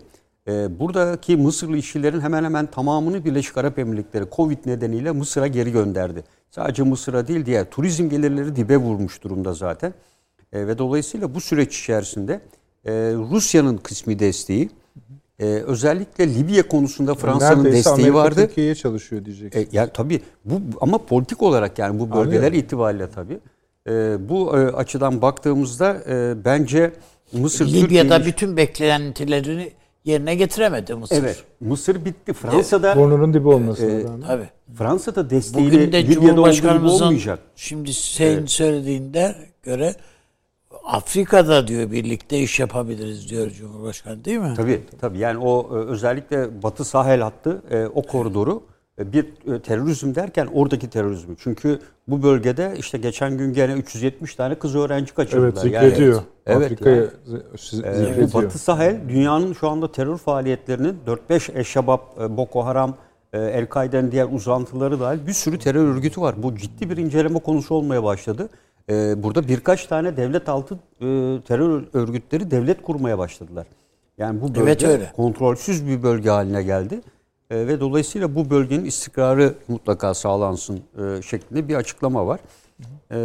Buradaki 0.80 1.38
Mısırlı 1.38 1.77
işçilerin 1.77 2.21
hemen 2.21 2.43
hemen 2.43 2.65
tamamını 2.65 3.26
Birleşik 3.26 3.57
Arap 3.57 3.80
Emirlikleri 3.80 4.26
Covid 4.35 4.57
nedeniyle 4.65 5.11
Mısır'a 5.11 5.47
geri 5.47 5.71
gönderdi. 5.71 6.23
Sadece 6.51 6.84
Mısır'a 6.84 7.27
değil 7.27 7.45
diğer 7.45 7.69
turizm 7.69 8.09
gelirleri 8.09 8.55
dibe 8.55 8.77
vurmuş 8.77 9.23
durumda 9.23 9.53
zaten. 9.53 9.93
Ve 10.53 10.77
dolayısıyla 10.77 11.35
bu 11.35 11.41
süreç 11.41 11.80
içerisinde 11.80 12.41
e, 12.89 13.13
Rusya'nın 13.31 13.77
kısmi 13.77 14.19
desteği, 14.19 14.69
e, 15.39 15.45
özellikle 15.45 16.35
Libya 16.35 16.67
konusunda 16.67 17.15
Fransa'nın 17.15 17.63
Neredeyse 17.63 17.77
desteği 17.89 17.93
Amerika 17.93 18.13
vardı. 18.17 18.47
Türkiye'ye 18.47 18.75
çalışıyor 18.75 19.25
diyeceksin. 19.25 19.59
E, 19.59 19.65
yani 19.71 19.89
tabii 19.93 20.21
bu 20.45 20.61
ama 20.81 20.97
politik 20.97 21.41
olarak 21.41 21.79
yani 21.79 21.99
bu 21.99 22.11
bölgeler 22.11 22.35
Anlıyorum. 22.37 22.59
itibariyle 22.59 23.09
tabii. 23.09 23.39
E, 23.89 24.29
bu 24.29 24.57
e, 24.57 24.61
açıdan 24.71 25.21
baktığımızda 25.21 25.97
e, 26.09 26.45
bence 26.45 26.91
Mısır 27.33 27.67
Libya'da 27.67 27.81
Türkiye'nin- 27.87 28.25
bütün 28.25 28.57
beklentilerini 28.57 29.71
yerine 30.05 30.35
getiremedi 30.35 30.93
Mısır. 30.93 31.15
Evet. 31.15 31.43
Mısır 31.59 32.05
bitti. 32.05 32.33
Fransa'da 32.33 32.95
Burnunun 32.95 33.33
dibi 33.33 33.47
olmasına 33.47 33.91
e, 33.91 34.03
rağmen. 34.03 34.21
Tabii. 34.27 34.49
Fransa'da 34.77 35.29
desteğiyle 35.29 35.75
Bugün 35.77 35.91
de 35.91 36.03
Libya'da 36.03 36.13
Cumhurbaşkanımızın 36.13 37.05
olmayacak. 37.05 37.39
şimdi 37.55 37.93
senin 37.93 38.45
söylediğinde 38.45 39.35
göre 39.63 39.95
Afrika'da 40.91 41.67
diyor 41.67 41.91
birlikte 41.91 42.39
iş 42.39 42.59
yapabiliriz 42.59 43.29
diyor 43.29 43.51
Cumhurbaşkanı 43.51 44.25
değil 44.25 44.37
mi? 44.37 44.53
Tabii 44.57 44.81
tabii 45.01 45.17
yani 45.17 45.37
o 45.37 45.69
e, 45.71 45.75
özellikle 45.75 46.63
Batı 46.63 46.85
Sahel 46.85 47.21
hattı 47.21 47.61
e, 47.71 47.85
o 47.85 48.01
koridoru 48.01 48.63
e, 48.99 49.13
bir 49.13 49.25
terörizm 49.63 50.15
derken 50.15 50.47
oradaki 50.53 50.89
terörizmi. 50.89 51.35
Çünkü 51.39 51.79
bu 52.07 52.23
bölgede 52.23 52.73
işte 52.77 52.97
geçen 52.97 53.37
gün 53.37 53.53
gene 53.53 53.73
370 53.73 54.35
tane 54.35 54.55
kız 54.55 54.75
öğrenci 54.75 55.13
kaçırdılar. 55.13 55.47
Evet 55.47 55.73
Yani- 55.73 55.89
zikrediyor. 55.89 56.21
Evet, 56.45 56.65
Afrika'yı 56.65 56.95
yani. 56.95 57.95
zikrediyor. 57.95 58.33
Batı 58.33 58.59
Sahel 58.59 58.99
dünyanın 59.09 59.53
şu 59.53 59.69
anda 59.69 59.91
terör 59.91 60.17
faaliyetlerinin 60.17 60.97
4-5 61.05 61.49
Eşşabab, 61.59 61.99
e, 62.21 62.37
Boko 62.37 62.65
Haram, 62.65 62.95
El-Kaide'nin 63.33 64.11
diğer 64.11 64.27
uzantıları 64.31 64.99
dahil 64.99 65.27
bir 65.27 65.33
sürü 65.33 65.59
terör 65.59 65.85
örgütü 65.87 66.21
var. 66.21 66.35
Bu 66.43 66.55
ciddi 66.55 66.89
bir 66.89 66.97
inceleme 66.97 67.39
konusu 67.39 67.75
olmaya 67.75 68.03
başladı. 68.03 68.49
E, 68.89 69.23
Burada 69.23 69.47
birkaç 69.47 69.85
tane 69.85 70.17
devlet 70.17 70.49
altı 70.49 70.75
e, 70.75 71.07
terör 71.47 71.83
örgütleri 71.93 72.51
devlet 72.51 72.81
kurmaya 72.81 73.17
başladılar. 73.17 73.67
Yani 74.17 74.41
bu 74.41 74.47
bölge 74.55 74.61
Evet, 74.63 74.83
öyle. 74.83 75.11
kontrolsüz 75.15 75.87
bir 75.87 76.03
bölge 76.03 76.29
haline 76.29 76.63
geldi. 76.63 77.01
E, 77.51 77.67
Ve 77.67 77.79
dolayısıyla 77.79 78.35
bu 78.35 78.49
bölgenin 78.49 78.85
istikrarı 78.85 79.53
mutlaka 79.67 80.13
sağlansın 80.13 80.79
e, 80.97 81.21
şeklinde 81.21 81.67
bir 81.67 81.75
açıklama 81.75 82.27
var. 82.27 82.39
Ee, 83.11 83.15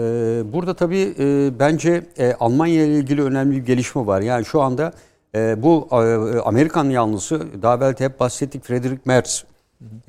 burada 0.52 0.74
tabii 0.74 1.14
e, 1.18 1.50
bence 1.58 2.02
e, 2.18 2.34
Almanya 2.40 2.84
ile 2.84 2.94
ilgili 2.98 3.22
önemli 3.22 3.56
bir 3.56 3.66
gelişme 3.66 4.06
var. 4.06 4.20
Yani 4.20 4.44
şu 4.44 4.60
anda 4.60 4.92
e, 5.34 5.62
bu 5.62 5.88
e, 5.92 5.94
Amerikan 6.38 6.84
yanlısı 6.84 7.62
daha 7.62 7.80
belki 7.80 8.04
hep 8.04 8.20
bahsettik 8.20 8.64
Friedrich 8.64 9.00
Merz. 9.04 9.44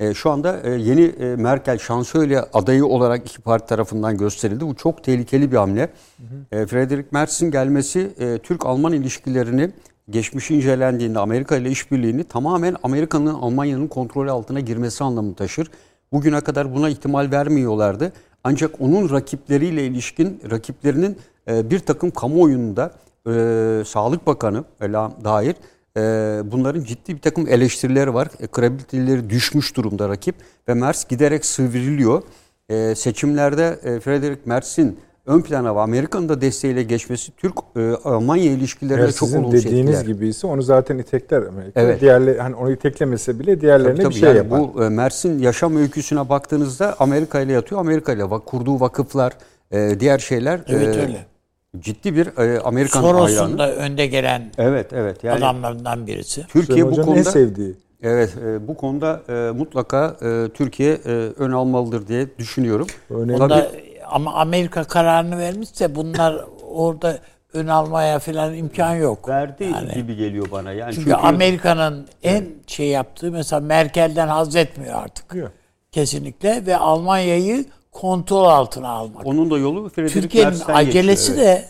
E, 0.00 0.14
şu 0.14 0.30
anda 0.30 0.60
e, 0.60 0.70
yeni 0.70 1.02
e, 1.02 1.36
Merkel 1.36 1.78
şansölye 1.78 2.40
adayı 2.40 2.86
olarak 2.86 3.28
iki 3.28 3.40
parti 3.40 3.66
tarafından 3.66 4.16
gösterildi. 4.16 4.66
Bu 4.66 4.74
çok 4.74 5.04
tehlikeli 5.04 5.52
bir 5.52 5.56
hamle. 5.56 5.90
E, 6.52 6.66
Friedrich 6.66 7.12
Merz'in 7.12 7.50
gelmesi 7.50 8.10
e, 8.18 8.38
Türk-Alman 8.38 8.92
ilişkilerini 8.92 9.70
geçmişi 10.10 10.54
incelendiğinde 10.54 11.18
Amerika 11.18 11.56
ile 11.56 11.70
işbirliğini 11.70 12.24
tamamen 12.24 12.76
Amerika'nın 12.82 13.34
Almanya'nın 13.34 13.88
kontrolü 13.88 14.30
altına 14.30 14.60
girmesi 14.60 15.04
anlamını 15.04 15.34
taşır. 15.34 15.70
Bugüne 16.12 16.40
kadar 16.40 16.74
buna 16.74 16.88
ihtimal 16.88 17.30
vermiyorlardı. 17.30 18.12
Ancak 18.44 18.80
onun 18.80 19.10
rakipleriyle 19.10 19.86
ilişkin 19.86 20.40
rakiplerinin 20.50 21.18
e, 21.48 21.70
bir 21.70 21.78
takım 21.78 22.10
kamuoyunda 22.10 22.90
e, 23.26 23.82
Sağlık 23.86 24.26
Bakanı 24.26 24.64
Ela 24.80 25.12
dair 25.24 25.50
e, 25.50 25.56
bunların 26.50 26.84
ciddi 26.84 27.14
bir 27.14 27.20
takım 27.20 27.48
eleştirileri 27.48 28.14
var. 28.14 28.28
E, 28.40 28.46
kredibiliteleri 28.46 29.30
düşmüş 29.30 29.76
durumda 29.76 30.08
rakip 30.08 30.34
ve 30.68 30.74
Mers 30.74 31.04
giderek 31.08 31.44
sıvriliyor. 31.46 32.22
e, 32.68 32.94
seçimlerde 32.94 33.78
e, 33.82 34.00
Friedrich 34.00 34.38
Merz'in 34.46 34.98
ön 35.26 35.40
plana 35.42 35.76
ve 35.76 35.80
Amerika'nın 35.80 36.28
da 36.28 36.40
desteğiyle 36.40 36.82
geçmesi 36.82 37.32
Türk-Almanya 37.36 38.52
ilişkilerine 38.52 39.02
Eğer 39.02 39.12
çok 39.12 39.28
sizin 39.28 39.42
olumsuz 39.42 39.64
dediğiniz 39.64 39.94
etkiler. 39.98 40.14
gibi 40.14 40.28
ise 40.28 40.46
onu 40.46 40.62
zaten 40.62 40.98
itekler 40.98 41.42
Amerika. 41.42 41.80
Evet. 41.80 42.00
Diğerleri 42.00 42.40
hani 42.40 42.54
onu 42.54 42.72
iteklemese 42.72 43.38
bile 43.38 43.60
diğerlerine 43.60 43.92
Tabii, 43.94 44.02
tabii. 44.02 44.14
bir 44.14 44.18
şey 44.20 44.28
Yani 44.28 44.36
yapar. 44.36 44.60
Bu 44.74 44.84
e, 44.84 44.88
Mers'in 44.88 45.38
yaşam 45.38 45.76
öyküsüne 45.76 46.28
baktığınızda 46.28 46.96
Amerika 46.98 47.40
ile 47.40 47.52
yatıyor. 47.52 47.80
Amerika 47.80 48.12
ile 48.12 48.30
bak- 48.30 48.46
kurduğu 48.46 48.80
vakıflar, 48.80 49.32
e, 49.70 50.00
diğer 50.00 50.18
şeyler 50.18 50.60
Evet 50.66 50.96
e, 50.96 51.00
öyle. 51.00 51.26
Ciddi 51.80 52.16
bir 52.16 52.26
e, 52.26 52.60
Amerikan 52.60 53.00
Soros'un 53.00 53.36
hayranı. 53.36 53.58
da 53.58 53.74
önde 53.74 54.06
gelen 54.06 54.50
Evet, 54.58 54.92
evet. 54.92 55.24
Yani 55.24 55.38
adamlarından 55.38 56.06
birisi. 56.06 56.46
Türkiye 56.46 56.66
Süleyman 56.66 56.92
bu 56.92 57.02
konuda 57.02 57.18
en 57.18 57.22
sevdiği. 57.22 57.74
Evet, 58.02 58.34
e, 58.44 58.68
bu 58.68 58.76
konuda 58.76 59.22
e, 59.28 59.50
mutlaka 59.50 60.16
e, 60.22 60.48
Türkiye 60.54 60.92
e, 60.92 61.10
ön 61.38 61.52
almalıdır 61.52 62.08
diye 62.08 62.38
düşünüyorum. 62.38 62.86
Önemli. 63.10 63.40
Bunda, 63.40 63.70
ama 64.10 64.34
Amerika 64.34 64.84
kararını 64.84 65.38
vermişse 65.38 65.94
bunlar 65.94 66.44
orada 66.70 67.18
ön 67.52 67.66
almaya 67.66 68.18
falan 68.18 68.54
imkan 68.54 68.94
yok. 68.94 69.28
Verdi 69.28 69.64
Yani- 69.64 69.94
gibi 69.94 70.16
geliyor 70.16 70.46
bana. 70.52 70.72
Yani 70.72 70.94
Çünkü 70.94 71.14
Amerika'nın 71.14 72.06
en 72.22 72.44
şey 72.66 72.88
yaptığı 72.88 73.32
mesela 73.32 73.60
Merkel'den 73.60 74.28
haz 74.28 74.56
etmiyor 74.56 75.02
artık. 75.02 75.34
Yok. 75.34 75.50
Kesinlikle 75.92 76.66
ve 76.66 76.76
Almanya'yı 76.76 77.64
kontrol 78.00 78.44
altına 78.44 78.88
almak. 78.88 79.26
onun 79.26 79.50
da 79.50 79.58
yolu 79.58 79.88
Friedrich 79.88 80.12
Türkiye'nin 80.14 80.60
acelesi 80.66 81.30
geçiyor, 81.30 81.46
evet. 81.48 81.64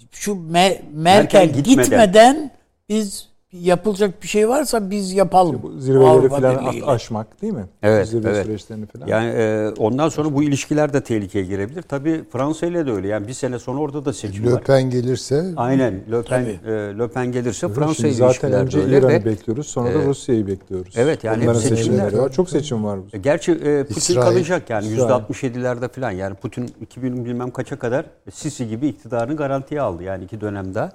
de 0.00 0.06
şu 0.12 0.32
Me- 0.32 0.80
Merkel, 0.92 1.52
gitmeden. 1.52 1.82
gitmeden. 1.82 2.50
biz 2.88 3.28
yapılacak 3.52 4.22
bir 4.22 4.28
şey 4.28 4.48
varsa 4.48 4.90
biz 4.90 5.12
yapalım. 5.12 5.60
Bu 5.62 5.78
zirveleri 5.80 6.28
falan 6.28 6.66
Birliği'yle. 6.66 6.86
aşmak 6.86 7.42
değil 7.42 7.52
mi? 7.52 7.64
Evet, 7.82 8.08
Zirve 8.08 8.28
evet. 8.30 8.46
süreçlerini 8.46 8.86
falan. 8.86 9.06
Yani 9.06 9.28
e, 9.28 9.68
ondan 9.78 10.08
sonra 10.08 10.34
bu 10.34 10.42
ilişkiler 10.42 10.92
de 10.92 11.00
tehlikeye 11.02 11.44
girebilir. 11.44 11.82
Tabii 11.82 12.24
Fransa 12.32 12.66
ile 12.66 12.86
de 12.86 12.90
öyle. 12.92 13.08
Yani 13.08 13.28
bir 13.28 13.32
sene 13.32 13.58
sonra 13.58 13.78
orada 13.80 14.04
da 14.04 14.12
seçim 14.12 14.46
Le 14.46 14.52
var. 14.52 14.62
Pen 14.64 14.90
gelirse 14.90 15.52
Aynen. 15.56 15.94
Le 16.12 16.22
Pen, 16.22 16.44
Tabii. 16.44 16.70
e, 16.72 16.98
Le 16.98 17.08
Pen 17.08 17.32
gelirse 17.32 17.60
Şimdi 17.60 17.72
Fransa 17.74 17.94
zaten 18.10 18.26
ilişkiler 18.26 18.52
de 18.52 18.56
önce 18.56 18.80
öyle 18.80 18.98
İran'ı 18.98 19.12
ve 19.12 19.24
bekliyoruz 19.24 19.66
sonra 19.66 19.94
da 19.94 20.02
e, 20.02 20.06
Rusya'yı 20.06 20.46
bekliyoruz. 20.46 20.94
evet, 20.96 21.24
yani 21.24 21.44
Onların 21.44 21.60
seçimler- 21.60 21.76
seçimleri 21.76 22.18
var. 22.18 22.32
Çok 22.32 22.50
seçim 22.50 22.84
var. 22.84 22.98
bu. 22.98 23.16
E, 23.16 23.18
Gerçi 23.18 23.52
e, 23.52 23.82
Putin 23.84 23.94
İsrail. 24.00 24.20
kalacak 24.28 24.70
yani 24.70 24.86
İsrail. 24.86 25.10
%67'lerde 25.24 25.88
falan. 25.88 26.10
Yani 26.10 26.34
Putin 26.34 26.70
2000 26.80 27.24
bilmem 27.24 27.50
kaça 27.50 27.78
kadar 27.78 28.06
Sisi 28.32 28.68
gibi 28.68 28.86
iktidarını 28.88 29.36
garantiye 29.36 29.80
aldı. 29.80 30.02
Yani 30.02 30.24
iki 30.24 30.40
dönemde. 30.40 30.88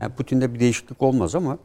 Yani 0.00 0.12
Putin'de 0.16 0.54
bir 0.54 0.60
değişiklik 0.60 1.02
olmaz 1.02 1.34
ama 1.34 1.58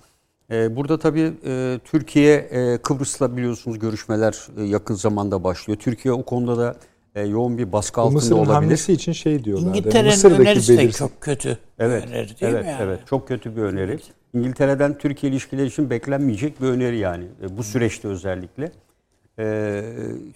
burada 0.50 1.00
tabii 1.00 1.34
e, 1.46 1.80
Türkiye 1.86 2.36
e, 2.36 2.78
Kıbrıs'la 2.78 3.38
biliyorsunuz 3.38 3.80
görüşmeler 3.80 4.36
e, 4.58 4.64
yakın 4.64 4.96
zamanda 4.96 5.44
başlıyor. 5.44 5.80
Türkiye 5.80 6.14
o 6.14 6.24
konuda 6.24 6.58
da 6.58 6.76
yoğun 7.22 7.58
bir 7.58 7.72
baskı 7.72 8.02
altında 8.02 8.14
Mısır'ın 8.16 8.36
olabilir. 8.38 8.54
hamlesi 8.54 8.94
için 8.94 9.12
şey 9.12 9.44
diyorlar. 9.44 9.70
İngiltere'nin 9.70 10.12
Mısır'daki 10.12 10.42
önerisi 10.42 10.78
de 10.78 10.82
belirsiz- 10.82 10.98
çok 10.98 11.22
kötü. 11.22 11.58
Evet, 11.80 12.04
bir 12.04 12.08
öneri 12.12 12.28
değil 12.28 12.54
evet, 12.54 12.66
mi 12.66 12.72
yani? 12.72 12.84
evet. 12.84 13.00
Çok 13.10 13.28
kötü 13.28 13.56
bir 13.56 13.62
öneri. 13.62 14.00
İngiltere'den 14.34 14.98
Türkiye 14.98 15.32
ilişkileri 15.32 15.68
için 15.68 15.90
beklenmeyecek 15.90 16.62
bir 16.62 16.68
öneri 16.68 16.98
yani. 16.98 17.26
Bu 17.50 17.64
süreçte 17.64 18.08
özellikle. 18.08 18.72
E, 19.40 19.44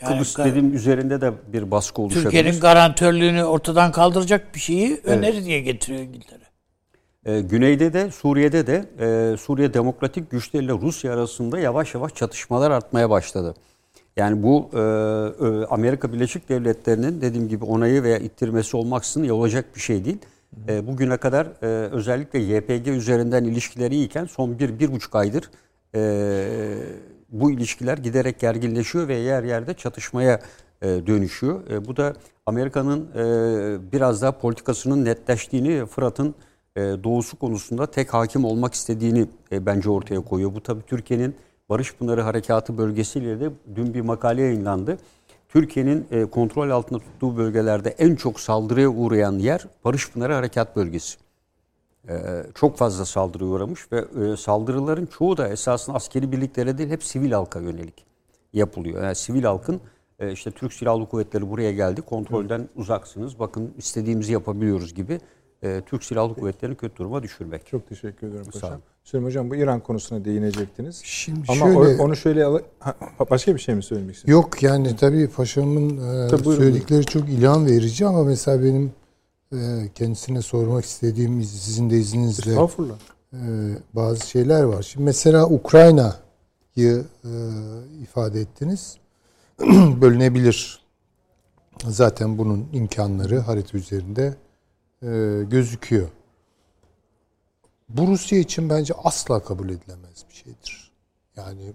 Kıbrıs 0.06 0.36
gar- 0.36 0.46
dediğim 0.46 0.76
üzerinde 0.76 1.22
de 1.22 1.32
bir 1.54 1.72
baskı 1.72 2.02
oluşabilir. 2.02 2.24
Türkiye'nin 2.24 2.60
garantörlüğünü 2.60 3.44
ortadan 3.44 3.92
kaldıracak 3.92 4.56
bir 4.56 4.60
şeyi 4.60 5.02
öneri 5.04 5.46
diye 5.46 5.60
getiriyor 5.60 6.02
İngiltere. 6.04 6.49
E, 7.26 7.42
güneyde 7.42 7.94
de 7.94 8.12
Suriye'de 8.12 8.68
de 8.68 8.86
e, 9.00 9.38
Suriye 9.38 9.74
Demokratik 9.74 10.32
Güçleri 10.32 10.66
ile 10.66 10.72
Rusya 10.74 11.14
arasında 11.14 11.60
yavaş 11.60 11.96
yavaş 11.96 12.16
çatışmalar 12.16 12.72
artmaya 12.72 13.10
başladı. 13.10 13.56
Yani 14.18 14.44
bu 14.44 14.70
e, 14.74 14.80
Amerika 15.66 16.14
Birleşik 16.14 16.50
Devletleri'nin 16.50 17.22
dediğim 17.22 17.48
gibi 17.48 17.66
onayı 17.66 18.04
veya 18.04 18.18
ittirmesi 18.18 18.78
olmaksızın 18.78 19.30
olacak 19.30 19.66
bir 19.76 19.80
şey 19.80 20.06
değil. 20.06 20.18
Bugüne 20.84 21.18
kadar 21.18 21.48
özellikle 21.92 22.40
YPG 22.40 22.88
üzerinden 22.88 23.44
ilişkileri 23.44 23.96
iyiken 23.96 24.26
son 24.26 24.60
bir, 24.60 24.80
bir 24.80 24.92
buçuk 24.92 25.16
aydır 25.16 25.50
bu 27.30 27.52
ilişkiler 27.52 27.98
giderek 27.98 28.40
gerginleşiyor 28.40 29.08
ve 29.08 29.16
yer 29.16 29.44
yerde 29.44 29.74
çatışmaya 29.74 30.40
dönüşüyor. 30.82 31.86
Bu 31.88 31.98
da 31.98 32.14
Amerika'nın 32.46 33.10
biraz 33.92 34.22
daha 34.22 34.32
politikasının 34.32 35.06
netleştiğini, 35.06 35.86
Fırat'ın 35.86 36.36
doğusu 36.78 37.40
konusunda 37.40 37.86
tek 37.86 38.14
hakim 38.14 38.46
olmak 38.46 38.74
istediğini 38.74 39.26
e, 39.52 39.66
bence 39.66 39.90
ortaya 39.90 40.22
koyuyor. 40.22 40.56
Bu 40.56 40.64
tabii 40.64 40.82
Türkiye'nin 40.82 41.36
Barış 41.70 41.96
Pınarı 41.96 42.22
Harekatı 42.22 42.78
bölgesiyle 42.78 43.40
de 43.40 43.52
dün 43.76 43.94
bir 43.94 44.02
makale 44.02 44.42
yayınlandı. 44.42 44.98
Türkiye'nin 45.50 46.08
e, 46.12 46.26
kontrol 46.26 46.70
altında 46.70 47.00
tuttuğu 47.00 47.38
bölgelerde 47.38 47.90
en 47.90 48.16
çok 48.16 48.40
saldırıya 48.40 48.90
uğrayan 48.90 49.40
yer 49.40 49.66
Barış 49.86 50.12
Pınarı 50.12 50.34
Harekat 50.34 50.76
Bölgesi. 50.76 51.18
E, 52.10 52.44
çok 52.56 52.78
fazla 52.78 53.06
saldırıya 53.06 53.50
uğramış 53.50 53.92
ve 53.92 54.06
e, 54.24 54.38
saldırıların 54.38 55.06
çoğu 55.06 55.38
da 55.38 55.48
esasında 55.48 55.96
askeri 55.96 56.32
birliklere 56.32 56.78
değil 56.78 56.90
hep 56.90 57.04
sivil 57.04 57.32
halka 57.32 57.60
yönelik 57.60 58.06
yapılıyor. 58.54 59.04
Yani 59.04 59.16
sivil 59.16 59.44
halkın 59.44 59.82
e, 60.20 60.32
işte 60.32 60.52
Türk 60.52 60.74
Silahlı 60.74 61.06
Kuvvetleri 61.06 61.50
buraya 61.50 61.72
geldi 61.72 62.02
kontrolden 62.02 62.70
uzaksınız 62.76 63.40
bakın 63.40 63.74
istediğimizi 63.78 64.34
yapabiliyoruz 64.34 64.94
gibi 64.94 65.20
e, 65.64 65.82
Türk 65.86 66.04
Silahlı 66.04 66.34
Kuvvetleri'ni 66.36 66.76
kötü 66.78 66.96
duruma 66.96 67.24
düşürmek. 67.24 67.66
Çok 67.68 67.90
teşekkür 67.90 68.28
ederim 68.28 68.46
Sağ 68.54 68.60
paşam. 68.60 68.80
Süleyman 69.04 69.28
Hocam 69.30 69.50
bu 69.50 69.56
İran 69.56 69.80
konusuna 69.80 70.26
değinecektiniz. 70.26 71.02
Şimdi 71.04 71.40
Ama 71.48 71.66
şöyle 71.66 72.02
o- 72.02 72.06
onu 72.06 72.16
şöyle 72.16 72.46
ala- 72.46 72.62
ha, 72.80 72.96
başka 73.30 73.56
bir 73.56 73.60
şey 73.60 73.76
mi 73.76 73.84
söylemek 73.84 74.16
istiyorsunuz? 74.16 74.46
yok 74.46 74.64
yani 74.64 74.96
tabii 74.96 75.28
paşamın 75.28 75.90
e, 75.98 76.28
Tabii, 76.28 76.46
buyurun, 76.46 76.64
söyledikleri 76.64 77.06
çok 77.06 77.30
ilham 77.30 77.66
verici 77.66 78.06
ama 78.06 78.24
mesela 78.24 78.64
benim 78.64 78.92
e, 79.54 79.58
kendisine 79.96 80.42
sormak 80.42 80.86
istediğim 80.86 81.44
sizin 81.44 81.90
de 81.90 81.98
izninizle 81.98 82.52
Estağfurullah. 82.52 82.96
e, 83.34 83.38
bazı 83.94 84.28
şeyler 84.30 84.64
var. 84.64 84.84
Şimdi 84.84 85.06
mesela 85.06 85.48
Ukrayna'yı 85.50 87.06
e, 87.26 87.32
ifade 88.02 88.42
ettiniz. 88.42 88.98
Bölünebilir. 90.02 90.80
Zaten 91.88 92.38
bunun 92.38 92.68
imkanları 92.74 93.40
harita 93.40 93.78
üzerinde 93.78 94.34
e, 95.04 95.08
gözüküyor. 95.48 96.10
Bu 97.90 98.08
Rusya 98.08 98.40
için 98.40 98.70
bence 98.70 98.94
asla 99.04 99.44
kabul 99.44 99.70
edilemez 99.70 100.26
bir 100.30 100.36
şeydir. 100.36 100.92
Yani 101.36 101.74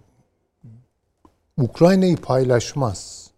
Ukrayna'yı 1.57 2.17
paylaşmaz. 2.17 3.31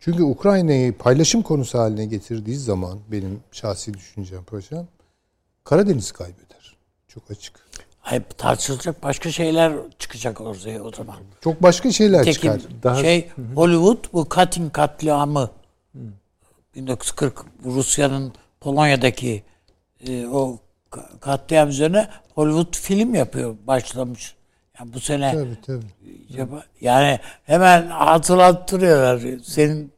Çünkü 0.00 0.22
Ukrayna'yı 0.22 0.98
paylaşım 0.98 1.42
konusu 1.42 1.78
haline 1.78 2.04
getirdiği 2.06 2.56
zaman 2.56 2.98
benim 3.12 3.40
şahsi 3.52 3.94
düşüncem 3.94 4.44
paşam 4.44 4.86
Karadeniz 5.64 6.12
kaybeder. 6.12 6.76
Çok 7.08 7.30
açık. 7.30 7.66
Hayır, 8.00 8.22
tartışılacak 8.38 9.02
başka 9.02 9.32
şeyler 9.32 9.72
çıkacak 9.98 10.40
ortaya 10.40 10.82
o 10.82 10.92
zaman. 10.92 11.16
Çok 11.40 11.62
başka 11.62 11.92
şeyler 11.92 12.24
Tekin 12.24 12.32
çıkar. 12.32 12.60
Daha- 12.82 13.00
şey 13.00 13.30
Hollywood 13.54 14.12
bu 14.12 14.28
Katyn 14.28 14.68
katliamı 14.68 15.50
1940 16.74 17.44
bu 17.64 17.74
Rusya'nın 17.74 18.32
Polonya'daki 18.70 19.42
e, 20.08 20.26
o 20.26 20.58
ka- 20.90 21.18
katliam 21.20 21.68
üzerine 21.68 22.08
Hollywood 22.34 22.76
film 22.76 23.14
yapıyor 23.14 23.56
başlamış. 23.66 24.34
Yani 24.80 24.92
bu 24.94 25.00
sene 25.00 25.32
Tabii 25.32 25.56
tabii. 25.66 25.86
yapa- 26.38 26.64
yani 26.80 27.18
hemen 27.44 27.86
hatırlattırıyorlar. 27.86 29.38
Senin 29.44 29.92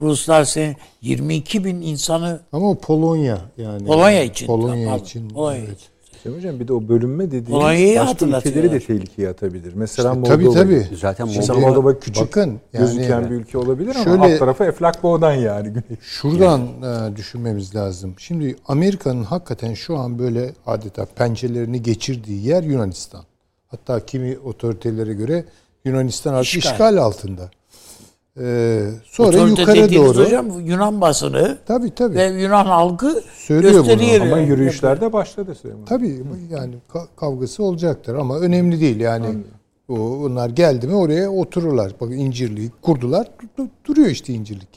Ruslar 0.00 0.44
senin 0.44 0.76
22 1.00 1.64
bin 1.64 1.80
insanı 1.80 2.40
Ama 2.52 2.74
Polonya 2.78 3.38
yani. 3.56 3.86
Polonya 3.86 4.22
için. 4.22 4.46
Polonya 4.46 4.88
Pardon, 4.90 5.04
için. 5.04 5.28
Polonya 5.30 5.58
evet. 5.58 5.78
için. 5.80 5.88
Süleyman 6.22 6.38
Hocam 6.38 6.60
bir 6.60 6.68
de 6.68 6.72
o 6.72 6.88
bölünme 6.88 7.26
dediğiniz 7.26 7.50
Polonya'yı 7.50 8.00
başka 8.00 8.26
ülkeleri 8.26 8.72
de 8.72 8.80
tehlikeye 8.80 9.28
atabilir. 9.28 9.72
Mesela 9.74 10.08
İşte 10.08 10.20
Moldova. 10.20 10.54
tabii, 10.54 10.54
tabii. 10.54 10.96
Zaten 10.96 11.28
Moldova 11.28 11.58
Moldova 11.60 11.98
küçük 12.00 12.26
Bakın, 12.26 12.40
yani 12.40 12.60
gözüken 12.72 13.30
bir 13.30 13.34
ülke 13.34 13.58
olabilir 13.58 13.94
ama 13.94 14.04
Şöyle- 14.04 14.34
alt 14.34 14.38
tarafı 14.38 14.64
Eflak 14.64 15.02
Boğdan 15.02 15.32
yani. 15.34 15.72
Şuradan 16.00 16.60
e, 16.60 17.16
düşünmemiz 17.16 17.74
lazım. 17.74 18.14
Şimdi 18.18 18.56
Amerika'nın 18.68 19.24
hakikaten 19.24 19.74
şu 19.74 19.96
an 19.96 20.18
böyle 20.18 20.52
adeta 20.66 21.04
pençelerini 21.06 21.82
geçirdiği 21.82 22.46
yer 22.46 22.62
Yunanistan. 22.62 23.24
Hatta 23.68 24.06
kimi 24.06 24.38
otoritelere 24.44 25.12
göre 25.14 25.44
Yunanistan 25.84 26.34
artık 26.34 26.54
İşgal. 26.54 26.72
işgal, 26.72 26.96
altında. 26.96 27.50
Ee, 28.40 28.86
sonra 29.04 29.28
Otorite 29.28 29.60
yukarı 29.62 29.94
doğru. 29.94 30.24
hocam 30.24 30.60
Yunan 30.60 31.00
basını 31.00 31.58
Tabii 31.66 31.94
tabii. 31.94 32.14
ve 32.14 32.24
Yunan 32.24 32.66
halkı 32.66 33.22
Söylüyor 33.36 33.72
bunu. 33.74 33.82
gösteriyor. 33.86 34.26
Ama 34.26 34.38
yürüyüşler 34.38 35.00
de 35.00 35.12
başladı 35.12 35.54
Süleyman. 35.62 35.84
Tabii 35.84 36.22
yani 36.50 36.74
ka- 36.92 37.06
kavgası 37.16 37.64
olacaktır 37.64 38.14
ama 38.14 38.38
önemli 38.38 38.80
değil 38.80 39.00
yani. 39.00 39.26
O, 39.88 39.94
onlar 39.94 40.50
geldi 40.50 40.86
mi 40.86 40.94
oraya 40.94 41.30
otururlar. 41.30 41.92
Bakın 42.00 42.12
İncirliği 42.12 42.70
kurdular. 42.82 43.26
du- 43.26 43.62
du- 43.62 43.68
duruyor 43.84 44.08
işte 44.08 44.32
İncirlik. 44.32 44.68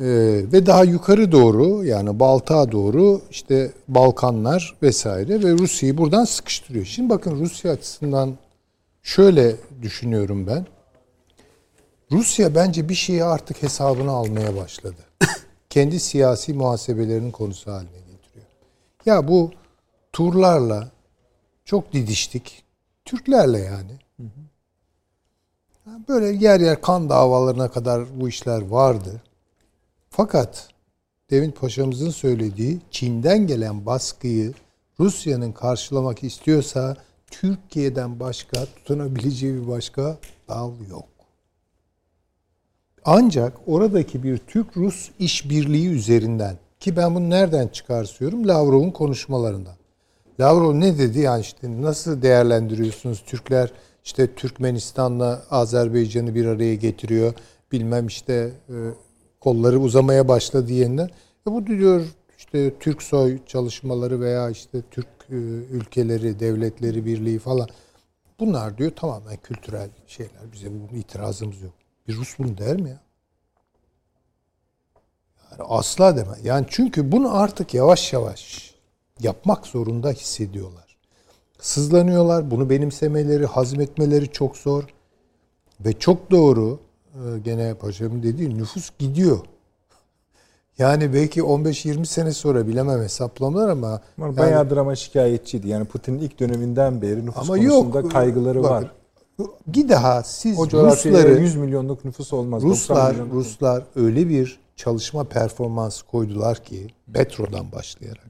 Ee, 0.00 0.04
ve 0.52 0.66
daha 0.66 0.84
yukarı 0.84 1.32
doğru 1.32 1.84
yani 1.84 2.20
Baltık'a 2.20 2.72
doğru 2.72 3.20
işte 3.30 3.70
Balkanlar 3.88 4.74
vesaire 4.82 5.42
ve 5.42 5.50
Rusya'yı 5.52 5.98
buradan 5.98 6.24
sıkıştırıyor. 6.24 6.84
Şimdi 6.84 7.10
bakın 7.10 7.40
Rusya 7.40 7.72
açısından 7.72 8.30
şöyle 9.02 9.56
düşünüyorum 9.82 10.46
ben. 10.46 10.66
Rusya 12.12 12.54
bence 12.54 12.88
bir 12.88 12.94
şeyi 12.94 13.24
artık 13.24 13.62
hesabına 13.62 14.10
almaya 14.10 14.56
başladı. 14.56 15.04
Kendi 15.70 16.00
siyasi 16.00 16.52
muhasebelerinin 16.52 17.30
konusu 17.30 17.72
haline 17.72 17.90
getiriyor. 17.90 18.46
Ya 19.06 19.28
bu 19.28 19.50
turlarla 20.12 20.90
çok 21.64 21.92
didiştik. 21.92 22.64
Türklerle 23.04 23.58
yani. 23.58 23.98
Böyle 26.08 26.26
yer 26.26 26.60
yer 26.60 26.80
kan 26.80 27.10
davalarına 27.10 27.70
kadar 27.70 28.20
bu 28.20 28.28
işler 28.28 28.62
vardı. 28.62 29.22
Fakat 30.10 30.68
Demin 31.30 31.50
Paşa'mızın 31.50 32.10
söylediği 32.10 32.80
Çin'den 32.90 33.46
gelen 33.46 33.86
baskıyı 33.86 34.54
Rusya'nın 35.00 35.52
karşılamak 35.52 36.24
istiyorsa 36.24 36.96
Türkiye'den 37.30 38.20
başka 38.20 38.66
tutunabileceği 38.66 39.54
bir 39.54 39.68
başka 39.68 40.18
dal 40.48 40.72
yok. 40.90 41.17
Ancak 43.10 43.52
oradaki 43.66 44.22
bir 44.22 44.38
Türk-Rus 44.38 45.10
işbirliği 45.18 45.88
üzerinden 45.88 46.56
ki 46.80 46.96
ben 46.96 47.14
bunu 47.14 47.30
nereden 47.30 47.68
çıkarsıyorum? 47.68 48.48
Lavrov'un 48.48 48.90
konuşmalarından. 48.90 49.74
Lavrov 50.40 50.80
ne 50.80 50.98
dedi? 50.98 51.18
Yani 51.18 51.40
işte 51.40 51.82
nasıl 51.82 52.22
değerlendiriyorsunuz? 52.22 53.22
Türkler 53.26 53.72
işte 54.04 54.34
Türkmenistan'la 54.34 55.42
Azerbaycan'ı 55.50 56.34
bir 56.34 56.46
araya 56.46 56.74
getiriyor. 56.74 57.34
Bilmem 57.72 58.06
işte 58.06 58.50
e, 58.68 58.76
kolları 59.40 59.80
uzamaya 59.80 60.28
başladı 60.28 60.72
yeniden. 60.72 61.10
E 61.48 61.52
bu 61.52 61.66
diyor 61.66 62.02
işte 62.38 62.78
Türk 62.80 63.02
soy 63.02 63.38
çalışmaları 63.46 64.20
veya 64.20 64.50
işte 64.50 64.82
Türk 64.90 65.08
e, 65.30 65.34
ülkeleri, 65.72 66.40
devletleri 66.40 67.06
birliği 67.06 67.38
falan. 67.38 67.68
Bunlar 68.40 68.78
diyor 68.78 68.90
tamamen 68.90 69.36
kültürel 69.36 69.88
şeyler. 70.06 70.52
Bize 70.52 70.68
bu 70.70 70.96
itirazımız 70.96 71.62
yok. 71.62 71.87
Bir 72.08 72.16
Rus 72.16 72.38
bunu 72.38 72.58
der 72.58 72.76
mi 72.76 72.88
ya? 72.88 73.00
Yani 75.50 75.62
asla 75.68 76.16
deme. 76.16 76.36
Yani 76.42 76.66
çünkü 76.68 77.12
bunu 77.12 77.36
artık 77.36 77.74
yavaş 77.74 78.12
yavaş 78.12 78.74
yapmak 79.20 79.66
zorunda 79.66 80.10
hissediyorlar. 80.10 80.96
Sızlanıyorlar. 81.58 82.50
Bunu 82.50 82.70
benimsemeleri, 82.70 83.46
hazmetmeleri 83.46 84.32
çok 84.32 84.56
zor. 84.56 84.84
Ve 85.80 85.92
çok 85.92 86.30
doğru 86.30 86.80
e, 87.14 87.38
gene 87.38 87.74
paşamın 87.74 88.22
dediği 88.22 88.58
nüfus 88.58 88.90
gidiyor. 88.98 89.38
Yani 90.78 91.14
belki 91.14 91.40
15-20 91.40 92.06
sene 92.06 92.32
sonra 92.32 92.66
bilemem 92.66 93.02
hesaplamalar 93.02 93.68
ama 93.68 94.00
Ama 94.18 94.26
yani, 94.26 94.36
bayağıdır 94.36 94.76
ama 94.76 94.96
şikayetçiydi. 94.96 95.68
Yani 95.68 95.84
Putin'in 95.84 96.18
ilk 96.18 96.40
döneminden 96.40 97.02
beri 97.02 97.26
nüfus 97.26 97.50
ama 97.50 97.58
konusunda 97.58 97.98
yok 97.98 98.12
kaygıları 98.12 98.62
bak, 98.62 98.70
var. 98.70 98.92
Bir 99.66 99.88
daha 99.88 100.22
siz 100.22 100.58
O 100.58 100.66
Rusları 100.70 101.40
100 101.40 101.56
milyonluk 101.56 102.04
nüfus 102.04 102.32
olmaz. 102.32 102.62
90 102.62 102.70
Ruslar 102.70 103.10
milyonluk. 103.12 103.34
Ruslar 103.34 103.84
öyle 103.96 104.28
bir 104.28 104.60
çalışma 104.76 105.24
performansı 105.24 106.06
koydular 106.06 106.64
ki 106.64 106.86
Petro'dan 107.12 107.72
başlayarak. 107.72 108.28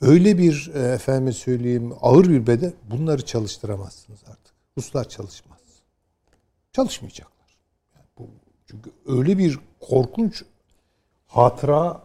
Öyle 0.00 0.38
bir 0.38 0.70
e, 0.74 0.78
efendime 0.92 1.32
söyleyeyim 1.32 1.92
ağır 2.00 2.28
bir 2.28 2.46
bedel 2.46 2.72
bunları 2.90 3.24
çalıştıramazsınız 3.24 4.20
artık. 4.30 4.54
Ruslar 4.78 5.08
çalışmaz. 5.08 5.58
Çalışmayacaklar. 6.72 7.56
Yani 7.94 8.06
bu, 8.18 8.26
çünkü 8.66 8.90
öyle 9.06 9.38
bir 9.38 9.58
korkunç 9.80 10.42
hatıra 11.26 12.02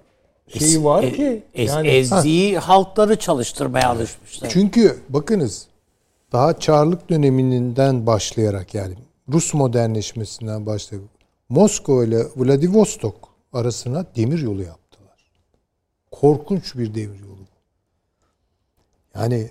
şeyi 0.58 0.84
var 0.84 1.04
E- 1.04 1.14
ki 1.14 1.44
ez- 1.54 1.70
yani 1.70 1.88
ezdiği 1.88 2.58
halkları 2.60 3.20
çalıştırmaya 3.20 3.90
alışmışlar. 3.90 4.50
çünkü 4.50 5.00
bakınız 5.10 5.68
daha 6.34 6.60
Çarlık 6.60 7.10
döneminden 7.10 8.06
başlayarak 8.06 8.74
yani 8.74 8.96
Rus 9.30 9.54
modernleşmesinden 9.54 10.66
başlayarak 10.66 11.10
Moskova 11.50 12.04
ile 12.04 12.24
Vladivostok 12.36 13.30
arasına 13.54 14.06
demir 14.16 14.40
yolu 14.40 14.62
yaptılar. 14.64 15.26
Korkunç 16.12 16.76
bir 16.76 16.96
demir 16.96 17.20
yolu. 17.20 17.34
Yani 19.16 19.50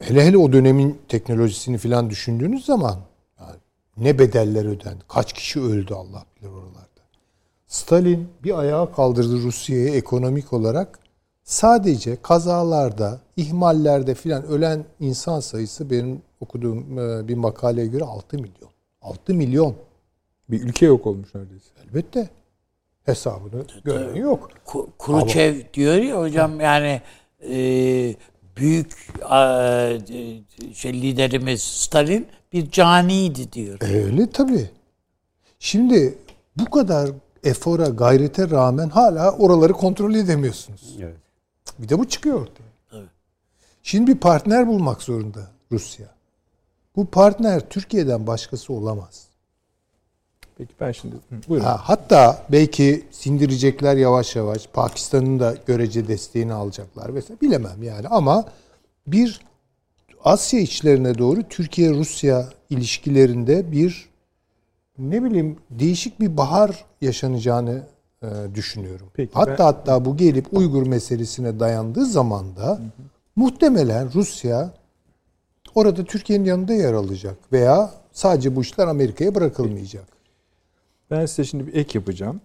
hele 0.00 0.24
hele 0.24 0.38
o 0.38 0.52
dönemin 0.52 1.00
teknolojisini 1.08 1.78
falan 1.78 2.10
düşündüğünüz 2.10 2.64
zaman 2.64 2.98
yani 3.40 3.56
ne 3.96 4.18
bedeller 4.18 4.64
ödendi. 4.64 5.04
Kaç 5.08 5.32
kişi 5.32 5.60
öldü 5.60 5.94
Allah 5.94 6.24
bilir 6.36 6.50
oralarda. 6.50 7.02
Stalin 7.66 8.28
bir 8.44 8.58
ayağa 8.58 8.92
kaldırdı 8.92 9.42
Rusya'yı 9.42 9.88
ekonomik 9.94 10.52
olarak. 10.52 10.98
Sadece 11.44 12.22
kazalarda, 12.22 13.20
ihmallerde 13.36 14.14
filan 14.14 14.44
ölen 14.44 14.84
insan 15.00 15.40
sayısı 15.40 15.90
benim 15.90 16.22
okuduğum 16.40 16.98
e, 16.98 17.28
bir 17.28 17.34
makaleye 17.34 17.86
göre 17.86 18.04
6 18.04 18.36
milyon. 18.36 18.70
6 19.02 19.34
milyon. 19.34 19.74
Bir 20.50 20.62
ülke 20.62 20.86
yok 20.86 21.06
olmuş 21.06 21.34
neredeyse. 21.34 21.66
Elbette. 21.84 22.28
Hesabını 23.04 23.64
gören 23.84 24.14
yok. 24.14 24.50
Ku- 24.66 24.88
Khrushchev 24.98 25.56
diyor 25.74 25.94
ya 25.94 26.20
hocam 26.20 26.60
yani 26.60 27.00
e, 27.50 27.56
büyük 28.56 28.92
e, 29.32 30.00
şey 30.74 30.92
liderimiz 31.02 31.62
Stalin 31.62 32.26
bir 32.52 32.70
caniydi 32.70 33.52
diyor. 33.52 33.78
Öyle 33.80 34.30
tabii. 34.30 34.70
Şimdi 35.58 36.18
bu 36.56 36.70
kadar 36.70 37.10
efora, 37.44 37.86
gayrete 37.88 38.50
rağmen 38.50 38.88
hala 38.88 39.32
oraları 39.32 39.72
kontrol 39.72 40.14
edemiyorsunuz. 40.14 40.96
Evet. 41.02 41.16
Bir 41.78 41.88
de 41.88 41.98
bu 41.98 42.08
çıkıyor 42.08 42.40
ortaya. 42.40 42.72
Evet. 42.92 43.10
Şimdi 43.82 44.14
bir 44.14 44.18
partner 44.18 44.66
bulmak 44.66 45.02
zorunda 45.02 45.50
Rusya. 45.72 46.06
Bu 46.96 47.06
partner 47.06 47.68
Türkiye'den 47.68 48.26
başkası 48.26 48.72
olamaz. 48.72 49.26
Peki 50.58 50.72
ben 50.80 50.92
şimdi 50.92 51.14
buyurun. 51.48 51.64
Ha, 51.64 51.80
hatta 51.84 52.46
belki 52.52 53.04
sindirecekler 53.10 53.96
yavaş 53.96 54.36
yavaş. 54.36 54.66
Pakistan'ın 54.66 55.40
da 55.40 55.56
görece 55.66 56.08
desteğini 56.08 56.52
alacaklar 56.52 57.14
vesaire. 57.14 57.40
Bilemem 57.40 57.82
yani 57.82 58.08
ama 58.08 58.44
bir 59.06 59.40
Asya 60.24 60.60
içlerine 60.60 61.18
doğru 61.18 61.42
Türkiye-Rusya 61.42 62.48
ilişkilerinde 62.70 63.72
bir 63.72 64.08
ne 64.98 65.24
bileyim 65.24 65.58
değişik 65.70 66.20
bir 66.20 66.36
bahar 66.36 66.84
yaşanacağını 67.00 67.82
düşünüyorum. 68.54 69.06
Peki, 69.14 69.30
hatta 69.34 69.58
ben- 69.58 69.64
hatta 69.64 70.04
bu 70.04 70.16
gelip 70.16 70.46
Uygur 70.52 70.86
meselesine 70.86 71.60
dayandığı 71.60 72.06
zaman 72.06 72.56
da 72.56 72.80
muhtemelen 73.36 74.12
Rusya 74.14 74.74
orada 75.74 76.04
Türkiye'nin 76.04 76.44
yanında 76.44 76.72
yer 76.72 76.92
alacak 76.92 77.36
veya 77.52 77.90
sadece 78.12 78.56
bu 78.56 78.62
işler 78.62 78.86
Amerika'ya 78.86 79.34
bırakılmayacak. 79.34 80.04
Ben 81.10 81.26
size 81.26 81.44
şimdi 81.44 81.66
bir 81.66 81.74
ek 81.74 81.98
yapacağım. 81.98 82.40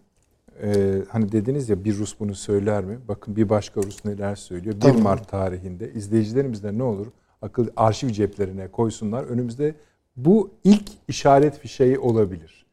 Ee, 0.64 1.02
hani 1.10 1.32
dediniz 1.32 1.70
ya 1.70 1.84
bir 1.84 1.98
Rus 1.98 2.20
bunu 2.20 2.36
söyler 2.36 2.84
mi? 2.84 2.98
Bakın 3.08 3.36
bir 3.36 3.50
başka 3.50 3.84
Rus 3.84 4.06
neler 4.06 4.36
söylüyor. 4.36 4.76
1 4.76 4.82
Tamam. 4.82 5.02
Mart 5.02 5.30
tarihinde 5.30 5.94
izleyicilerimiz 5.94 6.64
de 6.64 6.78
ne 6.78 6.84
olur 6.84 7.08
akıl 7.42 7.68
arşiv 7.76 8.10
ceplerine 8.10 8.68
koysunlar. 8.68 9.24
Önümüzde 9.24 9.76
bu 10.16 10.52
ilk 10.64 10.90
işaret 11.08 11.60
fişeği 11.60 12.00
olabilir. 12.00 12.66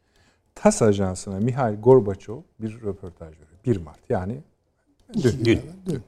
TAS 0.55 0.82
ajansına 0.82 1.40
Mihail 1.40 1.81
Gorbaçov 1.81 2.40
bir 2.60 2.81
röportaj 2.82 3.28
veriyor. 3.28 3.48
1 3.66 3.76
Mart 3.76 4.01
yani 4.09 4.40
dün. 5.22 5.44
Dün. 5.44 5.60
Dün. 5.86 6.02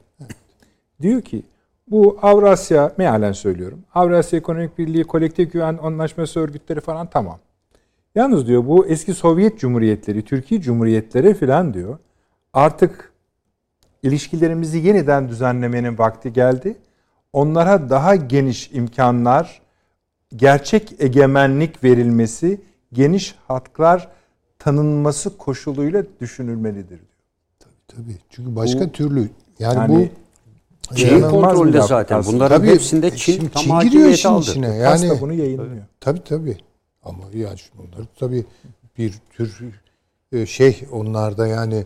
Diyor 1.01 1.21
ki 1.21 1.43
bu 1.87 2.19
Avrasya 2.21 2.93
mealen 2.97 3.31
söylüyorum. 3.31 3.79
Avrasya 3.93 4.39
Ekonomik 4.39 4.77
Birliği, 4.77 5.03
Kolektif 5.03 5.53
Güven 5.53 5.79
Anlaşması 5.81 6.39
örgütleri 6.39 6.81
falan 6.81 7.07
tamam. 7.07 7.39
Yalnız 8.15 8.47
diyor 8.47 8.67
bu 8.67 8.87
eski 8.87 9.13
Sovyet 9.13 9.59
Cumhuriyetleri, 9.59 10.21
Türkiye 10.21 10.61
Cumhuriyetleri 10.61 11.33
filan 11.33 11.73
diyor. 11.73 11.97
Artık 12.53 13.11
ilişkilerimizi 14.03 14.77
yeniden 14.77 15.29
düzenlemenin 15.29 15.97
vakti 15.97 16.33
geldi. 16.33 16.77
Onlara 17.33 17.89
daha 17.89 18.15
geniş 18.15 18.71
imkanlar, 18.73 19.61
gerçek 20.35 20.95
egemenlik 20.99 21.83
verilmesi, 21.83 22.61
geniş 22.93 23.35
haklar 23.47 24.07
tanınması 24.59 25.37
koşuluyla 25.37 26.03
düşünülmelidir 26.21 26.89
diyor. 26.89 26.99
Tabii. 27.87 28.17
Çünkü 28.29 28.55
başka 28.55 28.79
Bu- 28.87 28.91
türlü 28.91 29.29
yani, 29.59 29.75
Yani 29.77 30.11
bu 30.91 30.95
Çin 30.95 31.21
kontrolde 31.21 31.81
zaten. 31.81 32.23
Bunların 32.25 32.57
Tabii, 32.57 32.67
hepsinde 32.71 33.09
Çin, 33.17 33.33
şimdi 33.33 33.49
tam 33.51 33.63
Çin 33.63 33.79
giriyor 33.89 34.09
işin 34.09 34.29
aldı. 34.29 34.41
içine. 34.41 34.75
Yani 34.75 35.17
bunu 35.21 35.33
yayınlıyor. 35.33 35.83
tabii 35.99 36.23
tabii. 36.23 36.57
Ama 37.03 37.23
yani 37.33 37.59
bunlar 37.77 38.07
tabii 38.19 38.45
bir 38.97 39.13
tür 39.31 39.59
e, 40.31 40.45
şey 40.45 40.87
onlarda 40.91 41.47
yani 41.47 41.85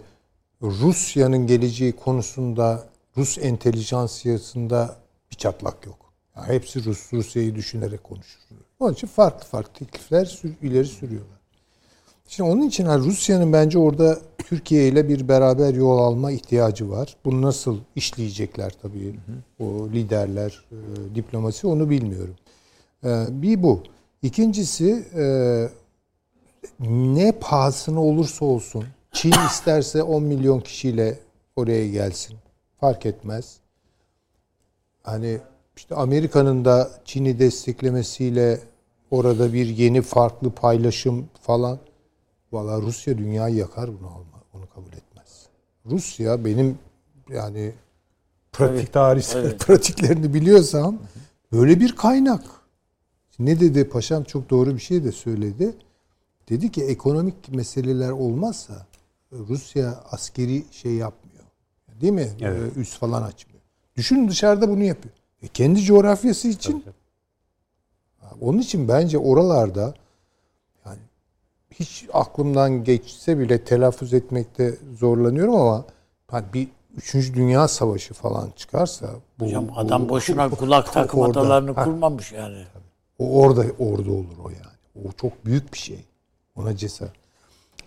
Rusya'nın 0.62 1.48
geleceği 1.48 1.92
konusunda 1.92 2.84
Rus 3.18 3.38
entelijansiyasında 3.38 4.96
bir 5.32 5.36
çatlak 5.36 5.86
yok. 5.86 5.98
Yani 6.38 6.48
hepsi 6.54 6.86
Rus 6.86 7.14
Rusya'yı 7.14 7.56
düşünerek 7.56 8.04
konuşur. 8.04 8.40
Onun 8.80 8.94
için 8.94 9.08
farklı 9.08 9.46
farklı 9.46 9.74
teklifler 9.74 10.26
sür- 10.26 10.54
ileri 10.62 10.86
sürüyorlar. 10.88 11.40
Şimdi 12.32 12.50
onun 12.50 12.62
için 12.62 12.86
Rusya'nın 12.86 13.54
bence 13.54 13.80
orada 13.80 14.20
Türkiye 14.38 14.88
ile 14.88 15.10
bir 15.10 15.28
beraber 15.28 15.74
yol 15.74 15.98
alma 15.98 16.32
ihtiyacı 16.32 16.90
var. 16.90 17.16
Bunu 17.26 17.42
nasıl 17.42 17.78
işleyecekler 17.96 18.74
tabii 18.82 19.16
o 19.60 19.90
liderler, 19.90 20.66
e, 20.72 21.16
diplomasi 21.16 21.68
onu 21.68 21.90
bilmiyorum. 21.90 22.36
E, 23.04 23.26
bir 23.30 23.64
bu. 23.64 23.84
İkincisi 24.22 25.06
e, 25.16 25.24
ne 26.90 27.32
pahasına 27.32 28.02
olursa 28.04 28.46
olsun 28.46 28.86
Çin 29.12 29.34
isterse 29.48 30.04
10 30.04 30.24
milyon 30.24 30.60
kişiyle 30.60 31.20
oraya 31.56 31.88
gelsin. 31.88 32.38
Fark 32.80 33.06
etmez. 33.06 33.58
Hani 35.04 35.38
işte 35.78 35.96
Amerika'nın 35.96 36.66
da 36.66 36.92
Çin'i 37.06 37.40
desteklemesiyle 37.40 38.60
orada 39.12 39.54
bir 39.54 39.66
yeni 39.66 40.02
farklı 40.02 40.52
paylaşım 40.52 41.30
falan. 41.42 41.80
Valla 42.52 42.82
Rusya 42.82 43.18
dünyayı 43.18 43.56
yakar 43.56 43.90
bunu 44.00 44.08
alma, 44.08 44.44
onu 44.54 44.70
kabul 44.70 44.94
etmez. 44.94 45.48
Rusya 45.86 46.46
benim 46.46 46.80
yani 47.30 47.74
pratik 48.52 48.94
tarihsel 48.94 49.58
pratiklerini 49.58 50.34
biliyorsam 50.34 50.98
böyle 51.52 51.80
bir 51.80 51.96
kaynak. 51.96 52.44
Ne 53.40 53.60
dedi 53.60 53.90
paşam 53.90 54.24
çok 54.24 54.50
doğru 54.50 54.76
bir 54.76 54.80
şey 54.80 55.04
de 55.04 55.12
söyledi. 55.12 55.76
Dedi 56.50 56.72
ki 56.72 56.84
ekonomik 56.84 57.50
meseleler 57.50 58.12
olmazsa 58.12 58.86
Rusya 59.32 60.04
askeri 60.12 60.64
şey 60.72 60.94
yapmıyor. 60.94 61.46
Değil 62.02 62.14
mi? 62.14 62.30
Evet. 62.42 62.78
Ee, 62.78 62.80
Üs 62.80 62.98
falan 62.98 63.24
açmıyor. 63.24 63.62
Düşünün 63.98 64.30
dışarıda 64.30 64.70
bunu 64.70 64.84
yapıyor. 64.84 65.16
E 65.42 65.48
kendi 65.48 65.82
coğrafyası 65.82 66.48
için. 66.48 66.84
Onun 68.42 68.60
için 68.60 68.88
bence 68.88 69.18
oralarda 69.18 69.94
hiç 71.72 72.06
aklımdan 72.14 72.84
geçse 72.84 73.40
bile 73.40 73.64
telaffuz 73.64 74.14
etmekte 74.14 74.76
zorlanıyorum 75.00 75.56
ama 75.56 75.86
hani 76.28 76.46
bir 76.54 76.68
Üçüncü 76.98 77.34
Dünya 77.34 77.68
Savaşı 77.68 78.14
falan 78.14 78.50
çıkarsa 78.56 79.10
bu, 79.40 79.46
Hocam 79.46 79.68
bu- 79.68 79.80
adam 79.80 80.10
boşuna 80.10 80.50
kulak 80.50 80.86
çok 80.86 80.94
takım 80.94 81.20
orada. 81.20 81.40
adalarını 81.40 81.72
Ha. 81.72 81.84
kurmamış 81.84 82.32
yani. 82.32 82.64
O 83.20 83.40
orada 83.42 83.62
orada 83.80 84.12
olur 84.12 84.38
o 84.46 84.50
yani. 84.50 85.06
O 85.08 85.12
çok 85.22 85.46
büyük 85.46 85.74
bir 85.74 85.78
şey. 85.78 86.06
Ona 86.56 86.76
cesaret. 86.78 87.12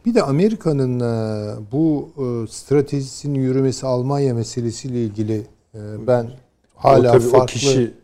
Bir 0.07 0.15
de 0.15 0.23
Amerika'nın 0.23 1.01
e, 1.01 1.55
bu 1.73 2.09
e, 2.17 2.53
stratejisinin 2.53 3.39
yürümesi 3.39 3.87
Almanya 3.87 4.35
meselesiyle 4.35 5.03
ilgili 5.05 5.47
e, 5.75 6.07
ben 6.07 6.31
hala 6.77 7.09
o, 7.09 7.13
tabii 7.13 7.23
farklı 7.25 7.39
o 7.43 7.47
kişi 7.47 7.95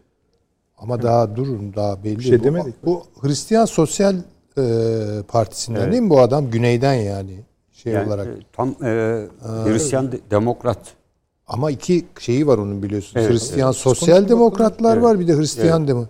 ama 0.78 1.02
daha 1.02 1.36
durun 1.36 1.74
daha 1.76 2.04
belli. 2.04 2.18
Bir 2.18 2.24
şey 2.24 2.40
bu, 2.40 2.44
demedik. 2.44 2.74
bu 2.86 3.02
Hristiyan 3.20 3.64
Sosyal 3.64 4.16
e, 4.58 4.62
Partisi'nden 5.28 5.80
Evet. 5.80 5.92
değil 5.92 6.02
mi 6.02 6.10
bu 6.10 6.20
adam? 6.20 6.50
Güneyden 6.50 6.94
yani 6.94 7.40
şey 7.72 7.92
Yani, 7.92 8.08
olarak. 8.08 8.26
e, 8.26 8.30
tam 8.52 8.68
e, 8.68 9.26
Hristiyan 9.42 10.12
de- 10.12 10.20
demokrat. 10.30 10.78
Ama 11.46 11.70
iki 11.70 12.06
şeyi 12.18 12.46
var 12.46 12.58
onun 12.58 12.82
biliyorsunuz. 12.82 13.16
Evet, 13.16 13.30
Hristiyan 13.30 13.68
evet. 13.68 13.76
Sosyal 13.76 14.28
Demokratlar 14.28 14.96
bakalım. 14.96 15.02
var 15.02 15.20
bir 15.20 15.28
de 15.28 15.36
Hristiyan 15.36 15.88
Demo. 15.88 16.04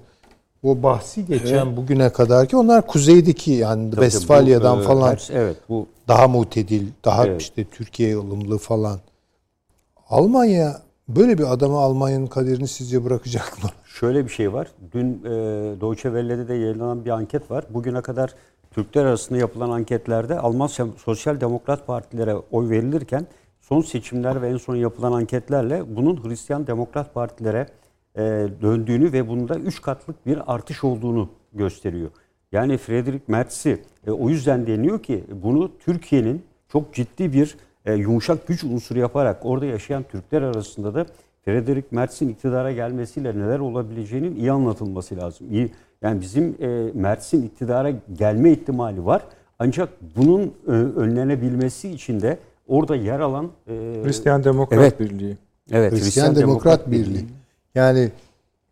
O 0.63 0.83
bahsi 0.83 1.27
geçen 1.27 1.77
bugüne 1.77 2.13
kadar 2.13 2.47
ki 2.49 2.57
onlar 2.57 2.87
kuzeydeki 2.87 3.51
yani 3.53 3.91
Tabii 3.91 4.01
Westfalya'dan 4.11 4.79
bu, 4.79 4.83
e, 4.83 4.85
falan 4.85 5.15
ters- 5.15 5.33
evet 5.33 5.57
bu 5.69 5.87
daha 6.09 6.29
mutedil, 6.29 6.87
daha 7.05 7.27
Evet. 7.27 7.41
işte 7.43 7.65
Türkiye 7.65 8.17
ılımlı 8.17 8.59
falan. 8.59 8.99
Almanya 10.11 10.81
böyle 11.09 11.39
bir 11.39 11.53
adama 11.53 11.81
Almanya'nın 11.81 12.27
kaderini 12.27 12.69
sizce 12.69 13.05
bırakacak 13.05 13.65
mı? 13.65 13.71
Şöyle 14.01 14.25
bir 14.25 14.31
şey 14.31 14.53
var. 14.53 14.69
Dün 14.93 15.23
e, 15.25 15.31
Deutsche 15.81 16.09
Welle'de 16.09 16.49
de 16.49 16.55
yayınlanan 16.55 17.05
bir 17.05 17.11
anket 17.11 17.51
var. 17.51 17.65
Bugüne 17.71 18.01
kadar 18.01 18.35
Türkler 18.71 19.05
arasında 19.05 19.39
yapılan 19.39 19.71
anketlerde 19.71 20.39
Alman 20.39 20.67
Sosyal 20.97 21.41
Demokrat 21.41 21.87
Partilere 21.87 22.35
oy 22.35 22.71
verilirken 22.71 23.27
son 23.61 23.81
seçimler 23.81 24.43
ve 24.43 24.49
en 24.49 24.57
son 24.57 24.77
yapılan 24.77 25.13
anketlerle 25.13 25.97
bunun 25.97 26.25
Hristiyan 26.25 26.67
Demokrat 26.67 27.15
Partilere 27.15 27.67
e, 28.17 28.21
döndüğünü 28.63 29.13
ve 29.13 29.29
bunda 29.29 29.55
3 29.55 29.83
katlık 29.83 30.27
bir 30.27 30.55
artış 30.55 30.85
olduğunu 30.85 31.29
gösteriyor. 31.53 32.11
Yani 32.53 32.79
Friedrich 32.79 33.29
Merz'i 33.29 33.83
e, 34.07 34.11
o 34.11 34.29
yüzden 34.29 34.67
deniyor 34.67 35.03
ki 35.03 35.25
bunu 35.43 35.71
Türkiye'nin 35.79 36.43
çok 36.69 36.95
ciddi 36.95 37.33
bir 37.33 37.57
e, 37.85 37.95
yumuşak 37.95 38.47
güç 38.47 38.65
unsuru 38.65 38.99
yaparak 38.99 39.47
orada 39.47 39.67
yaşayan 39.67 40.03
Türkler 40.03 40.43
arasında 40.43 40.95
da 40.95 41.07
Friedrich 41.45 41.87
Merz'in 41.91 42.29
iktidara 42.29 42.73
gelmesiyle 42.73 43.39
neler 43.39 43.59
olabileceğinin 43.59 44.37
iyi 44.37 44.53
anlatılması 44.53 45.17
lazım. 45.17 45.47
İyi, 45.53 45.71
yani 46.03 46.21
bizim 46.21 46.57
e, 46.61 46.67
Merz'in 46.95 47.43
iktidara 47.43 47.93
gelme 48.19 48.51
ihtimali 48.51 49.07
var. 49.07 49.23
Ancak 49.59 49.89
bunun 50.17 50.55
e, 50.67 50.71
önlenebilmesi 50.71 51.91
için 51.91 52.21
de 52.21 52.39
orada 52.69 52.97
yer 52.97 53.21
alan 53.21 53.51
e, 53.69 53.73
Hristiyan 54.05 54.45
Demokrat 54.45 54.79
Evet. 54.81 55.01
Birliği, 55.01 55.37
evet, 55.73 55.93
Hristiyan, 55.93 56.37
Demokrat, 56.37 56.91
Birliği. 56.91 57.27
Yani 57.75 58.11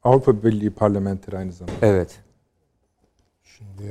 Avrupa 0.04 0.42
Birliği 0.42 0.70
parlamenteri 0.70 1.38
aynı 1.38 1.52
zamanda. 1.52 1.76
Evet. 1.82 2.18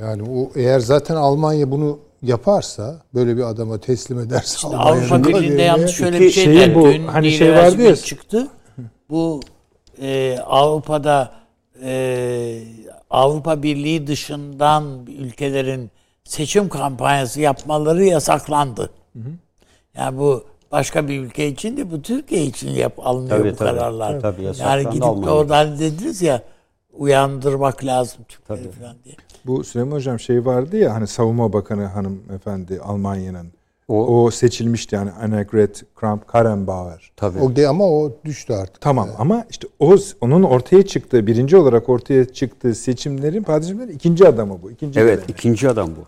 yani 0.02 0.24
o 0.24 0.52
eğer 0.56 0.80
zaten 0.80 1.16
Almanya 1.16 1.72
bunu 1.72 2.00
yaparsa 2.22 3.02
böyle 3.14 3.38
bir 3.38 3.42
adama 3.50 3.78
teslim 3.78 4.20
ederse 4.20 4.68
Almanya'nın 4.68 5.10
Avrupa 5.10 5.30
Birliği'nde 5.30 5.62
yalnız 5.62 5.92
şöyle 5.92 6.20
bir 6.20 6.30
şey 6.30 6.56
der. 6.56 6.76
bu, 6.76 6.86
Dün 6.86 7.04
hani 7.08 7.32
şey 7.32 7.52
vardı 7.52 7.82
ya- 7.82 7.96
çıktı. 7.96 8.48
Bu 9.10 9.40
e, 10.02 10.40
Avrupa'da 10.46 11.32
e, 11.84 12.64
Avrupa 13.10 13.64
Birliği 13.64 14.08
dışından 14.08 15.06
ülkelerin 15.08 15.92
seçim 16.24 16.70
kampanyası 16.70 17.42
yapmaları 17.42 18.04
yasaklandı. 18.04 18.90
Yani 19.98 20.18
bu 20.18 20.46
başka 20.72 21.08
bir 21.08 21.20
ülke 21.20 21.48
için 21.48 21.78
de 21.78 21.92
bu 21.92 22.02
Türkiye 22.02 22.46
için 22.46 22.70
yap 22.70 22.94
alınıyor 22.98 23.38
Tabii, 23.38 23.52
bu 23.52 23.56
tabii. 23.56 23.70
kararlar. 23.70 24.20
Tabii, 24.22 24.44
yasaklandı 24.44 24.84
yani 24.84 24.94
gidip 24.94 25.26
de 25.26 25.30
oradan 25.30 25.80
dediniz 25.80 26.22
ya 26.22 26.42
uyandırmak 26.94 27.86
lazım 27.86 28.20
Türkleri 28.28 28.64
Tabii. 28.64 28.72
falan 28.72 28.96
diye. 29.06 29.16
Bu 29.46 29.64
Süleyman 29.64 29.96
Hocam 29.96 30.20
şey 30.20 30.46
vardı 30.46 30.78
ya 30.78 30.94
hani 30.94 31.08
Savunma 31.08 31.54
Bakanı 31.54 31.86
hanımefendi 31.86 32.80
Almanya'nın. 32.80 33.57
O, 33.88 34.24
O 34.24 34.32
seçilmişti 34.32 34.96
yani 34.96 35.12
Annegret 35.12 35.84
Kramp-Karrenbauer. 35.96 37.12
tabii. 37.16 37.40
O 37.40 37.56
de 37.56 37.68
ama 37.68 37.86
o 37.86 38.12
düştü 38.26 38.54
artık. 38.54 38.82
Tamam 38.82 39.10
ama 39.18 39.46
işte 39.50 39.68
o 39.80 39.96
onun 40.22 40.44
ortaya 40.44 40.86
çıktığı 40.86 41.28
birinci 41.28 41.58
olarak 41.58 41.90
ortaya 41.90 42.26
çıktığı 42.26 42.76
seçimlerin 42.76 43.44
padişahların 43.44 43.92
ikinci 43.92 44.28
adamı 44.28 44.62
bu. 44.62 44.72
ikinci 44.72 45.00
evet, 45.00 45.20
kademe. 45.20 45.34
ikinci 45.38 45.70
adam 45.70 45.90
bu. 45.90 46.06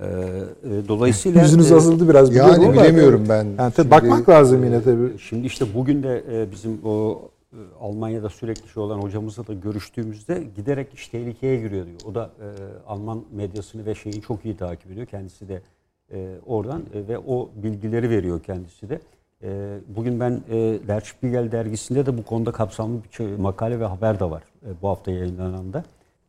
Ee, 0.00 0.04
e, 0.04 0.88
dolayısıyla 0.88 1.42
Yüzünüz 1.42 1.72
e, 1.72 1.74
asıldı 1.74 2.08
biraz. 2.08 2.30
biliyorum 2.30 2.52
Yani 2.54 2.64
ama- 2.66 2.82
bilemiyorum 2.82 3.24
ben. 3.28 3.44
Yani 3.44 3.56
tabii 3.56 3.72
Şimdi- 3.76 3.90
bakmak 3.90 4.28
lazım 4.28 4.64
yine 4.64 4.82
tabii. 4.82 5.18
Şimdi 5.18 5.46
işte 5.46 5.64
bugün 5.74 6.02
de 6.02 6.24
e, 6.32 6.50
bizim 6.50 6.80
o 6.84 7.22
e, 7.52 7.56
Almanya'da 7.80 8.28
sürekli 8.30 8.68
şey 8.68 8.82
olan 8.82 8.98
hocamızla 8.98 9.46
da 9.46 9.52
görüştüğümüzde 9.54 10.42
giderek 10.56 10.94
iş 10.94 11.08
tehlikeye 11.08 11.56
giriyor 11.56 11.86
diyor. 11.86 11.96
O 12.10 12.14
da 12.14 12.30
e, 12.40 12.46
Alman 12.86 13.24
medyasını 13.32 13.86
ve 13.86 13.94
şeyi 13.94 14.22
çok 14.22 14.44
iyi 14.44 14.56
takip 14.56 14.90
ediyor. 14.90 15.06
Kendisi 15.06 15.48
de 15.48 15.62
e, 16.12 16.28
oradan 16.46 16.80
e, 16.94 17.08
ve 17.08 17.18
o 17.18 17.50
bilgileri 17.56 18.10
veriyor 18.10 18.40
kendisi 18.42 18.88
de. 18.88 19.00
E, 19.42 19.78
bugün 19.96 20.20
ben 20.20 20.40
e, 20.50 20.54
Der 20.88 21.00
Spiegel 21.00 21.52
dergisinde 21.52 22.06
de 22.06 22.18
bu 22.18 22.22
konuda 22.24 22.52
kapsamlı 22.52 22.98
bir 23.18 23.36
makale 23.38 23.80
ve 23.80 23.84
haber 23.84 24.20
de 24.20 24.30
var 24.30 24.42
e, 24.66 24.68
bu 24.82 24.88
hafta 24.88 25.10
yayınlanan 25.10 25.72
da. 25.72 25.84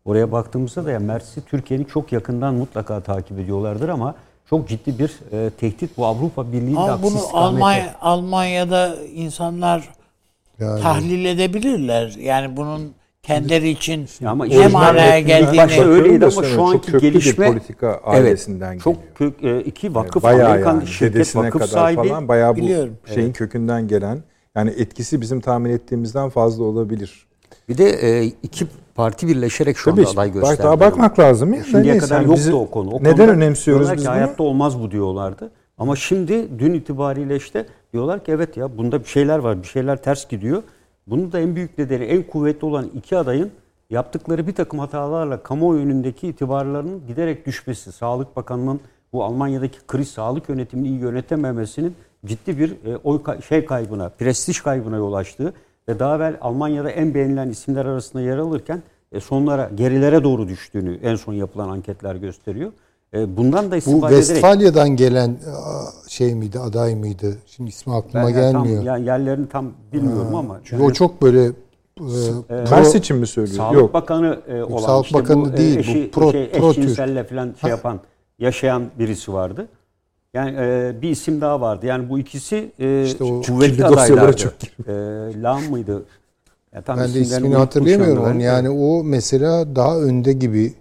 Oraya 0.06 0.32
baktığımızda 0.32 0.86
da 0.86 0.91
ya 0.91 0.99
Mersi 0.99 1.45
Türkiye'nin 1.45 1.84
çok 1.86 2.12
yakından 2.12 2.54
mutlaka 2.54 2.99
takip 3.02 3.40
ediyorlardır 3.40 3.90
ama 3.90 4.16
çok 4.49 4.68
ciddi 4.70 4.99
bir 4.99 5.20
e, 5.32 5.49
tehdit 5.49 5.98
bu 5.98 6.06
Avrupa 6.06 6.52
Birliği'nin 6.52 6.76
Ama 6.76 7.04
bunu. 7.04 7.18
Almanya, 7.34 7.95
Almanya'da 8.02 8.95
insanlar 9.14 9.90
Yani- 10.60 10.82
tahlil 10.82 11.26
edebilirler. 11.26 12.16
Yani 12.20 12.58
bunun 12.58 12.94
kendileri 13.28 13.70
için 13.70 14.08
Ya 14.22 14.30
ama 14.32 14.45
manaya 14.72 14.94
metninden 14.94 15.26
geldiğini 15.28 15.58
başka 15.58 15.84
öyleydi 15.84 16.26
ama 16.26 16.32
Çok 16.34 16.45
şu 16.45 16.64
anki 16.64 16.94
bir 16.94 16.99
gelişme 16.99 17.48
politika 17.48 18.02
ailesinden 18.04 18.78
çok 18.78 18.95
geliyor. 18.95 19.14
kök, 19.16 19.44
e, 19.44 19.62
iki 19.62 19.95
vakıf 19.95 20.26
Amerikan 20.26 20.74
yani 20.74 20.88
şirket 20.88 21.36
vakıf 21.36 21.52
kadar 21.54 21.68
sahibi 21.68 22.08
falan 22.08 22.28
bayağı 22.28 22.54
bu 22.54 22.58
Biliyorum. 22.58 22.94
şeyin 23.14 23.32
kökünden 23.34 23.88
gelen 23.88 24.24
yani 24.56 24.70
etkisi 24.70 25.22
bizim 25.22 25.40
tahmin 25.41 25.70
ettiğimizden 25.70 26.30
fazla 26.30 26.64
olabilir. 26.64 27.28
bir 27.70 27.78
de 27.78 27.90
e, 27.90 28.24
iki 28.44 28.68
parti 28.95 29.28
birleşerek 29.28 29.78
şu 29.78 29.91
Tabii 29.91 30.02
anda 30.02 30.12
aday 30.12 30.28
bak, 30.28 30.34
gösterdi. 30.34 30.64
daha 30.64 30.80
bakmak 30.80 31.20
lazım 31.20 31.54
ya. 31.54 31.64
Şimdiye 31.64 31.94
Neyse, 31.94 31.99
kadar 32.08 32.16
yani 32.16 32.26
yoktu 32.28 32.40
bizi 32.40 32.54
o 32.54 32.70
konu. 32.70 32.90
O 32.90 33.04
neden 33.04 33.30
önemsiyoruz 33.30 33.91
biz 33.91 34.06
bunu? 34.06 34.12
hayatta 34.12 34.44
olmaz 34.44 34.80
bu 34.82 34.91
diyorlardı. 34.91 35.52
Ama 35.78 35.95
şimdi 35.95 36.60
dün 36.60 36.74
itibariyle 36.74 37.36
işte 37.36 37.66
diyorlar 37.94 38.24
ki 38.26 38.32
evet 38.32 38.58
ya 38.58 38.78
bunda 38.78 38.99
bir 38.99 39.06
şeyler 39.08 39.38
var, 39.40 39.64
bir 39.64 39.68
şeyler 39.68 40.02
ters 40.02 40.28
gidiyor. 40.30 40.64
Bunun 41.08 41.32
da 41.32 41.40
en 41.40 41.56
büyük 41.56 41.78
nedeni 41.78 42.04
en 42.04 42.24
kuvvetli 42.24 42.66
olan 42.66 42.86
iki 42.96 43.18
adayın 43.18 43.52
yaptıkları 43.90 44.48
bir 44.48 44.56
takım 44.56 44.80
hatalarla 44.80 45.44
kamuoyu 45.44 45.82
önündeki 45.82 46.28
itibarlarının 46.28 47.08
giderek 47.08 47.46
düşmesi. 47.46 47.92
Sağlık 47.92 48.36
Bakanı'nın 48.36 48.80
bu 49.14 49.24
Almanya'daki 49.24 49.78
kriz 49.88 50.08
sağlık 50.08 50.50
yönetimini 50.50 50.88
iyi 50.88 51.00
yönetememesinin 51.00 51.96
ciddi 52.26 52.60
bir 52.60 52.72
e, 52.72 52.98
oy 53.04 53.24
kay- 53.24 53.42
şey 53.42 53.66
kaybına, 53.66 54.10
prestij 54.10 54.62
kaybına 54.62 54.96
yol 54.98 55.14
açtığı 55.14 55.54
ve 55.90 56.00
daha 56.00 56.16
evvel 56.16 56.38
Almanya'da 56.42 56.90
en 56.90 57.14
beğenilen 57.14 57.50
isimler 57.50 57.86
arasında 57.86 58.22
yer 58.22 58.38
alırken 58.38 58.82
e, 59.12 59.20
sonlara, 59.20 59.70
gerilere 59.76 60.24
doğru 60.24 60.48
düştüğünü 60.48 61.00
en 61.04 61.16
son 61.16 61.34
yapılan 61.34 61.70
anketler 61.70 62.16
gösteriyor. 62.16 62.72
E, 63.14 63.38
bundan 63.38 63.72
da 63.72 63.76
Bu 63.76 64.10
istifade 64.20 64.66
ederek 64.66 64.98
gelen 64.98 65.30
aa, 65.30 66.10
şey 66.10 66.36
miydi, 66.36 66.60
aday 66.60 66.96
mıydı? 66.96 67.38
Şimdi 67.46 67.70
ismi 67.70 67.94
aklıma 67.94 68.28
ben 68.28 68.30
yani 68.30 68.52
tam, 68.52 68.64
gelmiyor. 68.64 68.84
yani 68.84 69.06
yerlerini 69.06 69.50
tam 69.50 69.72
bilmiyorum 69.94 70.36
ama 70.36 70.60
Çünkü 70.64 70.84
o 70.84 70.94
çok 70.94 71.22
böyle 71.22 71.46
e, 71.46 71.52
Mers 72.72 72.96
için 72.96 73.18
mi 73.18 73.28
söylüyor? 73.28 73.58
Sağlık 73.58 73.80
Yok. 73.80 73.94
Bakanı 73.94 74.40
e, 74.48 74.64
olan 74.64 74.86
Sağlık 74.86 75.06
işte 75.06 75.20
Bakanı 75.20 75.46
bu, 75.46 75.50
e, 75.50 75.58
değil, 75.58 75.76
bu 75.76 75.80
eşi, 75.80 76.10
pro- 76.14 76.32
şey, 76.32 76.52
pro 76.52 76.74
tür. 76.74 76.82
eşcinselle 76.82 77.24
falan 77.24 77.54
şey 77.62 77.70
yapan 77.70 78.00
yaşayan 78.40 78.84
birisi 79.00 79.34
vardı. 79.34 79.68
Yani 80.34 80.56
e, 80.60 80.96
bir 81.02 81.10
isim 81.10 81.42
daha 81.42 81.62
vardı. 81.62 81.86
Yani 81.86 82.10
bu 82.10 82.20
ikisi 82.20 82.72
e, 82.80 83.04
İşte 83.04 83.24
o 83.24 83.42
kuvvetli 83.42 83.86
adaylardı. 83.86 84.38
çok 84.38 84.54
E, 84.88 84.92
Lam 85.42 85.64
mıydı? 85.64 86.04
Ya 86.76 86.82
tam 86.82 86.98
Ben 86.98 87.14
de 87.14 87.20
ismini 87.20 87.56
hatırlayamıyorum. 87.56 88.24
Hani 88.24 88.44
yani 88.44 88.70
o 88.70 89.04
mesela 89.04 89.76
daha 89.76 90.00
önde 90.00 90.34
gibi. 90.34 90.74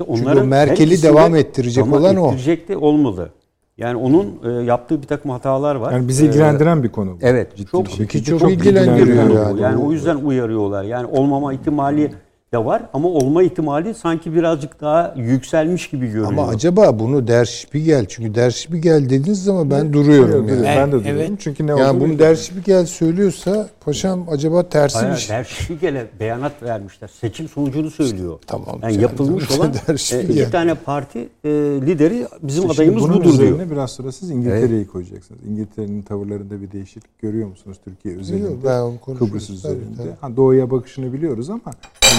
İşte 0.00 0.12
Çünkü 0.14 0.28
onların 0.28 0.44
o 0.44 0.46
Merkel'i 0.46 1.02
devam 1.02 1.34
ettirecek 1.36 1.84
ama 1.84 1.96
olan 1.96 2.16
o. 2.16 2.26
ettirecek 2.26 2.68
de 2.68 2.76
olmadı. 2.76 3.32
Yani 3.78 3.96
onun 3.96 4.40
e, 4.44 4.64
yaptığı 4.64 5.02
bir 5.02 5.06
takım 5.06 5.30
hatalar 5.30 5.74
var. 5.74 5.92
Yani 5.92 6.08
bizi 6.08 6.26
ilgilendiren 6.26 6.82
bir 6.82 6.88
konu 6.88 7.10
bu. 7.10 7.18
Evet. 7.20 7.56
Ciddi 7.56 7.70
çok 7.70 7.86
bir 7.98 8.06
Ki 8.08 8.24
çok 8.24 8.40
çok 8.40 8.50
ilgilendiriyor 8.50 9.30
yani. 9.30 9.60
yani. 9.60 9.82
O 9.84 9.92
yüzden 9.92 10.16
uyarıyorlar. 10.16 10.84
Yani 10.84 11.06
olmama 11.06 11.52
ihtimali 11.52 12.12
de 12.52 12.64
var 12.64 12.82
ama 12.92 13.08
olma 13.08 13.42
ihtimali 13.42 13.94
sanki 13.94 14.34
birazcık 14.34 14.80
daha 14.80 15.14
yükselmiş 15.16 15.90
gibi 15.90 16.06
görünüyor. 16.06 16.28
Ama 16.28 16.48
acaba 16.48 16.98
bunu 16.98 17.26
Der 17.28 17.44
Spiegel 17.44 18.06
çünkü 18.08 18.34
Der 18.34 18.50
Spiegel 18.50 19.04
dediğiniz 19.04 19.44
zaman 19.44 19.70
ben 19.70 19.92
duruyorum 19.92 20.46
Evet, 20.48 20.64
yani. 20.64 20.64
Ben, 20.64 20.76
Ben- 20.76 20.88
de 20.88 20.92
duruyorum. 20.92 21.20
evet. 21.20 21.32
Çünkü 21.40 21.66
ne 21.66 21.70
Yani 21.70 22.00
bunu 22.00 22.18
Der 22.18 22.34
Spiegel 22.34 22.86
söylüyorsa 22.86 23.68
paşam 23.80 24.26
acaba 24.30 24.68
tersi 24.68 24.98
Hayır, 24.98 25.12
bir 25.14 25.18
şey. 25.20 25.36
Der 25.36 25.44
Spiegel'e 25.44 26.06
beyanat 26.20 26.62
vermişler. 26.62 27.08
Seçim 27.20 27.48
sonucunu 27.48 27.90
söylüyor. 27.90 28.38
Tamam. 28.46 28.78
Yani 28.82 29.02
yapılmış 29.02 29.46
tamam. 29.48 29.60
olan 29.60 29.74
Der 29.88 29.94
e, 29.94 29.98
Spiegel. 29.98 30.42
iki 30.42 30.50
tane 30.50 30.74
parti 30.74 31.18
e, 31.44 31.48
lideri 31.86 32.26
bizim 32.42 32.62
Şimdi 32.62 32.74
adayımız 32.74 33.02
bunun 33.02 33.14
budur 33.20 33.28
üzerine 33.34 33.56
diyor. 33.58 33.70
biraz 33.70 33.90
sonra 33.90 34.12
siz 34.12 34.30
İngiltere'yi 34.30 34.86
koyacaksınız. 34.86 35.40
İngiltere'nin 35.50 36.02
tavırlarında 36.02 36.60
bir 36.62 36.72
değişiklik 36.72 37.18
görüyor 37.18 37.48
musunuz 37.48 37.76
Türkiye 37.84 38.16
özelinde? 38.16 38.48
Yok, 38.48 38.56
ben. 38.64 39.16
Kıbrıs 39.18 39.46
Tabii, 39.46 39.56
üzerinde. 39.56 39.96
tabii. 39.96 40.08
Ha, 40.20 40.36
doğuya 40.36 40.70
bakışını 40.70 41.12
biliyoruz 41.12 41.50
ama 41.50 41.60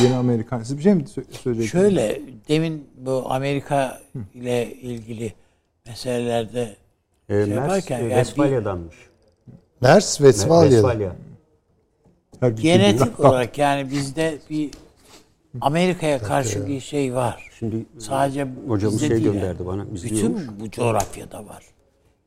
yeni 0.04 0.16
Amerikan... 0.20 0.64
Siz 0.64 0.78
bir 0.78 0.84
şey 0.84 0.94
mi 0.94 1.02
sö- 1.04 1.34
söyleyeceksiniz? 1.34 1.72
Şöyle 1.72 2.22
demin 2.48 2.88
bu 2.98 3.24
Amerika 3.30 4.02
ile 4.34 4.74
ilgili 4.74 5.34
meselelerde 5.88 6.76
E, 7.30 7.34
şey 7.34 7.38
Mers 7.40 7.50
yaparken 7.50 8.00
e, 8.00 8.10
Westfalya'danmış. 8.10 8.96
Mers 9.82 10.18
Westfalya'da. 10.18 10.70
Westfalya. 10.70 11.16
Her 12.40 12.58
bir 12.58 12.62
genetik 12.62 13.18
şey 13.18 13.26
olarak 13.26 13.58
yani 13.58 13.92
bizde 13.92 14.38
bir 14.50 14.72
Amerika'ya 15.62 16.20
karşı 16.20 16.68
bir 16.68 16.80
şey 16.80 17.14
var. 17.16 17.50
Şimdi 17.60 17.86
Sadece 18.00 18.48
hocamız 18.68 18.96
bizde 18.96 19.08
şey 19.08 19.24
gönderdi 19.24 19.46
yani. 19.60 19.68
bana. 19.68 19.86
Bütün 19.94 20.60
bu 20.60 20.72
coğrafyada 20.72 21.46
var. 21.46 21.64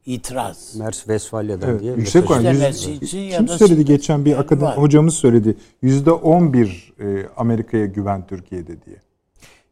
İtiraz. 0.07 0.77
Mers 0.77 0.99
Westfalya'dan 0.99 1.71
Evet, 1.71 1.81
diye. 1.81 1.95
yüksek 1.95 2.31
oran. 2.31 2.53
Yüz- 2.53 2.89
için 2.89 3.19
ya 3.19 3.39
Kim 3.39 3.49
da 3.49 3.59
söyledi 3.59 3.85
geçen 3.85 4.25
bir 4.25 4.31
yani 4.31 4.41
akademi 4.41 4.67
var. 4.67 4.79
hocamız 4.79 5.15
söyledi. 5.15 5.57
Yüzde 5.83 6.13
on 6.13 6.53
bir 6.53 6.93
e, 7.01 7.27
Amerika'ya 7.37 7.87
güven 7.87 8.27
Türkiye'de 8.27 8.83
diye. 8.85 8.97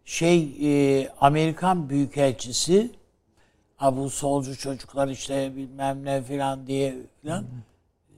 Şey 0.04 0.56
e, 0.62 1.08
Amerikan 1.20 1.90
Büyükelçisi 1.90 2.90
ha 3.76 3.96
bu 3.96 4.10
solcu 4.10 4.58
çocuklar 4.58 5.08
işte 5.08 5.52
bilmem 5.56 6.04
ne 6.04 6.22
filan 6.22 6.66
diye 6.66 6.94
filan 7.22 7.44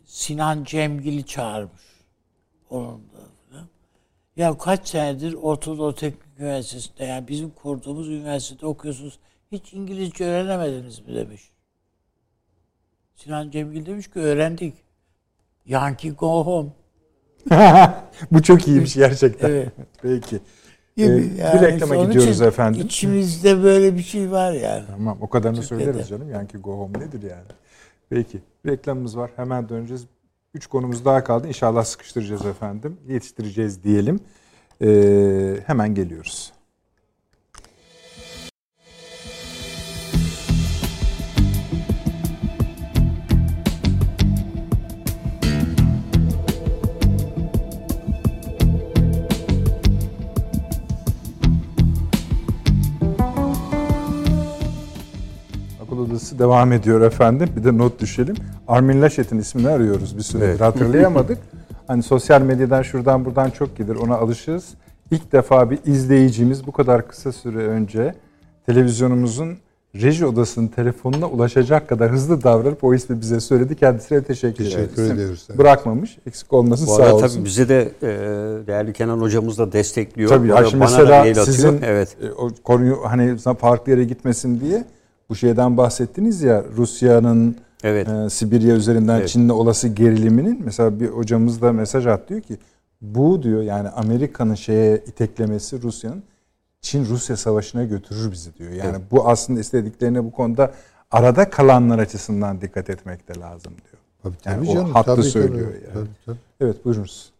Sinan 0.05 0.65
Cemgil'i 0.65 1.27
çağırmış. 1.27 1.83
Onun 2.71 2.95
da. 2.99 3.23
Ya 4.37 4.59
kaç 4.59 4.89
senedir 4.89 5.35
Ortadoğu 5.35 5.95
Teknik 5.95 6.39
Üniversitesi'nde 6.39 7.05
yani 7.05 7.29
bizim 7.29 7.51
kurduğumuz 7.51 8.09
üniversitede 8.09 8.67
okuyorsunuz. 8.67 9.19
Hiç 9.53 9.73
İngilizce 9.73 10.25
öğrenemediniz 10.25 11.01
mi 11.01 11.15
demiş. 11.15 11.43
Sinan 13.25 13.51
Cemgil 13.51 13.87
demiş 13.87 14.09
ki 14.11 14.19
öğrendik. 14.21 14.75
Yankee 15.67 16.11
go 16.11 16.47
home. 16.47 16.69
Bu 18.33 18.43
çok 18.43 18.69
iyiymiş 18.69 18.95
gerçekten. 18.95 19.51
Evet. 19.51 19.69
Peki. 20.03 20.41
Gibi. 20.97 21.09
Ee, 21.09 21.43
Yani 21.43 21.61
bir 21.61 21.67
reklama 21.67 21.97
gidiyoruz 21.97 22.43
efendim. 22.43 22.81
İçimizde 22.87 23.63
böyle 23.63 23.97
bir 23.97 24.03
şey 24.03 24.31
var 24.31 24.53
yani. 24.53 24.85
Tamam 24.91 25.19
o 25.21 25.29
kadarını 25.29 25.61
Türkiye'de. 25.61 25.85
söyleriz 25.85 26.09
canım. 26.09 26.31
Yankee 26.31 26.61
Go 26.61 26.73
Home 26.79 26.99
nedir 26.99 27.23
yani? 27.23 27.47
Peki. 28.11 28.41
Reklamımız 28.67 29.17
var. 29.17 29.31
Hemen 29.37 29.69
döneceğiz. 29.69 30.07
Üç 30.55 30.67
konumuz 30.67 31.05
daha 31.05 31.25
kaldı. 31.25 31.49
İnşallah 31.49 31.85
sıkıştıracağız 31.85 32.47
efendim. 32.47 32.97
Yetiştireceğiz 33.09 33.85
diyelim. 33.85 34.21
Ee, 34.83 35.57
hemen 35.67 35.95
geliyoruz. 35.95 36.53
Odası 56.03 56.39
devam 56.39 56.73
ediyor 56.73 57.01
efendim. 57.01 57.49
Bir 57.57 57.65
de 57.65 57.79
not 57.79 58.01
düşelim. 58.01 58.37
Armin 58.69 59.03
Laschet'in 59.03 59.39
ismini 59.39 59.69
arıyoruz 59.69 60.17
bir 60.17 60.23
süredir. 60.23 60.49
Evet. 60.49 60.61
Hatırlayamadık. 60.61 61.39
hani 61.87 62.03
sosyal 62.03 62.43
medyadan 62.43 62.83
şuradan 62.83 63.25
buradan 63.25 63.51
çok 63.51 63.77
gelir. 63.77 63.97
Ona 63.97 64.17
alışırız. 64.17 64.65
İlk 65.11 65.33
defa 65.33 65.71
bir 65.71 65.79
izleyicimiz 65.87 66.67
bu 66.67 66.73
kadar 66.73 67.09
kısa 67.09 67.33
süre 67.33 67.59
önce 67.59 68.15
televizyonumuzun 68.67 69.57
reji 69.95 70.27
odasının 70.27 70.69
telefonuna 70.69 71.27
ulaşacak 71.29 71.89
kadar 71.89 72.11
hızlı 72.11 72.43
davranıp 72.43 72.85
o 72.85 72.95
ismi 72.95 73.21
bize 73.21 73.41
söyledi. 73.41 73.77
Kendisine 73.77 74.23
teşekkür, 74.23 74.65
Teşekkür 74.65 75.03
ederiz. 75.03 75.11
ediyoruz, 75.11 75.47
evet. 75.51 75.59
Bırakmamış. 75.59 76.19
Eksik 76.27 76.53
olmasın 76.53 76.87
Bu 76.87 76.97
sağ 76.97 77.15
olsun. 77.15 77.29
tabii 77.29 77.45
bizi 77.45 77.69
de 77.69 77.93
e, 78.03 78.09
değerli 78.67 78.93
Kenan 78.93 79.21
hocamız 79.21 79.59
da 79.59 79.73
destekliyor. 79.73 80.29
Tabii 80.29 80.49
ya 80.49 80.65
şimdi 80.65 80.81
bana 80.81 80.91
da 80.93 80.99
mesela 80.99 81.21
mail 81.21 81.31
atıyor. 81.31 81.47
sizin 81.47 81.81
evet. 81.83 82.17
e, 82.23 82.33
o 82.33 82.51
konuyu 82.65 82.99
hani 83.05 83.39
farklı 83.39 83.93
yere 83.93 84.05
gitmesin 84.05 84.61
diye 84.61 84.85
bu 85.33 85.37
şeyden 85.37 85.77
bahsettiniz 85.77 86.43
ya 86.43 86.65
Rusya'nın 86.77 87.57
Evet. 87.85 88.09
e, 88.09 88.31
Sibirya 88.31 88.77
üzerinden 88.77 89.19
Evet. 89.19 89.29
Çin'le 89.29 89.49
olası 89.49 89.89
geriliminin 89.89 90.63
mesela 90.65 91.01
bir 91.01 91.09
hocamız 91.09 91.63
da 91.63 91.73
mesaj 91.73 92.07
at 92.07 92.29
diyor 92.29 92.41
ki 92.41 92.59
bu 93.01 93.43
diyor 93.43 93.63
yani 93.63 93.89
Amerika'nın 93.89 94.55
şeye 94.55 94.97
iteklemesi 94.97 95.83
Rusya'nın 95.83 96.23
Çin 96.81 97.05
Rusya 97.07 97.37
savaşına 97.37 97.85
götürür 97.85 98.33
bizi 98.33 98.55
diyor. 98.55 98.71
Yani 98.71 98.97
bu 99.11 99.29
aslında 99.29 99.61
istediklerine 99.61 100.25
bu 100.25 100.33
konuda 100.33 100.73
arada 101.11 101.51
kalanlar 101.51 101.99
açısından 101.99 102.61
dikkat 102.61 102.91
etmek 102.91 103.29
de 103.29 103.41
lazım 103.41 103.73
diyor. 103.73 104.03
Tabii, 104.23 104.37
Yani 104.45 104.67
tabii 104.67 104.71
o 104.71 104.75
canım, 104.75 104.93
hattı 104.93 105.07
tabii, 105.15 105.23
söylüyor 105.23 105.67
tabii, 105.73 105.85
yani. 105.85 105.93
tabii, 105.95 106.09
tabii. 106.27 106.37
Evet 106.61 106.85
buyurunuz. 106.85 107.32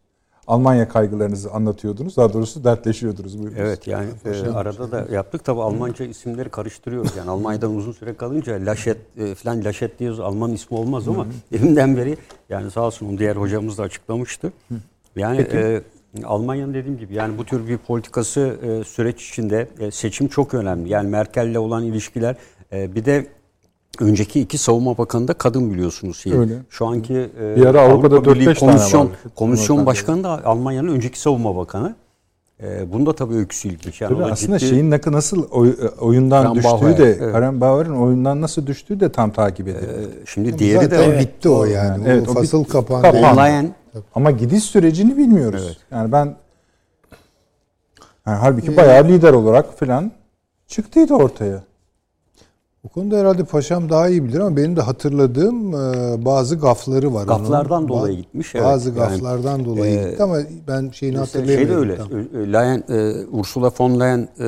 Almanya 0.47 0.89
kaygılarınızı 0.89 1.51
anlatıyordunuz. 1.51 2.17
Daha 2.17 2.33
doğrusu 2.33 2.65
dertleşiyordunuz. 2.65 3.39
Buyurunuz. 3.39 3.61
Evet 3.61 3.87
yani 3.87 4.09
e, 4.25 4.51
arada 4.51 4.91
da 4.91 5.07
yaptık 5.13 5.45
tabi 5.45 5.63
Almanca 5.63 6.05
isimleri 6.05 6.49
karıştırıyoruz. 6.49 7.17
Yani 7.17 7.31
Almanya'dan 7.31 7.77
uzun 7.77 7.93
süre 7.93 8.15
kalınca 8.15 8.67
Laşet 8.67 8.99
e, 9.19 9.35
falan 9.35 9.65
Laşet 9.65 9.99
diyoruz 9.99 10.21
Alman 10.21 10.53
ismi 10.53 10.77
olmaz 10.77 11.09
ama 11.09 11.27
evinden 11.53 11.97
beri 11.97 12.17
yani 12.49 12.71
sağ 12.71 12.81
olsun 12.81 13.09
onu 13.09 13.19
diğer 13.19 13.37
hocamız 13.37 13.79
da 13.79 13.83
açıklamıştı. 13.83 14.53
Yani 15.17 15.41
e, 15.53 15.83
Almanya'nın 16.25 16.75
dediğim 16.75 16.99
gibi 16.99 17.15
yani 17.15 17.39
bu 17.39 17.45
tür 17.45 17.69
bir 17.69 17.79
politikası 17.79 18.57
e, 18.63 18.85
süreç 18.85 19.29
içinde 19.29 19.69
e, 19.79 19.91
seçim 19.91 20.29
çok 20.29 20.55
önemli. 20.55 20.89
Yani 20.89 21.09
Merkel'le 21.09 21.57
olan 21.59 21.85
ilişkiler 21.85 22.37
e, 22.73 22.95
bir 22.95 23.05
de 23.05 23.27
önceki 24.01 24.41
iki 24.41 24.59
savunma 24.59 24.99
bakanı 24.99 25.29
da 25.29 25.35
kadın 25.35 25.73
biliyorsunuz. 25.73 26.23
Yani. 26.25 26.39
Öyle. 26.41 26.55
Şu 26.71 26.87
anki 26.87 27.31
e, 27.41 27.57
Bir 27.57 27.67
ara 27.67 27.81
Avrupa'da 27.81 28.15
Avrupa 28.15 28.35
Birliği 28.35 28.49
4-5 28.49 28.59
tane 28.59 28.73
komisyon, 28.73 29.01
vardı. 29.01 29.17
komisyon 29.35 29.87
başkanı 29.87 30.25
da 30.25 30.45
Almanya'nın 30.45 30.89
önceki 30.89 31.21
savunma 31.21 31.57
bakanı. 31.57 31.95
E, 32.63 32.93
bunda 32.93 33.13
tabii 33.15 33.35
öyküsü 33.35 33.69
ilginç. 33.69 34.01
Yani 34.01 34.15
Tabii 34.19 34.33
aslında 34.33 34.57
ciddi- 34.59 34.69
şeyin 34.69 34.91
nasıl 34.91 35.51
oy- 35.51 35.77
oyundan 36.01 36.43
Karen 36.43 36.55
düştüğü 36.57 36.71
Bauer, 36.73 36.99
de 36.99 37.05
evet. 37.05 37.33
Karen 37.33 37.61
Bauer'ın 37.61 37.97
oyundan 37.97 38.41
nasıl 38.41 38.67
düştüğü 38.67 39.01
de 39.01 39.13
tam 39.13 39.31
takip 39.33 39.69
edildi. 39.69 39.85
E, 40.23 40.27
şimdi 40.27 40.59
diğeri 40.59 40.85
Zaten 40.85 41.11
de 41.13 41.19
bitti 41.19 41.49
o 41.49 41.65
yani. 41.65 42.05
Evet, 42.07 42.29
o 42.29 42.31
o 42.31 42.35
fasıl 42.35 42.61
bitti. 42.61 42.73
kapandı. 42.73 43.03
Kapandı. 43.03 43.67
Ama 44.15 44.31
gidiş 44.31 44.65
sürecini 44.65 45.17
bilmiyoruz. 45.17 45.63
Evet. 45.67 45.77
Yani 45.91 46.13
ben 46.13 46.37
yani 48.27 48.37
halbuki 48.39 48.77
bayağı 48.77 49.05
lider 49.09 49.33
olarak 49.33 49.79
falan 49.79 50.13
çıktıydı 50.67 51.15
ortaya. 51.15 51.63
Bu 52.85 52.89
konuda 52.89 53.19
herhalde 53.19 53.45
paşam 53.45 53.91
daha 53.91 54.09
iyi 54.09 54.25
bilir 54.25 54.41
ama 54.41 54.57
benim 54.57 54.77
de 54.77 54.81
hatırladığım 54.81 55.75
e, 55.75 56.25
bazı 56.25 56.59
gafları 56.59 57.15
var. 57.15 57.27
Gaflardan 57.27 57.79
onun. 57.79 57.89
dolayı 57.89 58.17
gitmiş, 58.17 58.55
evet. 58.55 58.65
Bazı 58.65 58.89
Yani, 58.89 58.99
gaflardan 58.99 59.65
dolayı 59.65 60.01
e, 60.01 60.11
gitti 60.11 60.23
ama 60.23 60.37
ben 60.69 60.91
şeyini 60.91 61.19
Mesela 61.19 61.47
şey 61.47 61.57
de 61.57 61.61
hatırlayamıyorum. 61.61 62.13
öyle. 62.15 62.29
tam. 62.31 62.43
E, 62.43 62.53
Leyen, 62.53 62.85
e, 62.89 63.27
Ursula 63.27 63.73
von 63.79 64.01
Leyen 64.01 64.29
e, 64.39 64.47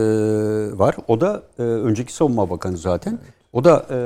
var. 0.79 0.97
O 1.09 1.21
da 1.21 1.43
e, 1.59 1.63
önceki 1.63 2.15
savunma 2.15 2.51
bakanı 2.51 2.77
zaten. 2.77 3.19
O 3.53 3.65
da 3.65 3.87
e, 3.91 3.97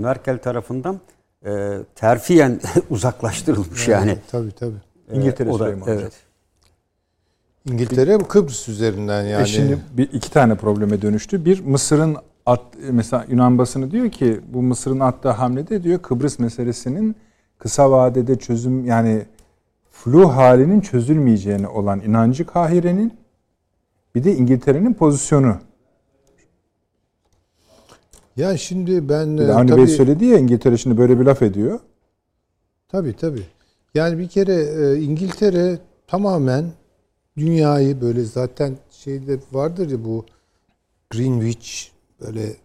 Merkel 0.00 0.38
tarafından 0.38 1.00
e, 1.46 1.78
terfiyen 1.94 2.60
uzaklaştırılmış 2.90 3.88
yani. 3.88 4.18
Tabii 4.30 4.52
tabii. 4.52 4.76
E, 5.12 5.16
İngiltere 5.16 5.50
o 5.50 5.58
da, 5.58 5.64
Süleyman 5.64 5.88
evet. 5.88 6.12
İngiltere 7.64 8.18
Kıbrıs 8.18 8.68
üzerinden 8.68 9.22
yani. 9.22 9.42
E 9.42 9.46
şimdi 9.46 9.78
bir, 9.92 10.12
iki 10.12 10.30
tane 10.30 10.54
probleme 10.54 11.02
dönüştü. 11.02 11.44
Bir 11.44 11.60
Mısır'ın 11.64 12.16
at, 12.48 12.60
mesela 12.90 13.26
Yunan 13.28 13.58
basını 13.58 13.90
diyor 13.90 14.10
ki 14.10 14.40
bu 14.52 14.62
Mısır'ın 14.62 15.00
attığı 15.00 15.30
hamlede 15.30 15.82
diyor 15.82 16.02
Kıbrıs 16.02 16.38
meselesinin 16.38 17.16
kısa 17.58 17.90
vadede 17.90 18.38
çözüm 18.38 18.84
yani 18.84 19.22
flu 19.90 20.36
halinin 20.36 20.80
çözülmeyeceğine 20.80 21.68
olan 21.68 22.00
inancı 22.00 22.46
Kahire'nin 22.46 23.18
bir 24.14 24.24
de 24.24 24.36
İngiltere'nin 24.36 24.94
pozisyonu. 24.94 25.56
Ya 28.36 28.56
şimdi 28.56 29.08
ben 29.08 29.38
Bir 29.38 29.42
e, 29.42 29.48
de 29.48 29.52
Avni 29.52 29.68
tabii, 29.68 29.80
Bey 29.80 29.86
söyledi 29.86 30.24
ya 30.24 30.38
İngiltere 30.38 30.76
şimdi 30.76 30.98
böyle 30.98 31.20
bir 31.20 31.24
laf 31.24 31.42
ediyor. 31.42 31.80
tabii 32.88 33.16
tabii. 33.16 33.42
Yani 33.94 34.18
bir 34.18 34.28
kere 34.28 34.54
e, 34.54 35.00
İngiltere 35.00 35.78
tamamen 36.06 36.64
dünyayı 37.36 38.00
böyle 38.00 38.22
zaten 38.24 38.76
şeyde 38.90 39.38
vardır 39.52 39.90
ya 39.90 40.04
bu 40.04 40.24
Greenwich 41.10 41.97
böyle 42.20 42.56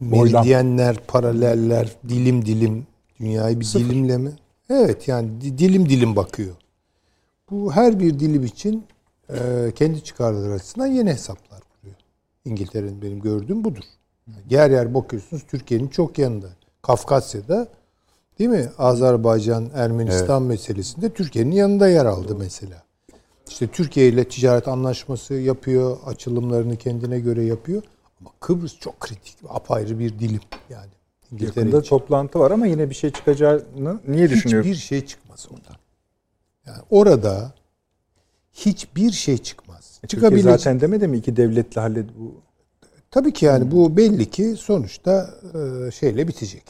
meridyenler, 0.00 0.96
paraleller, 1.06 1.96
dilim 2.08 2.46
dilim 2.46 2.86
dünyayı 3.20 3.60
bir 3.60 3.64
Sıfır. 3.64 3.84
dilimleme. 3.84 4.30
Evet 4.70 5.08
yani 5.08 5.40
di- 5.40 5.58
dilim 5.58 5.88
dilim 5.88 6.16
bakıyor. 6.16 6.54
Bu 7.50 7.72
her 7.72 8.00
bir 8.00 8.18
dilim 8.20 8.44
için 8.44 8.84
e, 9.30 9.36
kendi 9.74 10.04
çıkarları 10.04 10.52
açısından 10.52 10.86
yeni 10.86 11.10
hesaplar 11.10 11.60
kuruyor. 11.60 11.96
İngiltere'nin 12.44 13.02
benim 13.02 13.20
gördüğüm 13.20 13.64
budur. 13.64 13.82
Yer 14.50 14.70
yer 14.70 14.94
bakıyorsunuz 14.94 15.42
Türkiye'nin 15.50 15.88
çok 15.88 16.18
yanında. 16.18 16.46
Kafkasya'da 16.82 17.68
değil 18.38 18.50
mi? 18.50 18.68
Azerbaycan, 18.78 19.70
Ermenistan 19.74 20.42
meselesinde 20.42 21.08
Türkiye'nin 21.10 21.50
yanında 21.52 21.88
yer 21.88 22.06
aldı 22.06 22.36
mesela. 22.36 22.82
İşte 23.48 23.66
Türkiye 23.66 24.08
ile 24.08 24.28
ticaret 24.28 24.68
anlaşması 24.68 25.34
yapıyor, 25.34 25.96
açılımlarını 26.06 26.76
kendine 26.76 27.20
göre 27.20 27.44
yapıyor. 27.44 27.82
Ama 28.24 28.34
Kıbrıs 28.40 28.78
çok 28.78 29.00
kritik, 29.00 29.36
apayrı 29.48 29.98
bir 29.98 30.18
dilim 30.18 30.40
yani. 30.70 30.90
İngiltere 31.32 31.60
Yakında 31.60 31.80
için. 31.80 31.88
toplantı 31.88 32.38
var 32.38 32.50
ama 32.50 32.66
yine 32.66 32.90
bir 32.90 32.94
şey 32.94 33.10
çıkacağını 33.10 34.00
niye 34.08 34.30
düşünüyorum? 34.30 34.70
Hiçbir 34.70 34.82
şey 34.82 35.06
çıkmaz 35.06 35.46
oradan. 35.50 35.76
Yani 36.66 36.78
orada 36.90 37.54
hiçbir 38.52 39.10
şey 39.10 39.38
çıkmaz. 39.38 39.98
Türkiye 40.02 40.20
Çıkabilecek. 40.20 40.52
zaten 40.52 40.80
demedi 40.80 41.08
mi 41.08 41.16
iki 41.16 41.36
devletli 41.36 41.80
hallet 41.80 42.06
bu 42.18 42.42
Tabii 43.10 43.32
ki 43.32 43.44
yani 43.44 43.70
bu 43.70 43.96
belli 43.96 44.30
ki 44.30 44.56
sonuçta 44.58 45.30
e, 45.54 45.90
şeyle 45.90 46.28
bitecek. 46.28 46.64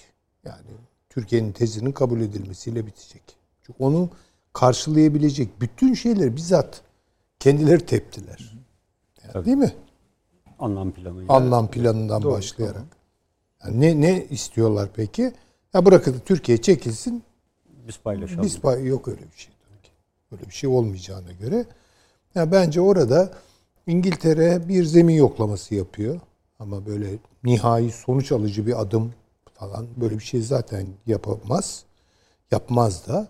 Yani 0.45 0.67
Türkiye'nin 1.11 1.53
tezinin 1.53 1.93
kabul 1.93 2.21
edilmesiyle 2.21 2.87
bitecek. 2.87 3.23
Çünkü 3.63 3.85
onu 3.85 4.11
karşılayabilecek 4.53 5.61
bütün 5.61 5.95
şeyleri 5.95 6.37
bizzat 6.37 6.81
kendileri 7.41 7.87
teptiler. 7.87 8.55
Yani 9.25 9.45
değil 9.45 9.57
mi? 9.57 9.75
Anlam 10.59 10.93
planı. 10.93 11.25
Anlam 11.29 11.71
planından 11.71 12.23
Doğru, 12.23 12.33
başlayarak. 12.33 12.85
Yani 13.65 13.81
ne 13.81 14.01
ne 14.01 14.27
istiyorlar 14.31 14.89
peki? 14.97 15.33
Ya 15.75 15.87
bırakın 15.87 16.17
Türkiye 16.25 16.63
çekilsin. 16.63 17.23
Biz 17.87 17.99
paylaşalım. 17.99 18.43
Biz 18.43 18.61
pay- 18.61 18.87
yok 18.87 19.09
öyle 19.09 19.23
bir 19.33 19.37
şey 19.37 19.53
tabii 19.69 19.83
ki. 19.83 19.91
Öyle 20.33 20.43
bir 20.43 20.55
şey 20.55 20.71
olmayacağına 20.71 21.33
göre. 21.33 21.67
Ya 22.35 22.53
bence 22.53 22.81
orada 22.81 23.33
İngiltere 23.87 24.69
bir 24.69 24.85
zemin 24.85 25.15
yoklaması 25.15 25.75
yapıyor. 25.75 26.21
Ama 26.59 26.87
böyle 26.87 27.09
nihai 27.45 27.91
sonuç 27.91 28.33
alıcı 28.33 28.67
bir 28.67 28.81
adım 28.81 29.15
falan 29.55 29.87
böyle 29.97 30.19
bir 30.19 30.25
şey 30.25 30.43
zaten 30.43 30.87
yapamaz. 31.07 31.85
Yapmaz 32.51 33.09
da. 33.09 33.29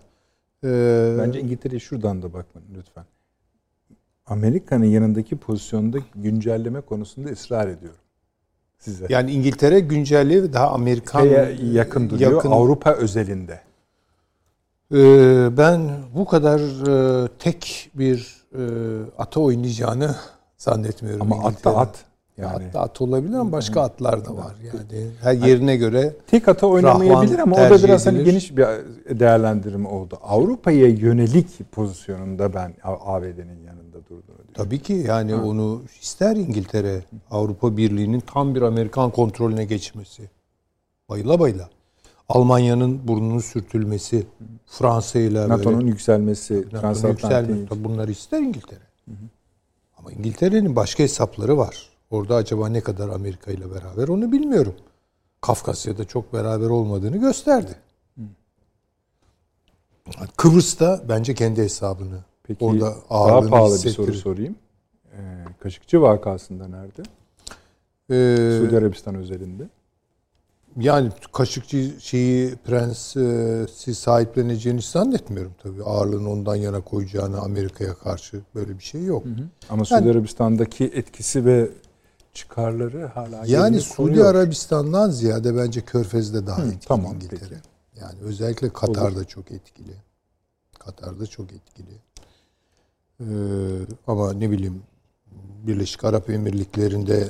Ee, 0.63 1.15
Bence 1.19 1.39
İngiltere'ye 1.39 1.79
şuradan 1.79 2.21
da 2.21 2.33
bakın 2.33 2.63
lütfen. 2.77 3.05
Amerika'nın 4.27 4.85
yanındaki 4.85 5.37
pozisyonda 5.37 5.97
güncelleme 6.15 6.81
konusunda 6.81 7.29
ısrar 7.29 7.67
ediyorum 7.67 7.99
size. 8.79 9.05
yani 9.09 9.31
İngiltere 9.31 9.79
güncelliği 9.79 10.53
daha 10.53 10.69
Amerikan 10.71 11.21
Şeye 11.21 11.57
yakın 11.71 12.09
duruyor 12.09 12.31
yakın- 12.33 12.51
Avrupa 12.51 12.93
özelinde. 12.93 13.59
Ee, 14.93 15.57
ben 15.57 15.91
bu 16.15 16.25
kadar 16.25 16.59
e, 17.23 17.27
tek 17.39 17.91
bir 17.95 18.45
e, 18.57 18.61
ata 19.17 19.39
oynayacağını 19.39 20.15
zannetmiyorum. 20.57 21.21
Ama 21.33 21.47
at 21.47 21.63
da 21.65 21.77
at. 21.77 22.05
Ya 22.37 22.45
Yani 22.45 22.65
At 22.65 22.73
da 22.73 22.81
at 22.81 23.01
olabilir 23.01 23.33
ama 23.33 23.51
başka 23.51 23.81
atlar 23.81 24.25
da 24.25 24.37
var. 24.37 24.55
Yani 24.63 25.07
her 25.21 25.33
yerine 25.33 25.77
göre 25.77 26.13
tek 26.27 26.47
ata 26.47 26.67
oynamayabilir 26.67 27.39
ama 27.39 27.55
o 27.55 27.59
da 27.59 27.83
biraz 27.83 28.05
hani 28.05 28.23
geniş 28.23 28.57
bir 28.57 28.65
değerlendirme 29.19 29.89
oldu. 29.89 30.19
Avrupa'ya 30.23 30.87
yönelik 30.87 31.71
pozisyonunda 31.71 32.53
ben 32.53 32.73
ABD'nin 32.83 33.63
yanında 33.67 33.97
durduğunu 34.03 34.19
düşünüyorum. 34.19 34.53
tabii 34.53 34.79
ki 34.79 34.93
yani 34.93 35.35
onu 35.35 35.81
ister 36.01 36.35
İngiltere 36.35 37.01
Avrupa 37.31 37.77
Birliği'nin 37.77 38.19
tam 38.19 38.55
bir 38.55 38.61
Amerikan 38.61 39.11
kontrolüne 39.11 39.65
geçmesi. 39.65 40.29
Bayıla 41.09 41.39
bayıla. 41.39 41.69
Almanya'nın 42.29 43.07
burnunun 43.07 43.39
sürtülmesi, 43.39 44.25
Fransa 44.65 45.19
ile 45.19 45.49
NATO'nun 45.49 45.87
yükselmesi, 45.87 46.67
NATO'nun 46.71 47.11
yükselmesi. 47.11 47.83
Bunları 47.83 48.11
ister 48.11 48.39
İngiltere. 48.39 48.79
Ama 49.97 50.11
İngiltere'nin 50.11 50.75
başka 50.75 51.03
hesapları 51.03 51.57
var. 51.57 51.94
Orada 52.15 52.35
acaba 52.35 52.69
ne 52.69 52.81
kadar 52.81 53.09
Amerika 53.09 53.51
ile 53.51 53.71
beraber 53.71 54.07
onu 54.07 54.31
bilmiyorum. 54.31 54.75
Kafkasya'da 55.41 56.03
çok 56.05 56.33
beraber 56.33 56.69
olmadığını 56.69 57.17
gösterdi. 57.17 57.75
Kıbrıs'ta 60.37 61.01
bence 61.09 61.33
kendi 61.33 61.61
hesabını 61.61 62.19
Peki 62.43 62.65
orada 62.65 62.81
daha 62.81 62.95
ağırlığını 63.09 63.49
pahalı 63.49 63.69
bir 63.71 63.75
hissettirir. 63.77 63.95
soru 63.95 64.13
sorayım. 64.13 64.55
Ee, 65.13 65.45
Kaşıkçı 65.59 66.01
vakasında 66.01 66.67
nerede? 66.67 67.01
Ee, 68.11 68.57
Suudi 68.59 68.77
Arabistan 68.77 69.15
özelinde. 69.15 69.69
yani 70.79 71.09
Kaşıkçı 71.33 71.91
şeyi 71.99 72.55
prensi 72.55 73.95
sahipleneceğini 73.95 74.81
zannetmiyorum 74.81 75.53
tabii. 75.63 75.83
Ağırlığını 75.83 76.29
ondan 76.31 76.55
yana 76.55 76.81
koyacağını 76.81 77.39
Amerika'ya 77.39 77.93
karşı 77.93 78.41
böyle 78.55 78.77
bir 78.77 78.83
şey 78.83 79.03
yok. 79.03 79.23
Ama 79.69 79.85
Suudi 79.85 80.11
Arabistan'daki 80.11 80.85
etkisi 80.85 81.45
ve 81.45 81.69
çıkarları 82.35 83.05
hala 83.05 83.43
Yani 83.45 83.81
Suudi. 83.81 84.23
Arabistan'dan 84.23 85.09
ziyade 85.09 85.57
bence 85.57 85.81
Körfez'de 85.81 86.47
daha 86.47 86.61
etkili 86.65 86.79
tamam, 86.87 87.13
İngiltere. 87.15 87.39
peki. 87.39 87.55
Yani 88.01 88.19
özellikle 88.21 88.69
Katar'da 88.73 89.25
çok 89.25 89.51
etkili. 89.51 89.93
Katar'da 90.79 91.25
çok 91.27 91.47
etkili. 91.53 92.01
Ee, 93.19 93.25
ama 94.07 94.33
ne 94.33 94.51
bileyim 94.51 94.83
Birleşik 95.67 96.03
Arap 96.03 96.29
Emirlikleri'nde 96.29 97.29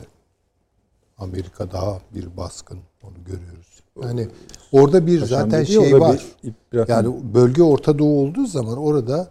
Amerika 1.17 1.71
daha 1.71 1.99
bir 2.15 2.37
baskın 2.37 2.79
onu 3.03 3.13
görüyoruz. 3.25 3.81
Yani 4.03 4.27
orada 4.71 5.07
bir 5.07 5.19
Paşam 5.21 5.39
zaten 5.51 5.63
şey 5.63 5.83
bir 5.93 5.93
var. 5.93 6.25
biraz- 6.73 6.89
Yani 6.89 7.33
bölge 7.33 7.63
Orta 7.63 7.99
Doğu 7.99 8.19
olduğu 8.21 8.45
zaman 8.47 8.77
orada 8.77 9.29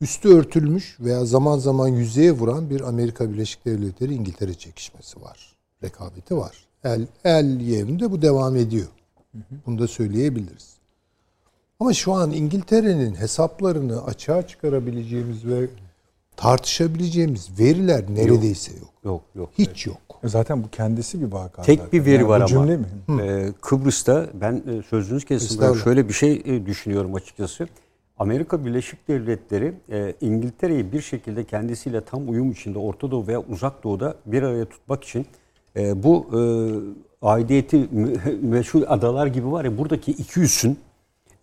üstü 0.00 0.28
örtülmüş 0.28 0.96
veya 1.00 1.24
zaman 1.24 1.58
zaman 1.58 1.88
yüzeye 1.88 2.32
vuran 2.32 2.70
bir 2.70 2.80
Amerika 2.80 3.32
Birleşik 3.32 3.64
Devletleri 3.64 4.14
İngiltere 4.14 4.54
çekişmesi 4.54 5.22
var. 5.22 5.56
Rekabeti 5.82 6.36
var. 6.36 6.66
El, 6.84 7.06
el 7.24 7.60
yerinde 7.60 8.10
bu 8.10 8.22
devam 8.22 8.56
ediyor. 8.56 8.86
Bunu 9.66 9.78
da 9.78 9.88
söyleyebiliriz. 9.88 10.74
Ama 11.80 11.92
şu 11.92 12.12
an 12.12 12.30
İngiltere'nin 12.32 13.14
hesaplarını 13.14 14.04
açığa 14.04 14.46
çıkarabileceğimiz 14.46 15.46
ve 15.46 15.68
tartışabileceğimiz 16.36 17.60
veriler 17.60 18.04
neredeyse 18.10 18.72
yok. 18.72 18.90
Yok 19.04 19.22
yok. 19.34 19.50
Hiç 19.58 19.86
yok. 19.86 19.98
Zaten 20.24 20.62
bu 20.62 20.70
kendisi 20.70 21.20
bir 21.20 21.32
vaka. 21.32 21.62
Tek 21.62 21.78
zaten. 21.78 21.92
bir 21.92 22.06
veri 22.06 22.14
Yani 22.14 22.28
var 22.28 22.40
bu 22.40 22.44
ama. 22.44 22.48
cümle 22.48 22.76
mi? 22.76 22.86
Ee, 23.22 23.52
Kıbrıs'ta 23.60 24.26
ben 24.34 24.62
e, 24.66 24.82
sözünüz 24.82 25.24
kesin 25.24 25.74
şöyle 25.74 26.08
bir 26.08 26.12
şey 26.14 26.42
e, 26.44 26.66
düşünüyorum 26.66 27.14
açıkçası. 27.14 27.68
Amerika 28.18 28.64
Birleşik 28.64 29.08
Devletleri 29.08 29.74
e, 29.90 30.14
İngiltere'yi 30.20 30.92
bir 30.92 31.00
şekilde 31.00 31.44
kendisiyle 31.44 32.00
tam 32.00 32.28
uyum 32.30 32.50
içinde 32.50 32.78
Orta 32.78 33.10
Doğu 33.10 33.26
veya 33.26 33.40
Uzak 33.40 33.84
Doğu'da 33.84 34.14
bir 34.26 34.42
araya 34.42 34.64
tutmak 34.64 35.04
için 35.04 35.26
e, 35.76 36.02
bu 36.02 36.26
e, 36.32 36.40
aidiyeti 37.26 37.88
meşhur 38.42 38.82
adalar 38.86 39.26
gibi 39.26 39.52
var 39.52 39.64
ya 39.64 39.78
buradaki 39.78 40.10
iki 40.12 40.40
üssün 40.40 40.78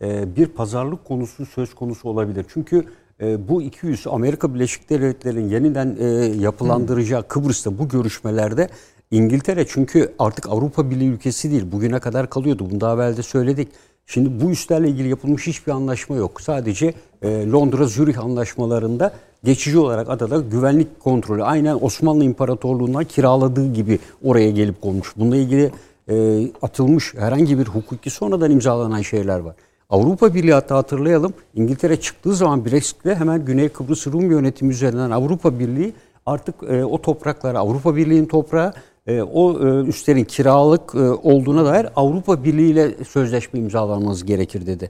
e, 0.01 0.35
bir 0.35 0.47
pazarlık 0.47 1.05
konusu 1.05 1.45
söz 1.45 1.73
konusu 1.73 2.09
olabilir. 2.09 2.45
Çünkü 2.49 2.85
e, 3.21 3.47
bu 3.47 3.61
iki 3.61 3.87
üs 3.87 4.07
Amerika 4.07 4.53
Birleşik 4.53 4.89
Devletleri'nin 4.89 5.49
yeniden 5.49 5.97
e, 5.99 6.05
yapılandıracağı 6.43 7.27
Kıbrıs'ta 7.27 7.77
bu 7.77 7.89
görüşmelerde 7.89 8.69
İngiltere 9.11 9.67
çünkü 9.67 10.13
artık 10.19 10.49
Avrupa 10.49 10.89
Birliği 10.89 11.09
ülkesi 11.09 11.51
değil. 11.51 11.71
Bugüne 11.71 11.99
kadar 11.99 12.29
kalıyordu. 12.29 12.69
Bunu 12.71 12.81
daha 12.81 12.93
evvel 12.95 13.17
de 13.17 13.23
söyledik. 13.23 13.67
Şimdi 14.05 14.45
bu 14.45 14.51
üslerle 14.51 14.89
ilgili 14.89 15.09
yapılmış 15.09 15.47
hiçbir 15.47 15.71
anlaşma 15.71 16.15
yok. 16.15 16.41
Sadece 16.41 16.93
e, 17.21 17.51
Londra-Zürih 17.51 18.19
anlaşmalarında 18.19 19.13
geçici 19.43 19.79
olarak 19.79 20.09
adada 20.09 20.37
güvenlik 20.37 20.99
kontrolü 20.99 21.43
aynen 21.43 21.77
Osmanlı 21.81 22.23
İmparatorluğu'ndan 22.23 23.03
kiraladığı 23.03 23.73
gibi 23.73 23.99
oraya 24.23 24.51
gelip 24.51 24.81
konmuş. 24.81 25.13
Bununla 25.17 25.35
ilgili 25.37 25.71
e, 26.09 26.47
atılmış 26.61 27.13
herhangi 27.13 27.59
bir 27.59 27.65
hukuki 27.65 28.09
sonradan 28.09 28.51
imzalanan 28.51 29.01
şeyler 29.01 29.39
var. 29.39 29.55
Avrupa 29.89 30.33
Birliği 30.33 30.53
hatta 30.53 30.75
hatırlayalım 30.75 31.33
İngiltere 31.55 31.99
çıktığı 31.99 32.35
zaman 32.35 32.65
Brexit'le 32.65 33.05
hemen 33.05 33.45
Güney 33.45 33.69
Kıbrıs 33.69 34.07
Rum 34.07 34.31
yönetimi 34.31 34.71
üzerinden 34.71 35.11
Avrupa 35.11 35.59
Birliği 35.59 35.93
artık 36.25 36.55
e, 36.69 36.85
o 36.85 37.01
topraklara 37.01 37.59
Avrupa 37.59 37.95
Birliği'nin 37.95 38.25
toprağı 38.25 38.73
e, 39.07 39.21
o 39.21 39.67
e, 39.67 39.83
üstlerin 39.83 40.23
kiralık 40.23 40.95
e, 40.95 40.99
olduğuna 40.99 41.65
dair 41.65 41.87
Avrupa 41.95 42.43
Birliği 42.43 42.71
ile 42.71 43.03
sözleşme 43.03 43.59
imzalanması 43.59 44.25
gerekir 44.25 44.65
dedi. 44.65 44.89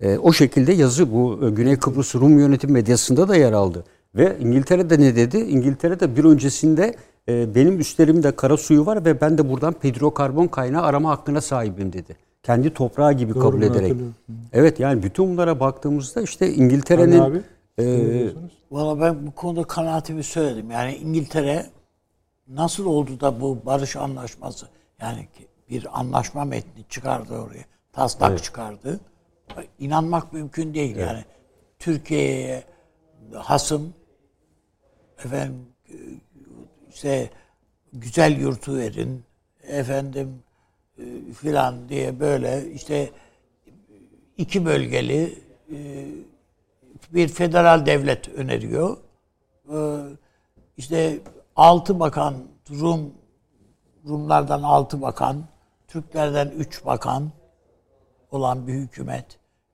E, 0.00 0.18
o 0.18 0.32
şekilde 0.32 0.72
yazı 0.72 1.12
bu 1.12 1.40
e, 1.46 1.50
Güney 1.50 1.76
Kıbrıs 1.76 2.14
Rum 2.14 2.38
yönetim 2.38 2.72
medyasında 2.72 3.28
da 3.28 3.36
yer 3.36 3.52
aldı. 3.52 3.84
Ve 4.14 4.36
İngiltere'de 4.40 5.00
ne 5.00 5.16
dedi? 5.16 5.38
İngiltere'de 5.38 6.16
bir 6.16 6.24
öncesinde 6.24 6.94
e, 7.28 7.54
benim 7.54 7.80
üstlerimde 7.80 8.36
kara 8.36 8.56
suyu 8.56 8.86
var 8.86 9.04
ve 9.04 9.20
ben 9.20 9.38
de 9.38 9.50
buradan 9.50 9.74
hidrokarbon 9.84 10.46
kaynağı 10.46 10.82
arama 10.82 11.10
hakkına 11.10 11.40
sahibim 11.40 11.92
dedi. 11.92 12.16
Kendi 12.42 12.74
toprağı 12.74 13.12
gibi 13.12 13.34
Doğru, 13.34 13.42
kabul 13.42 13.62
ederek. 13.62 13.92
Evet 14.52 14.80
yani 14.80 15.02
bütün 15.02 15.28
bunlara 15.28 15.60
baktığımızda 15.60 16.22
işte 16.22 16.46
Hani 16.46 16.54
İngiltere'nin 16.54 17.18
abi, 17.18 17.42
e, 17.78 17.84
ne 17.84 18.14
diyorsunuz? 18.14 18.52
Valla 18.70 19.00
ben 19.00 19.26
bu 19.26 19.30
konuda 19.30 19.62
kanaatimi 19.62 20.22
söyledim. 20.22 20.70
Yani 20.70 20.96
İngiltere 20.96 21.66
nasıl 22.48 22.86
oldu 22.86 23.20
da 23.20 23.40
bu 23.40 23.66
barış 23.66 23.96
anlaşması 23.96 24.68
yani 25.00 25.28
bir 25.70 26.00
anlaşma 26.00 26.44
metni 26.44 26.84
çıkardı 26.88 27.38
oraya. 27.38 27.64
Taslak 27.92 28.44
çıkardı. 28.44 29.00
İnanmak 29.78 30.32
mümkün 30.32 30.74
değil 30.74 30.96
yani. 30.96 31.24
Türkiye'ye 31.78 32.64
hasım 33.34 33.94
efendim 35.24 35.66
e, 35.88 35.94
işte 36.90 37.30
güzel 37.92 38.38
yurtu 38.38 38.76
verin 38.76 39.24
efendim 39.62 40.42
e, 40.98 41.32
filan 41.32 41.88
diye 41.88 42.20
böyle 42.20 42.72
işte 42.72 43.10
iki 44.36 44.64
bölgeli 44.64 45.38
e, 45.72 46.06
bir 47.14 47.28
federal 47.28 47.86
devlet 47.86 48.28
öneriyor. 48.28 48.96
Ee, 49.72 49.76
işte 50.76 51.18
altı 51.56 52.00
bakan 52.00 52.34
Rum 52.70 53.12
Rumlardan 54.08 54.62
altı 54.62 55.02
bakan, 55.02 55.44
Türklerden 55.88 56.48
üç 56.48 56.86
bakan 56.86 57.30
olan 58.30 58.66
bir 58.66 58.72
hükümet 58.72 59.24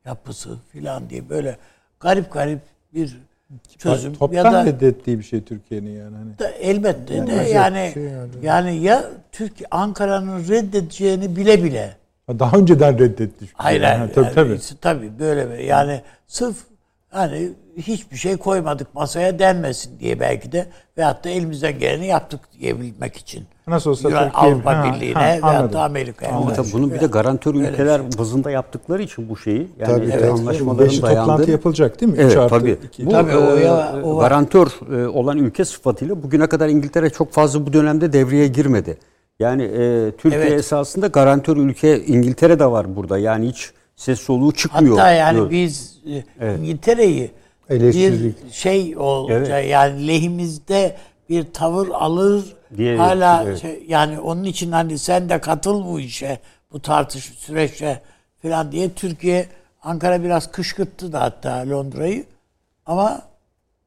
yapısı 0.05 0.59
filan 0.73 1.11
diye 1.11 1.29
böyle 1.29 1.57
garip 2.01 2.33
garip 2.33 2.61
bir 2.95 3.19
çözüm 3.79 4.15
Toptan 4.15 4.37
ya 4.37 4.53
da 4.53 4.67
reddettiği 4.67 5.19
bir 5.19 5.25
şey 5.25 5.45
Türkiye'nin 5.45 5.91
yani. 5.91 6.17
Hani. 6.17 6.39
da 6.39 6.49
elbette 6.49 7.27
de 7.27 7.33
öyle 7.33 7.51
yani 7.51 7.91
şey 7.95 8.03
yani. 8.03 8.31
yani 8.43 8.77
ya 8.77 9.11
Türkiye 9.33 9.69
Ankara'nın 9.71 10.49
reddedeceğini 10.49 11.37
bile 11.37 11.65
bile 11.65 11.97
Daha 12.29 12.57
önceden 12.57 12.99
reddetti. 12.99 13.39
çünkü. 13.39 13.53
Hayır 13.55 13.81
Yani. 13.81 14.13
Tabii 14.13 14.25
yani, 14.25 14.35
tabii. 14.35 14.59
tabii 14.81 15.19
böyle 15.19 15.51
böyle. 15.51 15.65
Yani 15.65 16.03
sırf 16.27 16.57
hani 17.11 17.53
hiçbir 17.77 18.17
şey 18.17 18.37
koymadık 18.37 18.95
masaya 18.95 19.39
denmesin 19.39 19.99
diye 20.01 20.21
belki 20.21 20.53
de 20.53 20.67
veyahut 20.99 21.25
da 21.25 21.29
elimizden 21.31 21.79
geleni 21.79 22.07
yaptık 22.07 22.41
diyebilmek 22.61 23.17
için. 23.17 23.45
Nasıl 23.67 23.91
olsa 23.91 24.09
Yunan- 24.09 24.25
Türkiye- 24.33 24.53
Avrupa 24.53 24.77
Ha, 24.79 24.85
Birliği'ne 24.95 25.15
ha, 25.15 25.21
veyahut 25.25 25.45
anladım. 25.45 25.73
da 25.73 25.83
Amerika'ya. 25.83 26.33
ama 26.33 26.53
tabii 26.53 26.69
bunun 26.73 26.93
bir 26.93 27.01
de 27.01 27.07
garantör 27.07 27.55
Öyle 27.55 27.69
ülkeler 27.69 28.01
bazında 28.19 28.51
yaptıkları 28.51 29.03
için 29.03 29.29
bu 29.29 29.37
şeyi 29.37 29.69
yani 29.79 29.93
Tabii, 29.97 30.11
evet. 30.13 30.31
anlaşmaların 30.33 30.79
Beşi 30.87 31.01
toplantı 31.01 31.27
dayandığı 31.27 31.51
yapılacak 31.51 32.01
değil 32.01 32.13
mi? 32.13 32.19
Evet 32.21 32.37
artı 32.37 32.59
tabii. 32.59 32.79
iki. 32.85 33.07
Bu 33.07 33.11
Tabii, 33.11 33.37
o 33.37 33.57
e, 33.59 33.65
ya- 33.65 33.95
o 34.05 34.17
var. 34.17 34.23
garantör 34.23 34.67
e, 35.03 35.07
olan 35.09 35.39
ülke 35.39 35.65
sıfatıyla 35.65 36.23
bugüne 36.23 36.47
kadar 36.47 36.69
İngiltere 36.69 37.11
çok 37.11 37.33
fazla 37.33 37.67
bu 37.67 37.73
dönemde 37.73 38.13
devreye 38.13 38.47
girmedi. 38.49 38.99
Yani 39.41 39.63
e, 39.63 40.11
Türkiye 40.19 40.43
Evet. 40.43 40.53
esasında 40.53 41.07
garantör 41.07 41.57
ülke 41.57 42.05
İngiltere 42.05 42.59
de 42.59 42.67
var 42.67 42.97
burada. 42.97 43.19
Yani 43.19 43.49
hiç 43.49 43.71
ses 43.97 44.21
soluğu 44.21 44.53
çıkmıyor. 44.53 44.97
Hatta 44.99 45.11
yani 45.11 45.37
diyor. 45.37 45.51
biz 45.51 45.99
e, 46.07 46.25
Evet. 46.41 46.59
İngiltere'yi 46.59 47.31
Eleştirdik. 47.73 48.45
bir 48.47 48.51
şey 48.53 48.97
olacak 48.97 49.47
Evet. 49.51 49.71
yani 49.71 50.07
lehimizde 50.09 50.97
bir 51.29 51.53
tavır 51.53 51.89
alır 51.89 52.57
Diye- 52.77 52.97
hala 52.97 53.43
evet. 53.45 53.61
şey, 53.61 53.85
yani 53.89 54.21
onun 54.21 54.45
için 54.45 54.73
hani 54.73 54.99
sen 54.99 55.29
de 55.29 55.41
katıl 55.41 55.85
bu 55.85 56.01
işe 56.01 56.39
bu 56.73 56.81
tartış 56.81 57.25
süreçte 57.25 58.01
falan 58.43 58.73
diye 58.73 58.91
Türkiye 58.91 59.47
Ankara 59.83 60.23
biraz 60.23 60.51
kışkırttı 60.53 61.13
da 61.13 61.21
hatta 61.21 61.71
Londra'yı 61.71 62.25
ama 62.87 63.23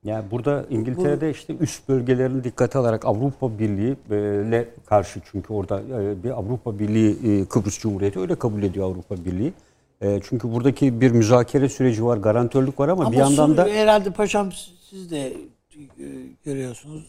Yani 0.04 0.24
burada 0.32 0.66
İngiltere'de 0.70 1.32
işte 1.32 1.56
üst 1.60 1.90
bölgelerini 1.90 2.44
dikkate 2.44 2.80
alarak 2.80 3.06
Avrupa 3.06 3.60
Birliği 3.60 3.96
e, 4.12 4.16
ile 4.48 4.68
karşı 4.86 5.20
çünkü 5.32 5.54
orada 5.54 5.80
e, 5.82 6.24
bir 6.24 6.30
Avrupa 6.32 6.80
Birliği 6.80 7.42
e, 7.42 7.46
Kıbrıs 7.46 7.80
Cumhuriyeti 7.80 8.20
öyle 8.20 8.36
kabul 8.36 8.64
ediyor 8.64 8.86
Avrupa 8.86 9.16
Birliği. 9.26 9.54
E, 10.02 10.20
Çünkü 10.30 10.52
buradaki 10.54 11.02
bir 11.02 11.12
müzakere 11.12 11.70
süreci 11.70 12.06
var, 12.06 12.18
garantörlük 12.18 12.80
var 12.80 12.90
ama, 12.90 13.04
ama 13.04 13.12
bir 13.12 13.18
yandan 13.18 13.58
da 13.58 13.66
herhalde 13.66 14.10
paşam 14.12 14.52
siz 14.90 15.12
de 15.12 15.28
e, 15.28 16.06
görüyorsunuz. 16.46 17.04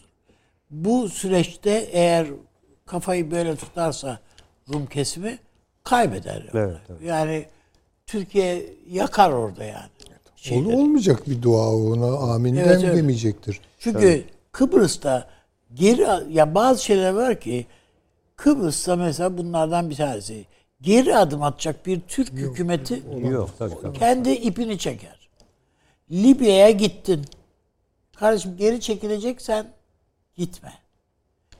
Bu 0.71 1.09
süreçte 1.09 1.89
eğer 1.91 2.27
kafayı 2.85 3.31
böyle 3.31 3.55
tutarsa 3.55 4.19
Rum 4.73 4.85
kesimi 4.85 5.39
kaybeder. 5.83 6.49
Evet, 6.53 6.77
evet. 6.89 7.01
Yani 7.03 7.45
Türkiye 8.07 8.65
yakar 8.89 9.31
orada 9.31 9.63
yani. 9.63 9.89
Şeyleri. 10.35 10.75
olmayacak 10.75 11.29
bir 11.29 11.41
dua 11.41 11.75
ona 11.75 12.33
amin 12.33 12.55
Evet, 12.55 12.81
evet. 12.83 12.95
demeyecektir. 12.95 13.61
Çünkü 13.79 14.23
Kıbrıs'ta 14.51 15.27
geri 15.73 16.07
ya 16.33 16.55
bazı 16.55 16.83
şeyler 16.83 17.13
var 17.13 17.39
ki 17.39 17.65
Kıbrıs'ta 18.35 18.95
mesela 18.95 19.37
bunlardan 19.37 19.89
bir 19.89 19.95
tanesi. 19.95 20.45
Geri 20.81 21.15
adım 21.15 21.43
atacak 21.43 21.85
bir 21.85 21.99
Türk 22.07 22.31
hükümeti 22.31 23.03
yok 23.29 23.49
tabii 23.59 23.73
tabii. 23.81 23.99
kendi 23.99 24.31
ipini 24.31 24.77
çeker. 24.79 25.29
Libya'ya 26.11 26.71
gittin. 26.71 27.25
Kardeşim 28.15 28.57
geri 28.57 28.81
çekileceksen 28.81 29.67
gitme. 30.35 30.73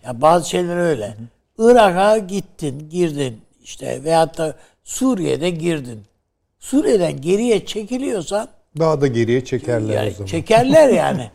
Ya 0.03 0.21
bazı 0.21 0.49
şeyler 0.49 0.77
öyle. 0.77 1.17
Irak'a 1.57 2.17
gittin, 2.17 2.89
girdin 2.89 3.41
işte 3.63 4.03
veyahut 4.03 4.37
da 4.37 4.55
Suriye'de 4.83 5.49
girdin. 5.49 6.03
Suriye'den 6.59 7.21
geriye 7.21 7.65
çekiliyorsan 7.65 8.49
Daha 8.79 9.01
da 9.01 9.07
geriye 9.07 9.45
çekerler 9.45 9.93
yani 9.93 10.09
o 10.09 10.13
zaman. 10.13 10.25
çekerler 10.27 10.89
yani. 10.93 11.31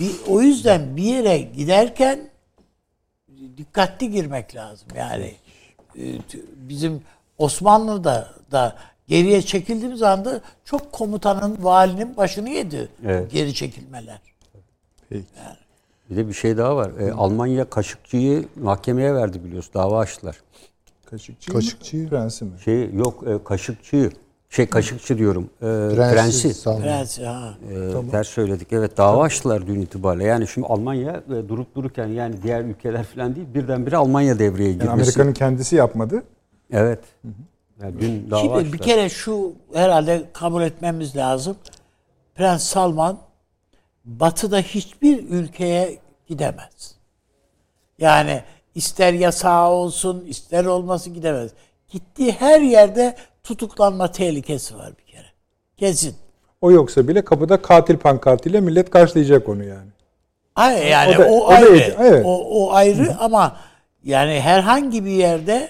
bir, 0.00 0.10
o 0.28 0.42
yüzden 0.42 0.96
bir 0.96 1.02
yere 1.02 1.38
giderken 1.38 2.28
dikkatli 3.56 4.10
girmek 4.10 4.54
lazım. 4.54 4.88
Yani 4.96 5.34
bizim 6.56 7.02
Osmanlı'da 7.38 8.28
da 8.52 8.76
geriye 9.08 9.42
çekildiğimiz 9.42 10.02
anda 10.02 10.40
çok 10.64 10.92
komutanın, 10.92 11.56
valinin 11.64 12.16
başını 12.16 12.50
yedi 12.50 12.88
Evet. 13.04 13.32
geri 13.32 13.54
çekilmeler. 13.54 14.20
Peki. 15.08 15.24
Bir 16.10 16.16
de 16.16 16.28
bir 16.28 16.32
şey 16.32 16.56
daha 16.56 16.76
var. 16.76 16.90
E, 17.00 17.12
Almanya 17.12 17.70
Kaşıkçı'yı 17.70 18.48
mahkemeye 18.56 19.14
verdi 19.14 19.44
biliyorsun. 19.44 19.74
Dava 19.74 19.98
açtılar. 19.98 20.36
Kaşıkçı, 21.04 21.52
Kaşıkçı. 21.52 22.08
Prensi 22.08 22.44
mi? 22.44 22.50
Şey 22.64 22.94
yok 22.94 23.24
e, 23.26 23.44
Kaşıkçı'yı 23.44 24.10
şey 24.56 24.66
Kaşıkçı 24.66 25.18
diyorum. 25.18 25.50
E, 25.56 25.66
Prensi. 25.94 26.64
Prensi 26.64 27.24
ha. 27.24 27.54
E, 28.06 28.10
Ters 28.10 28.28
söyledik. 28.28 28.68
Evet 28.72 28.96
dava 28.96 29.22
açtılar 29.22 29.66
dün 29.66 29.80
itibariyle. 29.80 30.24
Yani 30.24 30.48
şimdi 30.48 30.66
Almanya 30.66 31.22
e, 31.28 31.48
durup 31.48 31.74
dururken 31.74 32.06
yani 32.06 32.42
diğer 32.42 32.60
ülkeler 32.60 33.04
falan 33.04 33.36
değil 33.36 33.46
birdenbire 33.54 33.96
Almanya 33.96 34.38
devreye 34.38 34.72
girmesi. 34.72 34.86
Yani 34.86 35.02
Amerika'nın 35.02 35.32
kendisi 35.32 35.76
yapmadı. 35.76 36.22
Evet. 36.72 37.00
Yani 37.82 38.00
dün 38.00 38.30
dava 38.30 38.40
Şimdi 38.40 38.54
açtılar. 38.54 38.72
bir 38.72 38.78
kere 38.78 39.08
şu 39.08 39.52
herhalde 39.74 40.22
kabul 40.32 40.62
etmemiz 40.62 41.16
lazım. 41.16 41.56
Prens 42.34 42.62
Salman 42.62 43.18
batıda 44.04 44.58
hiçbir 44.58 45.28
ülkeye 45.28 45.98
gidemez. 46.26 46.94
Yani 47.98 48.42
ister 48.74 49.12
yasağı 49.12 49.68
olsun 49.68 50.24
ister 50.26 50.64
olması 50.64 51.10
gidemez. 51.10 51.50
Gittiği 51.88 52.32
her 52.32 52.60
yerde 52.60 53.16
tutuklanma 53.46 54.12
tehlikesi 54.12 54.78
var 54.78 54.92
bir 54.98 55.12
kere. 55.12 55.26
Kesin. 55.76 56.14
O 56.60 56.70
yoksa 56.70 57.08
bile 57.08 57.24
kapıda 57.24 57.62
katil 57.62 57.96
pankartıyla 57.96 58.60
millet 58.60 58.90
karşılayacak 58.90 59.48
onu 59.48 59.64
yani. 59.64 59.90
Hayır 60.54 60.86
yani 60.86 61.14
O 61.16 61.18
da- 61.18 61.26
o, 61.28 61.36
o 61.46 61.50
da 61.50 61.54
ayrı. 61.54 61.76
iyi, 61.76 61.94
evet. 61.98 62.26
O, 62.26 62.38
o 62.64 62.72
ayrı 62.72 63.16
ama 63.20 63.56
yani 64.04 64.40
herhangi 64.40 65.04
bir 65.04 65.10
yerde 65.10 65.68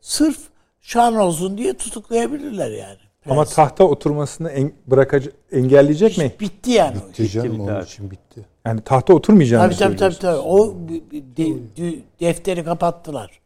sırf 0.00 0.38
şan 0.80 1.16
olsun 1.16 1.58
diye 1.58 1.74
tutuklayabilirler 1.74 2.70
yani. 2.70 2.96
Ama 3.30 3.44
Prens. 3.44 3.54
tahta 3.54 3.84
oturmasını 3.84 4.50
en, 4.50 4.72
bırakacak, 4.86 5.34
engelleyecek 5.52 6.18
mi? 6.18 6.32
bitti 6.40 6.70
yani. 6.70 6.96
o 7.06 7.10
iş. 7.10 7.18
Bitti 7.18 7.30
canım 7.30 7.52
bitti 7.52 7.62
onun 7.72 7.82
için 7.84 8.10
bitti. 8.10 8.46
Yani 8.66 8.80
tahta 8.80 9.14
oturmayacağını 9.14 9.64
Tabii 9.64 9.76
tabii 9.78 9.96
tabii, 9.96 10.18
tabii. 10.18 10.38
O 10.38 10.74
de- 11.36 11.46
de- 11.76 11.98
defteri 12.20 12.64
kapattılar. 12.64 13.40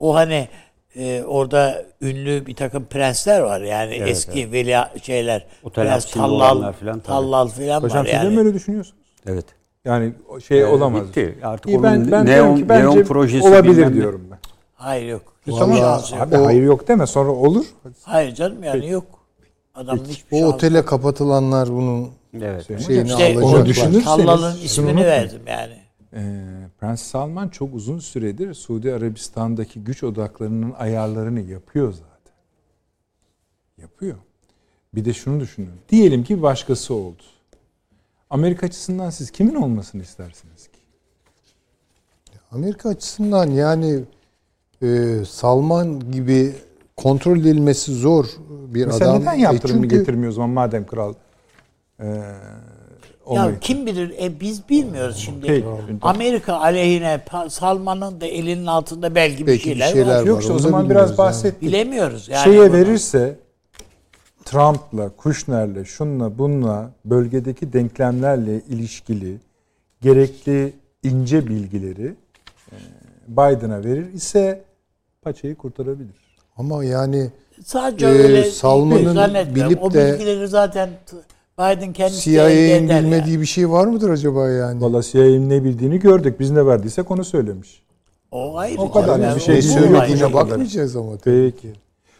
O 0.00 0.14
hani 0.14 0.48
e, 0.96 1.22
orada 1.26 1.82
ünlü 2.00 2.46
bir 2.46 2.54
takım 2.56 2.84
prensler 2.84 3.40
var 3.40 3.60
yani 3.60 3.94
eski 3.94 4.52
veli 4.52 4.76
şeyler. 5.02 5.46
Otel 5.64 5.84
Prens 5.84 6.10
Tallal, 6.10 6.72
tabii. 6.80 7.02
Tallal 7.02 7.48
filan 7.48 7.82
Hocam 7.82 7.98
var 8.00 8.04
siz 8.04 8.12
de 8.12 8.16
yani. 8.16 8.34
mi 8.34 8.38
öyle 8.38 8.54
düşünüyorsunuz? 8.54 8.96
Evet. 9.26 9.44
Yani 9.84 10.12
o 10.28 10.40
şey 10.40 10.60
Ee, 10.60 10.66
olamaz. 10.66 11.08
bitti. 11.08 11.38
Artık 11.42 11.66
İyi, 11.68 11.78
onun 11.78 11.82
ben, 11.82 12.12
ben 12.12 12.26
neon- 12.26 12.56
ki 12.56 12.68
bence 12.68 12.82
neon 12.84 13.04
projesi 13.04 13.48
olabilir 13.48 13.94
diyorum 13.94 14.22
ben. 14.30 14.38
Hayır 14.74 15.06
yok. 15.08 15.22
Hiç 15.46 15.54
Tamam 15.58 15.76
şansı 15.76 16.14
yok. 16.14 16.22
abi 16.22 16.36
hayır 16.36 16.62
yok 16.62 16.88
deme 16.88 17.06
sonra 17.06 17.30
olur. 17.30 17.64
Hayır 18.02 18.34
canım 18.34 18.62
yani 18.62 18.88
yok. 18.90 19.04
Adamın 19.74 20.04
hiçbir 20.04 20.42
O 20.42 20.46
otele 20.46 20.84
kapatılanlar 20.84 21.68
bunun 21.68 22.08
Evet. 22.42 22.66
şeyini 22.86 23.08
İşte 23.08 23.24
alacaklar. 23.24 23.42
onu 23.42 23.66
düşünürseniz 23.66 24.04
Tallal'ın 24.04 24.56
ismini 24.56 25.06
verdim 25.06 25.42
yani. 25.46 25.74
Ee, 26.14 26.44
Prens 26.80 27.02
Salman 27.02 27.48
çok 27.48 27.74
uzun 27.74 27.98
süredir 27.98 28.54
Suudi 28.54 28.94
Arabistan'daki 28.94 29.84
güç 29.84 30.04
odaklarının 30.04 30.72
ayarlarını 30.78 31.40
yapıyor 31.40 31.92
zaten. 31.92 32.34
Yapıyor. 33.78 34.16
Bir 34.94 35.04
de 35.04 35.12
şunu 35.12 35.40
düşünün. 35.40 35.70
Diyelim 35.88 36.24
ki 36.24 36.42
başkası 36.42 36.94
oldu. 36.94 37.22
Amerika 38.30 38.66
açısından 38.66 39.10
siz 39.10 39.30
kimin 39.30 39.54
olmasını 39.54 40.02
istersiniz 40.02 40.68
ki? 40.68 40.78
Amerika 42.50 42.88
açısından 42.88 43.50
yani 43.50 44.04
e, 44.82 45.18
Salman 45.26 46.10
gibi 46.12 46.54
kontrol 46.96 47.38
edilmesi 47.38 47.94
zor 47.94 48.26
bir 48.50 48.86
Mesela 48.86 49.10
adam. 49.10 49.22
neden 49.22 49.38
E, 49.38 49.40
yaptırımını 49.40 49.82
çünkü 49.82 49.98
getirmiyor 49.98 50.30
o 50.30 50.34
zaman 50.34 50.50
madem 50.50 50.86
kral 50.86 51.14
e? 52.00 52.24
Ya 53.34 53.60
kim 53.60 53.86
bilir 53.86 54.14
e, 54.22 54.40
biz 54.40 54.68
bilmiyoruz 54.68 55.16
şimdi. 55.16 55.46
Peki. 55.46 55.66
Amerika 56.02 56.54
aleyhine 56.54 57.20
Salman'ın 57.48 58.20
da 58.20 58.26
elinin 58.26 58.66
altında 58.66 59.14
belki 59.14 59.42
bir 59.42 59.46
Belki 59.46 59.58
bir 59.58 59.72
şeyler, 59.72 59.88
şeyler 59.92 60.06
var. 60.14 60.20
var. 60.20 60.26
Yok 60.26 60.40
işte 60.40 60.52
o 60.52 60.58
zaman 60.58 60.90
biraz 60.90 61.10
yani. 61.10 61.18
bahsettik. 61.18 61.62
Bilemiyoruz 61.62 62.28
yani. 62.28 62.44
Şeye 62.44 62.60
bunu. 62.70 62.72
verirse 62.78 63.36
Trump'la, 64.44 65.08
Kushner'le, 65.16 65.84
şunla 65.84 66.38
bunla 66.38 66.90
bölgedeki 67.04 67.72
denklemlerle 67.72 68.60
ilişkili 68.60 69.36
gerekli 70.02 70.72
ince 71.02 71.48
bilgileri 71.48 72.14
e, 72.72 72.76
Biden'a 73.28 73.84
verir 73.84 74.12
ise 74.12 74.62
paçayı 75.22 75.54
kurtarabilir. 75.54 76.20
Ama 76.56 76.84
yani 76.84 77.30
Sadece 77.64 78.06
Ee, 78.06 78.08
öyle 78.10 78.44
Salman'ın 78.44 79.54
bilip 79.54 79.82
o 79.82 79.92
de- 79.92 80.12
bilgileri 80.12 80.48
zaten 80.48 80.90
Biden 81.58 81.92
kendisi 81.92 82.20
CIA'nin 82.30 82.88
bilmediği 82.88 83.30
yani. 83.32 83.40
bir 83.40 83.46
şey 83.46 83.70
var 83.70 83.86
mıdır 83.86 84.10
acaba 84.10 84.48
yani? 84.48 84.80
Valla 84.80 85.02
CIA'nin 85.02 85.50
ne 85.50 85.64
bildiğini 85.64 85.98
gördük. 85.98 86.40
Biz 86.40 86.50
ne 86.50 86.66
verdiysek 86.66 87.10
onu 87.10 87.24
söylemiş. 87.24 87.82
O 88.32 88.56
ayrı. 88.58 88.80
O 88.80 88.90
kadar 88.90 89.18
yani 89.18 89.36
bir 89.36 89.40
şey 89.40 89.62
söylediğine 89.62 90.32
bakmayacağız 90.32 90.96
ama. 90.96 91.12
Peki. 91.24 91.72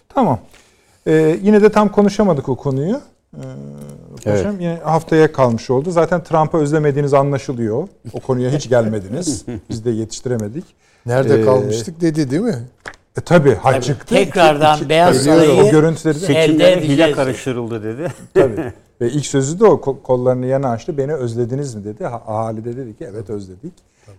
Tamam. 0.08 0.38
Ee, 1.06 1.38
yine 1.42 1.62
de 1.62 1.68
tam 1.72 1.92
konuşamadık 1.92 2.48
o 2.48 2.56
konuyu. 2.56 3.00
Ee, 3.36 3.40
paşam 4.24 4.60
yine 4.60 4.78
haftaya 4.84 5.32
kalmış 5.32 5.70
oldu. 5.70 5.90
Zaten 5.90 6.22
Trump'ı 6.24 6.58
özlemediğiniz 6.58 7.14
anlaşılıyor. 7.14 7.88
O 8.12 8.20
konuya 8.20 8.50
hiç 8.50 8.68
gelmediniz. 8.68 9.44
Biz 9.70 9.84
de 9.84 9.90
yetiştiremedik. 9.90 10.64
Nerede 11.06 11.40
Ee, 11.40 11.44
kalmıştık 11.44 12.00
dedi 12.00 12.30
değil 12.30 12.42
mi? 12.42 12.58
E 13.18 13.20
tabi 13.20 13.54
hay 13.54 13.80
çıktı. 13.80 14.14
Tekrardan 14.14 14.76
İki- 14.78 14.88
Beyaz 14.88 15.16
Sarayı 15.16 15.50
o 15.62 15.70
görüntüleri 15.70 16.14
de 16.20 16.26
elde 16.26 16.26
Seçimlere 16.26 16.72
edeceğiz. 16.72 16.98
hile 16.98 17.12
karıştırıldı 17.12 17.82
dedi. 17.84 18.12
tabii. 18.34 18.72
Ve 19.00 19.10
ilk 19.10 19.26
sözü 19.26 19.60
de 19.60 19.64
o 19.64 19.74
Ko- 19.74 20.02
kollarını 20.02 20.46
yana 20.46 20.68
açtı. 20.70 20.98
Beni 20.98 21.14
özlediniz 21.14 21.74
mi 21.74 21.84
dedi. 21.84 22.04
Ha- 22.04 22.22
Ahali 22.26 22.64
de 22.64 22.76
dedi 22.76 22.96
ki 22.96 23.06
evet 23.10 23.30
özledik. 23.30 23.72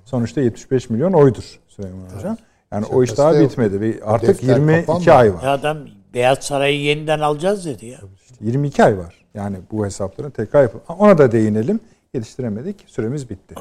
Sonuçta 0.05 0.41
75 0.41 0.89
milyon 0.89 1.13
oydur 1.13 1.59
Süleyman 1.67 2.09
Hocam. 2.17 2.37
Yani 2.71 2.85
o 2.85 3.03
iş 3.03 3.09
Şakası 3.09 3.37
daha 3.37 3.43
bitmedi 3.43 3.81
ve 3.81 3.99
artık 4.05 4.27
defter 4.29 4.47
22 4.55 4.85
kapanmadı. 4.85 5.11
ay 5.13 5.33
var. 5.33 5.43
Ya 5.43 5.51
adam 5.51 5.77
Beyaz 6.13 6.37
Sarayı 6.37 6.81
yeniden 6.81 7.19
alacağız 7.19 7.65
dedi 7.65 7.85
ya. 7.85 7.97
22 8.41 8.83
ay 8.83 8.97
var. 8.97 9.25
Yani 9.33 9.57
bu 9.71 9.85
hesapların 9.85 10.29
tekrar 10.29 10.61
yapıl. 10.61 10.79
Ha, 10.85 10.95
Ona 10.99 11.17
da 11.17 11.31
değinelim. 11.31 11.79
Yetiştiremedik. 12.13 12.83
Süremiz 12.87 13.29
bitti. 13.29 13.55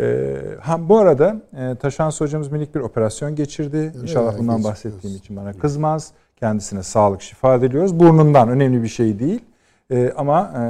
Ee, 0.00 0.36
ha, 0.60 0.88
bu 0.88 0.98
arada 0.98 1.36
e, 1.58 1.74
Taşans 1.74 2.20
hocamız 2.20 2.52
minik 2.52 2.74
bir 2.74 2.80
operasyon 2.80 3.34
geçirdi. 3.34 3.92
İnşallah 4.02 4.38
bundan 4.38 4.64
bahsettiğim 4.64 5.16
için 5.16 5.36
bana 5.36 5.52
kızmaz. 5.52 6.12
Kendisine 6.36 6.82
sağlık, 6.82 7.22
şifa 7.22 7.60
diliyoruz. 7.62 8.00
Burnundan 8.00 8.48
önemli 8.48 8.82
bir 8.82 8.88
şey 8.88 9.18
değil. 9.18 9.40
Ee, 9.92 10.12
ama 10.16 10.52
e, 10.56 10.62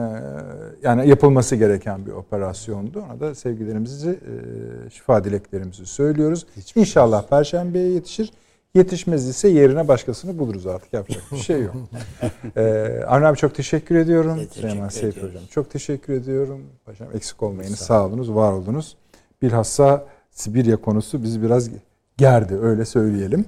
yani 0.82 1.09
yapılması 1.09 1.57
gereken 1.57 2.07
bir 2.07 2.12
operasyondu. 2.12 3.05
Ona 3.11 3.20
da 3.20 3.35
sevgilerimizi, 3.35 4.11
e, 4.11 4.90
şifa 4.90 5.24
dileklerimizi 5.24 5.86
söylüyoruz. 5.86 6.47
İnşallah 6.74 7.28
Perşembe'ye 7.28 7.93
yetişir. 7.93 8.32
Yetişmez 8.74 9.28
ise 9.28 9.49
yerine 9.49 9.89
başkasını 9.89 10.39
buluruz 10.39 10.66
artık. 10.66 10.93
Yapacak 10.93 11.23
bir 11.32 11.36
şey 11.36 11.62
yok. 11.62 11.74
ee, 12.57 13.03
Avni 13.07 13.27
abi 13.27 13.36
çok 13.36 13.55
teşekkür 13.55 13.97
ediyorum. 13.97 14.36
Teşekkür 14.36 14.61
Süleyman 14.61 14.89
Seyfi. 14.89 15.23
Hocam 15.23 15.43
çok 15.51 15.70
teşekkür 15.70 16.12
ediyorum. 16.12 16.61
Paşam 16.85 17.09
eksik 17.15 17.43
olmayınız. 17.43 17.78
Sağ 17.78 18.07
olunuz, 18.07 18.35
var 18.35 18.53
olunuz. 18.53 18.97
Bilhassa 19.43 20.07
Sibirya 20.31 20.77
konusu 20.77 21.23
bizi 21.23 21.43
biraz 21.43 21.70
gerdi 22.16 22.59
öyle 22.62 22.85
söyleyelim. 22.85 23.45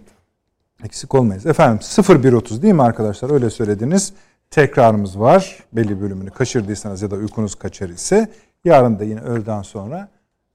Eksik 0.85 1.15
olmayız. 1.15 1.47
Efendim 1.47 1.81
0130 2.23 2.63
değil 2.63 2.75
mi 2.75 2.83
arkadaşlar? 2.83 3.31
Öyle 3.31 3.51
söylediniz. 3.51 4.13
Tekrarımız 4.51 5.21
var. 5.21 5.59
Belli 5.73 6.01
bölümünü 6.01 6.31
kaçırdıysanız 6.31 7.03
ya 7.03 7.11
da 7.11 7.17
uykunuz 7.17 7.55
kaçar 7.55 7.89
ise 7.89 8.29
yarın 8.65 8.99
da 8.99 9.05
yine 9.05 9.21
öğleden 9.21 9.63
sonra 9.63 10.09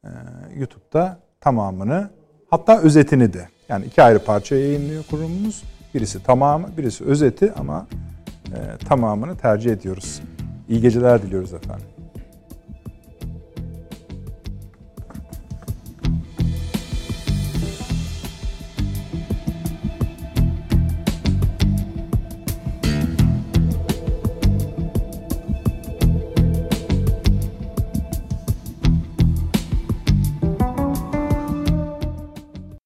e, 0.04 0.10
YouTube'da 0.56 1.20
tamamını 1.42 2.10
hatta 2.50 2.82
özetini 2.82 3.34
de 3.34 3.50
yani 3.70 3.86
iki 3.86 4.04
ayrı 4.04 4.20
parça 4.20 4.56
yayınlıyor 4.56 5.04
kurumumuz. 5.10 5.64
Birisi 5.94 6.24
tamamı, 6.24 6.78
birisi 6.78 7.04
özeti 7.04 7.54
ama 7.54 7.88
e, 8.46 8.86
tamamını 8.88 9.38
tercih 9.38 9.72
ediyoruz. 9.72 10.22
İyi 10.70 10.82
geceler 10.82 11.22
diliyoruz 11.22 11.54
efendim. 11.54 11.95